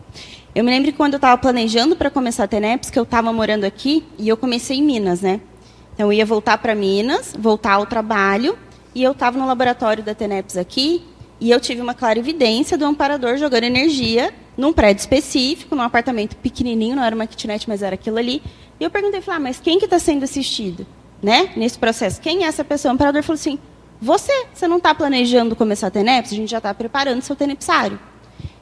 Eu 0.52 0.64
me 0.64 0.70
lembro 0.70 0.90
que 0.90 0.96
quando 0.96 1.14
eu 1.14 1.18
estava 1.18 1.38
planejando 1.38 1.94
para 1.94 2.10
começar 2.10 2.44
a 2.44 2.48
TENEPS, 2.48 2.90
que 2.90 2.98
eu 2.98 3.04
estava 3.04 3.32
morando 3.32 3.64
aqui, 3.64 4.04
e 4.18 4.28
eu 4.28 4.36
comecei 4.36 4.78
em 4.78 4.82
Minas, 4.82 5.20
né? 5.20 5.40
Então, 5.94 6.08
eu 6.08 6.14
ia 6.14 6.26
voltar 6.26 6.58
para 6.58 6.74
Minas, 6.74 7.32
voltar 7.38 7.74
ao 7.74 7.86
trabalho, 7.86 8.58
e 8.94 9.02
eu 9.02 9.12
estava 9.12 9.38
no 9.38 9.46
laboratório 9.46 10.02
da 10.02 10.14
TENEPS 10.14 10.56
aqui, 10.56 11.02
e 11.40 11.50
eu 11.50 11.58
tive 11.58 11.80
uma 11.80 11.94
clara 11.94 12.18
evidência 12.18 12.76
do 12.76 12.84
amparador 12.84 13.36
jogando 13.38 13.64
energia 13.64 14.32
num 14.56 14.72
prédio 14.72 15.00
específico, 15.00 15.74
num 15.74 15.82
apartamento 15.82 16.36
pequenininho, 16.36 16.96
não 16.96 17.02
era 17.02 17.14
uma 17.14 17.26
kitnet, 17.26 17.66
mas 17.66 17.82
era 17.82 17.94
aquilo 17.94 18.18
ali. 18.18 18.42
E 18.78 18.84
eu 18.84 18.90
perguntei, 18.90 19.22
falei, 19.22 19.38
ah, 19.38 19.40
mas 19.40 19.58
quem 19.58 19.78
que 19.78 19.86
está 19.86 19.98
sendo 19.98 20.24
assistido, 20.24 20.86
né, 21.22 21.50
nesse 21.56 21.78
processo? 21.78 22.20
Quem 22.20 22.44
é 22.44 22.46
essa 22.46 22.62
pessoa? 22.62 22.92
O 22.92 22.94
amparador 22.94 23.22
falou 23.22 23.38
assim, 23.38 23.58
você, 24.00 24.46
você 24.52 24.68
não 24.68 24.76
está 24.76 24.94
planejando 24.94 25.56
começar 25.56 25.86
a 25.86 25.90
TENEPS? 25.90 26.32
A 26.32 26.36
gente 26.36 26.50
já 26.50 26.58
está 26.58 26.74
preparando 26.74 27.22
seu 27.22 27.36
tenepsário. 27.36 27.98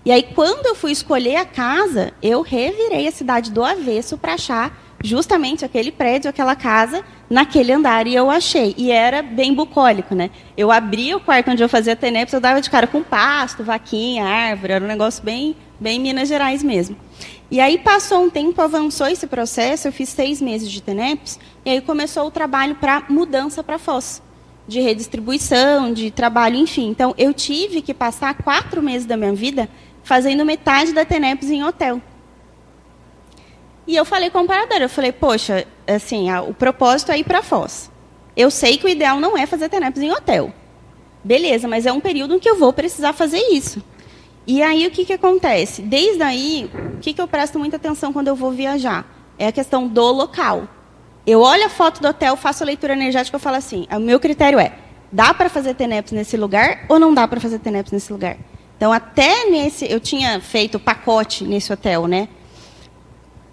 E 0.04 0.12
aí, 0.12 0.22
quando 0.22 0.66
eu 0.66 0.74
fui 0.74 0.92
escolher 0.92 1.36
a 1.36 1.44
casa, 1.44 2.12
eu 2.22 2.42
revirei 2.42 3.06
a 3.06 3.12
cidade 3.12 3.50
do 3.50 3.62
avesso 3.62 4.16
para 4.16 4.34
achar 4.34 4.76
justamente 5.02 5.64
aquele 5.64 5.90
prédio, 5.90 6.28
aquela 6.28 6.56
casa, 6.56 7.04
naquele 7.30 7.72
andar. 7.72 8.06
E 8.06 8.14
eu 8.14 8.30
achei. 8.30 8.74
E 8.76 8.90
era 8.90 9.22
bem 9.22 9.54
bucólico, 9.54 10.14
né? 10.14 10.30
Eu 10.56 10.70
abria 10.70 11.16
o 11.16 11.20
quarto 11.20 11.50
onde 11.50 11.62
eu 11.62 11.68
fazia 11.68 11.96
TENEPS, 11.96 12.32
eu 12.32 12.40
dava 12.40 12.60
de 12.60 12.70
cara 12.70 12.86
com 12.86 13.02
pasto, 13.02 13.62
vaquinha, 13.62 14.24
árvore. 14.24 14.72
Era 14.72 14.84
um 14.84 14.88
negócio 14.88 15.22
bem, 15.22 15.56
bem 15.78 15.98
Minas 16.00 16.28
Gerais 16.28 16.62
mesmo. 16.62 16.96
E 17.50 17.60
aí 17.60 17.78
passou 17.78 18.22
um 18.24 18.28
tempo, 18.28 18.60
avançou 18.60 19.06
esse 19.06 19.26
processo, 19.26 19.88
eu 19.88 19.92
fiz 19.92 20.10
seis 20.10 20.40
meses 20.40 20.70
de 20.70 20.82
TENEPS, 20.82 21.40
e 21.64 21.70
aí 21.70 21.80
começou 21.80 22.26
o 22.26 22.30
trabalho 22.30 22.74
para 22.74 23.04
mudança 23.08 23.64
para 23.64 23.78
FOS, 23.78 24.20
de 24.66 24.80
redistribuição, 24.80 25.90
de 25.94 26.10
trabalho, 26.10 26.56
enfim. 26.56 26.90
Então, 26.90 27.14
eu 27.16 27.32
tive 27.32 27.80
que 27.80 27.94
passar 27.94 28.34
quatro 28.34 28.82
meses 28.82 29.06
da 29.06 29.16
minha 29.16 29.32
vida 29.32 29.66
fazendo 30.02 30.44
metade 30.44 30.92
da 30.92 31.06
TENEPS 31.06 31.50
em 31.50 31.64
hotel. 31.64 32.02
E 33.88 33.96
eu 33.96 34.04
falei 34.04 34.28
com 34.28 34.40
o 34.40 34.42
operador, 34.42 34.82
eu 34.82 34.88
falei, 34.88 35.10
poxa, 35.10 35.66
assim, 35.86 36.28
a, 36.28 36.42
o 36.42 36.52
propósito 36.52 37.10
é 37.10 37.18
ir 37.18 37.24
para 37.24 37.42
Foz. 37.42 37.90
Eu 38.36 38.50
sei 38.50 38.76
que 38.76 38.84
o 38.84 38.88
ideal 38.88 39.18
não 39.18 39.36
é 39.36 39.46
fazer 39.46 39.70
TENEPS 39.70 40.02
em 40.02 40.12
hotel. 40.12 40.52
Beleza, 41.24 41.66
mas 41.66 41.86
é 41.86 41.92
um 41.92 41.98
período 41.98 42.34
em 42.34 42.38
que 42.38 42.50
eu 42.50 42.58
vou 42.58 42.70
precisar 42.70 43.14
fazer 43.14 43.40
isso. 43.50 43.82
E 44.46 44.62
aí 44.62 44.86
o 44.86 44.90
que, 44.90 45.06
que 45.06 45.14
acontece? 45.14 45.80
Desde 45.80 46.22
aí, 46.22 46.70
o 46.96 46.98
que, 46.98 47.14
que 47.14 47.20
eu 47.20 47.26
presto 47.26 47.58
muita 47.58 47.76
atenção 47.76 48.12
quando 48.12 48.28
eu 48.28 48.36
vou 48.36 48.50
viajar? 48.50 49.06
É 49.38 49.46
a 49.46 49.52
questão 49.52 49.88
do 49.88 50.12
local. 50.12 50.68
Eu 51.26 51.40
olho 51.40 51.64
a 51.64 51.70
foto 51.70 52.02
do 52.02 52.08
hotel, 52.08 52.36
faço 52.36 52.62
a 52.62 52.66
leitura 52.66 52.92
energética 52.92 53.38
e 53.38 53.40
falo 53.40 53.56
assim, 53.56 53.86
o 53.90 53.98
meu 53.98 54.20
critério 54.20 54.58
é, 54.58 54.70
dá 55.10 55.32
para 55.32 55.48
fazer 55.48 55.72
TENEPS 55.72 56.12
nesse 56.12 56.36
lugar 56.36 56.84
ou 56.90 56.98
não 56.98 57.14
dá 57.14 57.26
para 57.26 57.40
fazer 57.40 57.58
TENEPS 57.58 57.92
nesse 57.92 58.12
lugar? 58.12 58.36
Então, 58.76 58.92
até 58.92 59.46
nesse, 59.46 59.90
eu 59.90 59.98
tinha 59.98 60.38
feito 60.40 60.78
pacote 60.78 61.42
nesse 61.42 61.72
hotel, 61.72 62.06
né? 62.06 62.28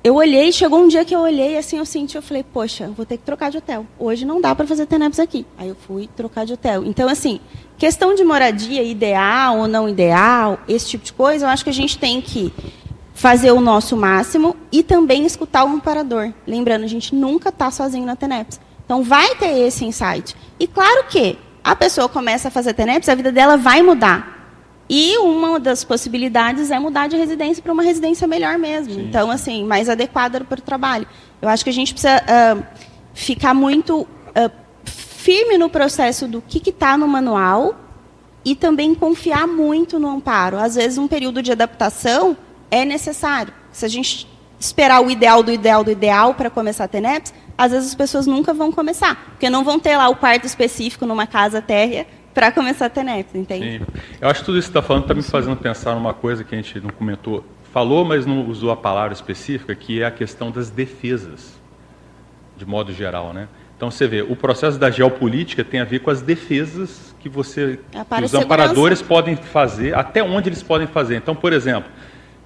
Eu 0.05 0.13
olhei, 0.13 0.51
chegou 0.51 0.83
um 0.83 0.87
dia 0.87 1.03
que 1.03 1.15
eu 1.15 1.19
olhei, 1.19 1.57
assim, 1.57 1.79
eu 1.79 1.85
senti, 1.85 2.15
eu 2.15 2.21
falei, 2.21 2.43
poxa, 2.43 2.91
vou 2.95 3.07
ter 3.07 3.17
que 3.17 3.23
trocar 3.23 3.49
de 3.49 3.57
hotel. 3.57 3.87
Hoje 3.97 4.23
não 4.23 4.39
dá 4.39 4.53
para 4.53 4.67
fazer 4.67 4.85
TENEPS 4.85 5.17
aqui. 5.17 5.47
Aí 5.57 5.67
eu 5.67 5.73
fui 5.73 6.07
trocar 6.15 6.45
de 6.45 6.53
hotel. 6.53 6.85
Então, 6.85 7.09
assim, 7.09 7.39
questão 7.75 8.13
de 8.13 8.23
moradia 8.23 8.83
ideal 8.83 9.57
ou 9.57 9.67
não 9.67 9.89
ideal, 9.89 10.59
esse 10.67 10.89
tipo 10.89 11.03
de 11.03 11.11
coisa, 11.11 11.47
eu 11.47 11.49
acho 11.49 11.63
que 11.63 11.71
a 11.71 11.73
gente 11.73 11.97
tem 11.97 12.21
que 12.21 12.53
fazer 13.15 13.49
o 13.49 13.59
nosso 13.59 13.97
máximo 13.97 14.55
e 14.71 14.83
também 14.83 15.25
escutar 15.25 15.65
o 15.65 15.69
amparador. 15.69 16.31
Lembrando, 16.45 16.83
a 16.83 16.87
gente 16.87 17.15
nunca 17.15 17.49
está 17.49 17.71
sozinho 17.71 18.05
na 18.05 18.15
TENEPS. 18.15 18.61
Então, 18.85 19.01
vai 19.01 19.33
ter 19.33 19.57
esse 19.57 19.85
insight. 19.85 20.35
E 20.59 20.67
claro 20.67 21.05
que 21.09 21.35
a 21.63 21.75
pessoa 21.75 22.07
começa 22.07 22.49
a 22.49 22.51
fazer 22.51 22.75
TENEPS, 22.75 23.09
a 23.09 23.15
vida 23.15 23.31
dela 23.31 23.57
vai 23.57 23.81
mudar. 23.81 24.34
E 24.89 25.17
uma 25.17 25.59
das 25.59 25.83
possibilidades 25.83 26.69
é 26.69 26.77
mudar 26.77 27.07
de 27.07 27.17
residência 27.17 27.61
para 27.61 27.73
uma 27.73 27.81
residência 27.81 28.27
melhor 28.27 28.57
mesmo. 28.57 28.93
Sim. 28.93 29.05
Então, 29.07 29.31
assim, 29.31 29.63
mais 29.63 29.89
adequada 29.89 30.41
para 30.41 30.59
o 30.59 30.61
trabalho. 30.61 31.07
Eu 31.41 31.49
acho 31.49 31.63
que 31.63 31.69
a 31.69 31.73
gente 31.73 31.93
precisa 31.93 32.21
uh, 32.21 32.63
ficar 33.13 33.53
muito 33.53 34.01
uh, 34.01 34.51
firme 34.85 35.57
no 35.57 35.69
processo 35.69 36.27
do 36.27 36.41
que 36.41 36.69
está 36.69 36.95
no 36.95 37.07
manual 37.07 37.75
e 38.43 38.55
também 38.55 38.93
confiar 38.93 39.47
muito 39.47 39.97
no 39.97 40.07
amparo. 40.07 40.57
Às 40.57 40.75
vezes, 40.75 40.99
um 40.99 41.07
período 41.07 41.41
de 41.41 41.51
adaptação 41.51 42.37
é 42.69 42.85
necessário. 42.85 43.51
Se 43.71 43.85
a 43.85 43.89
gente 43.89 44.27
esperar 44.59 45.01
o 45.01 45.09
ideal 45.09 45.41
do 45.41 45.51
ideal 45.51 45.83
do 45.83 45.91
ideal 45.91 46.35
para 46.35 46.49
começar 46.49 46.85
a 46.85 46.87
ter 46.87 47.01
NEPS, 47.01 47.33
às 47.57 47.71
vezes 47.71 47.89
as 47.89 47.95
pessoas 47.95 48.27
nunca 48.27 48.53
vão 48.53 48.71
começar, 48.71 49.15
porque 49.31 49.49
não 49.49 49.63
vão 49.63 49.79
ter 49.79 49.97
lá 49.97 50.09
o 50.09 50.15
quarto 50.15 50.45
específico 50.45 51.05
numa 51.05 51.25
casa 51.25 51.61
térrea 51.61 52.05
para 52.35 52.51
começar 52.51 52.87
a 52.87 52.89
ter 52.89 53.03
netos, 53.03 53.33
entende? 53.33 53.79
Sim. 53.79 53.99
Eu 54.19 54.29
acho 54.29 54.41
que 54.41 54.45
tudo 54.45 54.59
isso 54.59 54.67
que 54.67 54.77
está 54.77 54.85
falando 54.85 55.03
está 55.03 55.13
me 55.13 55.23
fazendo 55.23 55.55
pensar 55.55 55.95
numa 55.95 56.13
coisa 56.13 56.43
que 56.43 56.53
a 56.53 56.57
gente 56.57 56.81
não 56.81 56.89
comentou. 56.89 57.45
Falou, 57.71 58.03
mas 58.03 58.25
não 58.25 58.45
usou 58.47 58.71
a 58.71 58.77
palavra 58.77 59.13
específica, 59.13 59.73
que 59.73 60.01
é 60.01 60.05
a 60.05 60.11
questão 60.11 60.51
das 60.51 60.69
defesas, 60.69 61.57
de 62.57 62.65
modo 62.65 62.91
geral, 62.91 63.33
né? 63.33 63.47
Então 63.77 63.89
você 63.89 64.05
vê, 64.05 64.21
o 64.21 64.35
processo 64.35 64.77
da 64.77 64.89
geopolítica 64.89 65.63
tem 65.63 65.79
a 65.79 65.85
ver 65.85 65.99
com 65.99 66.09
as 66.09 66.21
defesas 66.21 67.15
que 67.19 67.29
você, 67.29 67.79
que 67.91 68.23
os 68.23 68.33
amparadores 68.33 69.01
podem 69.01 69.35
fazer, 69.35 69.95
até 69.95 70.21
onde 70.21 70.49
eles 70.49 70.61
podem 70.61 70.87
fazer. 70.87 71.15
Então, 71.15 71.35
por 71.35 71.53
exemplo, 71.53 71.89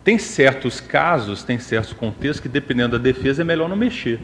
tem 0.04 0.18
certos 0.18 0.80
casos, 0.80 1.44
tem 1.44 1.60
certos 1.60 1.94
contextos 1.94 2.40
que 2.40 2.50
dependendo 2.50 2.98
da 2.98 3.04
defesa 3.04 3.42
é 3.42 3.46
melhor 3.46 3.68
não 3.68 3.76
mexer. 3.76 4.20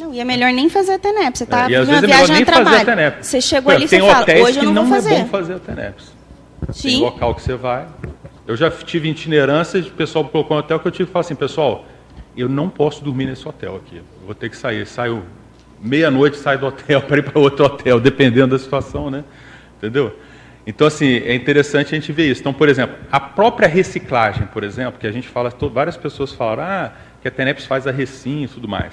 Não, 0.00 0.14
e 0.14 0.20
é 0.20 0.24
melhor 0.24 0.52
nem 0.52 0.68
fazer 0.68 0.92
a 0.92 0.98
TENEP. 0.98 1.38
Você 1.38 1.44
está 1.44 1.70
é, 1.70 1.78
fazendo 1.78 1.88
uma 1.88 1.98
é 1.98 2.06
viagem 2.06 2.36
a 2.36 2.46
trabalho. 2.46 3.14
Você 3.20 3.40
chegou 3.40 3.72
ali 3.72 3.84
e 3.84 3.88
fala, 3.88 4.24
hoje 4.42 4.58
eu 4.58 4.64
não, 4.64 4.72
não 4.72 4.86
vou 4.86 4.94
fazer. 4.94 5.14
é 5.14 5.18
bom 5.18 5.26
fazer 5.26 5.54
a 5.54 5.58
TENEPS. 5.58 6.12
Sim. 6.70 6.88
Tem 6.88 7.00
local 7.00 7.34
que 7.34 7.42
você 7.42 7.54
vai. 7.54 7.86
Eu 8.46 8.56
já 8.56 8.70
tive 8.70 9.08
itinerância, 9.08 9.80
o 9.80 9.90
pessoal 9.90 10.24
colocou 10.24 10.56
um 10.56 10.60
hotel 10.60 10.78
que 10.78 10.86
eu 10.86 10.92
tive 10.92 11.06
que 11.06 11.12
falar 11.12 11.22
assim, 11.24 11.34
pessoal, 11.34 11.84
eu 12.36 12.48
não 12.48 12.68
posso 12.68 13.02
dormir 13.02 13.26
nesse 13.26 13.46
hotel 13.46 13.76
aqui. 13.76 13.96
Eu 13.96 14.26
vou 14.26 14.34
ter 14.34 14.48
que 14.48 14.56
sair. 14.56 14.86
Saio 14.86 15.24
meia-noite, 15.80 16.36
saio 16.36 16.58
do 16.58 16.66
hotel 16.66 17.02
para 17.02 17.18
ir 17.18 17.22
para 17.22 17.38
outro 17.40 17.66
hotel, 17.66 18.00
dependendo 18.00 18.48
da 18.48 18.58
situação, 18.58 19.10
né? 19.10 19.24
Entendeu? 19.76 20.16
Então, 20.66 20.86
assim, 20.86 21.16
é 21.16 21.34
interessante 21.34 21.94
a 21.94 21.98
gente 21.98 22.12
ver 22.12 22.30
isso. 22.30 22.40
Então, 22.40 22.52
por 22.52 22.68
exemplo, 22.68 22.96
a 23.10 23.18
própria 23.18 23.66
reciclagem, 23.66 24.46
por 24.46 24.62
exemplo, 24.62 25.00
que 25.00 25.06
a 25.06 25.12
gente 25.12 25.26
fala, 25.26 25.52
várias 25.72 25.96
pessoas 25.96 26.32
falaram, 26.32 26.62
ah, 26.62 26.92
que 27.20 27.28
a 27.28 27.30
TENEPS 27.30 27.64
faz 27.64 27.86
a 27.86 27.90
recim 27.90 28.44
e 28.44 28.48
tudo 28.48 28.68
mais. 28.68 28.92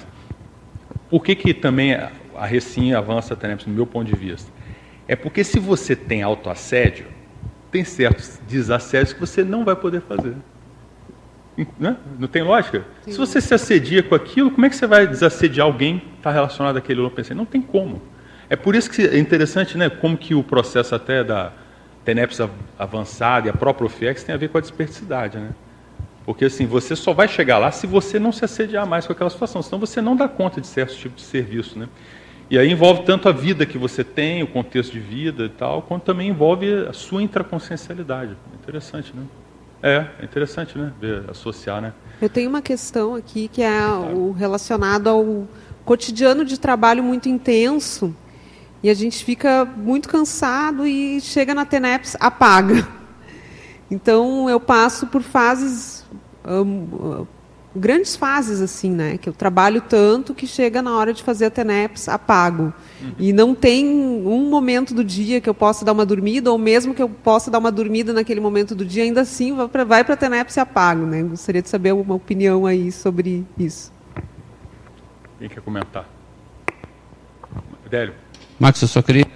Por 1.08 1.22
que, 1.24 1.34
que 1.34 1.54
também 1.54 1.94
a 1.94 2.46
Recim 2.46 2.92
avança 2.92 3.34
a 3.34 3.36
TENEPS, 3.36 3.66
no 3.66 3.74
meu 3.74 3.86
ponto 3.86 4.06
de 4.06 4.16
vista? 4.16 4.50
É 5.08 5.14
porque 5.14 5.44
se 5.44 5.58
você 5.58 5.94
tem 5.94 6.22
autoassédio, 6.22 7.06
tem 7.70 7.84
certos 7.84 8.40
desassédios 8.48 9.12
que 9.12 9.20
você 9.20 9.44
não 9.44 9.64
vai 9.64 9.76
poder 9.76 10.00
fazer. 10.00 10.34
Né? 11.78 11.96
Não 12.18 12.28
tem 12.28 12.42
lógica? 12.42 12.84
Sim. 13.02 13.12
Se 13.12 13.18
você 13.18 13.40
se 13.40 13.54
assedia 13.54 14.02
com 14.02 14.14
aquilo, 14.14 14.50
como 14.50 14.66
é 14.66 14.68
que 14.68 14.76
você 14.76 14.86
vai 14.86 15.06
desassediar 15.06 15.66
alguém 15.66 16.00
que 16.00 16.16
está 16.18 16.30
relacionado 16.30 16.76
àquele 16.76 17.00
outro 17.00 17.16
pensamento? 17.16 17.38
Não 17.38 17.46
tem 17.46 17.62
como. 17.62 18.02
É 18.48 18.56
por 18.56 18.74
isso 18.74 18.90
que 18.90 19.02
é 19.02 19.18
interessante 19.18 19.76
né, 19.78 19.88
como 19.88 20.16
que 20.16 20.34
o 20.34 20.42
processo 20.42 20.94
até 20.94 21.24
da 21.24 21.52
TENEPS 22.04 22.40
avançada 22.78 23.46
e 23.46 23.50
a 23.50 23.52
própria 23.52 23.86
OFIEX 23.86 24.22
tem 24.22 24.34
a 24.34 24.38
ver 24.38 24.48
com 24.48 24.58
a 24.58 24.60
desperticidade. 24.60 25.38
Né? 25.38 25.50
Porque 26.26 26.46
assim, 26.46 26.66
você 26.66 26.96
só 26.96 27.14
vai 27.14 27.28
chegar 27.28 27.56
lá 27.56 27.70
se 27.70 27.86
você 27.86 28.18
não 28.18 28.32
se 28.32 28.44
assediar 28.44 28.84
mais 28.84 29.06
com 29.06 29.12
aquela 29.12 29.30
situação, 29.30 29.62
senão 29.62 29.78
você 29.78 30.02
não 30.02 30.16
dá 30.16 30.28
conta 30.28 30.60
de 30.60 30.66
certos 30.66 30.96
tipos 30.96 31.22
de 31.22 31.28
serviço. 31.28 31.78
Né? 31.78 31.88
E 32.50 32.58
aí 32.58 32.70
envolve 32.70 33.04
tanto 33.04 33.28
a 33.28 33.32
vida 33.32 33.64
que 33.64 33.78
você 33.78 34.02
tem, 34.02 34.42
o 34.42 34.46
contexto 34.48 34.92
de 34.92 34.98
vida 34.98 35.44
e 35.44 35.48
tal, 35.48 35.82
quanto 35.82 36.02
também 36.02 36.28
envolve 36.28 36.86
a 36.88 36.92
sua 36.92 37.22
intraconsciencialidade. 37.22 38.36
interessante, 38.60 39.12
né? 39.14 39.22
É, 39.80 40.06
é 40.20 40.24
interessante, 40.24 40.76
né? 40.76 40.92
Ver, 41.00 41.30
associar, 41.30 41.80
né? 41.80 41.92
Eu 42.20 42.28
tenho 42.28 42.48
uma 42.48 42.62
questão 42.62 43.14
aqui 43.14 43.46
que 43.46 43.62
é 43.62 43.86
o 43.88 44.32
relacionado 44.32 45.08
ao 45.08 45.46
cotidiano 45.84 46.44
de 46.44 46.58
trabalho 46.58 47.04
muito 47.04 47.28
intenso 47.28 48.14
e 48.82 48.90
a 48.90 48.94
gente 48.94 49.24
fica 49.24 49.64
muito 49.64 50.08
cansado 50.08 50.86
e 50.86 51.20
chega 51.20 51.54
na 51.54 51.64
TENEPS, 51.64 52.16
apaga. 52.18 52.86
Então 53.90 54.48
eu 54.50 54.58
passo 54.58 55.06
por 55.06 55.22
fases 55.22 56.05
um, 56.46 57.26
grandes 57.74 58.16
fases 58.16 58.60
assim, 58.60 58.90
né? 58.90 59.18
Que 59.18 59.28
eu 59.28 59.32
trabalho 59.32 59.80
tanto 59.80 60.34
que 60.34 60.46
chega 60.46 60.80
na 60.80 60.96
hora 60.96 61.12
de 61.12 61.22
fazer 61.22 61.46
a 61.46 61.50
TENEPS, 61.50 62.08
apago. 62.08 62.72
Uhum. 63.02 63.12
E 63.18 63.32
não 63.32 63.54
tem 63.54 63.86
um 63.86 64.48
momento 64.48 64.94
do 64.94 65.04
dia 65.04 65.40
que 65.40 65.48
eu 65.48 65.54
possa 65.54 65.84
dar 65.84 65.92
uma 65.92 66.06
dormida, 66.06 66.50
ou 66.50 66.58
mesmo 66.58 66.94
que 66.94 67.02
eu 67.02 67.08
possa 67.08 67.50
dar 67.50 67.58
uma 67.58 67.70
dormida 67.70 68.12
naquele 68.12 68.40
momento 68.40 68.74
do 68.74 68.84
dia, 68.84 69.02
ainda 69.02 69.20
assim 69.20 69.54
vai 69.86 70.04
para 70.04 70.14
a 70.14 70.16
TENEPS 70.16 70.56
e 70.56 70.60
apago, 70.60 71.04
né? 71.04 71.22
Gostaria 71.22 71.60
de 71.60 71.68
saber 71.68 71.92
uma 71.92 72.14
opinião 72.14 72.64
aí 72.64 72.90
sobre 72.90 73.44
isso. 73.58 73.92
Quem 75.38 75.48
quer 75.48 75.60
comentar? 75.60 76.08
Délio. 77.90 78.14
Marcos, 78.58 78.80
eu 78.80 78.88
só 78.88 79.02
queria 79.02 79.26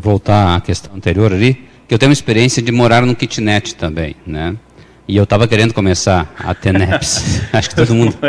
voltar 0.00 0.56
à 0.56 0.60
questão 0.60 0.94
anterior 0.94 1.32
ali, 1.32 1.68
que 1.88 1.92
eu 1.92 1.98
tenho 1.98 2.10
uma 2.10 2.14
experiência 2.14 2.62
de 2.62 2.70
morar 2.70 3.04
num 3.04 3.14
kitnet 3.14 3.74
também, 3.74 4.14
né? 4.24 4.56
E 5.08 5.16
eu 5.16 5.24
estava 5.24 5.48
querendo 5.48 5.72
começar 5.72 6.30
a 6.38 6.54
ter 6.54 6.70
NEPs. 6.70 7.40
Acho 7.50 7.70
que 7.70 7.76
todo 7.76 7.94
mundo. 7.94 8.12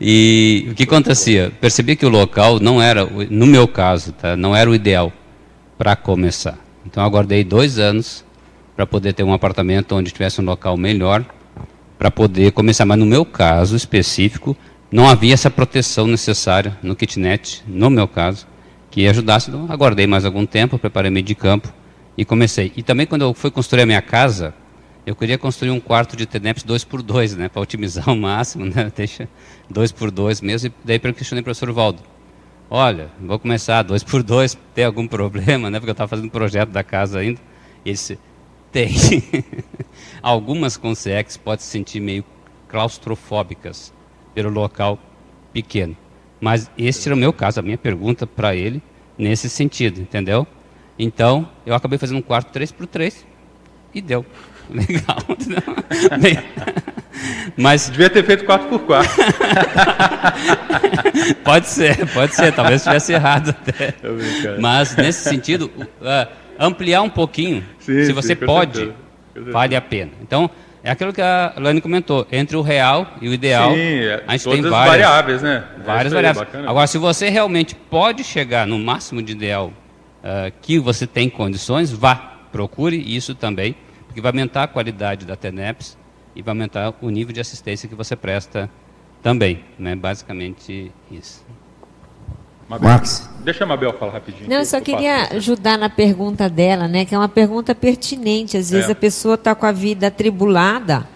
e 0.00 0.68
o 0.70 0.74
que 0.74 0.84
acontecia? 0.84 1.52
Percebi 1.60 1.96
que 1.96 2.06
o 2.06 2.08
local 2.08 2.60
não 2.60 2.80
era, 2.80 3.04
no 3.04 3.44
meu 3.44 3.66
caso, 3.66 4.12
tá, 4.12 4.36
não 4.36 4.54
era 4.54 4.70
o 4.70 4.74
ideal 4.74 5.12
para 5.76 5.96
começar. 5.96 6.56
Então 6.86 7.02
aguardei 7.02 7.42
dois 7.42 7.80
anos 7.80 8.24
para 8.76 8.86
poder 8.86 9.14
ter 9.14 9.24
um 9.24 9.32
apartamento 9.32 9.96
onde 9.96 10.12
tivesse 10.12 10.40
um 10.40 10.44
local 10.44 10.76
melhor 10.76 11.24
para 11.98 12.08
poder 12.08 12.52
começar. 12.52 12.84
Mas 12.84 13.00
no 13.00 13.06
meu 13.06 13.24
caso 13.24 13.74
específico, 13.74 14.56
não 14.92 15.08
havia 15.08 15.34
essa 15.34 15.50
proteção 15.50 16.06
necessária 16.06 16.78
no 16.84 16.94
kitnet, 16.94 17.64
no 17.66 17.90
meu 17.90 18.06
caso, 18.06 18.46
que 18.92 19.08
ajudasse. 19.08 19.50
Então 19.50 19.66
aguardei 19.68 20.06
mais 20.06 20.24
algum 20.24 20.46
tempo, 20.46 20.78
preparei 20.78 21.10
meio 21.10 21.26
de 21.26 21.34
campo 21.34 21.68
e 22.16 22.24
comecei. 22.24 22.72
E 22.76 22.82
também 22.82 23.06
quando 23.06 23.22
eu 23.22 23.34
fui 23.34 23.50
construir 23.50 23.82
a 23.82 23.86
minha 23.86 24.02
casa, 24.02 24.54
eu 25.06 25.14
queria 25.14 25.36
construir 25.36 25.70
um 25.70 25.80
quarto 25.80 26.16
de 26.16 26.26
TENEPS 26.26 26.64
2x2, 26.64 27.36
né, 27.36 27.48
para 27.48 27.60
otimizar 27.60 28.08
ao 28.10 28.16
máximo, 28.16 28.64
né, 28.64 28.90
deixa 28.94 29.28
2x2 29.72 30.42
mesmo. 30.42 30.68
E 30.68 30.72
daí 30.84 30.98
questionei 30.98 31.40
o 31.40 31.44
professor 31.44 31.70
Valdo, 31.72 32.02
olha, 32.70 33.10
vou 33.20 33.38
começar 33.38 33.84
2x2, 33.84 34.56
tem 34.74 34.84
algum 34.84 35.06
problema, 35.06 35.70
né, 35.70 35.78
porque 35.78 35.90
eu 35.90 35.94
estava 35.94 36.08
fazendo 36.08 36.30
projeto 36.30 36.70
da 36.70 36.82
casa 36.82 37.18
ainda. 37.18 37.40
E 37.84 37.90
ele 37.90 37.94
disse, 37.94 38.18
tem. 38.72 38.90
Algumas 40.22 40.76
consex 40.76 41.36
podem 41.36 41.62
se 41.62 41.70
sentir 41.70 42.00
meio 42.00 42.24
claustrofóbicas 42.68 43.92
pelo 44.34 44.50
local 44.50 44.98
pequeno. 45.52 45.96
Mas 46.40 46.70
esse 46.76 47.08
era 47.08 47.14
o 47.14 47.18
meu 47.18 47.32
caso, 47.32 47.60
a 47.60 47.62
minha 47.62 47.78
pergunta 47.78 48.26
para 48.26 48.56
ele 48.56 48.82
nesse 49.16 49.48
sentido, 49.48 50.00
entendeu? 50.00 50.46
Então, 50.98 51.48
eu 51.66 51.74
acabei 51.74 51.98
fazendo 51.98 52.18
um 52.18 52.22
quarto 52.22 52.52
3 52.52 52.72
por 52.72 52.86
3 52.86 53.26
e 53.94 54.00
deu. 54.00 54.24
Legal. 54.70 55.18
Mas 57.56 57.88
devia 57.88 58.10
ter 58.10 58.24
feito 58.24 58.44
4x4. 58.44 59.06
pode 61.44 61.66
ser, 61.66 62.06
pode 62.12 62.34
ser, 62.34 62.52
talvez 62.52 62.80
estivesse 62.80 63.12
errado 63.12 63.50
até. 63.50 63.94
Mas 64.58 64.96
nesse 64.96 65.28
sentido, 65.28 65.70
uh, 65.78 66.26
ampliar 66.58 67.02
um 67.02 67.10
pouquinho, 67.10 67.64
sim, 67.78 68.04
se 68.04 68.12
você 68.12 68.34
sim, 68.34 68.46
pode, 68.46 68.92
vale 69.34 69.76
a 69.76 69.80
pena. 69.80 70.10
Então, 70.22 70.50
é 70.82 70.90
aquilo 70.90 71.12
que 71.12 71.22
a 71.22 71.54
Lani 71.56 71.80
comentou, 71.80 72.26
entre 72.32 72.56
o 72.56 72.62
real 72.62 73.14
e 73.20 73.28
o 73.28 73.32
ideal, 73.32 73.72
sim, 73.72 74.00
a 74.26 74.36
gente 74.36 74.50
tem 74.50 74.62
várias 74.62 74.90
variáveis, 74.90 75.42
né? 75.42 75.64
Várias 75.84 76.12
é 76.12 76.16
variáveis. 76.16 76.48
Agora, 76.66 76.86
se 76.86 76.98
você 76.98 77.28
realmente 77.28 77.74
pode 77.74 78.24
chegar 78.24 78.66
no 78.66 78.78
máximo 78.78 79.22
de 79.22 79.32
ideal 79.32 79.72
uh, 80.24 80.52
que 80.62 80.78
você 80.78 81.06
tem 81.06 81.28
condições, 81.28 81.92
vá, 81.92 82.16
procure 82.50 82.96
isso 82.96 83.34
também, 83.34 83.76
porque 84.06 84.20
vai 84.20 84.30
aumentar 84.30 84.64
a 84.64 84.68
qualidade 84.68 85.26
da 85.26 85.36
TENEPS 85.36 85.98
e 86.34 86.42
vai 86.42 86.52
aumentar 86.52 86.94
o 87.00 87.10
nível 87.10 87.32
de 87.32 87.40
assistência 87.40 87.88
que 87.88 87.94
você 87.94 88.16
presta 88.16 88.70
também. 89.22 89.62
Né? 89.78 89.94
Basicamente 89.94 90.90
isso. 91.10 91.44
Mabel. 92.68 92.88
Max. 92.88 93.30
Deixa 93.44 93.64
a 93.64 93.66
Mabel 93.66 93.92
falar 93.98 94.12
rapidinho. 94.12 94.48
Não, 94.48 94.56
eu 94.56 94.64
só 94.64 94.80
queria 94.80 95.34
ajudar 95.34 95.76
na 95.76 95.90
pergunta 95.90 96.48
dela, 96.48 96.88
né? 96.88 97.04
Que 97.04 97.14
é 97.14 97.18
uma 97.18 97.28
pergunta 97.28 97.74
pertinente. 97.74 98.56
Às 98.56 98.70
vezes 98.70 98.88
é. 98.88 98.92
a 98.92 98.94
pessoa 98.94 99.34
está 99.34 99.54
com 99.54 99.66
a 99.66 99.72
vida 99.72 100.06
atribulada 100.06 101.06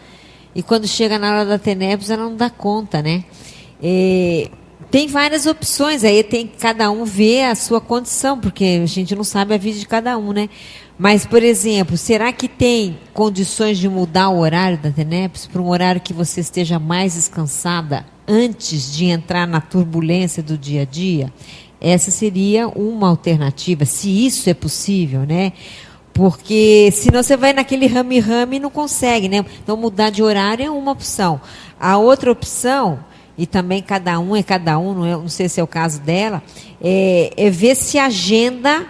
e 0.54 0.62
quando 0.62 0.86
chega 0.86 1.18
na 1.18 1.30
hora 1.30 1.44
da 1.46 1.58
TENEPS 1.58 2.10
ela 2.10 2.24
não 2.24 2.36
dá 2.36 2.50
conta, 2.50 3.00
né? 3.00 3.24
E 3.82 4.50
tem 4.90 5.06
várias 5.06 5.46
opções, 5.46 6.02
aí 6.04 6.22
tem 6.22 6.46
que 6.46 6.56
cada 6.56 6.90
um 6.90 7.04
ver 7.04 7.44
a 7.44 7.54
sua 7.54 7.80
condição, 7.80 8.38
porque 8.38 8.80
a 8.82 8.86
gente 8.86 9.14
não 9.14 9.24
sabe 9.24 9.54
a 9.54 9.58
vida 9.58 9.78
de 9.78 9.86
cada 9.86 10.16
um, 10.16 10.32
né? 10.32 10.48
Mas, 10.98 11.24
por 11.24 11.42
exemplo, 11.42 11.96
será 11.96 12.32
que 12.32 12.48
tem 12.48 12.98
condições 13.12 13.78
de 13.78 13.88
mudar 13.88 14.30
o 14.30 14.38
horário 14.38 14.78
da 14.78 14.90
TENEPS 14.90 15.46
para 15.46 15.62
um 15.62 15.68
horário 15.68 16.00
que 16.00 16.12
você 16.12 16.40
esteja 16.40 16.78
mais 16.78 17.14
descansada 17.14 18.04
antes 18.26 18.92
de 18.92 19.04
entrar 19.04 19.46
na 19.46 19.60
turbulência 19.60 20.42
do 20.42 20.58
dia 20.58 20.82
a 20.82 20.84
dia? 20.84 21.32
Essa 21.80 22.10
seria 22.10 22.66
uma 22.66 23.08
alternativa, 23.08 23.84
se 23.84 24.26
isso 24.26 24.50
é 24.50 24.54
possível, 24.54 25.20
né? 25.20 25.52
Porque 26.12 26.90
senão 26.92 27.22
você 27.22 27.36
vai 27.36 27.52
naquele 27.52 27.86
rame-rame 27.86 28.56
e 28.56 28.60
não 28.60 28.70
consegue, 28.70 29.28
né? 29.28 29.44
Então 29.62 29.76
mudar 29.76 30.10
de 30.10 30.20
horário 30.20 30.66
é 30.66 30.70
uma 30.70 30.90
opção. 30.90 31.40
A 31.78 31.96
outra 31.96 32.32
opção, 32.32 32.98
e 33.38 33.46
também 33.46 33.80
cada 33.80 34.18
um 34.18 34.34
é 34.34 34.42
cada 34.42 34.76
um, 34.80 34.92
não, 34.92 35.06
é, 35.06 35.12
não 35.12 35.28
sei 35.28 35.48
se 35.48 35.60
é 35.60 35.62
o 35.62 35.66
caso 35.66 36.00
dela, 36.00 36.42
é, 36.82 37.32
é 37.36 37.48
ver 37.48 37.76
se 37.76 37.96
a 37.96 38.06
agenda 38.06 38.84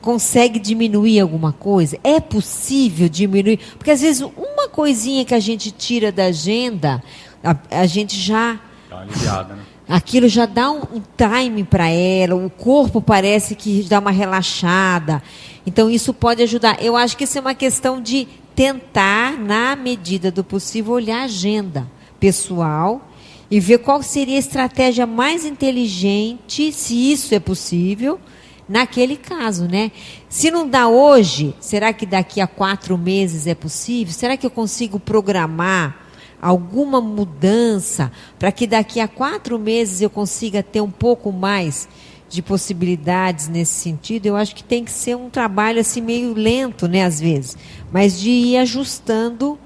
consegue 0.00 0.58
diminuir 0.58 1.20
alguma 1.20 1.52
coisa? 1.52 1.98
É 2.02 2.18
possível 2.18 3.06
diminuir? 3.06 3.60
Porque 3.76 3.90
às 3.90 4.00
vezes 4.00 4.22
uma 4.22 4.66
coisinha 4.68 5.26
que 5.26 5.34
a 5.34 5.38
gente 5.38 5.70
tira 5.70 6.10
da 6.10 6.24
agenda, 6.24 7.02
a, 7.44 7.54
a 7.82 7.86
gente 7.86 8.18
já. 8.18 8.58
Dá 8.88 8.96
uma 8.96 9.02
aliviada, 9.02 9.54
né? 9.54 9.62
Aquilo 9.86 10.26
já 10.26 10.46
dá 10.46 10.70
um, 10.70 10.80
um 10.80 11.02
time 11.16 11.64
para 11.64 11.88
ela, 11.88 12.34
o 12.34 12.48
corpo 12.48 13.02
parece 13.02 13.54
que 13.54 13.82
dá 13.82 13.98
uma 13.98 14.10
relaxada. 14.10 15.22
Então 15.66 15.90
isso 15.90 16.14
pode 16.14 16.42
ajudar. 16.42 16.82
Eu 16.82 16.96
acho 16.96 17.14
que 17.14 17.24
isso 17.24 17.36
é 17.36 17.40
uma 17.42 17.54
questão 17.54 18.00
de 18.00 18.26
tentar, 18.54 19.38
na 19.38 19.76
medida 19.76 20.30
do 20.30 20.42
possível, 20.42 20.94
olhar 20.94 21.20
a 21.20 21.24
agenda 21.24 21.86
pessoal 22.18 23.11
e 23.52 23.60
ver 23.60 23.80
qual 23.80 24.02
seria 24.02 24.36
a 24.36 24.38
estratégia 24.38 25.06
mais 25.06 25.44
inteligente, 25.44 26.72
se 26.72 27.12
isso 27.12 27.34
é 27.34 27.38
possível, 27.38 28.18
naquele 28.66 29.14
caso, 29.14 29.68
né? 29.68 29.92
Se 30.26 30.50
não 30.50 30.66
dá 30.66 30.88
hoje, 30.88 31.54
será 31.60 31.92
que 31.92 32.06
daqui 32.06 32.40
a 32.40 32.46
quatro 32.46 32.96
meses 32.96 33.46
é 33.46 33.54
possível? 33.54 34.14
Será 34.14 34.38
que 34.38 34.46
eu 34.46 34.50
consigo 34.50 34.98
programar 34.98 35.98
alguma 36.40 36.98
mudança 36.98 38.10
para 38.38 38.50
que 38.50 38.66
daqui 38.66 39.00
a 39.00 39.06
quatro 39.06 39.58
meses 39.58 40.00
eu 40.00 40.08
consiga 40.08 40.62
ter 40.62 40.80
um 40.80 40.90
pouco 40.90 41.30
mais 41.30 41.86
de 42.30 42.40
possibilidades 42.40 43.48
nesse 43.48 43.74
sentido? 43.74 44.24
Eu 44.24 44.34
acho 44.34 44.54
que 44.54 44.64
tem 44.64 44.82
que 44.82 44.90
ser 44.90 45.14
um 45.14 45.28
trabalho 45.28 45.78
assim 45.78 46.00
meio 46.00 46.32
lento, 46.32 46.88
né, 46.88 47.04
às 47.04 47.20
vezes, 47.20 47.58
mas 47.92 48.18
de 48.18 48.30
ir 48.30 48.56
ajustando 48.56 49.58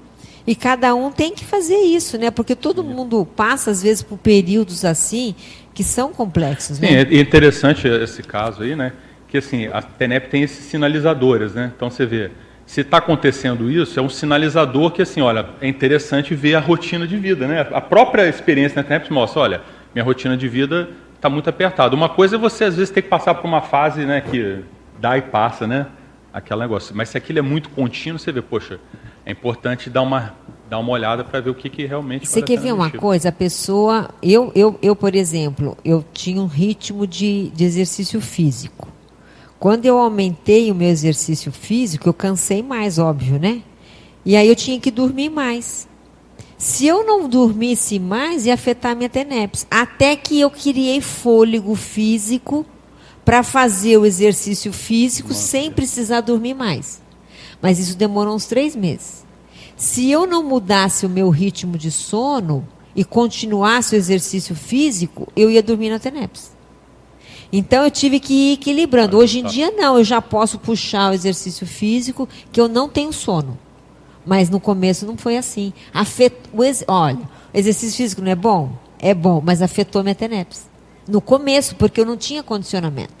e 0.47 0.55
cada 0.55 0.95
um 0.95 1.11
tem 1.11 1.33
que 1.33 1.43
fazer 1.43 1.75
isso, 1.75 2.17
né? 2.17 2.31
Porque 2.31 2.55
todo 2.55 2.81
mundo 2.81 3.27
passa 3.35 3.69
às 3.69 3.83
vezes 3.83 4.01
por 4.01 4.17
períodos 4.17 4.85
assim 4.85 5.35
que 5.73 5.83
são 5.83 6.13
complexos. 6.13 6.79
Né? 6.79 6.87
Sim, 6.87 6.95
é 6.95 7.19
interessante 7.19 7.85
esse 7.85 8.23
caso 8.23 8.63
aí, 8.63 8.73
né? 8.73 8.93
Que 9.27 9.39
assim, 9.39 9.67
a 9.67 9.81
TENEP 9.81 10.29
tem 10.29 10.43
esses 10.43 10.65
sinalizadores, 10.65 11.53
né? 11.53 11.73
Então 11.75 11.89
você 11.89 12.05
vê, 12.05 12.31
se 12.65 12.79
está 12.79 12.97
acontecendo 12.97 13.69
isso, 13.69 13.99
é 13.99 14.01
um 14.01 14.07
sinalizador 14.07 14.91
que 14.91 15.01
assim, 15.01 15.19
olha, 15.19 15.49
é 15.59 15.67
interessante 15.67 16.33
ver 16.33 16.55
a 16.55 16.59
rotina 16.61 17.05
de 17.05 17.17
vida, 17.17 17.45
né? 17.45 17.67
A 17.73 17.81
própria 17.81 18.27
experiência 18.29 18.81
na 18.81 18.87
TENEP 18.87 19.11
mostra, 19.11 19.41
olha, 19.41 19.61
minha 19.93 20.05
rotina 20.05 20.37
de 20.37 20.47
vida 20.47 20.89
está 21.13 21.29
muito 21.29 21.49
apertada. 21.49 21.93
Uma 21.93 22.07
coisa 22.07 22.37
é 22.37 22.39
você 22.39 22.63
às 22.63 22.75
vezes 22.77 22.89
ter 22.89 23.01
que 23.01 23.09
passar 23.09 23.35
por 23.35 23.45
uma 23.45 23.61
fase, 23.61 24.05
né, 24.05 24.21
que 24.21 24.63
dá 24.99 25.17
e 25.17 25.21
passa, 25.21 25.67
né? 25.67 25.87
Aquele 26.31 26.61
negócio. 26.61 26.95
Mas 26.95 27.09
se 27.09 27.17
aquilo 27.17 27.39
é 27.39 27.41
muito 27.41 27.69
contínuo, 27.69 28.17
você 28.17 28.31
vê, 28.31 28.41
poxa, 28.41 28.79
é 29.27 29.31
importante 29.31 29.89
dar 29.89 30.03
uma 30.03 30.33
dar 30.69 30.79
uma 30.79 30.91
olhada 30.91 31.23
para 31.23 31.39
ver 31.39 31.49
o 31.49 31.55
que, 31.55 31.69
que 31.69 31.85
realmente 31.85 32.27
Você 32.27 32.41
quer 32.41 32.59
ver 32.59 32.73
uma 32.73 32.89
coisa? 32.89 33.29
A 33.29 33.31
pessoa. 33.31 34.09
Eu, 34.21 34.51
eu, 34.53 34.77
eu, 34.81 34.95
por 34.95 35.15
exemplo, 35.15 35.77
eu 35.83 36.03
tinha 36.13 36.41
um 36.41 36.45
ritmo 36.45 37.05
de, 37.05 37.49
de 37.49 37.63
exercício 37.63 38.19
físico. 38.19 38.89
Quando 39.59 39.85
eu 39.85 39.97
aumentei 39.97 40.71
o 40.71 40.75
meu 40.75 40.89
exercício 40.89 41.51
físico, 41.51 42.07
eu 42.07 42.13
cansei 42.13 42.61
mais, 42.61 42.99
óbvio, 42.99 43.39
né? 43.39 43.61
E 44.25 44.35
aí 44.35 44.47
eu 44.47 44.55
tinha 44.55 44.79
que 44.79 44.91
dormir 44.91 45.29
mais. 45.29 45.87
Se 46.57 46.85
eu 46.85 47.05
não 47.05 47.29
dormisse 47.29 47.97
mais, 47.97 48.45
ia 48.45 48.53
afetar 48.53 48.91
a 48.91 48.95
minha 48.95 49.09
TENEPS. 49.09 49.67
Até 49.71 50.15
que 50.15 50.39
eu 50.39 50.49
criei 50.49 51.01
fôlego 51.01 51.75
físico 51.75 52.65
para 53.25 53.41
fazer 53.41 53.97
o 53.97 54.05
exercício 54.05 54.71
físico 54.71 55.29
Nossa. 55.29 55.41
sem 55.41 55.71
precisar 55.71 56.21
dormir 56.21 56.53
mais. 56.53 57.01
Mas 57.61 57.79
isso 57.79 57.97
demorou 57.97 58.35
uns 58.35 58.45
três 58.45 58.75
meses. 58.75 59.25
Se 59.75 60.09
eu 60.09 60.25
não 60.25 60.43
mudasse 60.43 61.05
o 61.05 61.09
meu 61.09 61.29
ritmo 61.29 61.77
de 61.77 61.91
sono 61.91 62.67
e 62.95 63.03
continuasse 63.03 63.95
o 63.95 63.97
exercício 63.97 64.55
físico, 64.55 65.27
eu 65.35 65.51
ia 65.51 65.61
dormir 65.61 65.89
na 65.89 65.99
TENEPS. 65.99 66.57
Então 67.51 67.83
eu 67.83 67.91
tive 67.91 68.19
que 68.19 68.33
ir 68.33 68.53
equilibrando. 68.53 69.17
Hoje 69.17 69.39
em 69.39 69.45
dia 69.45 69.71
não, 69.71 69.97
eu 69.97 70.03
já 70.03 70.21
posso 70.21 70.59
puxar 70.59 71.11
o 71.11 71.13
exercício 71.13 71.65
físico, 71.65 72.27
que 72.51 72.59
eu 72.59 72.67
não 72.67 72.89
tenho 72.89 73.13
sono. 73.13 73.57
Mas 74.25 74.49
no 74.49 74.59
começo 74.59 75.05
não 75.05 75.15
foi 75.15 75.37
assim. 75.37 75.71
Afetou, 75.93 76.59
olha, 76.87 77.19
exercício 77.53 77.97
físico 77.97 78.21
não 78.21 78.31
é 78.31 78.35
bom? 78.35 78.71
É 78.99 79.13
bom, 79.13 79.41
mas 79.43 79.61
afetou 79.61 80.03
minha 80.03 80.15
TENEPS. 80.15 80.67
No 81.07 81.21
começo, 81.21 81.75
porque 81.75 82.01
eu 82.01 82.05
não 82.05 82.17
tinha 82.17 82.43
condicionamento. 82.43 83.13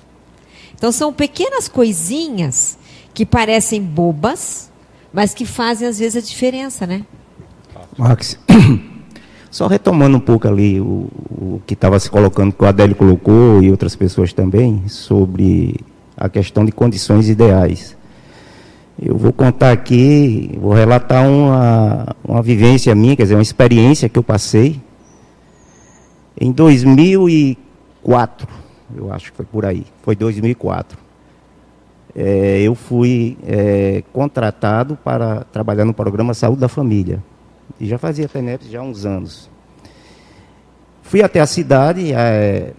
Então 0.73 0.91
são 0.91 1.13
pequenas 1.13 1.67
coisinhas 1.67 2.77
que 3.17 3.25
parecem 3.25 3.81
bobas, 3.81 4.71
mas 5.11 5.33
que 5.33 5.43
fazem 5.43 5.87
às 5.87 5.97
vezes 5.97 6.23
a 6.23 6.27
diferença, 6.27 6.85
né? 6.85 7.03
Max, 7.97 8.37
só 9.49 9.65
retomando 9.65 10.17
um 10.17 10.19
pouco 10.19 10.47
ali 10.47 10.79
o, 10.79 11.09
o 11.31 11.59
que 11.65 11.73
estava 11.73 11.99
se 11.99 12.11
colocando, 12.11 12.53
que 12.53 12.63
o 12.63 12.67
Adélio 12.67 12.95
colocou 12.95 13.63
e 13.63 13.71
outras 13.71 13.95
pessoas 13.95 14.33
também, 14.33 14.87
sobre 14.87 15.77
a 16.15 16.29
questão 16.29 16.63
de 16.63 16.71
condições 16.71 17.27
ideais. 17.27 17.97
Eu 19.01 19.17
vou 19.17 19.33
contar 19.33 19.71
aqui, 19.71 20.51
vou 20.61 20.73
relatar 20.73 21.27
uma, 21.27 22.15
uma 22.23 22.43
vivência 22.43 22.93
minha, 22.93 23.15
quer 23.15 23.23
dizer, 23.23 23.33
uma 23.33 23.41
experiência 23.41 24.07
que 24.07 24.19
eu 24.19 24.23
passei 24.23 24.79
em 26.39 26.51
2004, 26.51 28.47
eu 28.95 29.11
acho 29.11 29.31
que 29.31 29.37
foi 29.37 29.45
por 29.47 29.65
aí, 29.65 29.87
foi 30.03 30.15
2004 30.15 31.06
é, 32.19 32.61
eu 32.61 32.73
fui 32.73 33.37
é, 33.45 34.03
contratado 34.11 34.97
para 35.03 35.43
trabalhar 35.43 35.85
no 35.85 35.93
programa 35.93 36.33
Saúde 36.33 36.59
da 36.59 36.67
Família. 36.67 37.23
E 37.79 37.85
já 37.85 37.99
fazia 37.99 38.27
TENEPS 38.27 38.71
já 38.71 38.79
há 38.79 38.83
uns 38.83 39.05
anos. 39.05 39.47
Fui 41.03 41.21
até 41.21 41.39
a 41.39 41.45
cidade, 41.45 42.11
é, 42.11 42.73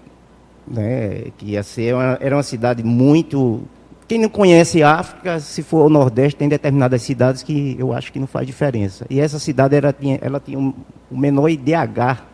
né, 0.66 1.26
que 1.38 1.52
ia 1.52 1.62
ser 1.62 1.94
uma, 1.94 2.18
era 2.20 2.34
uma 2.34 2.42
cidade 2.42 2.82
muito. 2.82 3.62
Quem 4.08 4.18
não 4.18 4.28
conhece 4.28 4.82
África, 4.82 5.38
se 5.38 5.62
for 5.62 5.86
o 5.86 5.88
Nordeste, 5.88 6.36
tem 6.36 6.48
determinadas 6.48 7.02
cidades 7.02 7.44
que 7.44 7.76
eu 7.78 7.92
acho 7.92 8.12
que 8.12 8.18
não 8.18 8.26
faz 8.26 8.44
diferença. 8.44 9.06
E 9.08 9.20
essa 9.20 9.38
cidade 9.38 9.76
era, 9.76 9.92
tinha, 9.92 10.18
ela 10.20 10.40
tinha 10.40 10.58
um, 10.58 10.74
o 11.08 11.16
menor 11.16 11.48
IDH 11.48 12.24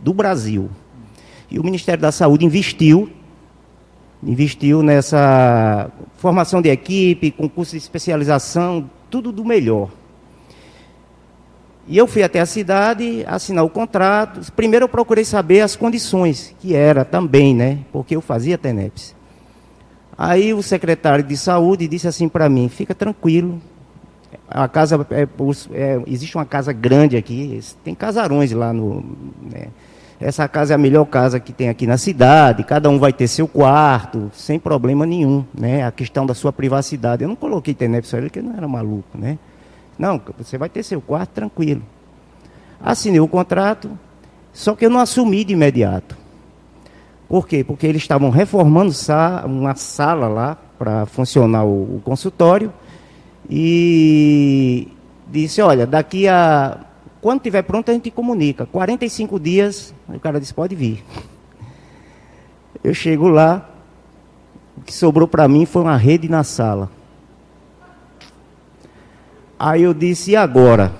do 0.00 0.14
Brasil. 0.14 0.70
E 1.50 1.58
o 1.58 1.64
Ministério 1.64 2.00
da 2.00 2.12
Saúde 2.12 2.44
investiu 2.44 3.10
investiu 4.22 4.82
nessa 4.82 5.90
formação 6.16 6.60
de 6.60 6.68
equipe, 6.68 7.30
concurso 7.30 7.72
de 7.72 7.78
especialização, 7.78 8.90
tudo 9.10 9.32
do 9.32 9.44
melhor. 9.44 9.90
E 11.86 11.96
eu 11.96 12.06
fui 12.06 12.22
até 12.22 12.40
a 12.40 12.46
cidade 12.46 13.24
assinar 13.26 13.64
o 13.64 13.70
contrato. 13.70 14.52
Primeiro 14.52 14.84
eu 14.84 14.88
procurei 14.88 15.24
saber 15.24 15.62
as 15.62 15.74
condições, 15.74 16.54
que 16.60 16.74
era 16.74 17.02
também, 17.04 17.54
né? 17.54 17.78
Porque 17.90 18.14
eu 18.14 18.20
fazia 18.20 18.58
TENEPS. 18.58 19.16
Aí 20.16 20.52
o 20.52 20.62
secretário 20.62 21.24
de 21.24 21.36
saúde 21.36 21.88
disse 21.88 22.06
assim 22.06 22.28
para 22.28 22.48
mim: 22.48 22.68
fica 22.68 22.94
tranquilo, 22.94 23.58
A 24.50 24.68
casa 24.68 25.06
é, 25.10 25.22
é, 25.72 26.02
existe 26.06 26.36
uma 26.36 26.44
casa 26.44 26.72
grande 26.72 27.16
aqui, 27.16 27.58
tem 27.82 27.94
casarões 27.94 28.52
lá 28.52 28.72
no. 28.72 29.02
Né? 29.40 29.68
Essa 30.20 30.48
casa 30.48 30.74
é 30.74 30.76
a 30.76 30.78
melhor 30.78 31.04
casa 31.04 31.38
que 31.38 31.52
tem 31.52 31.68
aqui 31.68 31.86
na 31.86 31.96
cidade, 31.96 32.64
cada 32.64 32.90
um 32.90 32.98
vai 32.98 33.12
ter 33.12 33.28
seu 33.28 33.46
quarto, 33.46 34.30
sem 34.34 34.58
problema 34.58 35.06
nenhum, 35.06 35.44
né? 35.54 35.84
A 35.84 35.92
questão 35.92 36.26
da 36.26 36.34
sua 36.34 36.52
privacidade. 36.52 37.22
Eu 37.22 37.28
não 37.28 37.36
coloquei 37.36 37.72
TENEP 37.72 38.06
só 38.06 38.18
ele 38.18 38.28
que 38.28 38.42
não 38.42 38.56
era 38.56 38.66
maluco, 38.66 39.16
né? 39.16 39.38
Não, 39.96 40.20
você 40.36 40.58
vai 40.58 40.68
ter 40.68 40.82
seu 40.82 41.00
quarto 41.00 41.30
tranquilo. 41.30 41.82
Assinei 42.80 43.20
o 43.20 43.28
contrato, 43.28 43.90
só 44.52 44.74
que 44.74 44.86
eu 44.86 44.90
não 44.90 44.98
assumi 44.98 45.44
de 45.44 45.52
imediato. 45.52 46.16
Por 47.28 47.46
quê? 47.46 47.62
Porque 47.62 47.86
eles 47.86 48.02
estavam 48.02 48.30
reformando 48.30 48.92
uma 49.44 49.74
sala 49.74 50.26
lá 50.26 50.56
para 50.78 51.06
funcionar 51.06 51.64
o, 51.64 52.00
consultório 52.02 52.72
e 53.50 54.88
disse, 55.28 55.60
olha, 55.60 55.86
daqui 55.86 56.26
a 56.26 56.78
quando 57.20 57.38
estiver 57.38 57.62
pronto 57.62 57.90
a 57.90 57.94
gente 57.94 58.10
comunica. 58.10 58.66
45 58.66 59.40
dias, 59.40 59.94
o 60.08 60.20
cara 60.20 60.40
disse, 60.40 60.54
pode 60.54 60.74
vir. 60.74 61.04
Eu 62.82 62.94
chego 62.94 63.28
lá, 63.28 63.68
o 64.76 64.80
que 64.82 64.92
sobrou 64.92 65.26
para 65.26 65.48
mim 65.48 65.66
foi 65.66 65.82
uma 65.82 65.96
rede 65.96 66.28
na 66.28 66.44
sala. 66.44 66.90
Aí 69.58 69.82
eu 69.82 69.92
disse, 69.92 70.32
e 70.32 70.36
agora? 70.36 70.92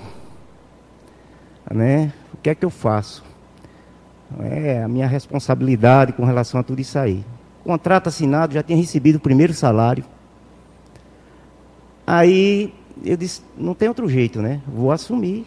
Né? 1.71 2.11
O 2.33 2.37
que 2.37 2.49
é 2.49 2.55
que 2.55 2.65
eu 2.65 2.69
faço? 2.69 3.23
É 4.41 4.83
a 4.83 4.87
minha 4.87 5.07
responsabilidade 5.07 6.13
com 6.13 6.25
relação 6.25 6.59
a 6.59 6.63
tudo 6.63 6.81
isso 6.81 6.99
aí. 6.99 7.23
Contrato 7.63 8.07
assinado, 8.07 8.53
já 8.53 8.61
tinha 8.61 8.77
recebido 8.77 9.15
o 9.15 9.19
primeiro 9.19 9.53
salário. 9.53 10.03
Aí 12.05 12.73
eu 13.03 13.17
disse, 13.17 13.41
não 13.57 13.73
tem 13.73 13.87
outro 13.87 14.07
jeito, 14.09 14.41
né? 14.41 14.61
Vou 14.67 14.91
assumir. 14.91 15.45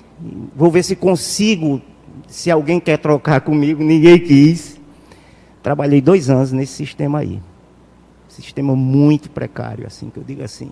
Vou 0.54 0.70
ver 0.70 0.82
se 0.82 0.96
consigo, 0.96 1.80
se 2.26 2.50
alguém 2.50 2.80
quer 2.80 2.98
trocar 2.98 3.40
comigo, 3.40 3.82
ninguém 3.82 4.18
quis. 4.18 4.80
Trabalhei 5.62 6.00
dois 6.00 6.30
anos 6.30 6.52
nesse 6.52 6.72
sistema 6.72 7.20
aí. 7.20 7.40
Sistema 8.28 8.74
muito 8.74 9.30
precário, 9.30 9.86
assim, 9.86 10.08
que 10.08 10.18
eu 10.18 10.24
digo 10.24 10.42
assim. 10.42 10.70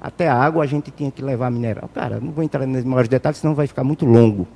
Até 0.00 0.28
a 0.28 0.34
água 0.34 0.62
a 0.62 0.66
gente 0.66 0.90
tinha 0.90 1.10
que 1.10 1.22
levar 1.22 1.50
mineral. 1.50 1.88
Cara, 1.94 2.20
não 2.20 2.30
vou 2.30 2.44
entrar 2.44 2.66
nos 2.66 2.84
maiores 2.84 3.08
detalhes, 3.08 3.38
senão 3.38 3.54
vai 3.54 3.66
ficar 3.66 3.84
muito 3.84 4.04
longo. 4.04 4.46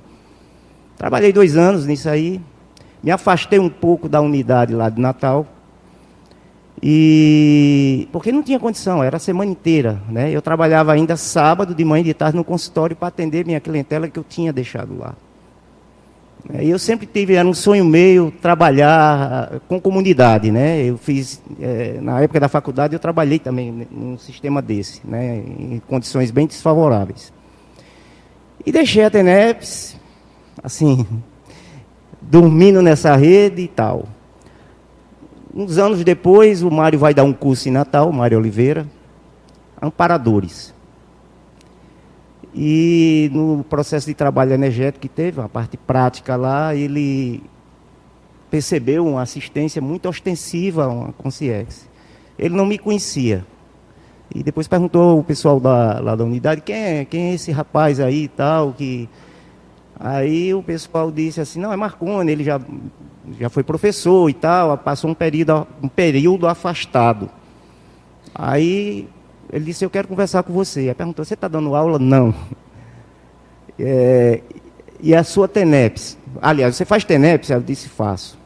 Trabalhei 0.97 1.33
dois 1.33 1.55
anos 1.57 1.85
nisso 1.85 2.07
aí. 2.09 2.39
Me 3.03 3.11
afastei 3.11 3.59
um 3.59 3.69
pouco 3.69 4.07
da 4.07 4.21
unidade 4.21 4.73
lá 4.73 4.89
de 4.89 4.99
Natal. 4.99 5.45
E 6.83 8.07
porque 8.11 8.31
não 8.31 8.43
tinha 8.43 8.59
condição, 8.59 9.03
era 9.03 9.17
a 9.17 9.19
semana 9.19 9.49
inteira, 9.49 10.01
né? 10.09 10.29
Eu 10.29 10.41
trabalhava 10.41 10.91
ainda 10.93 11.15
sábado 11.15 11.73
de 11.73 11.85
manhã 11.85 12.01
e 12.01 12.05
de 12.05 12.13
tarde 12.13 12.37
no 12.37 12.43
consultório 12.43 12.95
para 12.95 13.07
atender 13.07 13.45
minha 13.45 13.59
clientela 13.59 14.07
que 14.07 14.19
eu 14.19 14.25
tinha 14.27 14.51
deixado 14.51 14.97
lá. 14.97 15.15
E 16.61 16.69
eu 16.69 16.77
sempre 16.77 17.07
tive, 17.07 17.33
era 17.33 17.47
um 17.47 17.53
sonho 17.53 17.83
meu 17.83 18.31
trabalhar 18.39 19.49
ah, 19.51 19.59
com 19.67 19.81
comunidade, 19.81 20.51
né? 20.51 20.83
Eu 20.83 20.95
fiz, 20.95 21.41
é, 21.59 21.97
na 21.99 22.21
época 22.21 22.39
da 22.39 22.47
faculdade, 22.47 22.93
eu 22.93 22.99
trabalhei 22.99 23.39
também 23.39 23.87
num 23.89 24.17
sistema 24.17 24.61
desse, 24.61 25.01
né? 25.03 25.37
Em 25.37 25.81
condições 25.87 26.29
bem 26.29 26.45
desfavoráveis. 26.45 27.33
E 28.63 28.71
deixei 28.71 29.03
a 29.03 29.09
TENEPS, 29.09 29.97
assim, 30.61 31.07
dormindo 32.21 32.79
nessa 32.79 33.15
rede 33.15 33.63
e 33.63 33.67
tal. 33.67 34.07
Uns 35.55 35.77
anos 35.77 36.03
depois, 36.03 36.61
o 36.61 36.69
Mário 36.69 36.99
vai 36.99 37.13
dar 37.13 37.23
um 37.23 37.31
curso 37.31 37.69
em 37.69 37.71
Natal, 37.71 38.11
Mário 38.11 38.37
Oliveira, 38.37 38.85
amparadores. 39.81 40.73
E 42.53 43.29
no 43.33 43.63
processo 43.63 44.05
de 44.05 44.13
trabalho 44.13 44.51
energético 44.51 45.03
que 45.03 45.07
teve, 45.07 45.39
uma 45.39 45.47
parte 45.47 45.77
prática 45.77 46.35
lá, 46.35 46.75
ele 46.75 47.41
percebeu 48.51 49.07
uma 49.07 49.21
assistência 49.21 49.81
muito 49.81 50.09
ostensiva 50.09 50.85
a 50.85 50.89
uma 50.89 51.13
consciência. 51.13 51.89
Ele 52.37 52.53
não 52.53 52.65
me 52.65 52.77
conhecia. 52.77 53.45
E 54.33 54.43
depois 54.43 54.67
perguntou 54.67 55.19
o 55.19 55.23
pessoal 55.23 55.57
da, 55.57 56.01
lá 56.01 56.15
da 56.17 56.25
unidade, 56.25 56.59
quem 56.59 56.75
é, 56.75 57.05
quem 57.05 57.31
é 57.31 57.33
esse 57.35 57.53
rapaz 57.53 58.01
aí 58.01 58.23
e 58.23 58.27
tal, 58.27 58.73
que... 58.73 59.07
Aí 59.97 60.53
o 60.53 60.61
pessoal 60.61 61.09
disse 61.09 61.39
assim, 61.39 61.61
não, 61.61 61.71
é 61.71 61.77
Marconi, 61.77 62.29
ele 62.29 62.43
já 62.43 62.59
já 63.39 63.49
foi 63.49 63.63
professor 63.63 64.29
e 64.29 64.33
tal, 64.33 64.77
passou 64.77 65.09
um 65.09 65.13
período, 65.13 65.67
um 65.81 65.87
período 65.87 66.47
afastado. 66.47 67.29
Aí 68.33 69.07
ele 69.51 69.65
disse, 69.65 69.85
eu 69.85 69.89
quero 69.89 70.07
conversar 70.07 70.43
com 70.43 70.53
você. 70.53 70.81
Aí 70.81 70.93
perguntou, 70.93 71.23
você 71.23 71.33
está 71.33 71.47
dando 71.47 71.75
aula? 71.75 71.97
Não. 71.97 72.33
É, 73.79 74.41
e 74.99 75.13
a 75.15 75.23
sua 75.23 75.47
TENEPS? 75.47 76.17
Aliás, 76.41 76.75
você 76.75 76.85
faz 76.85 77.03
TENEPS? 77.03 77.49
Eu 77.49 77.61
disse, 77.61 77.89
faço. 77.89 78.37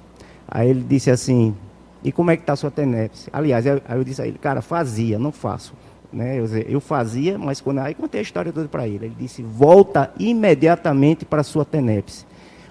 Aí 0.47 0.69
ele 0.69 0.83
disse 0.87 1.11
assim, 1.11 1.55
e 2.03 2.11
como 2.11 2.31
é 2.31 2.35
que 2.35 2.43
está 2.43 2.53
a 2.53 2.55
sua 2.55 2.71
TENEPS? 2.71 3.29
Aliás, 3.31 3.65
aí 3.67 3.79
eu 3.91 4.03
disse 4.03 4.21
a 4.21 4.27
ele, 4.27 4.37
cara, 4.37 4.61
fazia, 4.61 5.19
não 5.19 5.31
faço. 5.31 5.73
Né? 6.11 6.39
Eu, 6.39 6.45
eu 6.67 6.79
fazia, 6.79 7.37
mas 7.37 7.61
quando 7.61 7.79
aí 7.79 7.93
contei 7.93 8.19
a 8.19 8.23
história 8.23 8.51
toda 8.51 8.67
para 8.67 8.87
ele, 8.87 9.05
ele 9.05 9.15
disse, 9.17 9.43
volta 9.43 10.11
imediatamente 10.17 11.25
para 11.25 11.41
a 11.41 11.43
sua 11.43 11.63
TENEPS 11.63 12.25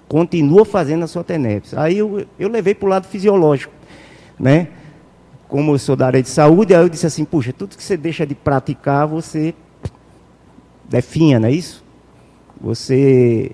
continua 0.09 0.65
fazendo 0.65 1.03
a 1.03 1.07
sua 1.07 1.23
TENEPS. 1.23 1.75
Aí 1.75 1.99
eu, 1.99 2.25
eu 2.37 2.49
levei 2.49 2.73
para 2.73 2.85
o 2.87 2.89
lado 2.89 3.07
fisiológico, 3.07 3.71
né? 4.37 4.69
Como 5.47 5.71
eu 5.71 5.79
sou 5.79 5.95
da 5.95 6.07
área 6.07 6.21
de 6.21 6.27
saúde, 6.27 6.73
aí 6.73 6.81
eu 6.81 6.89
disse 6.89 7.05
assim, 7.05 7.23
puxa, 7.23 7.53
tudo 7.53 7.77
que 7.77 7.83
você 7.83 7.95
deixa 7.95 8.25
de 8.25 8.33
praticar, 8.33 9.07
você 9.07 9.53
definha, 10.89 11.39
não 11.39 11.47
é 11.47 11.51
isso? 11.51 11.83
Você 12.59 13.51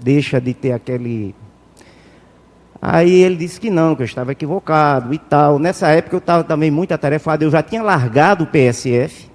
deixa 0.00 0.40
de 0.40 0.54
ter 0.54 0.72
aquele... 0.72 1.34
Aí 2.80 3.22
ele 3.22 3.36
disse 3.36 3.60
que 3.60 3.70
não, 3.70 3.94
que 3.94 4.02
eu 4.02 4.06
estava 4.06 4.32
equivocado 4.32 5.14
e 5.14 5.18
tal. 5.18 5.58
Nessa 5.58 5.88
época 5.88 6.16
eu 6.16 6.18
estava 6.18 6.44
também 6.44 6.70
muito 6.70 6.92
atarefado, 6.92 7.44
eu 7.44 7.50
já 7.50 7.62
tinha 7.62 7.82
largado 7.82 8.44
o 8.44 8.46
PSF, 8.46 9.30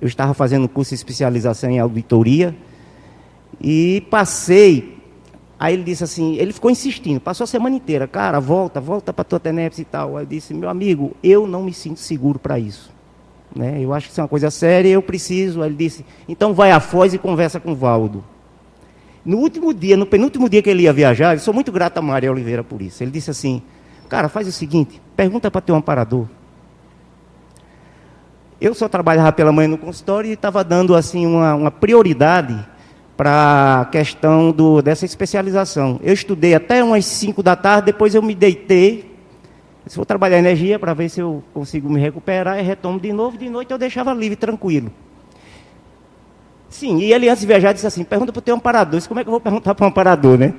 eu 0.00 0.06
estava 0.06 0.34
fazendo 0.34 0.68
curso 0.68 0.90
de 0.90 0.96
especialização 0.96 1.70
em 1.70 1.78
auditoria, 1.78 2.54
e 3.60 4.04
passei 4.10 4.93
Aí 5.64 5.72
ele 5.72 5.82
disse 5.82 6.04
assim, 6.04 6.36
ele 6.36 6.52
ficou 6.52 6.70
insistindo, 6.70 7.18
passou 7.18 7.44
a 7.44 7.46
semana 7.46 7.74
inteira, 7.74 8.06
cara, 8.06 8.38
volta, 8.38 8.82
volta 8.82 9.14
para 9.14 9.24
tua 9.24 9.40
TENEPS 9.40 9.78
e 9.78 9.84
tal. 9.86 10.18
Aí 10.18 10.24
eu 10.24 10.26
disse, 10.26 10.52
meu 10.52 10.68
amigo, 10.68 11.16
eu 11.24 11.46
não 11.46 11.62
me 11.62 11.72
sinto 11.72 12.00
seguro 12.00 12.38
para 12.38 12.58
isso. 12.58 12.92
Né? 13.56 13.78
Eu 13.80 13.94
acho 13.94 14.08
que 14.08 14.12
isso 14.12 14.20
é 14.20 14.24
uma 14.24 14.28
coisa 14.28 14.50
séria, 14.50 14.90
eu 14.90 15.00
preciso. 15.00 15.62
Aí 15.62 15.70
ele 15.70 15.76
disse, 15.76 16.04
então 16.28 16.52
vai 16.52 16.70
à 16.70 16.80
Foz 16.80 17.14
e 17.14 17.18
conversa 17.18 17.58
com 17.58 17.72
o 17.72 17.74
Valdo. 17.74 18.22
No 19.24 19.38
último 19.38 19.72
dia, 19.72 19.96
no 19.96 20.04
penúltimo 20.04 20.50
dia 20.50 20.60
que 20.60 20.68
ele 20.68 20.82
ia 20.82 20.92
viajar, 20.92 21.34
eu 21.34 21.40
sou 21.40 21.54
muito 21.54 21.72
grato 21.72 21.96
a 21.96 22.02
Maria 22.02 22.30
Oliveira 22.30 22.62
por 22.62 22.82
isso. 22.82 23.02
Ele 23.02 23.10
disse 23.10 23.30
assim, 23.30 23.62
cara, 24.06 24.28
faz 24.28 24.46
o 24.46 24.52
seguinte, 24.52 25.00
pergunta 25.16 25.50
para 25.50 25.62
teu 25.62 25.74
amparador. 25.74 26.26
Eu 28.60 28.74
só 28.74 28.86
trabalhava 28.86 29.32
pela 29.32 29.50
manhã 29.50 29.68
no 29.68 29.78
consultório 29.78 30.28
e 30.28 30.34
estava 30.34 30.62
dando 30.62 30.94
assim 30.94 31.24
uma, 31.24 31.54
uma 31.54 31.70
prioridade 31.70 32.73
para 33.16 33.82
a 33.82 33.84
questão 33.86 34.50
do, 34.50 34.82
dessa 34.82 35.04
especialização. 35.04 36.00
Eu 36.02 36.12
estudei 36.12 36.54
até 36.54 36.82
umas 36.82 37.04
5 37.06 37.42
da 37.42 37.54
tarde, 37.54 37.86
depois 37.86 38.14
eu 38.14 38.22
me 38.22 38.34
deitei. 38.34 39.12
Se 39.86 39.96
vou 39.96 40.06
trabalhar 40.06 40.38
energia 40.38 40.78
para 40.78 40.94
ver 40.94 41.10
se 41.10 41.20
eu 41.20 41.44
consigo 41.52 41.90
me 41.90 42.00
recuperar 42.00 42.58
e 42.58 42.62
retomo 42.62 42.98
de 42.98 43.12
novo. 43.12 43.36
De 43.36 43.48
noite 43.50 43.70
eu 43.70 43.78
deixava 43.78 44.12
livre, 44.14 44.34
tranquilo. 44.34 44.90
Sim, 46.68 46.98
e 46.98 47.12
ele 47.12 47.28
antes 47.28 47.42
de 47.42 47.46
viajar 47.46 47.72
disse 47.72 47.86
assim: 47.86 48.02
pergunta 48.02 48.32
para 48.32 48.40
o 48.40 48.42
teu 48.42 48.56
amparador. 48.56 48.96
Disse, 48.96 49.08
como 49.08 49.20
é 49.20 49.22
que 49.22 49.28
eu 49.28 49.32
vou 49.32 49.40
perguntar 49.40 49.74
para 49.74 49.84
o 49.84 49.88
amparador, 49.88 50.38
né? 50.38 50.54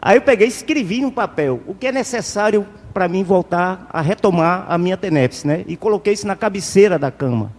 Aí 0.00 0.16
eu 0.16 0.22
peguei 0.22 0.46
e 0.46 0.50
escrevi 0.50 1.00
no 1.00 1.10
papel 1.10 1.60
o 1.66 1.74
que 1.74 1.88
é 1.88 1.92
necessário 1.92 2.64
para 2.94 3.08
mim 3.08 3.24
voltar 3.24 3.88
a 3.90 4.00
retomar 4.00 4.66
a 4.68 4.78
minha 4.78 4.96
TENEPS, 4.96 5.44
né? 5.44 5.64
E 5.66 5.76
coloquei 5.76 6.12
isso 6.12 6.26
na 6.26 6.36
cabeceira 6.36 6.98
da 6.98 7.10
cama. 7.10 7.52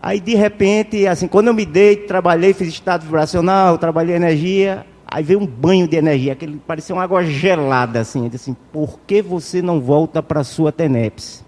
Aí, 0.00 0.20
de 0.20 0.34
repente, 0.34 1.06
assim, 1.06 1.26
quando 1.26 1.48
eu 1.48 1.54
me 1.54 1.66
dei, 1.66 1.96
trabalhei, 1.96 2.52
fiz 2.54 2.68
estado 2.68 3.04
vibracional, 3.04 3.76
trabalhei 3.78 4.14
energia, 4.14 4.86
aí 5.06 5.24
veio 5.24 5.40
um 5.40 5.46
banho 5.46 5.88
de 5.88 5.96
energia, 5.96 6.34
aquele 6.34 6.56
parecia 6.66 6.94
uma 6.94 7.02
água 7.02 7.24
gelada, 7.24 8.00
assim. 8.00 8.24
Eu 8.24 8.30
disse 8.30 8.50
assim, 8.50 8.56
por 8.72 9.00
que 9.06 9.20
você 9.20 9.60
não 9.60 9.80
volta 9.80 10.22
para 10.22 10.44
sua 10.44 10.70
TENEPS? 10.70 11.44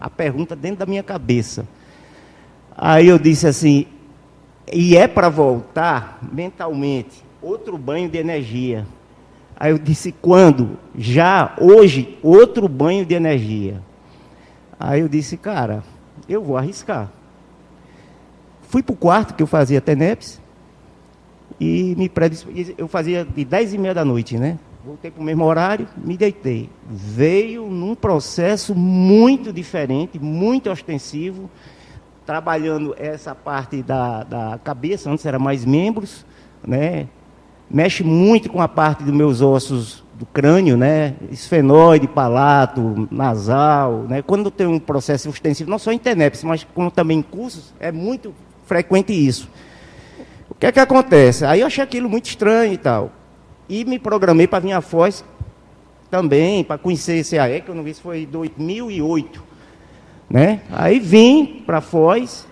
A 0.00 0.10
pergunta 0.10 0.56
dentro 0.56 0.78
da 0.78 0.86
minha 0.86 1.02
cabeça. 1.02 1.66
Aí 2.76 3.06
eu 3.06 3.18
disse 3.18 3.46
assim, 3.46 3.86
e 4.72 4.96
é 4.96 5.06
para 5.06 5.28
voltar 5.28 6.18
mentalmente, 6.32 7.22
outro 7.40 7.78
banho 7.78 8.08
de 8.08 8.18
energia. 8.18 8.84
Aí 9.56 9.70
eu 9.70 9.78
disse, 9.78 10.10
quando? 10.10 10.76
Já, 10.98 11.54
hoje, 11.60 12.18
outro 12.20 12.66
banho 12.68 13.06
de 13.06 13.14
energia. 13.14 13.80
Aí 14.80 15.00
eu 15.02 15.08
disse, 15.08 15.36
cara, 15.36 15.84
eu 16.28 16.42
vou 16.42 16.56
arriscar. 16.56 17.08
Fui 18.72 18.82
para 18.82 18.94
o 18.94 18.96
quarto, 18.96 19.34
que 19.34 19.42
eu 19.42 19.46
fazia 19.46 19.82
TENEPS, 19.82 20.40
e 21.60 21.94
me 21.94 22.08
predispus. 22.08 22.72
Eu 22.78 22.88
fazia 22.88 23.22
de 23.22 23.44
10 23.44 23.74
e 23.74 23.78
meia 23.78 23.92
da 23.92 24.02
noite, 24.02 24.38
né? 24.38 24.58
Voltei 24.82 25.10
para 25.10 25.20
o 25.20 25.24
mesmo 25.24 25.44
horário, 25.44 25.86
me 25.94 26.16
deitei. 26.16 26.70
Veio 26.88 27.66
num 27.66 27.94
processo 27.94 28.74
muito 28.74 29.52
diferente, 29.52 30.18
muito 30.18 30.70
ostensivo. 30.70 31.50
trabalhando 32.24 32.94
essa 32.98 33.34
parte 33.34 33.82
da, 33.82 34.24
da 34.24 34.60
cabeça, 34.64 35.10
antes 35.10 35.26
era 35.26 35.38
mais 35.38 35.66
membros, 35.66 36.24
né? 36.66 37.08
Mexe 37.68 38.02
muito 38.02 38.48
com 38.48 38.62
a 38.62 38.68
parte 38.68 39.04
dos 39.04 39.12
meus 39.12 39.42
ossos 39.42 40.02
do 40.14 40.24
crânio, 40.24 40.78
né? 40.78 41.14
Esfenóide, 41.30 42.08
palato, 42.08 43.06
nasal, 43.10 44.06
né? 44.08 44.22
Quando 44.22 44.50
tem 44.50 44.66
um 44.66 44.78
processo 44.78 45.28
extensivo, 45.28 45.68
não 45.68 45.78
só 45.78 45.92
em 45.92 45.98
TENEPS, 45.98 46.42
mas 46.42 46.66
como 46.74 46.90
também 46.90 47.18
em 47.18 47.22
cursos, 47.22 47.74
é 47.78 47.92
muito 47.92 48.32
frequente 48.66 49.12
isso. 49.12 49.48
O 50.50 50.54
que 50.54 50.66
é 50.66 50.72
que 50.72 50.80
acontece? 50.80 51.44
Aí 51.44 51.60
eu 51.60 51.66
achei 51.66 51.82
aquilo 51.82 52.08
muito 52.08 52.26
estranho 52.26 52.72
e 52.72 52.78
tal. 52.78 53.10
E 53.68 53.84
me 53.84 53.98
programei 53.98 54.46
para 54.46 54.60
vir 54.60 54.72
a 54.72 54.80
Foz 54.80 55.24
também, 56.10 56.62
para 56.62 56.78
conhecer 56.78 57.16
esse 57.16 57.38
AE, 57.38 57.62
que 57.62 57.70
eu 57.70 57.74
não 57.74 57.82
vi 57.82 57.94
se 57.94 58.02
foi 58.02 58.22
em 58.22 58.26
2008. 58.26 59.42
Né? 60.28 60.60
Aí 60.70 60.98
vim 60.98 61.62
para 61.66 61.80
Foz 61.80 62.46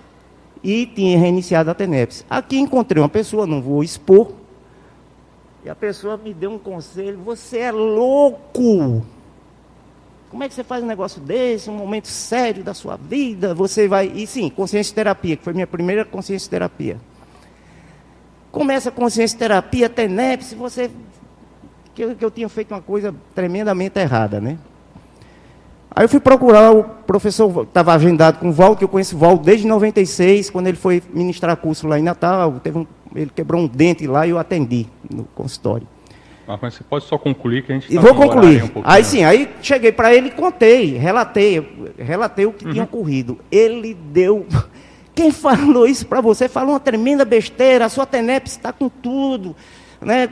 e 0.63 0.87
tinha 0.87 1.19
reiniciado 1.19 1.71
a 1.71 1.75
TENEPS. 1.75 2.25
Aqui 2.29 2.59
encontrei 2.59 3.03
uma 3.03 3.09
pessoa, 3.09 3.47
não 3.47 3.61
vou 3.61 3.83
expor, 3.83 4.33
e 5.65 5.69
a 5.69 5.75
pessoa 5.75 6.17
me 6.17 6.33
deu 6.33 6.53
um 6.53 6.59
conselho: 6.59 7.19
você 7.19 7.59
é 7.59 7.73
louco! 7.73 9.05
Como 10.31 10.45
é 10.45 10.49
que 10.49 10.55
você 10.55 10.63
faz 10.63 10.83
um 10.83 10.87
negócio 10.87 11.21
desse, 11.21 11.69
um 11.69 11.75
momento 11.75 12.07
sério 12.07 12.63
da 12.63 12.73
sua 12.73 12.97
vida? 12.97 13.53
Você 13.53 13.89
vai. 13.89 14.07
E 14.07 14.27
sim, 14.29 14.49
consciência 14.49 14.95
terapia, 14.95 15.37
que 15.37 15.43
foi 15.43 15.53
minha 15.53 15.67
primeira 15.67 16.05
consciência 16.05 16.49
terapia. 16.49 16.99
Começa 18.53 18.91
a 18.91 18.93
consciência 18.93 19.37
terapia, 19.37 19.89
TENEPS, 19.89 20.55
você. 20.55 20.89
Que 21.95 22.05
eu, 22.05 22.15
que 22.15 22.25
eu 22.25 22.31
tinha 22.31 22.49
feito 22.49 22.73
uma 22.73 22.81
coisa 22.81 23.13
tremendamente 23.35 23.99
errada, 23.99 24.41
né? 24.41 24.57
Aí 25.91 26.05
eu 26.05 26.09
fui 26.09 26.21
procurar 26.21 26.71
o 26.71 26.85
professor, 26.85 27.65
estava 27.65 27.93
agendado 27.93 28.39
com 28.39 28.51
o 28.51 28.53
Val, 28.53 28.77
que 28.77 28.85
eu 28.85 28.89
conheço 28.89 29.17
o 29.17 29.19
Val 29.19 29.37
desde 29.37 29.67
96, 29.67 30.49
quando 30.49 30.69
ele 30.69 30.77
foi 30.77 31.03
ministrar 31.13 31.57
curso 31.57 31.89
lá 31.89 31.99
em 31.99 32.03
Natal. 32.03 32.61
Teve 32.63 32.79
um, 32.79 32.87
ele 33.17 33.33
quebrou 33.35 33.61
um 33.61 33.67
dente 33.67 34.07
lá 34.07 34.25
e 34.25 34.31
eu 34.31 34.39
atendi 34.39 34.87
no 35.13 35.25
consultório. 35.35 35.89
Mas 36.47 36.75
você 36.75 36.85
pode 36.85 37.05
só 37.05 37.17
concluir 37.17 37.63
que 37.63 37.73
a 37.73 37.75
gente 37.77 37.93
E 37.93 37.99
vou 37.99 38.15
concluir. 38.15 38.65
Um 38.65 38.83
aí 38.85 39.05
sim, 39.05 39.23
aí 39.23 39.49
cheguei 39.63 39.93
para 39.93 40.15
ele 40.15 40.29
e 40.29 40.31
contei, 40.33 40.97
relatei, 40.97 41.95
relatei 41.99 42.47
o 42.47 42.53
que 42.53 42.65
uhum. 42.65 42.73
tinha 42.73 42.85
ocorrido. 42.85 43.39
Ele 43.51 43.95
deu. 43.95 44.47
Quem 45.15 45.31
falou 45.31 45.87
isso 45.87 46.07
para 46.07 46.21
você 46.21 46.49
falou 46.49 46.71
uma 46.71 46.81
tremenda 46.81 47.25
besteira. 47.25 47.85
A 47.85 47.89
sua 47.89 48.07
TENEPS 48.07 48.53
está 48.53 48.73
com 48.73 48.89
tudo. 48.89 49.55
Né? 50.01 50.29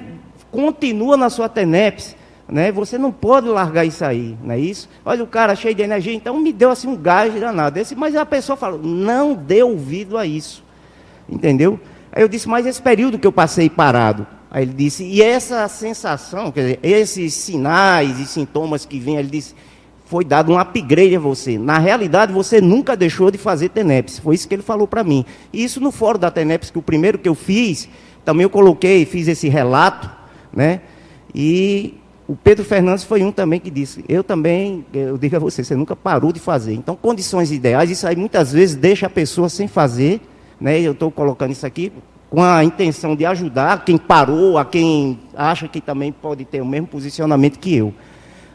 Continua 0.50 1.16
na 1.16 1.30
sua 1.30 1.48
TENEPS. 1.48 2.16
Né? 2.48 2.72
Você 2.72 2.96
não 2.96 3.12
pode 3.12 3.46
largar 3.46 3.84
isso 3.84 4.02
aí, 4.02 4.34
não 4.42 4.54
é 4.54 4.58
isso? 4.58 4.88
Olha 5.04 5.22
o 5.22 5.26
cara 5.26 5.54
cheio 5.54 5.74
de 5.74 5.82
energia, 5.82 6.14
então 6.14 6.40
me 6.40 6.50
deu 6.50 6.70
assim 6.70 6.88
um 6.88 6.96
gás 6.96 7.38
danado. 7.38 7.78
Esse, 7.78 7.94
mas 7.94 8.16
a 8.16 8.24
pessoa 8.24 8.56
falou, 8.56 8.80
não 8.82 9.34
dê 9.34 9.62
ouvido 9.62 10.16
a 10.16 10.24
isso. 10.24 10.64
Entendeu? 11.28 11.78
Aí 12.10 12.22
eu 12.22 12.28
disse, 12.28 12.48
mas 12.48 12.64
esse 12.64 12.80
período 12.80 13.18
que 13.18 13.26
eu 13.26 13.32
passei 13.32 13.68
parado, 13.68 14.26
Aí 14.50 14.62
ele 14.62 14.72
disse, 14.72 15.04
e 15.04 15.22
essa 15.22 15.68
sensação, 15.68 16.50
quer 16.50 16.60
dizer, 16.60 16.80
esses 16.82 17.34
sinais 17.34 18.18
e 18.18 18.26
sintomas 18.26 18.86
que 18.86 18.98
vêm, 18.98 19.16
ele 19.16 19.28
disse, 19.28 19.54
foi 20.06 20.24
dado 20.24 20.50
um 20.50 20.58
upgrade 20.58 21.14
a 21.14 21.20
você. 21.20 21.58
Na 21.58 21.78
realidade, 21.78 22.32
você 22.32 22.60
nunca 22.60 22.96
deixou 22.96 23.30
de 23.30 23.36
fazer 23.36 23.68
TENEPS. 23.68 24.20
Foi 24.20 24.34
isso 24.34 24.48
que 24.48 24.54
ele 24.54 24.62
falou 24.62 24.88
para 24.88 25.04
mim. 25.04 25.22
E 25.52 25.62
isso 25.62 25.80
no 25.80 25.92
fórum 25.92 26.18
da 26.18 26.30
TENEPS, 26.30 26.70
que 26.70 26.78
o 26.78 26.82
primeiro 26.82 27.18
que 27.18 27.28
eu 27.28 27.34
fiz, 27.34 27.90
também 28.24 28.44
eu 28.44 28.50
coloquei, 28.50 29.04
fiz 29.04 29.28
esse 29.28 29.48
relato, 29.48 30.10
né? 30.50 30.80
E 31.34 31.94
o 32.26 32.34
Pedro 32.34 32.64
Fernandes 32.64 33.04
foi 33.04 33.22
um 33.22 33.30
também 33.30 33.60
que 33.60 33.70
disse, 33.70 34.02
eu 34.08 34.24
também, 34.24 34.84
eu 34.94 35.18
digo 35.18 35.36
a 35.36 35.38
você, 35.38 35.62
você 35.62 35.76
nunca 35.76 35.94
parou 35.94 36.32
de 36.32 36.40
fazer. 36.40 36.72
Então, 36.72 36.96
condições 36.96 37.52
ideais, 37.52 37.90
isso 37.90 38.06
aí 38.06 38.16
muitas 38.16 38.50
vezes 38.50 38.76
deixa 38.76 39.06
a 39.06 39.10
pessoa 39.10 39.50
sem 39.50 39.68
fazer, 39.68 40.22
né? 40.58 40.80
Eu 40.80 40.92
estou 40.92 41.10
colocando 41.10 41.52
isso 41.52 41.66
aqui 41.66 41.92
com 42.30 42.42
a 42.42 42.62
intenção 42.62 43.16
de 43.16 43.24
ajudar 43.24 43.84
quem 43.84 43.96
parou, 43.96 44.58
a 44.58 44.64
quem 44.64 45.18
acha 45.34 45.66
que 45.66 45.80
também 45.80 46.12
pode 46.12 46.44
ter 46.44 46.60
o 46.60 46.66
mesmo 46.66 46.86
posicionamento 46.86 47.58
que 47.58 47.74
eu. 47.74 47.94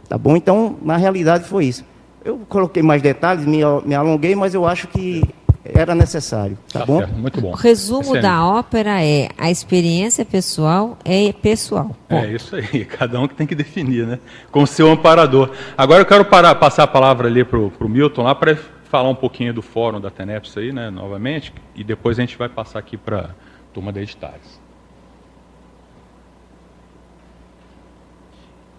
Tá 0.07 0.17
bom? 0.17 0.35
Então, 0.35 0.77
na 0.81 0.97
realidade, 0.97 1.45
foi 1.45 1.65
isso. 1.65 1.83
Eu 2.23 2.39
coloquei 2.47 2.83
mais 2.83 3.01
detalhes, 3.01 3.45
me, 3.45 3.59
me 3.85 3.95
alonguei, 3.95 4.35
mas 4.35 4.53
eu 4.53 4.65
acho 4.65 4.87
que 4.87 5.23
era 5.65 5.95
necessário. 5.95 6.57
Tá, 6.71 6.81
tá 6.81 6.85
bom? 6.85 6.99
Certo. 6.99 7.13
Muito 7.13 7.41
bom. 7.41 7.51
O 7.51 7.55
resumo 7.55 8.21
da 8.21 8.45
ópera 8.45 9.03
é 9.03 9.29
a 9.37 9.49
experiência 9.49 10.25
pessoal 10.25 10.97
é 11.05 11.31
pessoal. 11.31 11.95
É 12.09 12.27
isso 12.27 12.55
aí, 12.55 12.83
cada 12.85 13.19
um 13.19 13.27
que 13.27 13.35
tem 13.35 13.47
que 13.47 13.55
definir, 13.55 14.05
né? 14.05 14.19
Com 14.51 14.65
seu 14.65 14.91
amparador. 14.91 15.51
Agora 15.77 16.01
eu 16.01 16.05
quero 16.05 16.25
parar, 16.25 16.55
passar 16.55 16.83
a 16.83 16.87
palavra 16.87 17.27
ali 17.27 17.43
para 17.43 17.57
o 17.57 17.89
Milton 17.89 18.23
lá 18.23 18.35
para 18.35 18.57
falar 18.89 19.09
um 19.09 19.15
pouquinho 19.15 19.53
do 19.53 19.61
fórum 19.61 19.99
da 19.99 20.11
TENEPS 20.11 20.55
aí, 20.55 20.71
né, 20.71 20.91
novamente, 20.91 21.51
e 21.73 21.83
depois 21.83 22.19
a 22.19 22.21
gente 22.21 22.37
vai 22.37 22.47
passar 22.47 22.77
aqui 22.77 22.95
para 22.95 23.31
turma 23.73 23.91
de 23.91 24.01
editares. 24.01 24.61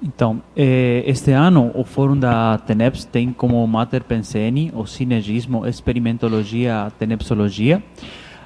Então, 0.02 0.42
eh, 0.54 1.02
este 1.06 1.32
ano 1.32 1.70
o 1.74 1.82
Fórum 1.82 2.18
da 2.18 2.58
TENEPS 2.58 3.06
tem 3.06 3.32
como 3.32 3.66
Mater 3.66 4.04
Penseni 4.04 4.70
o 4.74 4.86
Sinergismo 4.86 5.66
Experimentologia 5.66 6.92
Tenepsologia. 6.98 7.82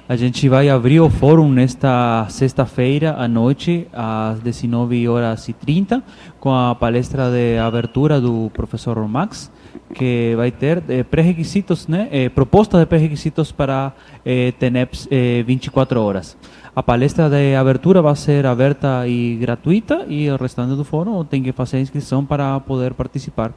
A 0.07 0.15
gente 0.15 0.49
vai 0.49 0.69
abrir 0.69 0.99
o 1.01 1.09
fórum 1.09 1.51
nesta 1.51 2.25
sexta-feira 2.29 3.13
à 3.15 3.27
noite, 3.27 3.87
às 3.93 4.39
19 4.39 5.07
horas 5.07 5.47
e 5.49 5.53
30, 5.53 6.01
com 6.39 6.51
a 6.51 6.73
palestra 6.73 7.29
de 7.29 7.59
abertura 7.59 8.19
do 8.19 8.49
professor 8.51 8.97
Max 9.07 9.51
que 9.93 10.33
vai 10.35 10.51
ter 10.51 10.83
eh, 10.87 11.03
pré-requisitos, 11.03 11.87
né, 11.87 12.07
eh, 12.11 12.29
propostas 12.29 12.79
de 12.79 12.85
pré-requisitos 12.85 13.51
para 13.51 13.93
eh, 14.25 14.53
TENEPS 14.59 15.07
eh, 15.11 15.43
24 15.45 16.01
horas. 16.01 16.37
A 16.75 16.83
palestra 16.83 17.29
de 17.29 17.55
abertura 17.55 18.01
vai 18.01 18.15
ser 18.15 18.45
aberta 18.45 19.07
e 19.07 19.35
gratuita 19.35 20.05
e 20.07 20.29
o 20.29 20.37
restante 20.37 20.75
do 20.75 20.83
fórum 20.83 21.23
tem 21.25 21.41
que 21.41 21.51
fazer 21.51 21.77
a 21.77 21.79
inscrição 21.81 22.23
para 22.23 22.59
poder 22.59 22.93
participar. 22.93 23.51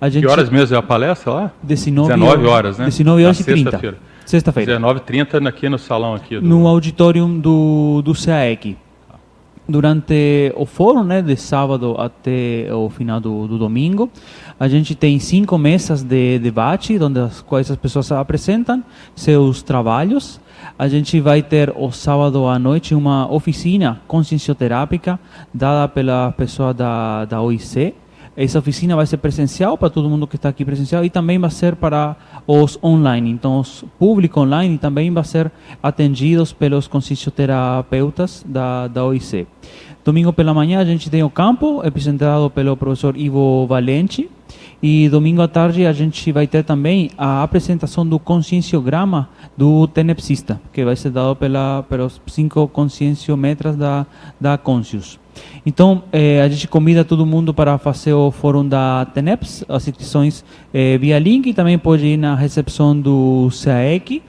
A 0.00 0.08
gente, 0.08 0.24
que 0.24 0.30
horas 0.30 0.48
mesmo 0.48 0.74
é 0.74 0.78
a 0.78 0.82
palestra 0.82 1.32
lá? 1.32 1.52
19, 1.62 2.14
19 2.14 2.46
horas, 2.46 2.78
né? 2.78 2.86
19 2.86 3.24
horas 3.24 3.38
Na 3.38 3.42
e 3.42 3.44
30. 3.44 3.70
Sexta-feira. 3.70 3.98
Sexta-feira. 4.24 4.80
19h30 4.80 5.48
aqui 5.48 5.68
no 5.68 5.78
salão 5.78 6.14
aqui. 6.14 6.36
Do... 6.36 6.46
No 6.46 6.66
auditório 6.66 7.26
do, 7.26 8.00
do 8.02 8.14
CAEC 8.14 8.76
durante 9.72 10.52
o 10.54 10.66
fórum, 10.66 11.02
né, 11.02 11.22
de 11.22 11.34
sábado 11.34 11.96
até 11.98 12.68
o 12.72 12.90
final 12.90 13.18
do, 13.18 13.48
do, 13.48 13.58
domingo. 13.58 14.10
A 14.60 14.68
gente 14.68 14.94
tem 14.94 15.18
cinco 15.18 15.56
mesas 15.56 16.02
de 16.02 16.38
debate, 16.38 16.98
onde 17.02 17.18
as 17.18 17.40
quais 17.40 17.70
as 17.70 17.76
pessoas 17.76 18.12
apresentam 18.12 18.84
seus 19.16 19.62
trabalhos. 19.62 20.40
A 20.78 20.86
gente 20.88 21.18
vai 21.20 21.42
ter 21.42 21.72
o 21.74 21.90
sábado 21.90 22.46
à 22.46 22.58
noite 22.58 22.94
uma 22.94 23.30
oficina 23.32 24.00
consciencioterápica 24.06 25.18
dada 25.52 25.88
pela 25.88 26.32
pessoa 26.32 26.74
da, 26.74 27.24
da 27.24 27.40
OIC, 27.40 27.94
essa 28.36 28.58
oficina 28.58 28.96
vai 28.96 29.06
ser 29.06 29.18
presencial 29.18 29.76
para 29.76 29.90
todo 29.90 30.08
mundo 30.08 30.26
que 30.26 30.36
está 30.36 30.48
aqui 30.48 30.64
presencial 30.64 31.04
e 31.04 31.10
também 31.10 31.38
vai 31.38 31.50
ser 31.50 31.76
para 31.76 32.16
os 32.46 32.78
online. 32.82 33.30
Então, 33.30 33.60
os 33.60 33.84
público 33.98 34.40
online 34.40 34.78
também 34.78 35.10
vai 35.12 35.24
ser 35.24 35.52
atendidos 35.82 36.52
pelos 36.52 36.88
consciencioterapeutas 36.88 38.44
da, 38.46 38.88
da 38.88 39.04
OIC. 39.04 39.46
Domingo 40.04 40.32
pela 40.32 40.52
manhã 40.52 40.80
a 40.80 40.84
gente 40.84 41.08
tem 41.08 41.22
o 41.22 41.30
campo, 41.30 41.80
apresentado 41.86 42.50
pelo 42.50 42.76
professor 42.76 43.16
Ivo 43.16 43.66
Valente. 43.66 44.28
E 44.82 45.08
domingo 45.08 45.40
à 45.40 45.46
tarde 45.46 45.86
a 45.86 45.92
gente 45.92 46.32
vai 46.32 46.44
ter 46.46 46.64
também 46.64 47.10
a 47.16 47.44
apresentação 47.44 48.04
do 48.04 48.18
conscienciograma 48.18 49.28
do 49.56 49.86
tenepsista, 49.86 50.60
que 50.72 50.84
vai 50.84 50.96
ser 50.96 51.10
dado 51.10 51.36
pela, 51.36 51.84
pelos 51.88 52.20
cinco 52.26 52.66
conscienciometras 52.66 53.76
da, 53.76 54.04
da 54.40 54.58
Conscius. 54.58 55.20
Então, 55.64 56.02
eh, 56.12 56.42
a 56.42 56.48
gente 56.48 56.66
convida 56.66 57.04
todo 57.04 57.24
mundo 57.24 57.54
para 57.54 57.78
fazer 57.78 58.12
o 58.12 58.32
fórum 58.32 58.66
da 58.66 59.06
TENEPS, 59.14 59.64
as 59.68 59.86
inscrições 59.86 60.44
eh, 60.74 60.98
via 60.98 61.18
link, 61.18 61.54
também 61.54 61.78
pode 61.78 62.04
ir 62.04 62.16
na 62.16 62.34
recepção 62.34 62.98
do 62.98 63.48
CAEC. 63.62 64.20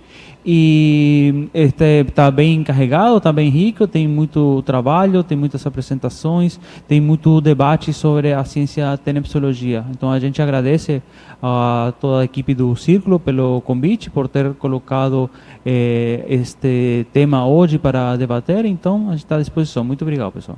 E 0.46 1.50
está 1.54 2.30
bem 2.30 2.64
carregado, 2.64 3.18
está 3.18 3.32
bem 3.32 3.50
rico, 3.50 3.88
tem 3.88 4.08
muito 4.08 4.62
trabalho, 4.64 5.24
tem 5.24 5.38
muitas 5.38 5.66
apresentações, 5.66 6.60
tem 6.86 7.00
muito 7.00 7.40
debate 7.40 7.94
sobre 7.94 8.34
a 8.34 8.44
ciência 8.44 8.98
tenepsologia. 8.98 9.86
Então 9.92 10.12
a 10.12 10.20
gente 10.20 10.42
agradece 10.42 11.02
a 11.42 11.94
toda 12.00 12.22
a 12.22 12.26
equipe 12.26 12.54
do 12.54 12.76
Círculo 12.76 13.20
pelo 13.20 13.62
convite, 13.62 14.10
por 14.10 14.28
ter 14.28 14.54
colocado 14.56 15.30
eh, 15.66 16.26
este 16.28 17.08
tema 17.14 17.46
hoje 17.48 17.78
para 17.78 18.18
debater. 18.18 18.66
Então 18.66 19.08
a 19.08 19.12
gente 19.12 19.24
está 19.24 19.38
à 19.38 19.40
disposição. 19.40 19.84
Muito 19.86 20.02
obrigado, 20.02 20.34
pessoal. 20.34 20.58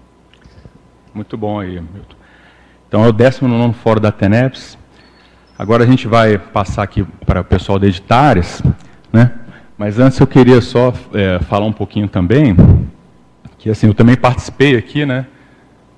Muito 1.14 1.38
bom 1.38 1.60
aí, 1.60 1.74
Milton. 1.74 2.16
Então 2.88 3.06
é 3.06 3.07
o 3.07 3.14
19 3.14 3.74
Fórum 3.74 4.02
da 4.02 4.12
TENEPS. 4.12 4.78
Agora 5.57 5.84
a 5.84 5.88
gente 5.88 6.07
vai 6.07 6.38
passar 6.38 6.84
aqui 6.84 7.06
para 7.26 7.41
o 7.41 7.44
pessoal 7.44 7.80
de 7.80 7.86
Editares, 7.86 8.64
né? 9.14 9.44
Mas 9.77 9.99
antes 9.99 10.19
eu 10.19 10.27
queria 10.27 10.61
só 10.61 10.93
é, 11.14 11.39
falar 11.39 11.65
um 11.65 11.73
pouquinho 11.73 12.07
também, 12.07 12.56
que 13.57 13.69
assim, 13.69 13.88
eu 13.88 13.93
também 13.93 14.15
participei 14.15 14.77
aqui, 14.77 15.06
né? 15.06 15.26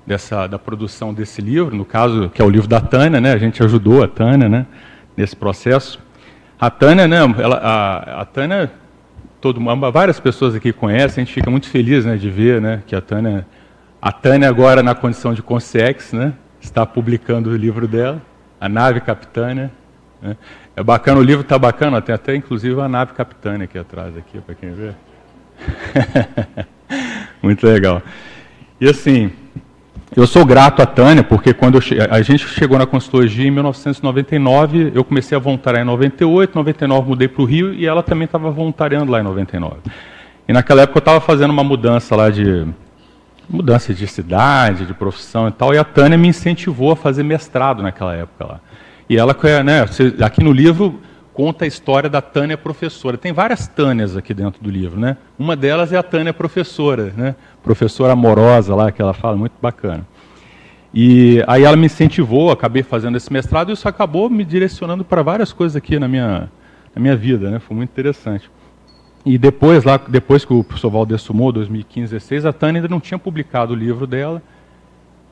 Dessa, 0.04 0.46
da 0.46 0.58
produção 0.58 1.12
desse 1.12 1.40
livro, 1.40 1.76
no 1.76 1.84
caso, 1.84 2.30
que 2.30 2.40
é 2.40 2.44
o 2.44 2.48
livro 2.50 2.66
da 2.66 2.80
Tânia, 2.80 3.20
né? 3.20 3.32
A 3.32 3.38
gente 3.38 3.62
ajudou 3.62 4.02
a 4.02 4.08
Tânia, 4.08 4.48
né? 4.48 4.66
Nesse 5.16 5.36
processo. 5.36 6.00
A 6.58 6.70
Tânia, 6.70 7.06
né, 7.06 7.18
ela, 7.38 7.56
a, 7.58 8.22
a 8.22 8.24
Tânia, 8.24 8.68
todo, 9.40 9.60
várias 9.92 10.18
pessoas 10.18 10.56
aqui 10.56 10.72
conhecem, 10.72 11.22
a 11.22 11.24
gente 11.24 11.34
fica 11.34 11.48
muito 11.48 11.68
feliz 11.68 12.04
né, 12.04 12.16
de 12.16 12.28
ver 12.28 12.60
né, 12.60 12.82
que 12.84 12.96
a 12.96 13.00
Tânia, 13.00 13.46
a 14.02 14.10
Tânia 14.10 14.48
agora 14.48 14.82
na 14.82 14.92
condição 14.92 15.32
de 15.32 15.40
consciex, 15.40 16.12
né, 16.12 16.32
está 16.60 16.84
publicando 16.84 17.50
o 17.50 17.56
livro 17.56 17.86
dela, 17.86 18.20
A 18.60 18.68
Nave 18.68 19.00
Capitânia. 19.00 19.70
Né. 20.20 20.36
É 20.78 20.82
bacana, 20.84 21.18
o 21.18 21.22
livro 21.24 21.40
está 21.40 21.58
bacana, 21.58 22.00
tem 22.00 22.14
até 22.14 22.36
inclusive 22.36 22.80
a 22.80 22.88
nave 22.88 23.12
Capitânia 23.12 23.64
aqui 23.64 23.76
atrás, 23.76 24.16
aqui, 24.16 24.38
para 24.38 24.54
quem 24.54 24.70
vê. 24.70 24.92
muito 27.42 27.66
legal. 27.66 28.00
E 28.80 28.88
assim, 28.88 29.32
eu 30.14 30.24
sou 30.24 30.46
grato 30.46 30.80
à 30.80 30.86
Tânia, 30.86 31.24
porque 31.24 31.52
quando 31.52 31.80
che... 31.80 31.98
a 32.00 32.22
gente 32.22 32.46
chegou 32.46 32.78
na 32.78 32.86
consultoria 32.86 33.48
em 33.48 33.50
1999, 33.50 34.92
eu 34.94 35.02
comecei 35.02 35.34
a 35.34 35.40
voluntariar 35.40 35.82
em 35.82 35.86
98, 35.86 36.54
99 36.54 37.08
mudei 37.08 37.26
para 37.26 37.42
o 37.42 37.44
Rio 37.44 37.74
e 37.74 37.84
ela 37.84 38.00
também 38.00 38.26
estava 38.26 38.48
voluntariando 38.48 39.10
lá 39.10 39.18
em 39.18 39.24
99. 39.24 39.78
E 40.46 40.52
naquela 40.52 40.82
época 40.82 40.98
eu 40.98 41.00
estava 41.00 41.20
fazendo 41.20 41.50
uma 41.50 41.64
mudança 41.64 42.14
lá 42.14 42.30
de 42.30 42.64
mudança 43.50 43.92
de 43.92 44.06
cidade, 44.06 44.86
de 44.86 44.94
profissão 44.94 45.48
e 45.48 45.50
tal, 45.50 45.74
e 45.74 45.78
a 45.78 45.82
Tânia 45.82 46.16
me 46.16 46.28
incentivou 46.28 46.92
a 46.92 46.96
fazer 46.96 47.24
mestrado 47.24 47.82
naquela 47.82 48.14
época 48.14 48.44
lá. 48.44 48.60
E 49.08 49.16
ela, 49.16 49.36
né, 49.64 49.84
aqui 50.24 50.42
no 50.42 50.52
livro 50.52 51.00
conta 51.32 51.64
a 51.64 51.68
história 51.68 52.10
da 52.10 52.20
Tânia 52.20 52.58
professora. 52.58 53.16
Tem 53.16 53.32
várias 53.32 53.68
Tânias 53.68 54.16
aqui 54.16 54.34
dentro 54.34 54.62
do 54.62 54.68
livro, 54.68 54.98
né? 54.98 55.16
Uma 55.38 55.54
delas 55.54 55.92
é 55.92 55.96
a 55.96 56.02
Tânia 56.02 56.32
professora, 56.32 57.12
né? 57.16 57.36
Professora 57.62 58.12
amorosa 58.12 58.74
lá 58.74 58.90
que 58.90 59.00
ela 59.00 59.14
fala, 59.14 59.36
muito 59.36 59.54
bacana. 59.62 60.04
E 60.92 61.42
aí 61.46 61.62
ela 61.62 61.76
me 61.76 61.86
incentivou, 61.86 62.50
acabei 62.50 62.82
fazendo 62.82 63.16
esse 63.16 63.32
mestrado 63.32 63.70
e 63.70 63.74
isso 63.74 63.86
acabou 63.86 64.28
me 64.28 64.44
direcionando 64.44 65.04
para 65.04 65.22
várias 65.22 65.52
coisas 65.52 65.76
aqui 65.76 65.98
na 65.98 66.08
minha, 66.08 66.50
na 66.94 67.00
minha 67.00 67.14
vida, 67.14 67.50
né? 67.50 67.58
Foi 67.60 67.76
muito 67.76 67.90
interessante. 67.90 68.50
E 69.24 69.38
depois, 69.38 69.84
lá, 69.84 69.96
depois 70.08 70.44
que 70.44 70.52
o 70.52 70.64
professor 70.64 70.90
Valdir 70.90 71.18
sumou, 71.18 71.52
2015, 71.52 72.10
2016, 72.10 72.46
a 72.46 72.52
Tânia 72.52 72.80
ainda 72.80 72.88
não 72.88 72.98
tinha 72.98 73.18
publicado 73.18 73.74
o 73.74 73.76
livro 73.76 74.06
dela. 74.06 74.42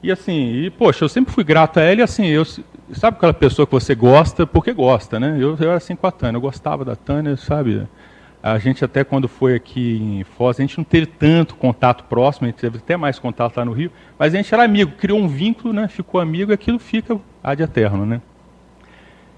E 0.06 0.12
assim, 0.12 0.52
e, 0.52 0.70
poxa, 0.70 1.04
eu 1.04 1.08
sempre 1.08 1.34
fui 1.34 1.42
grato 1.42 1.80
a 1.80 1.82
ela 1.82 1.98
e 1.98 2.02
assim, 2.04 2.26
eu, 2.26 2.44
sabe 2.44 3.16
aquela 3.16 3.34
pessoa 3.34 3.66
que 3.66 3.72
você 3.72 3.92
gosta 3.92 4.46
porque 4.46 4.72
gosta, 4.72 5.18
né? 5.18 5.36
Eu, 5.36 5.56
eu 5.58 5.68
era 5.68 5.78
assim 5.78 5.96
com 5.96 6.06
a 6.06 6.12
Tânia, 6.12 6.36
eu 6.36 6.40
gostava 6.40 6.84
da 6.84 6.94
Tânia, 6.94 7.36
sabe? 7.36 7.88
A 8.40 8.56
gente 8.56 8.84
até 8.84 9.02
quando 9.02 9.26
foi 9.26 9.56
aqui 9.56 9.96
em 10.00 10.22
Foz, 10.22 10.60
a 10.60 10.62
gente 10.62 10.78
não 10.78 10.84
teve 10.84 11.06
tanto 11.06 11.56
contato 11.56 12.04
próximo, 12.04 12.46
a 12.46 12.50
gente 12.50 12.60
teve 12.60 12.78
até 12.78 12.96
mais 12.96 13.18
contato 13.18 13.56
lá 13.56 13.64
no 13.64 13.72
Rio, 13.72 13.90
mas 14.16 14.32
a 14.32 14.36
gente 14.36 14.54
era 14.54 14.62
amigo, 14.62 14.92
criou 14.92 15.18
um 15.18 15.26
vínculo, 15.26 15.74
né? 15.74 15.88
Ficou 15.88 16.20
amigo 16.20 16.52
e 16.52 16.54
aquilo 16.54 16.78
fica 16.78 17.18
ad 17.42 17.60
eterno, 17.60 18.06
né? 18.06 18.20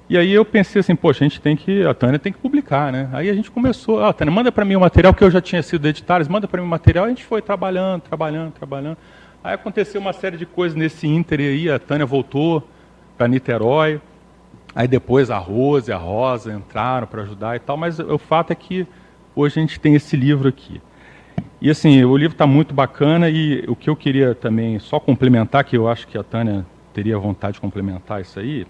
E 0.06 0.18
aí 0.18 0.30
eu 0.30 0.44
pensei 0.44 0.80
assim, 0.80 0.94
poxa, 0.94 1.24
a 1.24 1.28
gente 1.28 1.40
tem 1.40 1.56
que, 1.56 1.82
a 1.86 1.94
Tânia 1.94 2.18
tem 2.18 2.30
que 2.30 2.38
publicar, 2.38 2.92
né? 2.92 3.08
Aí 3.14 3.30
a 3.30 3.34
gente 3.34 3.50
começou, 3.50 4.04
ah, 4.04 4.12
Tânia, 4.12 4.34
manda 4.34 4.52
para 4.52 4.66
mim 4.66 4.76
o 4.76 4.80
material 4.80 5.14
que 5.14 5.24
eu 5.24 5.30
já 5.30 5.40
tinha 5.40 5.62
sido 5.62 5.88
editado, 5.88 6.30
manda 6.30 6.46
para 6.46 6.60
mim 6.60 6.66
o 6.66 6.70
material, 6.70 7.06
a 7.06 7.08
gente 7.08 7.24
foi 7.24 7.40
trabalhando, 7.40 8.02
trabalhando, 8.02 8.52
trabalhando. 8.52 8.98
Aí 9.48 9.54
aconteceu 9.54 9.98
uma 9.98 10.12
série 10.12 10.36
de 10.36 10.44
coisas 10.44 10.76
nesse 10.76 11.06
ínter 11.06 11.40
aí, 11.40 11.70
a 11.70 11.78
Tânia 11.78 12.04
voltou, 12.04 12.62
para 13.16 13.26
Niterói. 13.26 13.98
Aí 14.74 14.86
depois 14.86 15.30
a 15.30 15.38
Rose 15.38 15.90
e 15.90 15.94
a 15.94 15.96
Rosa 15.96 16.52
entraram 16.52 17.06
para 17.06 17.22
ajudar 17.22 17.56
e 17.56 17.58
tal, 17.58 17.74
mas 17.74 17.98
o 17.98 18.18
fato 18.18 18.50
é 18.50 18.54
que 18.54 18.86
hoje 19.34 19.58
a 19.58 19.62
gente 19.62 19.80
tem 19.80 19.94
esse 19.94 20.18
livro 20.18 20.50
aqui. 20.50 20.82
E 21.62 21.70
assim, 21.70 22.04
o 22.04 22.14
livro 22.14 22.34
está 22.34 22.46
muito 22.46 22.74
bacana 22.74 23.30
e 23.30 23.64
o 23.66 23.74
que 23.74 23.88
eu 23.88 23.96
queria 23.96 24.34
também 24.34 24.78
só 24.78 25.00
complementar, 25.00 25.64
que 25.64 25.78
eu 25.78 25.88
acho 25.88 26.06
que 26.06 26.18
a 26.18 26.22
Tânia 26.22 26.66
teria 26.92 27.18
vontade 27.18 27.54
de 27.54 27.60
complementar 27.62 28.20
isso 28.20 28.38
aí, 28.38 28.66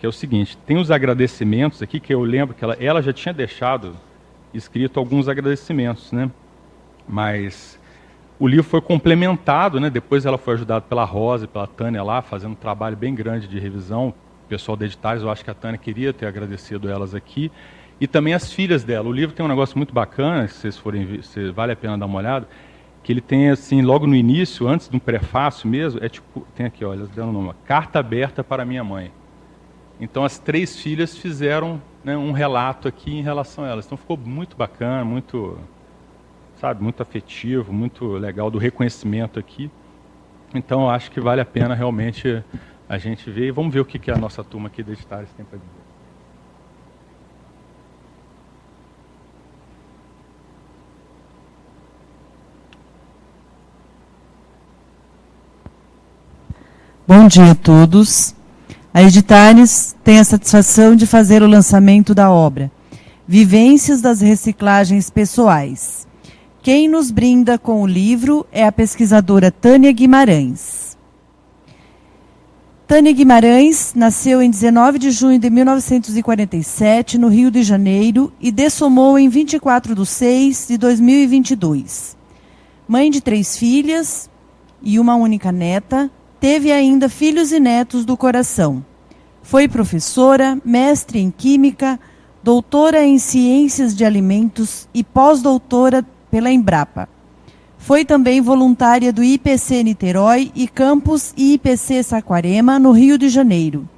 que 0.00 0.04
é 0.04 0.08
o 0.08 0.12
seguinte, 0.12 0.58
tem 0.66 0.78
os 0.78 0.90
agradecimentos 0.90 1.80
aqui, 1.80 2.00
que 2.00 2.12
eu 2.12 2.22
lembro 2.22 2.56
que 2.56 2.64
ela, 2.64 2.76
ela 2.80 3.00
já 3.00 3.12
tinha 3.12 3.32
deixado 3.32 3.94
escrito 4.52 4.98
alguns 4.98 5.28
agradecimentos, 5.28 6.10
né? 6.10 6.28
Mas 7.08 7.77
o 8.38 8.46
livro 8.46 8.64
foi 8.64 8.80
complementado, 8.80 9.80
né? 9.80 9.90
depois 9.90 10.24
ela 10.24 10.38
foi 10.38 10.54
ajudada 10.54 10.82
pela 10.82 11.04
Rosa 11.04 11.44
e 11.44 11.48
pela 11.48 11.66
Tânia 11.66 12.02
lá, 12.02 12.22
fazendo 12.22 12.52
um 12.52 12.56
trabalho 12.56 12.96
bem 12.96 13.14
grande 13.14 13.48
de 13.48 13.58
revisão. 13.58 14.08
O 14.46 14.48
pessoal 14.48 14.76
de 14.76 14.84
editais, 14.84 15.22
eu 15.22 15.30
acho 15.30 15.44
que 15.44 15.50
a 15.50 15.54
Tânia 15.54 15.76
queria 15.76 16.12
ter 16.12 16.26
agradecido 16.26 16.88
elas 16.88 17.14
aqui. 17.14 17.50
E 18.00 18.06
também 18.06 18.34
as 18.34 18.52
filhas 18.52 18.84
dela. 18.84 19.08
O 19.08 19.12
livro 19.12 19.34
tem 19.34 19.44
um 19.44 19.48
negócio 19.48 19.76
muito 19.76 19.92
bacana, 19.92 20.46
se 20.46 20.54
vocês 20.54 20.78
forem 20.78 21.20
se 21.20 21.50
vale 21.50 21.72
a 21.72 21.76
pena 21.76 21.98
dar 21.98 22.06
uma 22.06 22.18
olhada, 22.18 22.48
que 23.02 23.12
ele 23.12 23.20
tem 23.20 23.50
assim, 23.50 23.82
logo 23.82 24.06
no 24.06 24.14
início, 24.14 24.68
antes 24.68 24.88
de 24.88 24.96
um 24.96 25.00
prefácio 25.00 25.68
mesmo, 25.68 26.02
é 26.02 26.08
tipo, 26.08 26.46
tem 26.54 26.66
aqui, 26.66 26.84
olha, 26.84 27.06
deram 27.06 27.30
o 27.30 27.32
nome, 27.32 27.54
Carta 27.64 27.98
Aberta 27.98 28.44
para 28.44 28.64
Minha 28.64 28.84
Mãe. 28.84 29.10
Então 30.00 30.24
as 30.24 30.38
três 30.38 30.78
filhas 30.78 31.16
fizeram 31.16 31.82
né, 32.04 32.16
um 32.16 32.30
relato 32.30 32.86
aqui 32.86 33.10
em 33.10 33.22
relação 33.22 33.64
a 33.64 33.68
elas. 33.68 33.86
Então 33.86 33.98
ficou 33.98 34.16
muito 34.16 34.56
bacana, 34.56 35.04
muito 35.04 35.58
sabe, 36.60 36.82
muito 36.82 37.02
afetivo, 37.02 37.72
muito 37.72 38.06
legal 38.12 38.50
do 38.50 38.58
reconhecimento 38.58 39.38
aqui. 39.38 39.70
Então, 40.54 40.88
acho 40.88 41.10
que 41.10 41.20
vale 41.20 41.40
a 41.40 41.44
pena 41.44 41.74
realmente 41.74 42.42
a 42.88 42.98
gente 42.98 43.30
ver 43.30 43.48
e 43.48 43.50
vamos 43.50 43.72
ver 43.72 43.80
o 43.80 43.84
que, 43.84 43.98
que 43.98 44.10
a 44.10 44.16
nossa 44.16 44.42
turma 44.42 44.68
aqui 44.68 44.82
da 44.82 44.92
Editares 44.92 45.28
tem 45.36 45.44
para 45.44 45.58
dizer. 45.58 45.88
Bom 57.06 57.26
dia 57.26 57.52
a 57.52 57.54
todos. 57.54 58.34
A 58.92 59.02
Editares 59.02 59.96
tem 60.02 60.18
a 60.18 60.24
satisfação 60.24 60.96
de 60.96 61.06
fazer 61.06 61.42
o 61.42 61.46
lançamento 61.46 62.14
da 62.14 62.30
obra 62.30 62.70
Vivências 63.30 64.00
das 64.00 64.22
Reciclagens 64.22 65.10
Pessoais, 65.10 66.07
quem 66.68 66.86
nos 66.86 67.10
brinda 67.10 67.56
com 67.56 67.80
o 67.80 67.86
livro 67.86 68.46
é 68.52 68.62
a 68.62 68.70
pesquisadora 68.70 69.50
Tânia 69.50 69.90
Guimarães. 69.90 70.98
Tânia 72.86 73.10
Guimarães 73.10 73.94
nasceu 73.96 74.42
em 74.42 74.50
19 74.50 74.98
de 74.98 75.10
junho 75.10 75.38
de 75.38 75.48
1947, 75.48 77.16
no 77.16 77.28
Rio 77.28 77.50
de 77.50 77.62
Janeiro, 77.62 78.30
e 78.38 78.52
dessomou 78.52 79.18
em 79.18 79.30
24 79.30 79.94
de 79.94 80.04
6 80.04 80.66
de 80.68 80.76
2022. 80.76 82.18
Mãe 82.86 83.10
de 83.10 83.22
três 83.22 83.56
filhas 83.56 84.28
e 84.82 85.00
uma 85.00 85.14
única 85.14 85.50
neta, 85.50 86.10
teve 86.38 86.70
ainda 86.70 87.08
filhos 87.08 87.50
e 87.50 87.58
netos 87.58 88.04
do 88.04 88.14
coração. 88.14 88.84
Foi 89.42 89.68
professora, 89.68 90.60
mestre 90.62 91.18
em 91.18 91.30
Química, 91.30 91.98
doutora 92.42 93.06
em 93.06 93.18
Ciências 93.18 93.96
de 93.96 94.04
Alimentos 94.04 94.86
e 94.92 95.02
pós-doutora 95.02 96.04
pela 96.30 96.50
Embrapa. 96.50 97.08
Foi 97.78 98.04
também 98.04 98.40
voluntária 98.40 99.12
do 99.12 99.22
IPC 99.22 99.82
Niterói 99.82 100.50
e 100.54 100.66
campus 100.66 101.32
IPC 101.36 102.02
Saquarema, 102.02 102.78
no 102.78 102.92
Rio 102.92 103.16
de 103.16 103.28
Janeiro. 103.28 103.88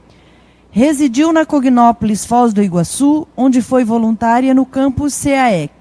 Residiu 0.71 1.33
na 1.33 1.45
Cognópolis 1.45 2.25
Foz 2.25 2.53
do 2.53 2.63
Iguaçu, 2.63 3.27
onde 3.37 3.61
foi 3.61 3.83
voluntária 3.83 4.55
no 4.55 4.65
campus 4.65 5.21
CAEC. 5.21 5.73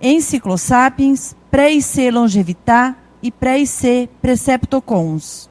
Enciclosapiens, 0.00 1.34
Pré-IC 1.50 2.10
Longevitá 2.10 2.94
e 3.20 3.32
Pré-IC 3.32 4.08
Preceptocons. 4.22 5.50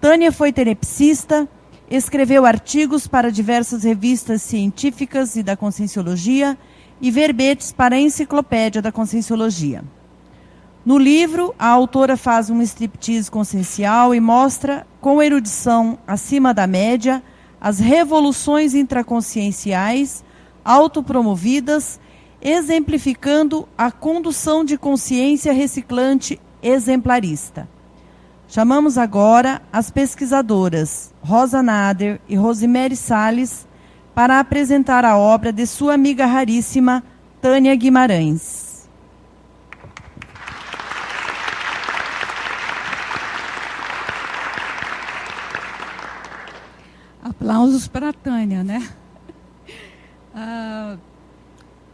Tânia 0.00 0.32
foi 0.32 0.52
tenepsista, 0.52 1.48
escreveu 1.88 2.44
artigos 2.44 3.06
para 3.06 3.30
diversas 3.30 3.84
revistas 3.84 4.42
científicas 4.42 5.36
e 5.36 5.42
da 5.42 5.56
conscienciologia 5.56 6.58
e 7.00 7.10
verbetes 7.10 7.72
para 7.72 7.96
a 7.96 8.00
Enciclopédia 8.00 8.82
da 8.82 8.90
Conscienciologia. 8.90 9.84
No 10.84 10.96
livro, 10.96 11.54
a 11.58 11.68
autora 11.68 12.16
faz 12.16 12.48
um 12.48 12.62
striptease 12.62 13.30
consciencial 13.30 14.14
e 14.14 14.20
mostra, 14.20 14.86
com 15.00 15.22
erudição 15.22 15.98
acima 16.06 16.54
da 16.54 16.66
média, 16.66 17.22
as 17.60 17.78
revoluções 17.78 18.74
intraconscienciais 18.74 20.24
autopromovidas, 20.64 22.00
exemplificando 22.40 23.68
a 23.76 23.90
condução 23.90 24.64
de 24.64 24.78
consciência 24.78 25.52
reciclante 25.52 26.40
exemplarista. 26.62 27.68
Chamamos 28.48 28.96
agora 28.96 29.60
as 29.70 29.90
pesquisadoras 29.90 31.12
Rosa 31.20 31.62
Nader 31.62 32.18
e 32.26 32.34
Rosemary 32.34 32.96
Sales 32.96 33.67
para 34.18 34.40
apresentar 34.40 35.04
a 35.04 35.16
obra 35.16 35.52
de 35.52 35.64
sua 35.64 35.94
amiga 35.94 36.26
raríssima, 36.26 37.04
Tânia 37.40 37.72
Guimarães. 37.76 38.88
Aplausos 47.22 47.86
para 47.86 48.08
a 48.08 48.12
Tânia, 48.12 48.64
né? 48.64 48.88
Ah, 50.34 50.96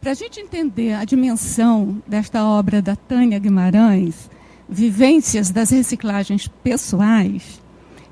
para 0.00 0.12
a 0.12 0.14
gente 0.14 0.40
entender 0.40 0.94
a 0.94 1.04
dimensão 1.04 2.02
desta 2.06 2.42
obra 2.42 2.80
da 2.80 2.96
Tânia 2.96 3.38
Guimarães, 3.38 4.30
Vivências 4.66 5.50
das 5.50 5.68
Reciclagens 5.68 6.48
Pessoais, 6.48 7.60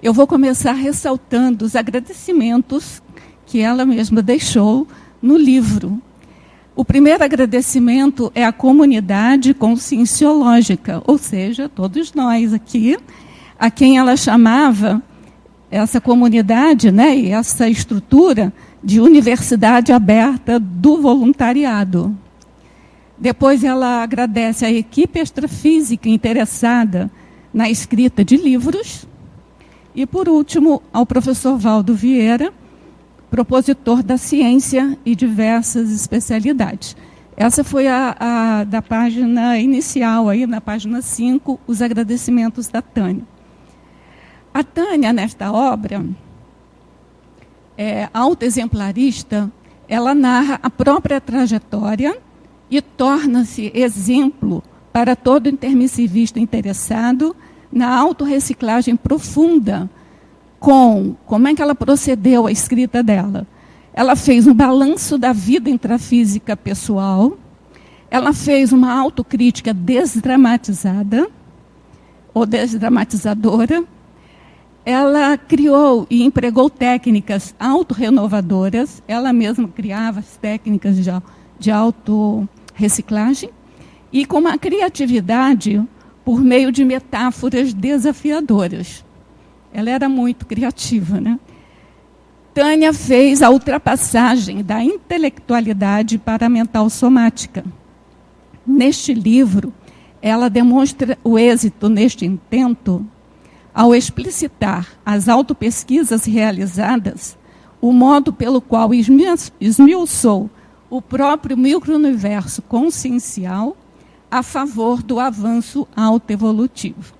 eu 0.02 0.12
vou 0.12 0.26
começar 0.26 0.72
ressaltando 0.72 1.64
os 1.64 1.74
agradecimentos 1.74 3.02
que 3.46 3.60
ela 3.60 3.84
mesma 3.84 4.22
deixou 4.22 4.86
no 5.20 5.36
livro. 5.36 6.00
O 6.74 6.84
primeiro 6.84 7.22
agradecimento 7.22 8.32
é 8.34 8.44
à 8.44 8.52
comunidade 8.52 9.52
conscienciológica, 9.52 11.02
ou 11.06 11.18
seja, 11.18 11.68
todos 11.68 12.14
nós 12.14 12.54
aqui, 12.54 12.96
a 13.58 13.70
quem 13.70 13.98
ela 13.98 14.16
chamava 14.16 15.02
essa 15.70 16.00
comunidade 16.00 16.90
né, 16.90 17.16
e 17.16 17.30
essa 17.30 17.68
estrutura 17.68 18.52
de 18.82 19.00
universidade 19.00 19.92
aberta 19.92 20.58
do 20.58 21.00
voluntariado. 21.00 22.16
Depois 23.18 23.62
ela 23.62 24.02
agradece 24.02 24.64
à 24.64 24.72
equipe 24.72 25.20
extrafísica 25.20 26.08
interessada 26.08 27.10
na 27.54 27.70
escrita 27.70 28.24
de 28.24 28.36
livros. 28.36 29.06
E, 29.94 30.06
por 30.06 30.28
último, 30.28 30.82
ao 30.92 31.06
professor 31.06 31.56
Valdo 31.56 31.94
Vieira, 31.94 32.52
propositor 33.32 34.02
da 34.02 34.18
ciência 34.18 34.98
e 35.06 35.16
diversas 35.16 35.90
especialidades. 35.90 36.94
Essa 37.34 37.64
foi 37.64 37.88
a, 37.88 38.14
a, 38.20 38.64
da 38.64 38.82
página 38.82 39.58
inicial, 39.58 40.28
aí 40.28 40.46
na 40.46 40.60
página 40.60 41.00
5, 41.00 41.58
os 41.66 41.80
agradecimentos 41.80 42.68
da 42.68 42.82
Tânia. 42.82 43.24
A 44.52 44.62
Tânia, 44.62 45.14
nesta 45.14 45.50
obra, 45.50 46.04
é, 47.78 48.06
autoexemplarista, 48.12 49.50
ela 49.88 50.14
narra 50.14 50.60
a 50.62 50.68
própria 50.68 51.18
trajetória 51.18 52.14
e 52.70 52.82
torna-se 52.82 53.72
exemplo 53.74 54.62
para 54.92 55.16
todo 55.16 55.48
intermissivista 55.48 56.38
interessado 56.38 57.34
na 57.72 57.96
autorreciclagem 57.96 58.94
profunda 58.94 59.88
com 60.62 61.16
como 61.26 61.48
é 61.48 61.54
que 61.56 61.60
ela 61.60 61.74
procedeu 61.74 62.46
a 62.46 62.52
escrita 62.52 63.02
dela. 63.02 63.44
Ela 63.92 64.14
fez 64.14 64.46
um 64.46 64.54
balanço 64.54 65.18
da 65.18 65.32
vida 65.32 65.68
intrafísica 65.68 66.56
pessoal, 66.56 67.36
ela 68.08 68.32
fez 68.32 68.72
uma 68.72 68.92
autocrítica 68.92 69.74
desdramatizada 69.74 71.28
ou 72.32 72.46
desdramatizadora, 72.46 73.82
ela 74.86 75.36
criou 75.36 76.06
e 76.08 76.22
empregou 76.22 76.70
técnicas 76.70 77.56
autorrenovadoras, 77.58 79.02
ela 79.08 79.32
mesma 79.32 79.66
criava 79.66 80.20
as 80.20 80.36
técnicas 80.36 80.94
de, 80.96 81.10
de 81.58 81.72
autorreciclagem, 81.72 83.50
e 84.12 84.24
com 84.24 84.38
uma 84.38 84.56
criatividade 84.56 85.82
por 86.24 86.40
meio 86.40 86.70
de 86.70 86.84
metáforas 86.84 87.74
desafiadoras. 87.74 89.04
Ela 89.72 89.90
era 89.90 90.08
muito 90.08 90.46
criativa, 90.46 91.20
né? 91.20 91.38
Tânia 92.54 92.92
fez 92.92 93.40
a 93.40 93.50
ultrapassagem 93.50 94.62
da 94.62 94.84
intelectualidade 94.84 96.18
para 96.18 96.46
a 96.46 96.50
mental 96.50 96.90
somática. 96.90 97.64
Neste 98.66 99.14
livro, 99.14 99.72
ela 100.20 100.50
demonstra 100.50 101.18
o 101.24 101.38
êxito 101.38 101.88
neste 101.88 102.26
intento 102.26 103.04
ao 103.74 103.94
explicitar 103.94 104.86
as 105.04 105.28
autopesquisas 105.28 106.26
realizadas, 106.26 107.38
o 107.80 107.92
modo 107.92 108.32
pelo 108.32 108.60
qual 108.60 108.90
esmiuçou 108.94 110.50
o 110.90 111.00
próprio 111.00 111.56
microuniverso 111.56 112.60
consciencial 112.60 113.74
a 114.30 114.42
favor 114.42 115.02
do 115.02 115.18
avanço 115.18 115.88
autoevolutivo. 115.96 117.14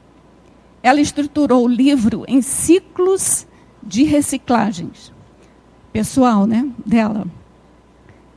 Ela 0.82 1.00
estruturou 1.00 1.64
o 1.64 1.68
livro 1.68 2.24
em 2.26 2.42
ciclos 2.42 3.46
de 3.82 4.02
reciclagens. 4.04 5.12
Pessoal, 5.92 6.46
né, 6.46 6.68
dela. 6.84 7.26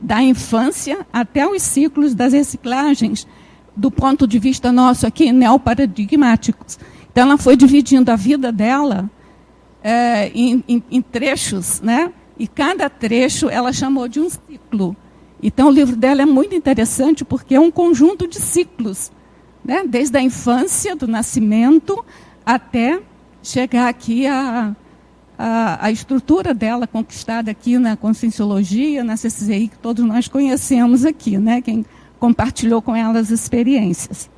Da 0.00 0.22
infância 0.22 1.06
até 1.12 1.46
os 1.46 1.62
ciclos 1.62 2.14
das 2.14 2.32
reciclagens, 2.32 3.26
do 3.74 3.90
ponto 3.90 4.26
de 4.26 4.38
vista 4.38 4.70
nosso 4.70 5.06
aqui, 5.06 5.32
neoparadigmáticos. 5.32 6.78
Então, 7.10 7.24
ela 7.24 7.38
foi 7.38 7.56
dividindo 7.56 8.10
a 8.10 8.16
vida 8.16 8.52
dela 8.52 9.10
é, 9.82 10.30
em, 10.34 10.62
em, 10.68 10.82
em 10.90 11.02
trechos, 11.02 11.80
né? 11.80 12.12
E 12.38 12.46
cada 12.46 12.90
trecho 12.90 13.48
ela 13.48 13.72
chamou 13.72 14.06
de 14.06 14.20
um 14.20 14.28
ciclo. 14.28 14.94
Então, 15.42 15.68
o 15.68 15.70
livro 15.70 15.96
dela 15.96 16.22
é 16.22 16.26
muito 16.26 16.54
interessante 16.54 17.24
porque 17.24 17.54
é 17.54 17.60
um 17.60 17.70
conjunto 17.70 18.26
de 18.26 18.40
ciclos, 18.40 19.10
né? 19.64 19.84
desde 19.86 20.16
a 20.16 20.22
infância, 20.22 20.96
do 20.96 21.06
nascimento, 21.06 22.04
até 22.46 23.02
chegar 23.42 23.88
aqui 23.88 24.24
a, 24.24 24.76
a, 25.36 25.86
a, 25.86 25.90
estrutura 25.90 26.54
dela 26.54 26.86
conquistada 26.86 27.50
aqui 27.50 27.76
na 27.76 27.96
Conscienciologia, 27.96 29.02
na 29.02 29.16
CCI, 29.16 29.66
que 29.66 29.78
todos 29.78 30.04
nós 30.04 30.28
conhecemos 30.28 31.04
aqui, 31.04 31.36
né? 31.38 31.60
quem 31.60 31.84
compartilhou 32.20 32.80
com 32.80 32.94
ela 32.94 33.18
as 33.18 33.30
experiências. 33.30 34.30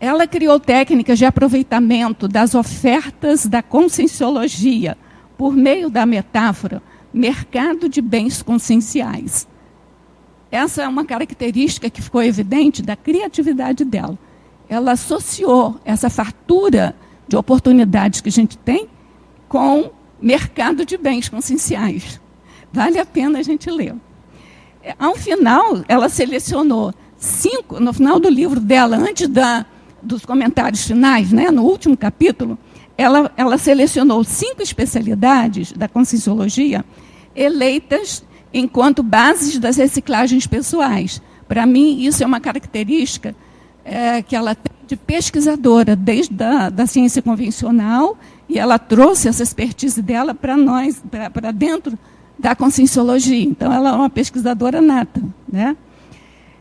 Ela 0.00 0.28
criou 0.28 0.60
técnicas 0.60 1.18
de 1.18 1.24
aproveitamento 1.24 2.28
das 2.28 2.54
ofertas 2.54 3.44
da 3.44 3.60
Conscienciologia 3.60 4.96
por 5.36 5.52
meio 5.52 5.90
da 5.90 6.06
metáfora 6.06 6.80
mercado 7.12 7.88
de 7.88 8.00
bens 8.00 8.42
conscienciais. 8.42 9.48
Essa 10.50 10.82
é 10.82 10.88
uma 10.88 11.04
característica 11.04 11.90
que 11.90 12.00
ficou 12.00 12.22
evidente 12.22 12.80
da 12.80 12.94
criatividade 12.94 13.84
dela 13.84 14.16
ela 14.68 14.92
associou 14.92 15.80
essa 15.84 16.10
fartura 16.10 16.94
de 17.26 17.36
oportunidades 17.36 18.20
que 18.20 18.28
a 18.28 18.32
gente 18.32 18.56
tem 18.58 18.88
com 19.48 19.90
mercado 20.20 20.84
de 20.84 20.96
bens 20.96 21.28
conscienciais. 21.28 22.20
Vale 22.72 22.98
a 22.98 23.06
pena 23.06 23.38
a 23.38 23.42
gente 23.42 23.70
ler. 23.70 23.94
É, 24.82 24.94
ao 24.98 25.14
final, 25.14 25.82
ela 25.88 26.08
selecionou 26.08 26.92
cinco, 27.16 27.80
no 27.80 27.92
final 27.92 28.20
do 28.20 28.28
livro 28.28 28.60
dela, 28.60 28.96
antes 28.96 29.28
da, 29.28 29.64
dos 30.02 30.24
comentários 30.24 30.86
finais, 30.86 31.32
né, 31.32 31.50
no 31.50 31.62
último 31.62 31.96
capítulo, 31.96 32.58
ela, 32.96 33.32
ela 33.36 33.56
selecionou 33.56 34.24
cinco 34.24 34.62
especialidades 34.62 35.72
da 35.72 35.88
conscienciologia 35.88 36.84
eleitas 37.34 38.24
enquanto 38.52 39.02
bases 39.02 39.58
das 39.58 39.76
reciclagens 39.76 40.46
pessoais. 40.46 41.22
Para 41.46 41.64
mim, 41.64 42.00
isso 42.00 42.22
é 42.22 42.26
uma 42.26 42.40
característica 42.40 43.34
é, 43.88 44.22
que 44.22 44.36
ela 44.36 44.54
tem 44.54 44.76
de 44.86 44.96
pesquisadora 44.96 45.94
desde 45.94 46.42
a 46.42 46.70
da 46.70 46.86
ciência 46.86 47.20
convencional 47.20 48.16
e 48.48 48.58
ela 48.58 48.78
trouxe 48.78 49.28
essa 49.28 49.42
expertise 49.42 50.00
dela 50.00 50.34
para 50.34 50.56
nós, 50.56 51.02
para 51.32 51.50
dentro 51.50 51.98
da 52.38 52.56
conscienciologia. 52.56 53.42
Então, 53.42 53.70
ela 53.70 53.90
é 53.90 53.92
uma 53.92 54.08
pesquisadora 54.08 54.80
nata. 54.80 55.22
Né? 55.46 55.76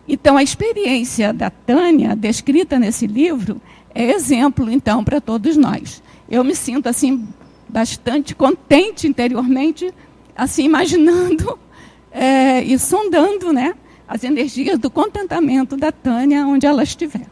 Então, 0.05 0.35
a 0.35 0.43
experiência 0.43 1.31
da 1.31 1.49
Tânia, 1.49 2.15
descrita 2.15 2.77
nesse 2.77 3.07
livro, 3.07 3.61
é 3.95 4.11
exemplo, 4.11 4.69
então, 4.69 5.03
para 5.03 5.21
todos 5.21 5.55
nós. 5.55 6.03
Eu 6.29 6.43
me 6.43 6.55
sinto, 6.55 6.89
assim, 6.89 7.25
bastante 7.69 8.35
contente 8.35 9.07
interiormente, 9.07 9.93
assim, 10.35 10.65
imaginando 10.65 11.57
é, 12.11 12.61
e 12.61 12.77
sondando, 12.77 13.53
né? 13.53 13.73
As 14.07 14.23
energias 14.23 14.79
do 14.79 14.89
contentamento 14.89 15.75
da 15.75 15.91
Tânia 15.91 16.47
onde 16.47 16.65
ela 16.65 16.81
estiver. 16.81 17.27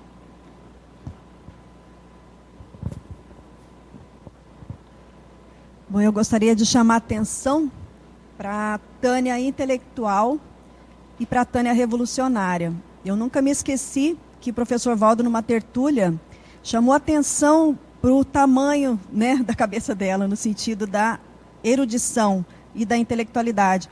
Bom, 5.88 6.02
eu 6.02 6.12
gostaria 6.12 6.56
de 6.56 6.66
chamar 6.66 6.96
a 6.96 6.98
atenção 6.98 7.72
para 8.38 8.76
a 8.76 8.80
Tânia 9.00 9.40
intelectual 9.40 10.38
e 11.18 11.26
para 11.26 11.42
a 11.42 11.46
Tânia 11.46 11.72
revolucionária. 11.72 12.74
Eu 13.06 13.16
nunca 13.16 13.42
me 13.42 13.52
esqueci 13.52 14.18
que 14.42 14.52
o 14.52 14.54
professor 14.54 14.96
Valdo, 14.98 15.24
numa 15.24 15.42
tertúlia, 15.42 16.14
chamou 16.62 16.94
atenção 16.94 17.80
para 18.02 18.12
o 18.12 18.26
tamanho 18.26 19.00
né, 19.10 19.38
da 19.46 19.56
cabeça 19.56 19.96
dela, 19.96 20.28
no 20.28 20.36
sentido 20.36 20.86
da 20.86 21.20
erudição 21.64 22.46
e 22.74 22.86
da 22.86 22.98
intelectualidade 22.98 23.90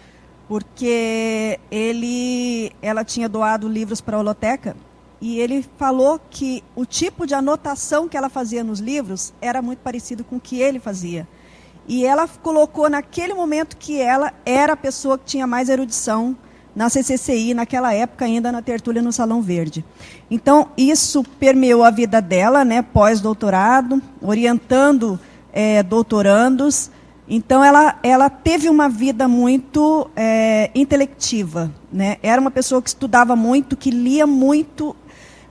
porque 0.47 1.59
ele, 1.71 2.71
ela 2.81 3.03
tinha 3.03 3.29
doado 3.29 3.67
livros 3.67 4.01
para 4.01 4.17
a 4.17 4.19
holoteca 4.19 4.75
e 5.21 5.39
ele 5.39 5.65
falou 5.77 6.19
que 6.29 6.61
o 6.75 6.85
tipo 6.85 7.25
de 7.25 7.33
anotação 7.33 8.09
que 8.09 8.17
ela 8.17 8.29
fazia 8.29 8.63
nos 8.63 8.79
livros 8.79 9.33
era 9.41 9.61
muito 9.61 9.79
parecido 9.79 10.23
com 10.23 10.35
o 10.35 10.39
que 10.39 10.59
ele 10.59 10.79
fazia. 10.79 11.25
E 11.87 12.05
ela 12.05 12.27
colocou 12.27 12.89
naquele 12.89 13.33
momento 13.33 13.77
que 13.77 14.01
ela 14.01 14.33
era 14.45 14.73
a 14.73 14.77
pessoa 14.77 15.17
que 15.17 15.25
tinha 15.25 15.47
mais 15.47 15.69
erudição 15.69 16.35
na 16.75 16.89
CCCI, 16.89 17.53
naquela 17.53 17.93
época 17.93 18.25
ainda 18.25 18.51
na 18.51 18.61
tertúlia 18.61 19.01
no 19.01 19.13
Salão 19.13 19.41
Verde. 19.41 19.85
Então, 20.29 20.69
isso 20.77 21.23
permeou 21.39 21.83
a 21.83 21.91
vida 21.91 22.21
dela, 22.21 22.65
né, 22.65 22.81
pós-doutorado, 22.81 24.01
orientando 24.21 25.19
é, 25.53 25.83
doutorandos, 25.83 26.89
então 27.35 27.63
ela, 27.63 27.97
ela 28.03 28.29
teve 28.29 28.69
uma 28.69 28.87
vida 28.87 29.27
muito 29.27 30.07
é, 30.15 30.69
intelectiva, 30.75 31.73
né? 31.91 32.17
Era 32.21 32.39
uma 32.39 32.51
pessoa 32.51 32.79
que 32.79 32.89
estudava 32.89 33.35
muito, 33.35 33.75
que 33.75 33.89
lia 33.89 34.27
muito. 34.27 34.95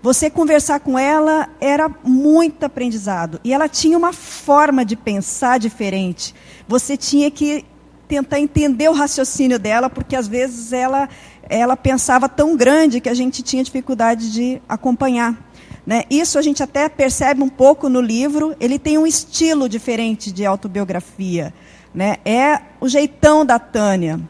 Você 0.00 0.30
conversar 0.30 0.78
com 0.78 0.96
ela 0.96 1.48
era 1.60 1.90
muito 2.04 2.64
aprendizado 2.64 3.40
e 3.42 3.52
ela 3.52 3.68
tinha 3.68 3.98
uma 3.98 4.12
forma 4.12 4.84
de 4.84 4.94
pensar 4.94 5.58
diferente. 5.58 6.32
Você 6.68 6.96
tinha 6.96 7.28
que 7.32 7.64
tentar 8.06 8.38
entender 8.38 8.88
o 8.88 8.92
raciocínio 8.92 9.58
dela, 9.58 9.90
porque 9.90 10.14
às 10.14 10.28
vezes 10.28 10.72
ela, 10.72 11.08
ela 11.48 11.76
pensava 11.76 12.28
tão 12.28 12.56
grande 12.56 13.00
que 13.00 13.08
a 13.08 13.14
gente 13.14 13.42
tinha 13.42 13.64
dificuldade 13.64 14.32
de 14.32 14.62
acompanhar. 14.68 15.36
Né? 15.84 16.04
Isso 16.08 16.38
a 16.38 16.42
gente 16.42 16.62
até 16.62 16.88
percebe 16.88 17.42
um 17.42 17.48
pouco 17.48 17.88
no 17.88 18.00
livro. 18.00 18.54
Ele 18.60 18.78
tem 18.78 18.98
um 18.98 19.06
estilo 19.06 19.68
diferente 19.68 20.30
de 20.30 20.46
autobiografia. 20.46 21.52
Né? 21.94 22.16
É 22.24 22.60
o 22.80 22.88
jeitão 22.88 23.44
da 23.44 23.58
Tânia. 23.58 24.20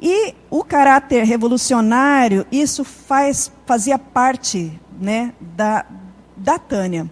E 0.00 0.34
o 0.50 0.62
caráter 0.62 1.24
revolucionário, 1.24 2.46
isso 2.52 2.84
faz, 2.84 3.50
fazia 3.64 3.98
parte 3.98 4.78
né, 5.00 5.32
da, 5.40 5.86
da 6.36 6.58
Tânia. 6.58 7.10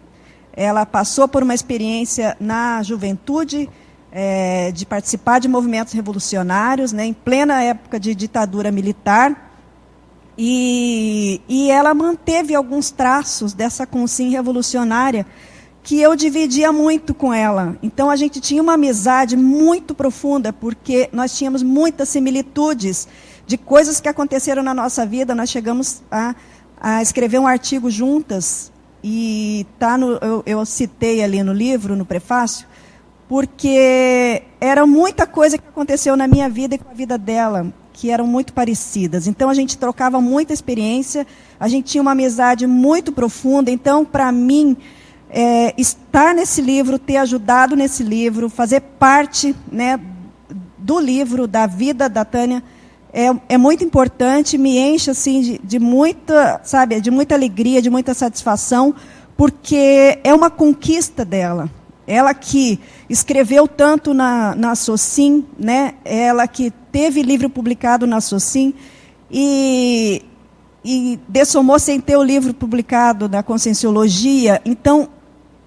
Ela 0.53 0.85
passou 0.85 1.27
por 1.27 1.43
uma 1.43 1.55
experiência 1.55 2.37
na 2.39 2.83
juventude, 2.83 3.69
é, 4.13 4.71
de 4.71 4.87
participar 4.87 5.41
de 5.41 5.49
movimentos 5.49 5.93
revolucionários, 5.93 6.93
né, 6.93 7.05
em 7.05 7.13
plena 7.13 7.63
época 7.63 7.99
de 7.99 8.15
ditadura 8.15 8.71
militar. 8.71 9.51
E, 10.37 11.41
e 11.49 11.71
ela 11.71 11.95
manteve 11.95 12.55
alguns 12.55 12.91
traços 12.91 13.53
dessa 13.53 13.87
consciência 13.87 14.39
revolucionária 14.39 15.27
que 15.85 16.01
eu 16.01 16.17
dividia 16.17 16.73
muito 16.73 17.13
com 17.13 17.33
ela. 17.33 17.77
Então 17.83 18.11
a 18.11 18.17
gente 18.17 18.41
tinha 18.41 18.63
uma 18.63 18.73
amizade 18.73 19.37
muito 19.37 19.95
profunda, 19.95 20.51
porque 20.51 21.11
nós 21.13 21.37
tínhamos 21.37 21.63
muitas 21.63 22.09
similitudes 22.09 23.07
de 23.47 23.59
coisas 23.59 24.01
que 24.01 24.09
aconteceram 24.09 24.63
na 24.63 24.73
nossa 24.73 25.05
vida. 25.05 25.35
Nós 25.35 25.51
chegamos 25.51 26.03
a, 26.11 26.35
a 26.81 27.03
escrever 27.03 27.39
um 27.39 27.47
artigo 27.47 27.91
juntas, 27.91 28.73
e 29.07 29.67
tá 29.79 29.99
no, 29.99 30.13
eu, 30.23 30.43
eu 30.47 30.65
citei 30.65 31.23
ali 31.23 31.43
no 31.43 31.53
livro, 31.53 31.95
no 31.95 32.07
prefácio, 32.07 32.67
porque 33.29 34.43
era 34.59 34.87
muita 34.87 35.27
coisa 35.27 35.59
que 35.59 35.69
aconteceu 35.69 36.17
na 36.17 36.27
minha 36.27 36.49
vida 36.49 36.77
e 36.77 36.79
com 36.79 36.91
a 36.91 36.95
vida 36.95 37.19
dela, 37.19 37.71
que 37.93 38.11
eram 38.11 38.27
muito 38.27 38.55
parecidas. 38.55 39.27
Então 39.27 39.51
a 39.51 39.55
gente 39.55 39.77
trocava 39.77 40.19
muita 40.19 40.55
experiência, 40.55 41.27
a 41.61 41.69
gente 41.69 41.93
tinha 41.93 42.01
uma 42.01 42.13
amizade 42.13 42.67
muito 42.67 43.13
profunda. 43.13 43.71
Então, 43.71 44.03
para 44.07 44.33
mim, 44.33 44.75
é, 45.37 45.75
estar 45.77 46.33
nesse 46.33 46.63
livro, 46.63 46.97
ter 46.97 47.17
ajudado 47.17 47.75
nesse 47.75 48.05
livro, 48.05 48.49
fazer 48.49 48.81
parte 48.81 49.53
né, 49.71 49.99
do 50.79 51.01
livro, 51.01 51.49
da 51.49 51.67
vida 51.67 52.09
da 52.09 52.25
Tânia, 52.25 52.63
é, 53.13 53.35
é 53.49 53.59
muito 53.59 53.83
importante, 53.83 54.57
me 54.57 54.79
enche 54.79 55.11
assim, 55.11 55.41
de, 55.41 55.59
de, 55.59 55.81
muita, 55.81 56.61
sabe, 56.63 57.01
de 57.01 57.11
muita 57.11 57.35
alegria, 57.35 57.83
de 57.83 57.91
muita 57.91 58.15
satisfação, 58.15 58.95
porque 59.37 60.21
é 60.23 60.33
uma 60.33 60.51
conquista 60.51 61.25
dela. 61.25 61.69
Ela 62.07 62.33
que 62.33 62.79
escreveu 63.11 63.67
tanto 63.67 64.15
na, 64.15 64.55
na 64.55 64.77
Socim, 64.77 65.45
né? 65.59 65.95
ela 66.05 66.47
que 66.47 66.71
teve 66.93 67.23
livro 67.23 67.51
publicado 67.51 68.07
na 68.07 68.21
Socim, 68.21 68.73
e, 69.29 70.23
e 70.85 71.19
dessomou 71.29 71.81
sem 71.81 72.01
ter 72.01 72.17
o 72.17 72.23
livro 72.23 72.55
publicado 72.55 73.29
na 73.29 73.43
Conscienciologia. 73.43 74.63
Então, 74.65 75.09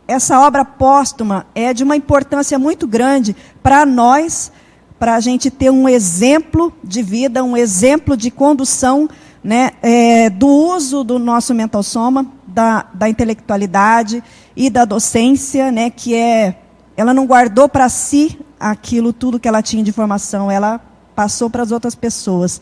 essa 0.08 0.40
obra 0.40 0.64
póstuma 0.64 1.46
é 1.54 1.74
de 1.74 1.84
uma 1.84 1.96
importância 1.96 2.58
muito 2.58 2.88
grande 2.88 3.36
para 3.62 3.86
nós, 3.86 4.52
para 4.98 5.16
a 5.16 5.20
gente 5.20 5.52
ter 5.52 5.70
um 5.70 5.88
exemplo 5.88 6.74
de 6.84 7.04
vida, 7.04 7.44
um 7.44 7.58
exemplo 7.58 8.16
de 8.16 8.32
condução 8.32 9.10
né, 9.44 9.72
é, 9.82 10.30
do 10.30 10.48
uso 10.48 11.04
do 11.04 11.20
nosso 11.20 11.54
mental 11.54 11.84
soma, 11.84 12.26
da, 12.48 12.86
da 12.94 13.08
intelectualidade 13.08 14.24
e 14.56 14.70
da 14.70 14.86
docência, 14.86 15.72
né, 15.72 15.90
que 15.90 16.16
é, 16.16 16.58
ela 16.96 17.14
não 17.14 17.28
guardou 17.28 17.70
para 17.70 17.90
si 17.90 18.40
aquilo 18.60 19.14
tudo 19.14 19.40
que 19.40 19.48
ela 19.48 19.62
tinha 19.62 19.84
de 19.84 19.92
formação, 19.92 20.50
ela 20.50 20.82
passou 21.16 21.50
para 21.50 21.64
as 21.64 21.72
outras 21.72 21.96
pessoas. 21.96 22.62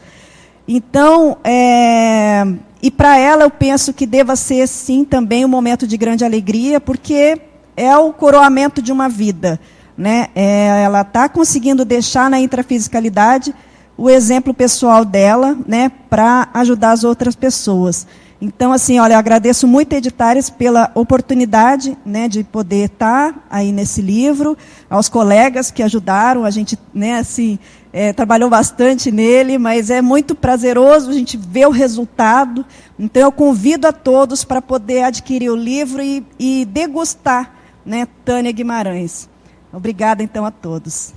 Então, 0.68 1.38
é, 1.44 2.44
e 2.86 2.92
para 2.92 3.18
ela 3.18 3.42
eu 3.42 3.50
penso 3.50 3.92
que 3.92 4.06
deva 4.06 4.36
ser, 4.36 4.68
sim, 4.68 5.04
também 5.04 5.44
um 5.44 5.48
momento 5.48 5.88
de 5.88 5.98
grande 5.98 6.24
alegria, 6.24 6.80
porque 6.80 7.42
é 7.76 7.98
o 7.98 8.14
coroamento 8.14 8.80
de 8.80 8.92
uma 8.92 9.10
vida. 9.10 9.60
Né? 9.98 10.28
É, 10.36 10.84
ela 10.84 11.02
está 11.02 11.28
conseguindo 11.28 11.84
deixar 11.84 12.30
na 12.30 12.40
intrafisicalidade 12.40 13.56
o 13.98 14.08
exemplo 14.08 14.54
pessoal 14.54 15.04
dela 15.04 15.58
né, 15.68 15.92
para 16.12 16.48
ajudar 16.54 16.92
as 16.92 17.04
outras 17.04 17.36
pessoas. 17.36 18.06
Então, 18.40 18.72
assim, 18.72 19.00
olha, 19.00 19.18
agradeço 19.18 19.68
muito 19.68 19.96
a 19.96 19.98
Editares 19.98 20.52
pela 20.52 20.92
oportunidade 20.94 21.98
né, 22.06 22.28
de 22.28 22.44
poder 22.44 22.92
estar 22.92 23.34
tá 23.34 23.40
aí 23.50 23.72
nesse 23.72 24.00
livro, 24.00 24.56
aos 24.88 25.10
colegas 25.10 25.72
que 25.72 25.82
ajudaram, 25.82 26.46
a 26.46 26.52
gente 26.52 26.78
né, 26.94 27.18
assim, 27.18 27.58
é, 27.98 28.12
trabalhou 28.12 28.50
bastante 28.50 29.10
nele, 29.10 29.58
mas 29.58 29.90
é 29.90 30.02
muito 30.02 30.36
prazeroso 30.36 31.10
a 31.10 31.14
gente 31.14 31.38
ver 31.38 31.66
o 31.66 31.72
resultado. 31.72 32.66
Então, 33.00 33.22
eu 33.22 33.32
convido 33.32 33.88
a 33.88 33.94
todos 33.94 34.44
para 34.44 34.62
poder 34.62 35.04
adquirir 35.04 35.50
o 35.50 35.56
livro 35.56 36.02
e, 36.02 36.22
e 36.38 36.66
degustar 36.66 37.54
né, 37.86 38.06
Tânia 38.26 38.52
Guimarães. 38.52 39.30
Obrigada, 39.72 40.22
então, 40.22 40.46
a 40.46 40.52
todos. 40.52 41.14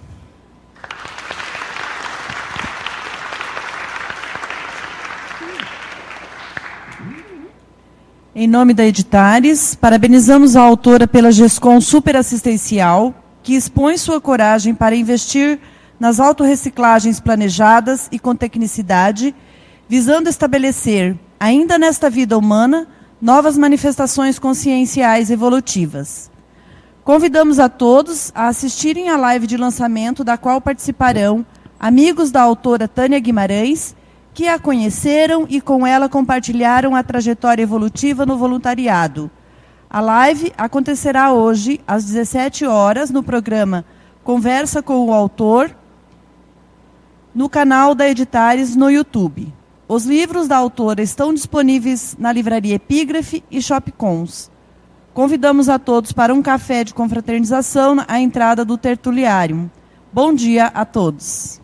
Em 8.32 8.46
nome 8.46 8.72
da 8.72 8.86
Editares, 8.86 9.74
parabenizamos 9.74 10.54
a 10.54 10.62
autora 10.62 11.08
pela 11.08 11.32
GESCOM 11.32 11.80
superassistencial, 11.80 13.12
que 13.42 13.56
expõe 13.56 13.98
sua 13.98 14.20
coragem 14.20 14.76
para 14.76 14.94
investir 14.94 15.58
nas 15.98 16.20
autorreciclagens 16.20 17.20
planejadas 17.20 18.08
e 18.12 18.18
com 18.18 18.34
tecnicidade, 18.34 19.34
visando 19.88 20.28
estabelecer, 20.28 21.18
ainda 21.40 21.78
nesta 21.78 22.08
vida 22.08 22.36
humana, 22.36 22.86
novas 23.20 23.58
manifestações 23.58 24.38
conscienciais 24.38 25.30
evolutivas. 25.30 26.30
Convidamos 27.02 27.58
a 27.58 27.68
todos 27.68 28.30
a 28.34 28.48
assistirem 28.48 29.08
à 29.08 29.16
live 29.16 29.46
de 29.46 29.56
lançamento, 29.56 30.22
da 30.22 30.36
qual 30.36 30.60
participarão 30.60 31.44
amigos 31.80 32.30
da 32.30 32.42
autora 32.42 32.86
Tânia 32.86 33.18
Guimarães 33.18 33.96
que 34.34 34.46
a 34.46 34.58
conheceram 34.58 35.46
e 35.48 35.60
com 35.60 35.86
ela 35.86 36.08
compartilharam 36.08 36.94
a 36.94 37.02
trajetória 37.02 37.62
evolutiva 37.62 38.24
no 38.24 38.36
voluntariado. 38.36 39.30
A 39.90 40.00
live 40.00 40.52
acontecerá 40.56 41.32
hoje, 41.32 41.80
às 41.86 42.04
17 42.04 42.66
horas, 42.66 43.10
no 43.10 43.22
programa 43.22 43.84
Conversa 44.22 44.82
com 44.82 45.06
o 45.06 45.12
Autor, 45.14 45.74
no 47.38 47.48
canal 47.48 47.94
da 47.94 48.08
Editares 48.08 48.74
no 48.74 48.90
YouTube. 48.90 49.54
Os 49.86 50.04
livros 50.04 50.48
da 50.48 50.56
autora 50.56 51.00
estão 51.00 51.32
disponíveis 51.32 52.16
na 52.18 52.32
livraria 52.32 52.74
Epígrafe 52.74 53.44
e 53.48 53.62
Shopcons. 53.62 54.50
Convidamos 55.14 55.68
a 55.68 55.78
todos 55.78 56.10
para 56.10 56.34
um 56.34 56.42
café 56.42 56.82
de 56.82 56.92
confraternização 56.92 58.04
à 58.08 58.18
entrada 58.18 58.64
do 58.64 58.76
tertuliário. 58.76 59.70
Bom 60.12 60.34
dia 60.34 60.66
a 60.66 60.84
todos. 60.84 61.60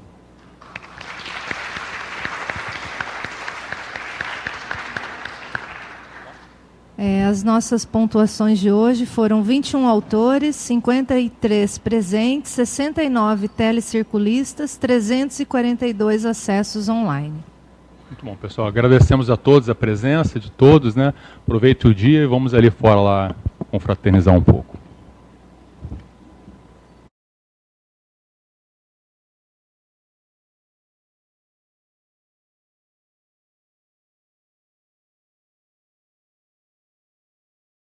É, 6.97 7.25
as 7.25 7.43
nossas 7.43 7.85
pontuações 7.85 8.61
de 8.61 8.71
hoje 8.71 9.05
foram 9.05 9.43
21 9.43 9.87
autores, 9.89 10.55
53 10.55 11.79
presentes, 11.79 12.53
69 12.53 13.49
telecirculistas, 13.49 14.77
342 14.77 16.25
acessos 16.25 16.89
online. 16.89 17.35
Muito 18.09 18.25
bom, 18.25 18.37
pessoal. 18.37 18.69
Agradecemos 18.69 19.29
a 19.29 19.37
todos 19.37 19.69
a 19.69 19.75
presença 19.75 20.39
de 20.39 20.51
todos, 20.53 20.95
né? 20.95 21.13
Aproveite 21.43 21.89
o 21.89 21.95
dia 21.95 22.23
e 22.23 22.27
vamos 22.27 22.55
ali 22.55 22.71
fora 22.71 23.01
lá 23.01 23.35
confraternizar 23.73 24.33
um 24.33 24.43
pouco. 24.43 24.84